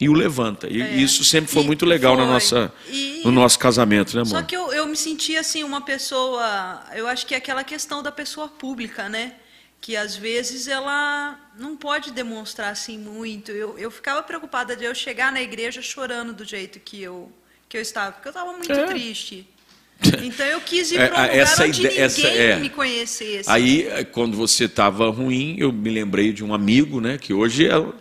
e 0.00 0.08
o 0.08 0.12
levanta. 0.12 0.68
E 0.68 0.80
é. 0.80 0.96
isso 0.96 1.24
sempre 1.24 1.50
foi 1.50 1.62
e 1.62 1.66
muito 1.66 1.84
legal 1.84 2.16
foi. 2.16 2.24
Na 2.24 2.32
nossa, 2.32 2.72
e... 2.88 3.22
no 3.24 3.32
nosso 3.32 3.58
casamento, 3.58 4.14
né, 4.14 4.22
amor? 4.22 4.30
Só 4.30 4.42
que 4.42 4.56
eu, 4.56 4.72
eu 4.72 4.86
me 4.86 4.96
senti 4.96 5.36
assim, 5.36 5.62
uma 5.62 5.80
pessoa. 5.80 6.82
Eu 6.94 7.06
acho 7.06 7.26
que 7.26 7.34
é 7.34 7.38
aquela 7.38 7.64
questão 7.64 8.02
da 8.02 8.12
pessoa 8.12 8.48
pública, 8.48 9.08
né? 9.08 9.34
que 9.80 9.96
às 9.96 10.16
vezes 10.16 10.66
ela 10.66 11.38
não 11.56 11.76
pode 11.76 12.10
demonstrar 12.10 12.72
assim 12.72 12.98
muito. 12.98 13.52
Eu, 13.52 13.78
eu 13.78 13.90
ficava 13.90 14.22
preocupada 14.22 14.76
de 14.76 14.84
eu 14.84 14.94
chegar 14.94 15.32
na 15.32 15.40
igreja 15.40 15.80
chorando 15.80 16.32
do 16.32 16.44
jeito 16.44 16.80
que 16.80 17.00
eu 17.02 17.32
que 17.68 17.76
eu 17.76 17.82
estava, 17.82 18.12
porque 18.12 18.28
eu 18.28 18.30
estava 18.30 18.50
muito 18.52 18.72
é. 18.72 18.86
triste. 18.86 19.46
Então 20.22 20.46
eu 20.46 20.60
quis 20.60 20.92
ir 20.92 21.00
é, 21.00 21.08
para 21.08 21.18
um 21.18 21.22
lugar 21.22 21.36
essa 21.36 21.64
onde 21.64 21.82
ninguém 21.82 21.98
essa, 21.98 22.26
é. 22.28 22.58
me 22.58 22.70
conhecesse. 22.70 23.50
Aí, 23.50 23.88
quando 24.12 24.36
você 24.36 24.64
estava 24.64 25.10
ruim, 25.10 25.56
eu 25.58 25.72
me 25.72 25.90
lembrei 25.90 26.32
de 26.32 26.44
um 26.44 26.54
amigo, 26.54 27.00
né? 27.00 27.18
Que 27.18 27.32
hoje 27.34 27.66
ela, 27.66 27.94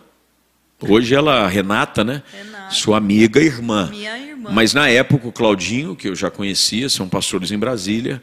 hoje 0.80 1.14
ela 1.14 1.48
Renata, 1.48 2.04
né? 2.04 2.22
Renata, 2.32 2.70
sua 2.70 2.98
amiga 2.98 3.40
e 3.40 3.46
irmã. 3.46 3.88
Minha 3.90 4.18
irmã. 4.18 4.50
Mas 4.52 4.72
na 4.72 4.88
época 4.88 5.26
o 5.26 5.32
Claudinho, 5.32 5.96
que 5.96 6.08
eu 6.08 6.14
já 6.14 6.30
conhecia, 6.30 6.88
são 6.88 7.08
pastores 7.08 7.50
em 7.50 7.58
Brasília. 7.58 8.22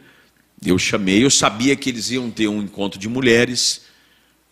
Eu 0.64 0.78
chamei, 0.78 1.22
eu 1.22 1.30
sabia 1.30 1.76
que 1.76 1.90
eles 1.90 2.10
iam 2.10 2.30
ter 2.30 2.48
um 2.48 2.62
encontro 2.62 2.98
de 2.98 3.08
mulheres. 3.08 3.84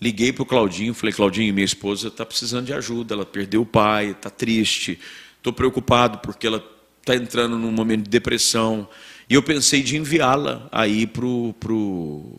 Liguei 0.01 0.33
para 0.35 0.43
o 0.43 0.47
Claudinho, 0.47 0.93
falei, 0.93 1.15
Claudinho, 1.15 1.55
minha 1.55 1.65
esposa 1.65 2.09
está 2.09 2.27
precisando 2.27 2.67
de 2.67 2.75
ajuda, 2.75 3.15
ela 3.15 3.25
perdeu 3.25 3.63
o 3.63 3.67
pai, 3.67 4.11
está 4.11 4.29
triste, 4.29 4.99
estou 5.39 5.53
preocupado 5.53 6.19
porque 6.19 6.47
ela 6.47 6.63
está 7.01 7.15
entrando 7.15 7.57
num 7.57 7.73
momento 7.73 8.03
de 8.03 8.11
depressão. 8.11 8.87
E 9.29 9.35
eu 9.35 9.43
pensei 9.43 9.83
de 9.83 9.97
enviá-la 9.97 10.69
aí 10.71 11.07
para 11.07 11.25
o 11.25 12.35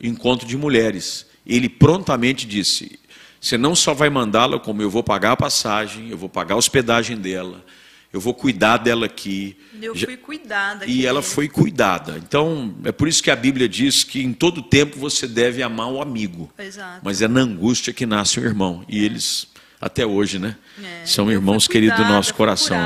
encontro 0.00 0.46
de 0.46 0.56
mulheres. 0.56 1.26
Ele 1.46 1.68
prontamente 1.68 2.46
disse: 2.46 2.98
Você 3.40 3.56
não 3.56 3.74
só 3.74 3.94
vai 3.94 4.10
mandá-la, 4.10 4.58
como 4.58 4.82
eu 4.82 4.90
vou 4.90 5.02
pagar 5.02 5.32
a 5.32 5.36
passagem, 5.36 6.10
eu 6.10 6.18
vou 6.18 6.28
pagar 6.28 6.54
a 6.54 6.58
hospedagem 6.58 7.16
dela, 7.16 7.64
eu 8.12 8.20
vou 8.20 8.34
cuidar 8.34 8.78
dela 8.78 9.06
aqui. 9.06 9.56
Eu 9.80 9.94
fui 9.94 10.16
cuidada. 10.16 10.86
E 10.86 11.06
ela 11.06 11.22
foi 11.22 11.48
cuidada. 11.48 12.18
Então, 12.18 12.74
é 12.84 12.92
por 12.92 13.06
isso 13.06 13.22
que 13.22 13.30
a 13.30 13.36
Bíblia 13.36 13.68
diz 13.68 14.04
que 14.04 14.22
em 14.22 14.32
todo 14.32 14.62
tempo 14.62 14.98
você 14.98 15.26
deve 15.26 15.62
amar 15.62 15.90
o 15.90 16.02
amigo. 16.02 16.50
Exato. 16.58 17.00
Mas 17.02 17.22
é 17.22 17.28
na 17.28 17.40
angústia 17.40 17.92
que 17.92 18.04
nasce 18.04 18.40
o 18.40 18.44
irmão. 18.44 18.84
E 18.88 19.00
é. 19.00 19.04
eles 19.04 19.48
até 19.80 20.04
hoje, 20.04 20.38
né? 20.38 20.56
É, 20.82 21.06
São 21.06 21.30
irmãos 21.30 21.68
queridos 21.68 21.96
do 21.98 22.04
nosso 22.04 22.34
coração. 22.34 22.78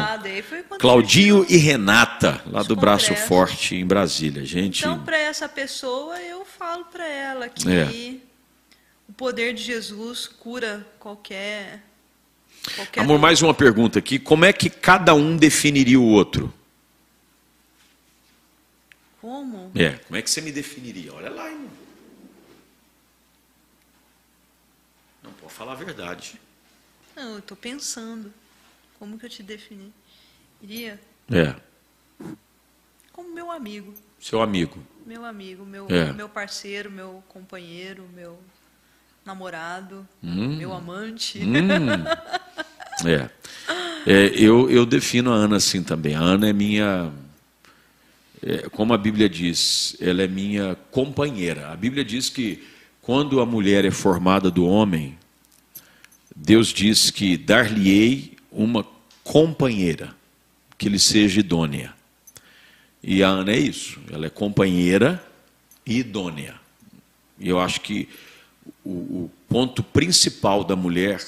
Claudinho 0.78 1.46
e 1.48 1.56
Renata, 1.56 2.42
lá 2.46 2.62
do 2.62 2.74
Braço 2.76 3.06
congressos. 3.08 3.28
Forte, 3.28 3.76
em 3.76 3.86
Brasília. 3.86 4.44
Gente, 4.44 4.80
Então, 4.80 5.02
para 5.04 5.16
essa 5.18 5.48
pessoa, 5.48 6.20
eu 6.20 6.44
falo 6.44 6.84
para 6.86 7.06
ela 7.06 7.48
que 7.48 7.68
É. 7.70 8.16
o 9.08 9.12
poder 9.12 9.54
de 9.54 9.62
Jesus 9.62 10.26
cura 10.26 10.86
qualquer. 10.98 11.82
qualquer 12.76 13.00
amor, 13.00 13.14
dor. 13.14 13.20
mais 13.22 13.40
uma 13.42 13.54
pergunta 13.54 13.98
aqui. 13.98 14.18
Como 14.18 14.44
é 14.44 14.52
que 14.52 14.68
cada 14.68 15.14
um 15.14 15.36
definiria 15.36 15.98
o 15.98 16.04
outro? 16.06 16.52
Como? 19.20 19.70
É, 19.74 19.90
como 19.90 20.16
é 20.16 20.22
que 20.22 20.28
você 20.30 20.40
me 20.40 20.50
definiria? 20.52 21.12
Olha 21.14 21.30
lá, 21.30 21.48
irmão. 21.48 21.70
Não 25.22 25.32
pode 25.34 25.52
falar 25.52 25.72
a 25.72 25.76
verdade. 25.76 26.34
Não, 27.16 27.32
eu 27.34 27.38
estou 27.38 27.56
pensando. 27.56 28.32
Como 28.98 29.18
que 29.18 29.26
eu 29.26 29.30
te 29.30 29.42
definiria? 29.42 31.00
É, 31.30 31.54
Como 33.12 33.34
meu 33.34 33.50
amigo. 33.50 33.92
seu 34.20 34.40
amigo. 34.40 34.82
Meu 35.04 35.24
amigo, 35.24 35.64
meu, 35.64 35.86
É. 35.90 36.12
meu 36.12 36.28
parceiro, 36.28 36.90
meu 36.90 37.22
companheiro, 37.28 38.08
meu 38.14 38.38
namorado, 39.24 40.06
Hum. 40.22 40.56
meu 40.56 40.72
amante. 40.72 41.38
Hum. 41.40 41.52
É. 43.06 43.28
É, 44.06 44.26
eu, 44.36 44.70
eu 44.70 44.84
defino 44.86 45.32
a 45.32 45.34
Ana 45.34 45.56
assim 45.56 45.82
também. 45.82 46.14
A 46.14 46.20
Ana 46.20 46.48
é 46.48 46.52
minha. 46.52 47.10
é, 48.42 48.68
como 48.68 48.92
a 48.92 48.98
Bíblia 48.98 49.28
diz, 49.28 49.96
ela 50.00 50.22
é 50.22 50.28
minha 50.28 50.76
companheira. 50.90 51.70
A 51.72 51.76
Bíblia 51.76 52.04
diz 52.04 52.28
que 52.28 52.62
quando 53.00 53.40
a 53.40 53.46
mulher 53.46 53.84
é 53.84 53.90
formada 53.90 54.50
do 54.50 54.64
homem, 54.66 55.18
Deus 56.44 56.72
diz 56.72 57.08
que 57.08 57.36
dar-lhe-ei 57.36 58.36
uma 58.50 58.84
companheira 59.22 60.12
que 60.76 60.88
lhe 60.88 60.98
seja 60.98 61.38
idônea. 61.38 61.94
E 63.00 63.22
a 63.22 63.28
Ana 63.28 63.52
é 63.52 63.58
isso. 63.58 64.00
Ela 64.10 64.26
é 64.26 64.30
companheira 64.30 65.24
e 65.86 65.98
idônea. 65.98 66.56
E 67.38 67.48
eu 67.48 67.60
acho 67.60 67.80
que 67.80 68.08
o, 68.84 68.90
o 68.90 69.30
ponto 69.48 69.84
principal 69.84 70.64
da 70.64 70.74
mulher 70.74 71.24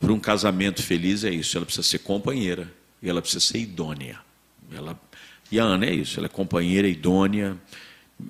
para 0.00 0.10
um 0.10 0.18
casamento 0.18 0.82
feliz 0.82 1.22
é 1.22 1.30
isso. 1.30 1.58
Ela 1.58 1.66
precisa 1.66 1.86
ser 1.86 1.98
companheira 1.98 2.72
e 3.02 3.10
ela 3.10 3.20
precisa 3.20 3.40
ser 3.44 3.58
idônea. 3.58 4.18
Ela, 4.74 4.98
e 5.50 5.60
a 5.60 5.64
Ana 5.64 5.84
é 5.84 5.94
isso. 5.94 6.18
Ela 6.18 6.26
é 6.26 6.30
companheira, 6.30 6.88
idônea. 6.88 7.58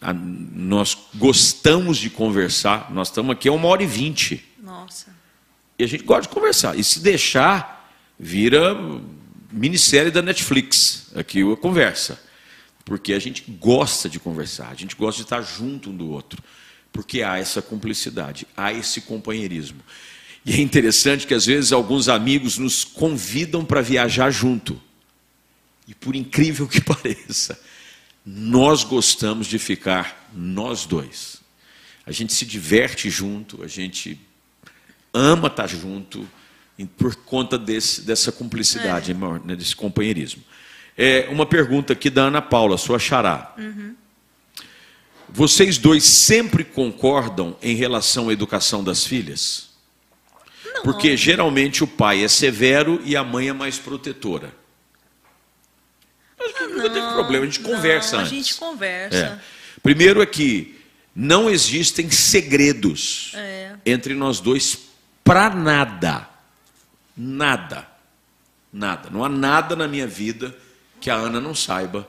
A- 0.01 0.13
nós 0.13 0.99
gostamos 1.15 1.99
de 1.99 2.11
conversar. 2.11 2.93
Nós 2.93 3.09
estamos 3.09 3.31
aqui 3.31 3.49
a 3.49 3.53
uma 3.53 3.69
hora 3.69 3.85
e 3.85 3.87
vinte. 3.87 4.45
A 5.83 5.89
gente 5.89 6.05
gosta 6.05 6.23
de 6.23 6.29
conversar. 6.29 6.79
E 6.79 6.85
se 6.85 7.01
deixar, 7.01 7.93
vira 8.19 8.75
minissérie 9.51 10.11
da 10.11 10.23
Netflix, 10.23 11.11
aqui 11.15 11.43
a 11.43 11.57
conversa. 11.57 12.21
Porque 12.85 13.13
a 13.13 13.19
gente 13.19 13.45
gosta 13.51 14.09
de 14.09 14.19
conversar, 14.19 14.69
a 14.71 14.75
gente 14.75 14.97
gosta 14.97 15.19
de 15.19 15.25
estar 15.25 15.43
junto 15.43 15.91
um 15.91 15.97
do 15.97 16.11
outro. 16.11 16.43
Porque 16.93 17.23
há 17.23 17.39
essa 17.39 17.63
cumplicidade, 17.63 18.47
há 18.57 18.73
esse 18.73 19.03
companheirismo. 19.03 19.81
E 20.45 20.53
é 20.53 20.61
interessante 20.61 21.27
que 21.27 21.35
às 21.35 21.47
vezes 21.47 21.73
alguns 21.73 22.09
amigos 22.09 22.59
nos 22.59 22.85
convidam 22.85 23.65
para 23.65 23.81
viajar 23.81 24.31
junto. 24.31 24.81
E 25.87 25.95
por 25.95 26.17
incrível 26.17 26.67
que 26.67 26.81
pareça, 26.83 27.59
nós 28.25 28.85
gostamos 28.85 29.47
de 29.47 29.59
ficar 29.59 30.31
nós 30.35 30.85
dois. 30.85 31.41
A 32.05 32.11
gente 32.11 32.33
se 32.33 32.45
diverte 32.45 33.09
junto, 33.09 33.63
a 33.63 33.69
gente 33.69 34.19
ama 35.13 35.49
estar 35.49 35.67
junto 35.67 36.29
por 36.97 37.15
conta 37.15 37.57
desse, 37.59 38.03
dessa 38.03 38.33
cumplicidade, 38.33 39.11
irmão, 39.13 39.41
né, 39.45 39.55
desse 39.55 39.77
companheirismo. 39.77 40.43
É, 40.97 41.29
uma 41.31 41.47
pergunta 41.47 41.93
aqui 41.93 42.11
da 42.11 42.23
Ana 42.23 42.43
Paula, 42.43 42.77
sua 42.77 42.99
xará. 42.99 43.55
Vocês 45.29 45.79
dois 45.79 46.05
sempre 46.05 46.65
concordam 46.65 47.57
em 47.63 47.75
relação 47.75 48.29
à 48.29 48.33
educação 48.33 48.83
das 48.85 49.05
filhas? 49.07 49.71
Não. 50.75 50.83
Porque 50.83 51.17
geralmente 51.17 51.83
o 51.85 51.87
pai 51.87 52.25
é 52.25 52.29
severo 52.29 53.01
e 53.05 53.17
a 53.17 53.25
mãe 53.25 53.49
é 53.49 53.53
mais 53.53 53.79
protetora. 53.79 54.55
Acho 56.39 56.55
que 56.55 56.67
nunca 56.67 56.91
teve 56.91 57.07
problema, 57.13 57.45
a 57.45 57.47
gente 57.47 57.61
conversa 57.61 58.17
não, 58.17 58.25
antes. 58.25 58.33
A 58.33 58.37
gente 58.37 58.55
conversa. 58.57 59.17
É. 59.17 59.39
Primeiro 59.83 60.21
é 60.21 60.27
que 60.27 60.79
não 61.15 61.49
existem 61.49 62.11
segredos 62.11 63.33
É. 63.35 63.75
entre 63.87 64.15
nós 64.15 64.41
dois 64.41 64.91
para 65.24 65.51
nada. 65.51 66.28
Nada. 67.16 67.86
Nada. 68.73 69.11
Não 69.11 69.24
há 69.24 69.28
nada 69.28 69.77
na 69.77 69.86
minha 69.86 70.07
vida 70.07 70.57
que 71.01 71.11
a 71.11 71.15
Ana 71.15 71.40
não 71.40 71.55
saiba. 71.55 72.09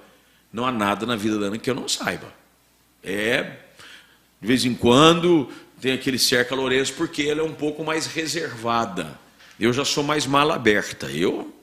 Não 0.51 0.65
há 0.65 0.71
nada 0.71 1.05
na 1.05 1.15
vida 1.15 1.37
da 1.39 1.47
Ana 1.47 1.57
que 1.57 1.69
eu 1.69 1.75
não 1.75 1.87
saiba. 1.87 2.33
É. 3.03 3.57
De 4.41 4.47
vez 4.47 4.65
em 4.65 4.73
quando 4.73 5.51
tem 5.81 5.93
aquele 5.93 6.19
cerca 6.19 6.55
Lourenço 6.55 6.93
porque 6.93 7.23
ela 7.23 7.41
é 7.41 7.43
um 7.43 7.53
pouco 7.53 7.83
mais 7.83 8.05
reservada. 8.05 9.19
Eu 9.59 9.73
já 9.73 9.83
sou 9.83 10.03
mais 10.03 10.25
mala 10.25 10.55
aberta. 10.55 11.07
Eu 11.07 11.53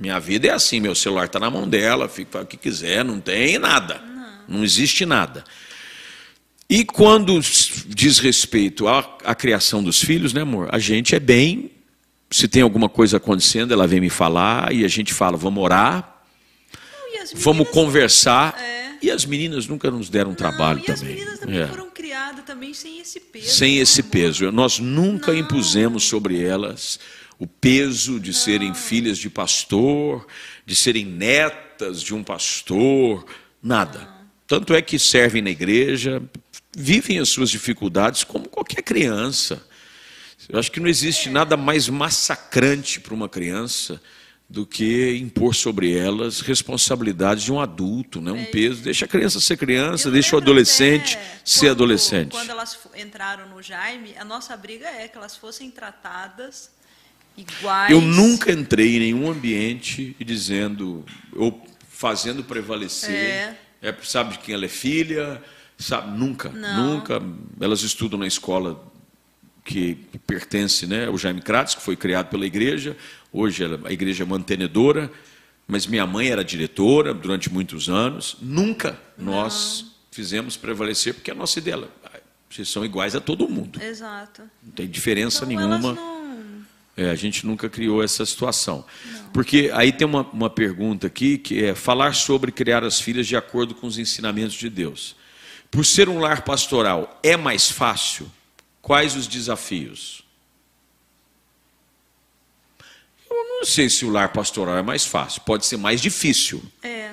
minha 0.00 0.18
vida 0.18 0.48
é 0.48 0.50
assim, 0.50 0.80
meu 0.80 0.94
celular 0.94 1.26
está 1.26 1.38
na 1.38 1.50
mão 1.50 1.68
dela, 1.68 2.08
fica 2.08 2.40
o 2.40 2.46
que 2.46 2.56
quiser, 2.56 3.04
não 3.04 3.20
tem 3.20 3.58
nada. 3.58 4.00
Não, 4.48 4.64
existe 4.64 5.04
nada. 5.04 5.44
E 6.70 6.84
quando 6.84 7.40
diz 7.88 8.20
respeito 8.20 8.86
à, 8.86 9.00
à 9.24 9.34
criação 9.34 9.82
dos 9.82 10.00
filhos, 10.00 10.32
né, 10.32 10.42
amor? 10.42 10.68
A 10.70 10.78
gente 10.78 11.16
é 11.16 11.18
bem. 11.18 11.72
Se 12.30 12.46
tem 12.46 12.62
alguma 12.62 12.88
coisa 12.88 13.16
acontecendo, 13.16 13.72
ela 13.74 13.88
vem 13.88 14.00
me 14.00 14.08
falar 14.08 14.72
e 14.72 14.84
a 14.84 14.88
gente 14.88 15.12
fala, 15.12 15.36
vamos 15.36 15.60
orar, 15.64 16.22
Não, 16.72 17.14
e 17.14 17.18
as 17.18 17.32
vamos 17.34 17.68
conversar. 17.70 18.56
É. 18.62 18.80
E 19.02 19.10
as 19.10 19.24
meninas 19.24 19.66
nunca 19.66 19.90
nos 19.90 20.08
deram 20.08 20.32
trabalho 20.32 20.78
não, 20.78 20.84
e 20.86 20.90
as 20.92 21.00
também. 21.00 21.16
meninas 21.16 21.40
também 21.40 21.58
É. 21.58 21.66
foram 21.66 21.90
criadas 21.90 22.44
também 22.44 22.72
sem 22.72 23.00
esse 23.00 23.18
peso. 23.18 23.48
Sem 23.48 23.76
né, 23.76 23.80
esse 23.82 24.00
amor? 24.02 24.10
peso. 24.12 24.52
Nós 24.52 24.78
nunca 24.78 25.32
Não. 25.32 25.40
impusemos 25.40 26.04
sobre 26.04 26.40
elas 26.40 27.00
o 27.36 27.48
peso 27.48 28.20
de 28.20 28.32
serem 28.32 28.74
filhas 28.74 29.18
de 29.18 29.28
pastor, 29.28 30.24
de 30.64 30.76
serem 30.76 31.04
netas 31.04 32.00
de 32.00 32.14
um 32.14 32.22
pastor, 32.22 33.24
nada. 33.60 34.08
Tanto 34.46 34.72
é 34.74 34.80
que 34.82 34.98
servem 35.00 35.40
na 35.42 35.50
igreja, 35.50 36.22
vivem 36.76 37.18
as 37.18 37.28
suas 37.28 37.50
dificuldades 37.50 38.24
como 38.24 38.48
qualquer 38.48 38.82
criança. 38.82 39.62
Eu 40.48 40.58
acho 40.58 40.70
que 40.70 40.80
não 40.80 40.88
existe 40.88 41.28
nada 41.28 41.56
mais 41.56 41.88
massacrante 41.88 43.00
para 43.00 43.14
uma 43.14 43.28
criança 43.28 44.00
do 44.48 44.66
que 44.66 45.16
impor 45.16 45.54
sobre 45.54 45.96
elas 45.96 46.40
responsabilidades 46.40 47.44
de 47.44 47.52
um 47.52 47.60
adulto, 47.60 48.20
né? 48.20 48.32
um 48.32 48.44
peso. 48.46 48.82
Deixa 48.82 49.04
a 49.04 49.08
criança 49.08 49.38
ser 49.38 49.56
criança, 49.56 50.08
Eu 50.08 50.12
deixa 50.12 50.34
o 50.34 50.38
adolescente 50.40 51.16
ser 51.44 51.60
quando- 51.66 51.70
adolescente. 51.70 52.30
Quando 52.32 52.50
elas 52.50 52.76
entraram 52.96 53.48
no 53.48 53.62
Jaime, 53.62 54.14
a 54.18 54.24
nossa 54.24 54.56
briga 54.56 54.88
é 54.88 55.06
que 55.06 55.16
elas 55.16 55.36
fossem 55.36 55.70
tratadas 55.70 56.68
iguais. 57.36 57.92
Eu 57.92 58.00
nunca 58.00 58.50
entrei 58.50 58.96
em 58.96 59.00
nenhum 59.00 59.30
ambiente 59.30 60.16
dizendo, 60.18 61.04
ou 61.32 61.64
fazendo 61.88 62.42
prevalecer, 62.42 63.14
É. 63.14 63.56
é, 63.82 63.94
sabe 64.02 64.32
de 64.32 64.38
quem 64.40 64.54
ela 64.54 64.64
é 64.64 64.68
filha, 64.68 65.40
sabe, 65.80 66.16
nunca, 66.18 66.48
Não. 66.50 66.94
nunca. 66.94 67.20
Elas 67.60 67.82
estudam 67.82 68.18
na 68.18 68.26
escola 68.26 68.82
que 69.64 69.94
pertence 70.26 70.86
né, 70.86 71.06
ao 71.06 71.16
Jaime 71.18 71.40
Kratos, 71.42 71.74
que 71.74 71.82
foi 71.82 71.96
criado 71.96 72.28
pela 72.28 72.46
igreja, 72.46 72.96
hoje 73.32 73.62
a 73.84 73.92
igreja 73.92 74.24
é 74.24 74.26
mantenedora, 74.26 75.10
mas 75.66 75.86
minha 75.86 76.06
mãe 76.06 76.28
era 76.28 76.42
diretora 76.44 77.12
durante 77.14 77.52
muitos 77.52 77.88
anos, 77.88 78.36
nunca 78.40 78.98
nós 79.16 79.86
fizemos 80.10 80.56
prevalecer, 80.56 81.14
porque 81.14 81.30
a 81.30 81.34
nossa 81.34 81.58
ideia, 81.58 81.74
ela- 81.74 81.90
vocês 82.48 82.68
são 82.68 82.84
iguais 82.84 83.14
a 83.14 83.20
todo 83.20 83.48
mundo, 83.48 83.80
Exato. 83.80 84.42
não 84.62 84.72
tem 84.72 84.88
diferença 84.88 85.44
Então, 85.44 85.68
nenhuma. 85.68 85.92
não... 85.92 86.20
É, 86.96 87.08
a 87.08 87.14
gente 87.14 87.46
nunca 87.46 87.68
criou 87.70 88.02
essa 88.02 88.26
situação. 88.26 88.84
Porque 89.32 89.70
aí 89.72 89.90
tem 89.92 90.06
uma, 90.06 90.22
uma 90.32 90.50
pergunta 90.50 91.06
aqui 91.06 91.38
que 91.38 91.64
é 91.64 91.74
falar 91.74 92.14
sobre 92.14 92.50
criar 92.52 92.82
as 92.84 93.00
filhas 93.00 93.26
de 93.26 93.36
acordo 93.36 93.74
com 93.74 93.86
os 93.86 93.96
ensinamentos 93.96 94.54
de 94.54 94.68
Deus. 94.68 95.14
Por 95.70 95.84
ser 95.86 96.08
um 96.08 96.18
lar 96.18 96.42
pastoral, 96.42 97.18
é 97.22 97.36
mais 97.36 97.70
fácil? 97.70 98.30
Quais 98.82 99.14
os 99.14 99.26
desafios? 99.26 100.24
Eu 103.30 103.58
não 103.58 103.64
sei 103.64 103.88
se 103.88 104.04
o 104.04 104.10
lar 104.10 104.32
pastoral 104.32 104.76
é 104.76 104.82
mais 104.82 105.04
fácil, 105.06 105.42
pode 105.42 105.64
ser 105.64 105.76
mais 105.76 106.00
difícil. 106.00 106.62
É. 106.82 107.12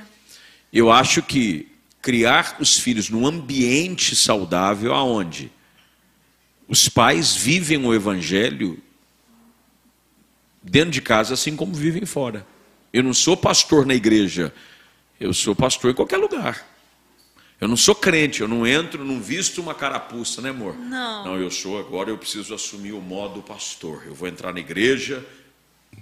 Eu 0.73 0.91
acho 0.91 1.21
que 1.21 1.71
criar 2.01 2.57
os 2.59 2.79
filhos 2.79 3.09
num 3.09 3.27
ambiente 3.27 4.15
saudável, 4.15 4.93
aonde 4.93 5.51
os 6.67 6.89
pais 6.89 7.35
vivem 7.35 7.85
o 7.85 7.93
evangelho 7.93 8.81
dentro 10.61 10.91
de 10.91 11.01
casa, 11.01 11.33
assim 11.33 11.55
como 11.55 11.73
vivem 11.73 12.05
fora. 12.05 12.45
Eu 12.91 13.03
não 13.03 13.13
sou 13.13 13.37
pastor 13.37 13.85
na 13.85 13.93
igreja, 13.93 14.53
eu 15.19 15.33
sou 15.33 15.55
pastor 15.55 15.91
em 15.91 15.93
qualquer 15.93 16.17
lugar. 16.17 16.65
Eu 17.59 17.67
não 17.67 17.77
sou 17.77 17.95
crente, 17.95 18.41
eu 18.41 18.47
não 18.47 18.67
entro, 18.67 19.03
não 19.03 19.19
visto 19.19 19.59
uma 19.59 19.73
carapuça, 19.73 20.41
né, 20.41 20.49
amor? 20.49 20.75
Não. 20.75 21.25
Não, 21.25 21.39
eu 21.39 21.49
sou, 21.49 21.79
agora 21.79 22.09
eu 22.09 22.17
preciso 22.17 22.53
assumir 22.53 22.91
o 22.91 23.01
modo 23.01 23.41
pastor. 23.41 24.03
Eu 24.05 24.13
vou 24.13 24.27
entrar 24.27 24.53
na 24.53 24.59
igreja, 24.59 25.25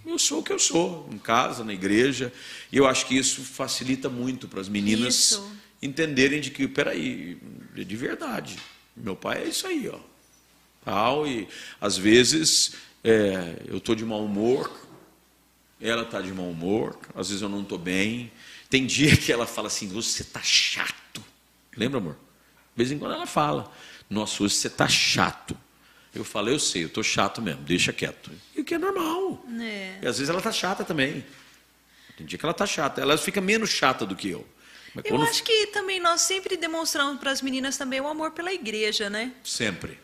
eu 0.06 0.20
sou 0.20 0.40
o 0.40 0.44
que 0.44 0.52
eu 0.52 0.60
sou, 0.60 1.08
em 1.12 1.18
casa, 1.18 1.64
na 1.64 1.74
igreja. 1.74 2.34
E 2.72 2.78
eu 2.78 2.86
acho 2.86 3.06
que 3.06 3.16
isso 3.16 3.42
facilita 3.42 4.10
muito 4.10 4.48
para 4.48 4.60
as 4.60 4.68
meninas 4.68 5.16
Isso. 5.16 5.52
entenderem 5.82 6.42
de 6.42 6.52
que, 6.52 6.68
peraí, 6.68 7.38
é 7.76 7.84
de 7.84 7.96
verdade. 7.96 8.58
Meu 8.96 9.16
pai 9.16 9.44
é 9.44 9.48
isso 9.48 9.66
aí, 9.66 9.88
ó. 9.88 10.00
Tal, 10.84 11.26
e 11.26 11.48
às 11.80 11.98
vezes 11.98 12.74
é, 13.04 13.64
eu 13.66 13.78
estou 13.78 13.96
de 13.96 14.06
mau 14.06 14.24
humor, 14.24 14.72
ela 15.82 16.04
está 16.04 16.22
de 16.22 16.32
mau 16.32 16.50
humor, 16.50 16.98
às 17.16 17.30
vezes 17.30 17.42
eu 17.42 17.50
não 17.50 17.62
estou 17.62 17.78
bem. 17.78 18.32
Tem 18.70 18.86
dia 18.86 19.16
que 19.16 19.32
ela 19.32 19.48
fala 19.48 19.68
assim, 19.68 19.88
você 19.88 20.22
está 20.22 20.42
chato. 20.44 21.05
Lembra, 21.76 22.00
amor? 22.00 22.14
De 22.14 22.78
vez 22.78 22.92
em 22.92 23.00
quando 23.00 23.14
ela 23.14 23.26
fala, 23.26 23.72
nossa, 24.10 24.44
hoje 24.44 24.56
você 24.56 24.68
está 24.68 24.88
chato. 24.88 25.58
Eu 26.14 26.24
falo, 26.24 26.50
eu 26.50 26.60
sei, 26.60 26.84
eu 26.84 26.88
estou 26.88 27.04
chato 27.04 27.42
mesmo, 27.42 27.62
deixa 27.64 27.92
quieto. 27.92 28.32
E 28.56 28.62
o 28.62 28.64
que 28.66 28.74
é 28.74 28.78
normal. 28.78 29.46
É. 29.60 30.00
E 30.02 30.08
às 30.08 30.18
vezes 30.18 30.30
ela 30.30 30.40
está 30.40 30.52
chata 30.52 30.84
também. 30.84 31.26
Tem 32.18 32.26
dia 32.26 32.40
que 32.40 32.46
ela 32.46 32.52
está 32.54 32.66
chata. 32.66 33.02
Ela 33.02 33.18
fica 33.18 33.42
menos 33.42 33.70
chata 33.70 34.06
do 34.06 34.16
que 34.16 34.30
eu. 34.30 34.48
Mas 34.94 35.04
Eu 35.04 35.12
quando 35.12 35.28
acho 35.28 35.44
que 35.44 35.68
também 35.68 36.00
nós 36.00 36.22
sempre 36.22 36.56
demonstramos 36.56 37.20
para 37.20 37.32
as 37.32 37.42
meninas 37.42 37.78
também 37.78 38.00
o 38.00 38.08
amor 38.08 38.32
pela 38.32 38.54
igreja, 38.54 39.10
né? 39.10 39.34
Sempre. 39.44 40.00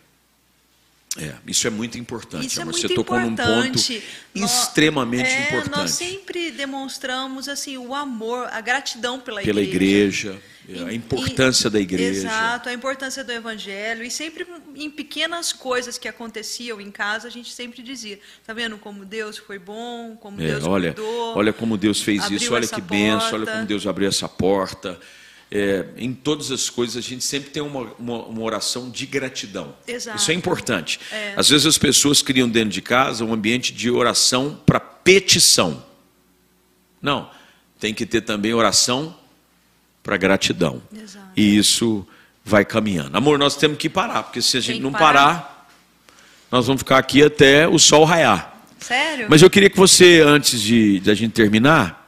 É, 1.17 1.33
isso 1.45 1.67
é 1.67 1.69
muito 1.69 1.97
importante. 1.97 2.47
Isso 2.47 2.61
é 2.61 2.63
muito 2.63 2.79
Você 2.79 2.87
tocou 2.87 3.19
num 3.19 3.35
ponto 3.35 3.41
importante. 3.41 4.01
Extremamente 4.33 5.27
é, 5.29 5.43
importante. 5.47 5.69
Nós 5.77 5.91
sempre 5.91 6.51
demonstramos 6.51 7.49
assim 7.49 7.77
o 7.77 7.93
amor, 7.93 8.47
a 8.49 8.61
gratidão 8.61 9.19
pela, 9.19 9.41
Pela 9.41 9.61
igreja, 9.61 10.41
a 10.87 10.89
E- 10.93 10.95
importância 10.95 11.67
e- 11.67 11.71
da 11.71 11.79
igreja. 11.81 12.27
Exato, 12.27 12.69
a 12.69 12.73
importância 12.73 13.25
do 13.25 13.31
evangelho. 13.33 14.03
E 14.05 14.09
sempre 14.09 14.47
em 14.73 14.89
pequenas 14.89 15.51
coisas 15.51 15.97
que 15.97 16.07
aconteciam 16.07 16.79
em 16.79 16.89
casa, 16.89 17.27
a 17.27 17.31
gente 17.31 17.51
sempre 17.51 17.83
dizia: 17.83 18.17
tá 18.47 18.53
vendo 18.53 18.77
como 18.77 19.03
Deus 19.03 19.37
foi 19.37 19.59
bom, 19.59 20.15
como 20.15 20.41
É, 20.41 20.45
Deus 20.47 20.63
olha, 20.63 20.93
cuidou. 20.93 21.35
olha 21.35 21.51
como 21.51 21.77
Deus 21.77 22.01
fez 22.01 22.29
isso, 22.31 22.53
olha 22.53 22.65
que 22.65 22.79
benção, 22.79 23.33
olha 23.33 23.45
como 23.51 23.65
Deus 23.65 23.85
abriu 23.85 24.07
essa 24.07 24.29
porta. 24.29 24.97
É, 25.53 25.85
em 25.97 26.13
todas 26.13 26.49
as 26.49 26.69
coisas 26.69 26.95
a 26.95 27.01
gente 27.01 27.25
sempre 27.25 27.49
tem 27.49 27.61
uma, 27.61 27.93
uma, 27.99 28.25
uma 28.25 28.41
oração 28.41 28.89
de 28.89 29.05
gratidão. 29.05 29.75
Exato. 29.85 30.17
Isso 30.17 30.31
é 30.31 30.33
importante. 30.33 30.99
É. 31.11 31.33
Às 31.35 31.49
vezes 31.49 31.67
as 31.67 31.77
pessoas 31.77 32.21
criam 32.21 32.47
dentro 32.47 32.69
de 32.69 32.81
casa 32.81 33.25
um 33.25 33.33
ambiente 33.33 33.73
de 33.73 33.91
oração 33.91 34.57
para 34.65 34.79
petição. 34.79 35.83
Não, 37.01 37.29
tem 37.79 37.93
que 37.93 38.05
ter 38.05 38.21
também 38.21 38.53
oração 38.53 39.13
para 40.01 40.15
gratidão. 40.15 40.81
Exato. 40.95 41.27
E 41.35 41.57
isso 41.57 42.07
vai 42.45 42.63
caminhando. 42.63 43.17
Amor, 43.17 43.37
nós 43.37 43.55
temos 43.55 43.77
que 43.77 43.89
parar, 43.89 44.23
porque 44.23 44.41
se 44.41 44.57
a 44.57 44.61
gente 44.61 44.79
não 44.79 44.91
parar. 44.91 45.03
parar, 45.03 45.69
nós 46.49 46.65
vamos 46.65 46.81
ficar 46.81 46.97
aqui 46.97 47.23
até 47.23 47.67
o 47.67 47.77
sol 47.77 48.03
raiar. 48.03 48.55
Sério? 48.79 49.27
Mas 49.29 49.41
eu 49.41 49.49
queria 49.49 49.69
que 49.69 49.77
você, 49.77 50.21
antes 50.21 50.61
de, 50.61 50.99
de 50.99 51.11
a 51.11 51.13
gente 51.13 51.33
terminar. 51.33 52.00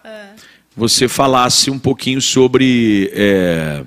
Você 0.75 1.07
falasse 1.07 1.69
um 1.69 1.77
pouquinho 1.77 2.21
sobre 2.21 3.11
é, 3.13 3.85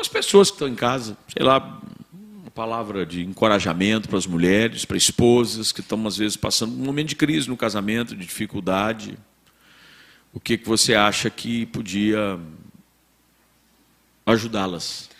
as 0.00 0.08
pessoas 0.08 0.48
que 0.50 0.54
estão 0.54 0.68
em 0.68 0.74
casa, 0.74 1.16
sei 1.36 1.44
lá, 1.44 1.80
uma 2.12 2.50
palavra 2.50 3.06
de 3.06 3.24
encorajamento 3.24 4.08
para 4.08 4.18
as 4.18 4.26
mulheres, 4.26 4.84
para 4.84 4.96
esposas 4.96 5.70
que 5.70 5.80
estão 5.80 6.04
às 6.06 6.16
vezes 6.16 6.36
passando 6.36 6.74
um 6.74 6.84
momento 6.84 7.08
de 7.08 7.16
crise 7.16 7.48
no 7.48 7.56
casamento, 7.56 8.16
de 8.16 8.24
dificuldade. 8.24 9.16
O 10.32 10.40
que, 10.40 10.56
que 10.58 10.66
você 10.66 10.94
acha 10.94 11.28
que 11.28 11.66
podia 11.66 12.38
ajudá-las? 14.26 15.10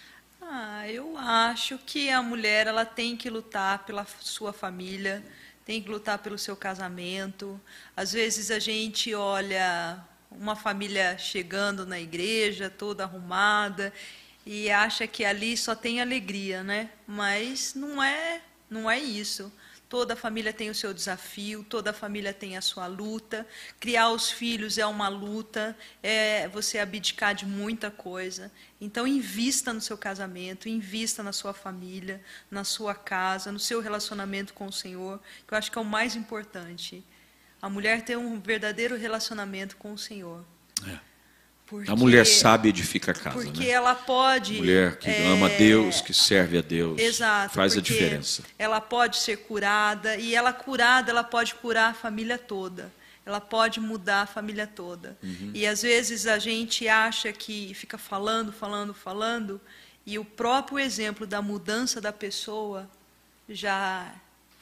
Ah, 0.41 0.89
eu 0.89 1.17
acho 1.17 1.79
que 1.87 2.11
a 2.11 2.23
mulher 2.23 2.67
ela 2.67 2.85
tem 2.85 3.17
que 3.17 3.31
lutar 3.31 3.85
pela 3.85 4.07
sua 4.21 4.53
família, 4.53 5.23
tem 5.71 5.81
que 5.81 5.89
lutar 5.89 6.19
pelo 6.19 6.37
seu 6.37 6.57
casamento. 6.57 7.61
Às 7.97 8.13
vezes 8.13 8.51
a 8.51 8.59
gente 8.59 9.15
olha 9.15 10.05
uma 10.29 10.57
família 10.57 11.17
chegando 11.17 11.87
na 11.87 12.01
igreja, 12.01 12.69
toda 12.69 13.05
arrumada, 13.05 13.93
e 14.45 14.69
acha 14.69 15.07
que 15.07 15.25
ali 15.25 15.57
só 15.57 15.77
tem 15.77 16.01
alegria, 16.01 16.65
né? 16.65 16.91
Mas 17.07 17.73
não 17.77 18.03
é, 18.03 18.43
não 18.69 18.91
é 18.91 18.99
isso. 18.99 19.53
Toda 19.91 20.15
família 20.15 20.53
tem 20.53 20.71
o 20.71 20.75
seu 20.75 20.95
desafio, 20.95 21.65
toda 21.65 21.93
família 21.93 22.33
tem 22.33 22.57
a 22.57 22.61
sua 22.63 22.87
luta. 22.87 23.45
Criar 23.81 24.11
os 24.11 24.31
filhos 24.31 24.79
é 24.79 24.87
uma 24.87 25.09
luta, 25.09 25.77
é 26.01 26.47
você 26.47 26.79
abdicar 26.79 27.35
de 27.35 27.45
muita 27.45 27.91
coisa. 27.91 28.53
Então, 28.81 29.05
invista 29.05 29.73
no 29.73 29.81
seu 29.81 29.99
casamento, 29.99 30.69
invista 30.69 31.25
na 31.25 31.33
sua 31.33 31.53
família, 31.53 32.23
na 32.49 32.63
sua 32.63 32.95
casa, 32.95 33.51
no 33.51 33.59
seu 33.59 33.81
relacionamento 33.81 34.55
com 34.55 34.67
o 34.69 34.73
Senhor, 34.73 35.21
que 35.45 35.53
eu 35.53 35.59
acho 35.59 35.73
que 35.73 35.77
é 35.77 35.81
o 35.81 35.85
mais 35.85 36.15
importante. 36.15 37.05
A 37.61 37.69
mulher 37.69 38.03
ter 38.03 38.17
um 38.17 38.41
verdadeiro 38.41 38.97
relacionamento 38.97 39.77
com 39.77 39.93
o 39.93 39.99
Senhor. 39.99 40.45
É. 40.87 41.10
Porque- 41.71 41.89
A 41.89 41.95
mulher 41.95 42.27
sabe 42.27 42.69
edifica 42.69 43.13
a 43.13 43.15
casa, 43.15 43.37
Porque 43.45 43.61
né? 43.61 43.71
ela 43.71 43.95
pode. 43.95 44.55
Mulher 44.55 44.97
que 44.99 45.09
é, 45.09 45.27
ama 45.29 45.49
Deus, 45.49 46.01
que 46.01 46.13
serve 46.13 46.59
a 46.59 46.61
Deus, 46.61 47.01
Exato, 47.01 47.55
faz 47.55 47.77
a 47.77 47.81
diferença. 47.81 48.43
Ela 48.59 48.81
pode 48.81 49.19
ser 49.19 49.37
curada 49.37 50.17
e 50.17 50.35
ela 50.35 50.53
curada, 50.53 51.13
ela 51.13 51.23
pode 51.23 51.55
curar 51.55 51.91
a 51.91 51.95
família 51.95 52.37
toda. 52.37 52.93
Ela 53.25 53.41
pode 53.41 53.79
mudar 53.79 54.23
a 54.23 54.27
família 54.27 54.67
toda. 54.67 55.17
Uhum. 55.23 55.53
E 55.55 55.65
às 55.65 55.83
vezes 55.83 56.27
a 56.27 56.41
gente 56.41 56.89
acha 56.89 57.33
que 57.33 57.73
fica 57.75 57.97
falando, 57.97 58.53
falando, 58.53 58.93
falando, 58.93 59.61
e 60.05 60.19
o 60.19 60.25
próprio 60.25 60.81
exemplo 60.81 61.25
da 61.25 61.41
mudança 61.41 62.01
da 62.01 62.13
pessoa 62.13 62.91
já 63.49 64.13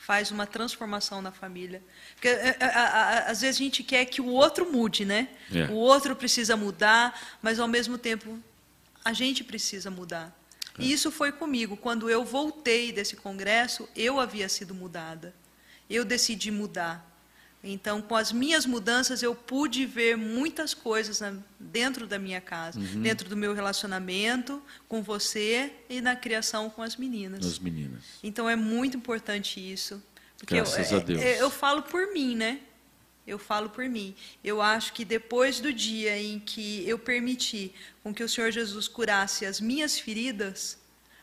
faz 0.09 0.31
uma 0.31 0.47
transformação 0.47 1.21
na 1.21 1.31
família. 1.31 1.83
Porque 2.15 2.29
é, 2.29 2.57
é, 2.59 2.65
a- 2.65 2.71
a- 2.71 3.19
às 3.31 3.43
vezes 3.43 3.61
a 3.61 3.63
gente 3.63 3.83
quer 3.83 4.07
que 4.07 4.23
o 4.23 4.27
outro 4.29 4.73
mude, 4.73 5.05
né? 5.05 5.29
É. 5.55 5.65
O 5.67 5.75
outro 5.75 6.17
precisa 6.17 6.57
mudar, 6.57 7.37
mas 7.43 7.61
ao 7.61 7.69
mesmo 7.69 7.99
tempo 7.99 8.39
a 9.05 9.13
gente 9.13 9.45
precisa 9.45 9.91
mudar. 9.91 10.35
E 10.79 10.91
isso 10.91 11.11
foi 11.11 11.31
comigo. 11.31 11.77
Quando 11.77 12.09
eu 12.09 12.25
voltei 12.25 12.91
desse 12.91 13.17
congresso, 13.17 13.87
eu 13.95 14.19
havia 14.19 14.49
sido 14.49 14.75
mudada. 14.75 15.35
Eu 15.91 16.05
decidi 16.07 16.51
mudar. 16.51 17.05
Então, 17.63 18.01
com 18.01 18.15
as 18.15 18.31
minhas 18.31 18.65
mudanças, 18.65 19.21
eu 19.23 19.35
pude 19.35 19.85
ver 19.85 20.17
muitas 20.17 20.75
coisas 20.75 21.21
na- 21.21 21.35
dentro 21.59 22.07
da 22.07 22.17
minha 22.19 22.41
casa, 22.41 22.79
Uhum. 22.79 23.03
dentro 23.03 23.29
do 23.29 23.37
meu 23.37 23.53
relacionamento 23.53 24.63
com 24.89 25.03
você 25.03 25.73
e 25.91 26.01
na 26.01 26.15
criação 26.15 26.71
com 26.71 26.83
as 26.83 26.95
meninas. 26.97 27.45
Nas 27.45 27.59
meninas. 27.59 28.03
Então 28.23 28.49
é 28.49 28.55
muito 28.55 28.97
importante 28.97 29.61
isso. 29.61 30.01
Porque 30.39 30.55
Graças 30.55 30.93
eu, 30.93 30.99
a 30.99 31.01
Deus. 31.03 31.21
é- 31.21 31.43
Eu, 31.43 31.51
falo 31.51 31.83
por 31.83 32.13
mim, 32.13 32.37
né? 32.37 32.61
Eu 33.27 33.41
falo 33.41 33.69
por 33.69 33.85
mim. 33.89 34.15
Eu 34.43 34.63
acho 34.63 34.93
que 34.93 35.05
depois 35.05 35.59
do 35.59 35.73
dia 35.73 36.17
em 36.17 36.39
que 36.39 36.89
eu 36.89 36.97
permiti 36.97 37.75
com 38.05 38.15
que 38.15 38.23
o 38.23 38.29
Senhor 38.29 38.53
Jesus 38.53 38.87
curasse 38.87 39.45
as 39.45 39.61
minhas 39.61 39.99
feridas, 39.99 40.79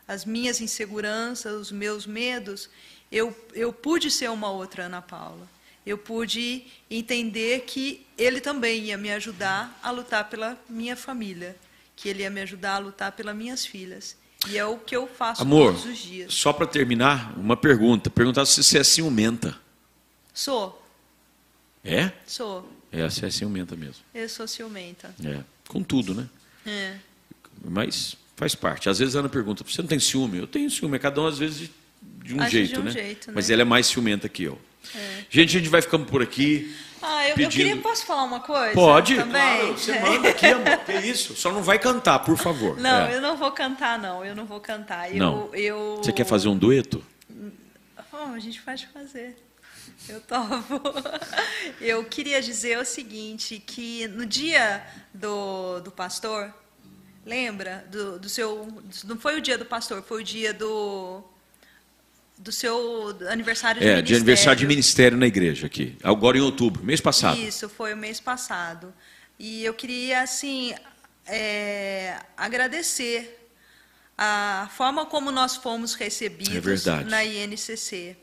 as 0.06 0.24
minhas 0.26 0.60
inseguranças, 0.60 1.52
os 1.54 1.72
meus 1.72 2.06
medos, 2.06 2.68
eu, 3.10 3.34
eu 3.54 3.72
pude 3.72 4.10
ser 4.10 4.30
uma 4.30 4.50
outra 4.50 4.84
Ana 4.84 5.00
Paula. 5.00 5.48
Eu 5.86 5.96
pude 5.96 6.64
entender 6.90 7.60
que 7.60 8.04
Ele 8.18 8.40
também 8.40 8.86
ia 8.86 8.98
me 8.98 9.10
ajudar 9.12 9.78
a 9.82 9.90
lutar 9.92 10.28
pela 10.28 10.58
minha 10.68 10.96
família, 10.96 11.56
que 11.94 12.08
Ele 12.08 12.22
ia 12.22 12.30
me 12.30 12.40
ajudar 12.40 12.74
a 12.74 12.78
lutar 12.78 13.12
pelas 13.12 13.36
minhas 13.36 13.64
filhas. 13.64 14.16
E 14.48 14.58
é 14.58 14.64
o 14.64 14.78
que 14.78 14.94
eu 14.96 15.06
faço 15.06 15.42
Amor, 15.42 15.72
todos 15.72 15.86
os 15.86 15.98
dias. 15.98 16.34
só 16.34 16.52
para 16.52 16.66
terminar, 16.66 17.32
uma 17.38 17.56
pergunta. 17.56 18.10
Perguntar 18.10 18.44
se 18.46 18.62
você 18.62 18.78
é 18.78 18.84
ciumenta. 18.84 19.56
Sou, 20.34 20.82
É? 21.84 22.12
sou. 22.26 22.68
É, 22.92 23.08
você 23.08 23.26
é 23.26 23.30
ciumenta 23.30 23.76
mesmo. 23.76 24.02
Eu 24.14 24.28
sou 24.28 24.46
ciumenta. 24.46 25.14
É. 25.24 25.40
Com 25.68 25.82
tudo, 25.82 26.14
né? 26.14 26.28
É. 26.66 26.96
Mas 27.64 28.16
faz 28.36 28.54
parte. 28.54 28.88
Às 28.88 28.98
vezes 28.98 29.16
a 29.16 29.20
Ana 29.20 29.28
pergunta, 29.28 29.64
você 29.64 29.80
não 29.82 29.88
tem 29.88 29.98
ciúme? 29.98 30.38
Eu 30.38 30.46
tenho 30.46 30.70
ciúme, 30.70 30.96
é 30.96 30.98
cada 30.98 31.20
um 31.20 31.26
às 31.26 31.38
vezes 31.38 31.58
de, 31.58 31.70
de 32.02 32.34
um 32.34 32.48
jeito, 32.48 32.74
de 32.74 32.80
um 32.80 32.84
né? 32.84 32.90
jeito, 32.90 33.28
né? 33.28 33.32
Mas 33.34 33.50
ela 33.50 33.62
é 33.62 33.64
mais 33.64 33.86
ciumenta 33.86 34.28
que 34.28 34.44
eu. 34.44 34.58
É. 34.94 35.24
Gente, 35.28 35.56
a 35.56 35.60
gente 35.60 35.68
vai 35.70 35.82
ficando 35.82 36.06
por 36.06 36.22
aqui. 36.22 36.74
Ah, 37.02 37.24
eu, 37.24 37.28
eu 37.30 37.34
Pedindo- 37.36 37.52
queria. 37.68 37.76
Posso 37.76 38.06
falar 38.06 38.24
uma 38.24 38.40
coisa? 38.40 38.72
Pode, 38.72 39.16
também? 39.16 39.32
claro. 39.58 39.78
Você 39.78 39.98
manda 40.00 40.28
aqui, 40.30 40.46
amor. 40.46 40.78
Que 40.84 40.92
isso? 41.06 41.36
Só 41.36 41.52
não 41.52 41.62
vai 41.62 41.78
cantar, 41.78 42.20
por 42.20 42.36
favor. 42.36 42.78
Não, 42.78 43.06
É. 43.06 43.16
eu 43.16 43.20
não 43.20 43.36
vou 43.36 43.52
cantar, 43.52 43.98
não. 43.98 44.24
Eu 44.24 44.34
não 44.34 44.46
vou 44.46 44.60
cantar. 44.60 45.10
Eu, 45.12 45.18
Não. 45.18 45.54
eu... 45.54 45.96
Você 46.02 46.12
quer 46.12 46.24
fazer 46.24 46.48
um 46.48 46.56
dueto? 46.56 47.04
Oh, 48.12 48.32
a 48.34 48.38
gente 48.38 48.60
pode 48.62 48.86
fazer. 48.88 49.36
Eu 50.08 50.20
topo. 50.20 50.80
Eu 51.80 52.04
queria 52.04 52.40
dizer 52.40 52.78
o 52.78 52.84
seguinte, 52.84 53.62
que 53.64 54.06
no 54.08 54.24
dia 54.24 54.82
do, 55.12 55.80
do 55.80 55.90
pastor, 55.90 56.52
lembra? 57.24 57.84
Do, 57.90 58.18
do 58.18 58.28
seu. 58.28 58.66
Não 59.04 59.18
foi 59.18 59.36
o 59.36 59.40
dia 59.40 59.58
do 59.58 59.64
pastor, 59.64 60.02
foi 60.02 60.22
o 60.22 60.24
dia 60.24 60.52
do. 60.54 61.22
Do 62.38 62.52
seu 62.52 63.16
aniversário 63.30 63.80
de 63.80 63.86
É, 63.88 64.02
de 64.02 64.14
aniversário 64.14 64.58
de 64.58 64.66
ministério. 64.66 65.16
ministério 65.16 65.18
na 65.18 65.26
igreja 65.26 65.66
aqui. 65.66 65.96
Agora 66.02 66.36
em 66.36 66.40
outubro, 66.42 66.84
mês 66.84 67.00
passado. 67.00 67.40
Isso, 67.40 67.68
foi 67.68 67.94
o 67.94 67.96
mês 67.96 68.20
passado. 68.20 68.92
E 69.38 69.64
eu 69.64 69.72
queria, 69.72 70.20
assim, 70.20 70.74
é, 71.26 72.18
agradecer 72.36 73.48
a 74.16 74.68
forma 74.76 75.04
como 75.06 75.30
nós 75.30 75.56
fomos 75.56 75.94
recebidos 75.94 76.86
É 76.86 77.04
na 77.04 77.24
INCC. 77.24 78.16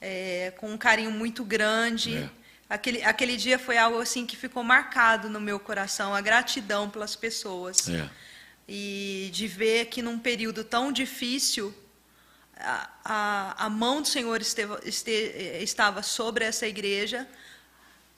É, 0.00 0.52
com 0.56 0.72
um 0.72 0.78
carinho 0.78 1.10
muito 1.10 1.44
grande. 1.44 2.16
É. 2.16 2.30
Aquele, 2.68 3.02
aquele 3.02 3.36
dia 3.36 3.58
foi 3.58 3.76
algo 3.76 4.00
assim 4.00 4.24
que 4.24 4.36
ficou 4.36 4.62
marcado 4.62 5.28
no 5.28 5.40
meu 5.40 5.58
coração, 5.58 6.14
a 6.14 6.20
gratidão 6.20 6.88
pelas 6.88 7.14
pessoas. 7.16 7.88
É. 7.88 8.08
E 8.68 9.28
de 9.32 9.46
ver 9.48 9.86
que 9.86 10.00
num 10.00 10.18
período 10.18 10.62
tão 10.64 10.90
difícil, 10.92 11.74
a, 12.62 12.90
a, 13.04 13.66
a 13.66 13.70
mão 13.70 14.02
do 14.02 14.08
Senhor 14.08 14.40
esteve, 14.40 14.74
este, 14.84 15.10
estava 15.62 16.02
sobre 16.02 16.44
essa 16.44 16.66
igreja, 16.66 17.28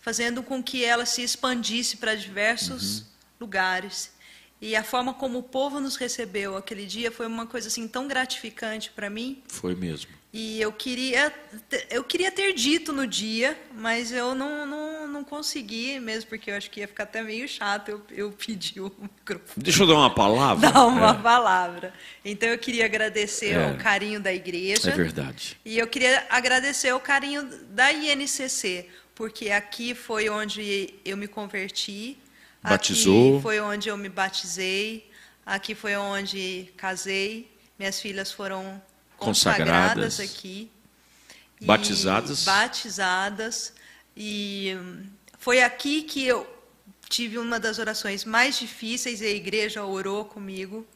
fazendo 0.01 0.43
com 0.43 0.62
que 0.62 0.85
ela 0.85 1.06
se 1.06 1.23
expandisse 1.23 1.97
para 1.97 2.14
diversos 2.14 3.06
lugares. 3.40 4.12
E 4.60 4.77
a 4.77 4.85
forma 4.85 5.12
como 5.12 5.40
o 5.40 5.43
povo 5.43 5.81
nos 5.81 5.97
recebeu 5.97 6.56
aquele 6.56 6.86
dia 6.86 7.10
foi 7.10 7.27
uma 7.27 7.47
coisa 7.47 7.69
assim 7.69 7.89
tão 7.89 8.06
gratificante 8.06 8.90
para 8.90 9.10
mim. 9.10 9.43
Foi 9.48 9.74
mesmo. 9.74 10.21
E 10.32 10.59
eu 10.62 10.72
queria, 10.72 11.30
eu 11.90 12.02
queria 12.02 12.32
ter 12.32 12.54
dito 12.54 12.90
no 12.90 13.06
dia, 13.06 13.54
mas 13.74 14.10
eu 14.10 14.34
não, 14.34 14.64
não, 14.64 15.06
não 15.06 15.22
consegui, 15.22 16.00
mesmo 16.00 16.30
porque 16.30 16.50
eu 16.50 16.56
acho 16.56 16.70
que 16.70 16.80
ia 16.80 16.88
ficar 16.88 17.02
até 17.02 17.22
meio 17.22 17.46
chato 17.46 17.90
eu, 17.90 18.02
eu 18.10 18.32
pedir 18.32 18.80
o 18.80 18.90
microfone. 18.98 19.62
Deixa 19.62 19.82
eu 19.82 19.86
dar 19.86 19.92
uma 19.94 20.14
palavra. 20.14 20.70
Dar 20.70 20.86
uma 20.86 21.10
É. 21.10 21.22
palavra. 21.22 21.92
Então 22.24 22.48
eu 22.48 22.56
queria 22.56 22.86
agradecer 22.86 23.52
É. 23.52 23.72
o 23.72 23.76
carinho 23.76 24.18
da 24.20 24.32
igreja. 24.32 24.88
É 24.90 24.94
verdade. 24.94 25.59
E 25.66 25.78
eu 25.78 25.86
queria 25.86 26.26
agradecer 26.30 26.94
o 26.94 27.00
carinho 27.00 27.44
da 27.68 27.92
INCC, 27.92 28.88
porque 29.14 29.50
aqui 29.50 29.94
foi 29.94 30.30
onde 30.30 30.94
eu 31.04 31.14
me 31.18 31.28
converti. 31.28 32.16
Batizou. 32.62 33.34
Aqui 33.34 33.42
foi 33.42 33.60
onde 33.60 33.88
eu 33.90 33.98
me 33.98 34.09
batizei. 34.09 35.10
Aqui 35.44 35.74
foi 35.74 35.94
onde 35.94 36.72
casei. 36.74 37.50
Minhas 37.78 38.00
filhas 38.00 38.32
foram 38.32 38.80
Consagradas. 39.24 40.16
consagradas 40.16 40.20
aqui. 40.20 40.70
E 41.60 41.64
Batizadas. 41.64 42.44
Batizadas. 42.44 43.72
E 44.16 44.76
hum, 44.78 45.06
foi 45.38 45.62
aqui 45.62 46.02
que 46.02 46.26
eu 46.26 46.46
tive 47.08 47.36
uma 47.38 47.60
das 47.60 47.78
orações 47.78 48.24
mais 48.24 48.58
difíceis 48.58 49.20
e 49.20 49.26
a 49.26 49.30
igreja 49.30 49.84
orou 49.84 50.24
comigo. 50.24 50.86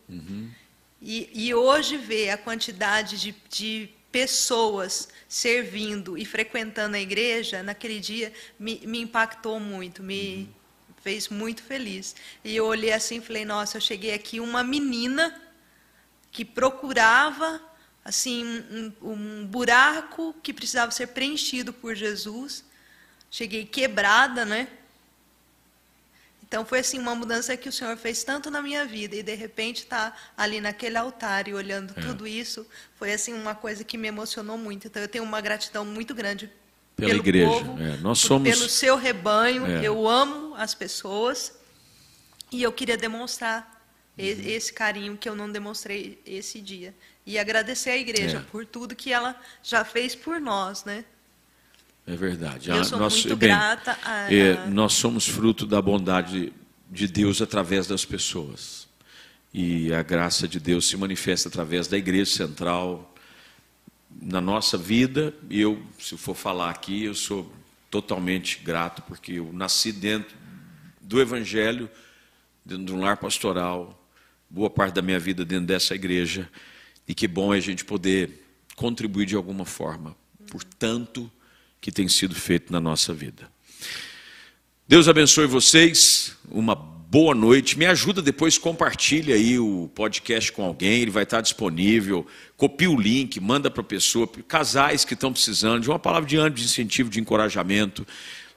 E, 1.01 1.29
e 1.33 1.55
hoje 1.55 1.97
ver 1.99 2.31
a 2.31 2.39
quantidade 2.39 3.19
de, 3.19 3.35
de 3.51 3.91
pessoas 4.11 5.09
servindo 5.29 6.17
e 6.17 6.25
frequentando 6.25 6.97
a 6.97 7.01
igreja 7.01 7.63
naquele 7.63 8.01
dia 8.01 8.33
me, 8.59 8.81
me 8.87 9.01
impactou 9.01 9.61
muito, 9.61 10.03
me 10.03 10.49
fez 11.03 11.29
muito 11.29 11.63
feliz. 11.63 12.17
E 12.43 12.57
eu 12.57 12.65
olhei 12.65 12.93
assim 12.93 13.19
e 13.19 13.21
falei: 13.21 13.45
Nossa, 13.45 13.77
eu 13.77 13.81
cheguei 13.81 14.15
aqui 14.15 14.41
uma 14.41 14.65
menina 14.65 15.39
que 16.33 16.45
procurava 16.45 17.61
assim 18.09 18.45
um, 19.03 19.11
um 19.13 19.47
buraco 19.47 20.33
que 20.43 20.53
precisava 20.53 20.93
ser 20.93 21.09
preenchido 21.09 21.73
por 21.73 21.95
Jesus. 21.97 22.65
Cheguei 23.31 23.65
quebrada, 23.65 24.45
né? 24.45 24.69
Então 26.49 26.65
foi 26.65 26.79
assim 26.79 26.99
uma 26.99 27.15
mudança 27.15 27.57
que 27.57 27.69
o 27.69 27.73
Senhor 27.73 27.97
fez 27.97 28.23
tanto 28.23 28.49
na 28.51 28.63
minha 28.63 28.87
vida 28.87 29.17
e 29.17 29.23
de 29.23 29.35
repente 29.35 29.79
estar 29.79 30.33
ali 30.37 30.61
naquele 30.61 30.97
altar 30.97 31.49
e 31.49 31.55
olhando 31.55 31.93
É. 31.97 32.01
tudo 32.01 32.27
isso 32.27 32.65
foi 32.97 33.13
assim 33.13 33.33
uma 33.35 33.55
coisa 33.55 33.83
que 33.83 33.99
me 33.99 34.07
emocionou 34.07 34.57
muito. 34.57 34.87
Então 34.87 35.03
eu 35.03 35.09
tenho 35.09 35.25
uma 35.25 35.41
gratidão 35.41 35.85
muito 35.85 36.15
grande 36.15 36.49
Pela 36.95 37.09
pelo 37.11 37.21
igreja, 37.21 37.47
povo, 37.51 37.83
é. 37.83 37.97
Nós 37.97 38.21
por- 38.21 38.29
somos- 38.29 38.49
pelo 38.49 38.69
seu 38.69 38.97
rebanho. 38.97 39.67
É. 39.67 39.85
Eu 39.85 40.09
amo 40.09 40.55
as 40.55 40.73
pessoas 40.73 41.53
e 42.53 42.63
eu 42.63 42.73
queria 42.73 42.97
demonstrar 42.97 43.75
Uhum. 44.17 44.25
esse 44.25 44.73
carinho 44.73 45.17
que 45.19 45.29
eu 45.29 45.35
não 45.35 45.51
demonstrei 45.51 46.23
esse 46.25 46.61
dia 46.61 46.95
e 47.27 47.39
agradecer 47.39 47.91
à 47.91 47.97
igreja 47.97 48.39
É. 48.39 48.51
por 48.51 48.65
tudo 48.65 48.95
que 48.95 49.13
ela 49.13 49.39
já 49.63 49.85
fez 49.85 50.15
por 50.15 50.41
nós, 50.41 50.85
né? 50.85 51.05
É 52.07 52.15
verdade. 52.15 52.71
Eu 52.71 52.77
Ah, 52.77 52.85
sou 52.85 52.99
nós, 53.01 53.15
muito 53.15 53.37
bem, 53.37 53.49
grata 53.49 53.99
a- 54.05 54.33
é, 54.33 54.67
nós 54.69 54.93
somos 54.93 55.27
fruto 55.27 55.67
da 55.67 55.83
bondade 55.83 56.53
de 56.89 57.09
Deus 57.09 57.43
através 57.43 57.87
das 57.89 58.05
pessoas. 58.05 58.87
E 59.53 59.93
a 59.93 60.03
graça 60.03 60.47
de 60.47 60.61
Deus 60.61 60.87
se 60.87 60.97
manifesta 60.97 61.49
através 61.49 61.89
da 61.89 61.99
igreja 61.99 62.31
central 62.31 63.13
na 64.23 64.41
nossa 64.41 64.79
vida. 64.79 65.35
E 65.51 65.61
eu, 65.61 65.83
se 65.99 66.17
for 66.17 66.37
falar 66.37 66.71
aqui, 66.71 67.05
eu 67.05 67.15
sou 67.15 67.51
totalmente 67.91 68.61
grato 68.63 69.03
porque 69.03 69.33
eu 69.33 69.51
nasci 69.53 69.91
dentro 69.93 70.37
do 71.01 71.21
evangelho, 71.21 71.91
dentro 72.65 72.85
de 72.85 72.93
um 72.93 73.01
lar 73.01 73.17
pastoral, 73.17 74.01
boa 74.49 74.71
parte 74.71 74.95
da 74.95 75.03
minha 75.03 75.19
vida 75.19 75.45
dentro 75.45 75.67
dessa 75.67 75.95
igreja. 75.95 76.49
E 77.07 77.15
que 77.15 77.29
bom 77.29 77.55
é 77.55 77.59
a 77.59 77.61
gente 77.61 77.85
poder 77.85 78.31
contribuir 78.75 79.27
de 79.27 79.37
alguma 79.37 79.65
forma 79.65 80.17
por 80.51 80.63
tanto 80.63 81.31
que 81.81 81.93
tem 81.93 82.09
sido 82.09 82.35
feito 82.35 82.73
na 82.73 82.81
nossa 82.81 83.13
vida. 83.13 83.51
Deus 84.89 85.09
abençoe 85.09 85.47
vocês, 85.47 86.37
uma 86.49 86.75
boa 86.75 87.35
noite. 87.35 87.79
Me 87.79 87.87
ajuda 87.87 88.23
depois, 88.23 88.57
compartilha 88.59 89.35
aí 89.35 89.59
o 89.59 89.91
podcast 89.95 90.53
com 90.53 90.65
alguém, 90.65 91.03
ele 91.03 91.11
vai 91.11 91.25
estar 91.25 91.41
disponível. 91.41 92.27
Copia 92.57 92.91
o 92.91 93.01
link, 93.01 93.39
manda 93.41 93.71
para 93.71 93.81
a 93.81 93.85
pessoa, 93.85 94.29
casais 94.49 95.05
que 95.05 95.15
estão 95.15 95.33
precisando 95.33 95.83
de 95.83 95.89
uma 95.89 95.99
palavra 95.99 96.29
de 96.29 96.37
ânimo, 96.37 96.57
de 96.57 96.65
incentivo, 96.65 97.11
de 97.11 97.21
encorajamento. 97.21 98.07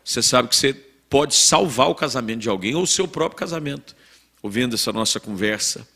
Você 0.03 0.21
sabe 0.21 0.49
que 0.49 0.55
você 0.55 0.73
pode 1.09 1.35
salvar 1.35 1.89
o 1.89 1.95
casamento 1.95 2.41
de 2.41 2.49
alguém 2.49 2.75
ou 2.75 2.83
o 2.83 2.87
seu 2.87 3.07
próprio 3.07 3.37
casamento, 3.37 3.95
ouvindo 4.41 4.75
essa 4.75 4.93
nossa 4.93 5.19
conversa, 5.19 5.87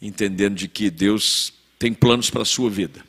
entendendo 0.00 0.54
de 0.54 0.68
que 0.68 0.90
Deus 0.90 1.52
tem 1.78 1.92
planos 1.92 2.30
para 2.30 2.42
a 2.42 2.44
sua 2.46 2.70
vida. 2.70 3.04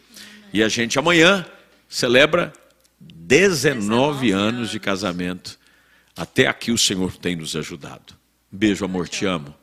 E 0.53 0.63
a 0.63 0.69
gente 0.69 0.97
amanhã 0.99 1.45
celebra 1.89 2.53
19 2.99 4.31
anos 4.31 4.69
de 4.69 4.79
casamento. 4.79 5.57
Até 6.15 6.47
aqui 6.47 6.71
o 6.71 6.77
Senhor 6.77 7.15
tem 7.17 7.35
nos 7.35 7.55
ajudado. 7.55 8.15
Beijo, 8.51 8.85
amor, 8.85 9.07
te 9.07 9.25
amo. 9.25 9.53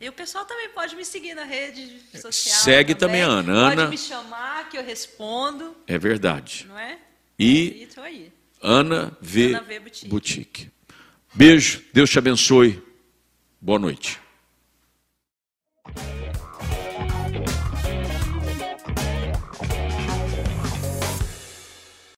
E 0.00 0.08
o 0.08 0.12
pessoal 0.12 0.44
também 0.46 0.70
pode 0.70 0.96
me 0.96 1.04
seguir 1.04 1.34
na 1.34 1.44
rede 1.44 2.00
social. 2.18 2.56
Segue 2.60 2.94
também 2.94 3.22
a 3.22 3.26
Ana. 3.26 3.52
Pode 3.68 3.80
Ana- 3.82 3.90
me 3.90 3.98
chamar 3.98 4.68
que 4.70 4.78
eu 4.78 4.84
respondo, 4.84 5.76
É 5.86 5.98
verdade. 5.98 6.64
não 6.68 6.78
é? 6.78 6.98
E 7.38 7.82
E 7.82 7.86
tô 7.94 8.00
aí. 8.00 8.32
Ana 8.62 9.16
V. 9.20 9.48
Ana 9.48 9.60
V. 9.60 9.80
Boutique. 9.80 10.08
Boutique. 10.08 10.70
Beijo, 11.34 11.82
Deus 11.92 12.08
te 12.08 12.18
abençoe. 12.18 12.82
Boa 13.60 13.78
noite. 13.78 14.18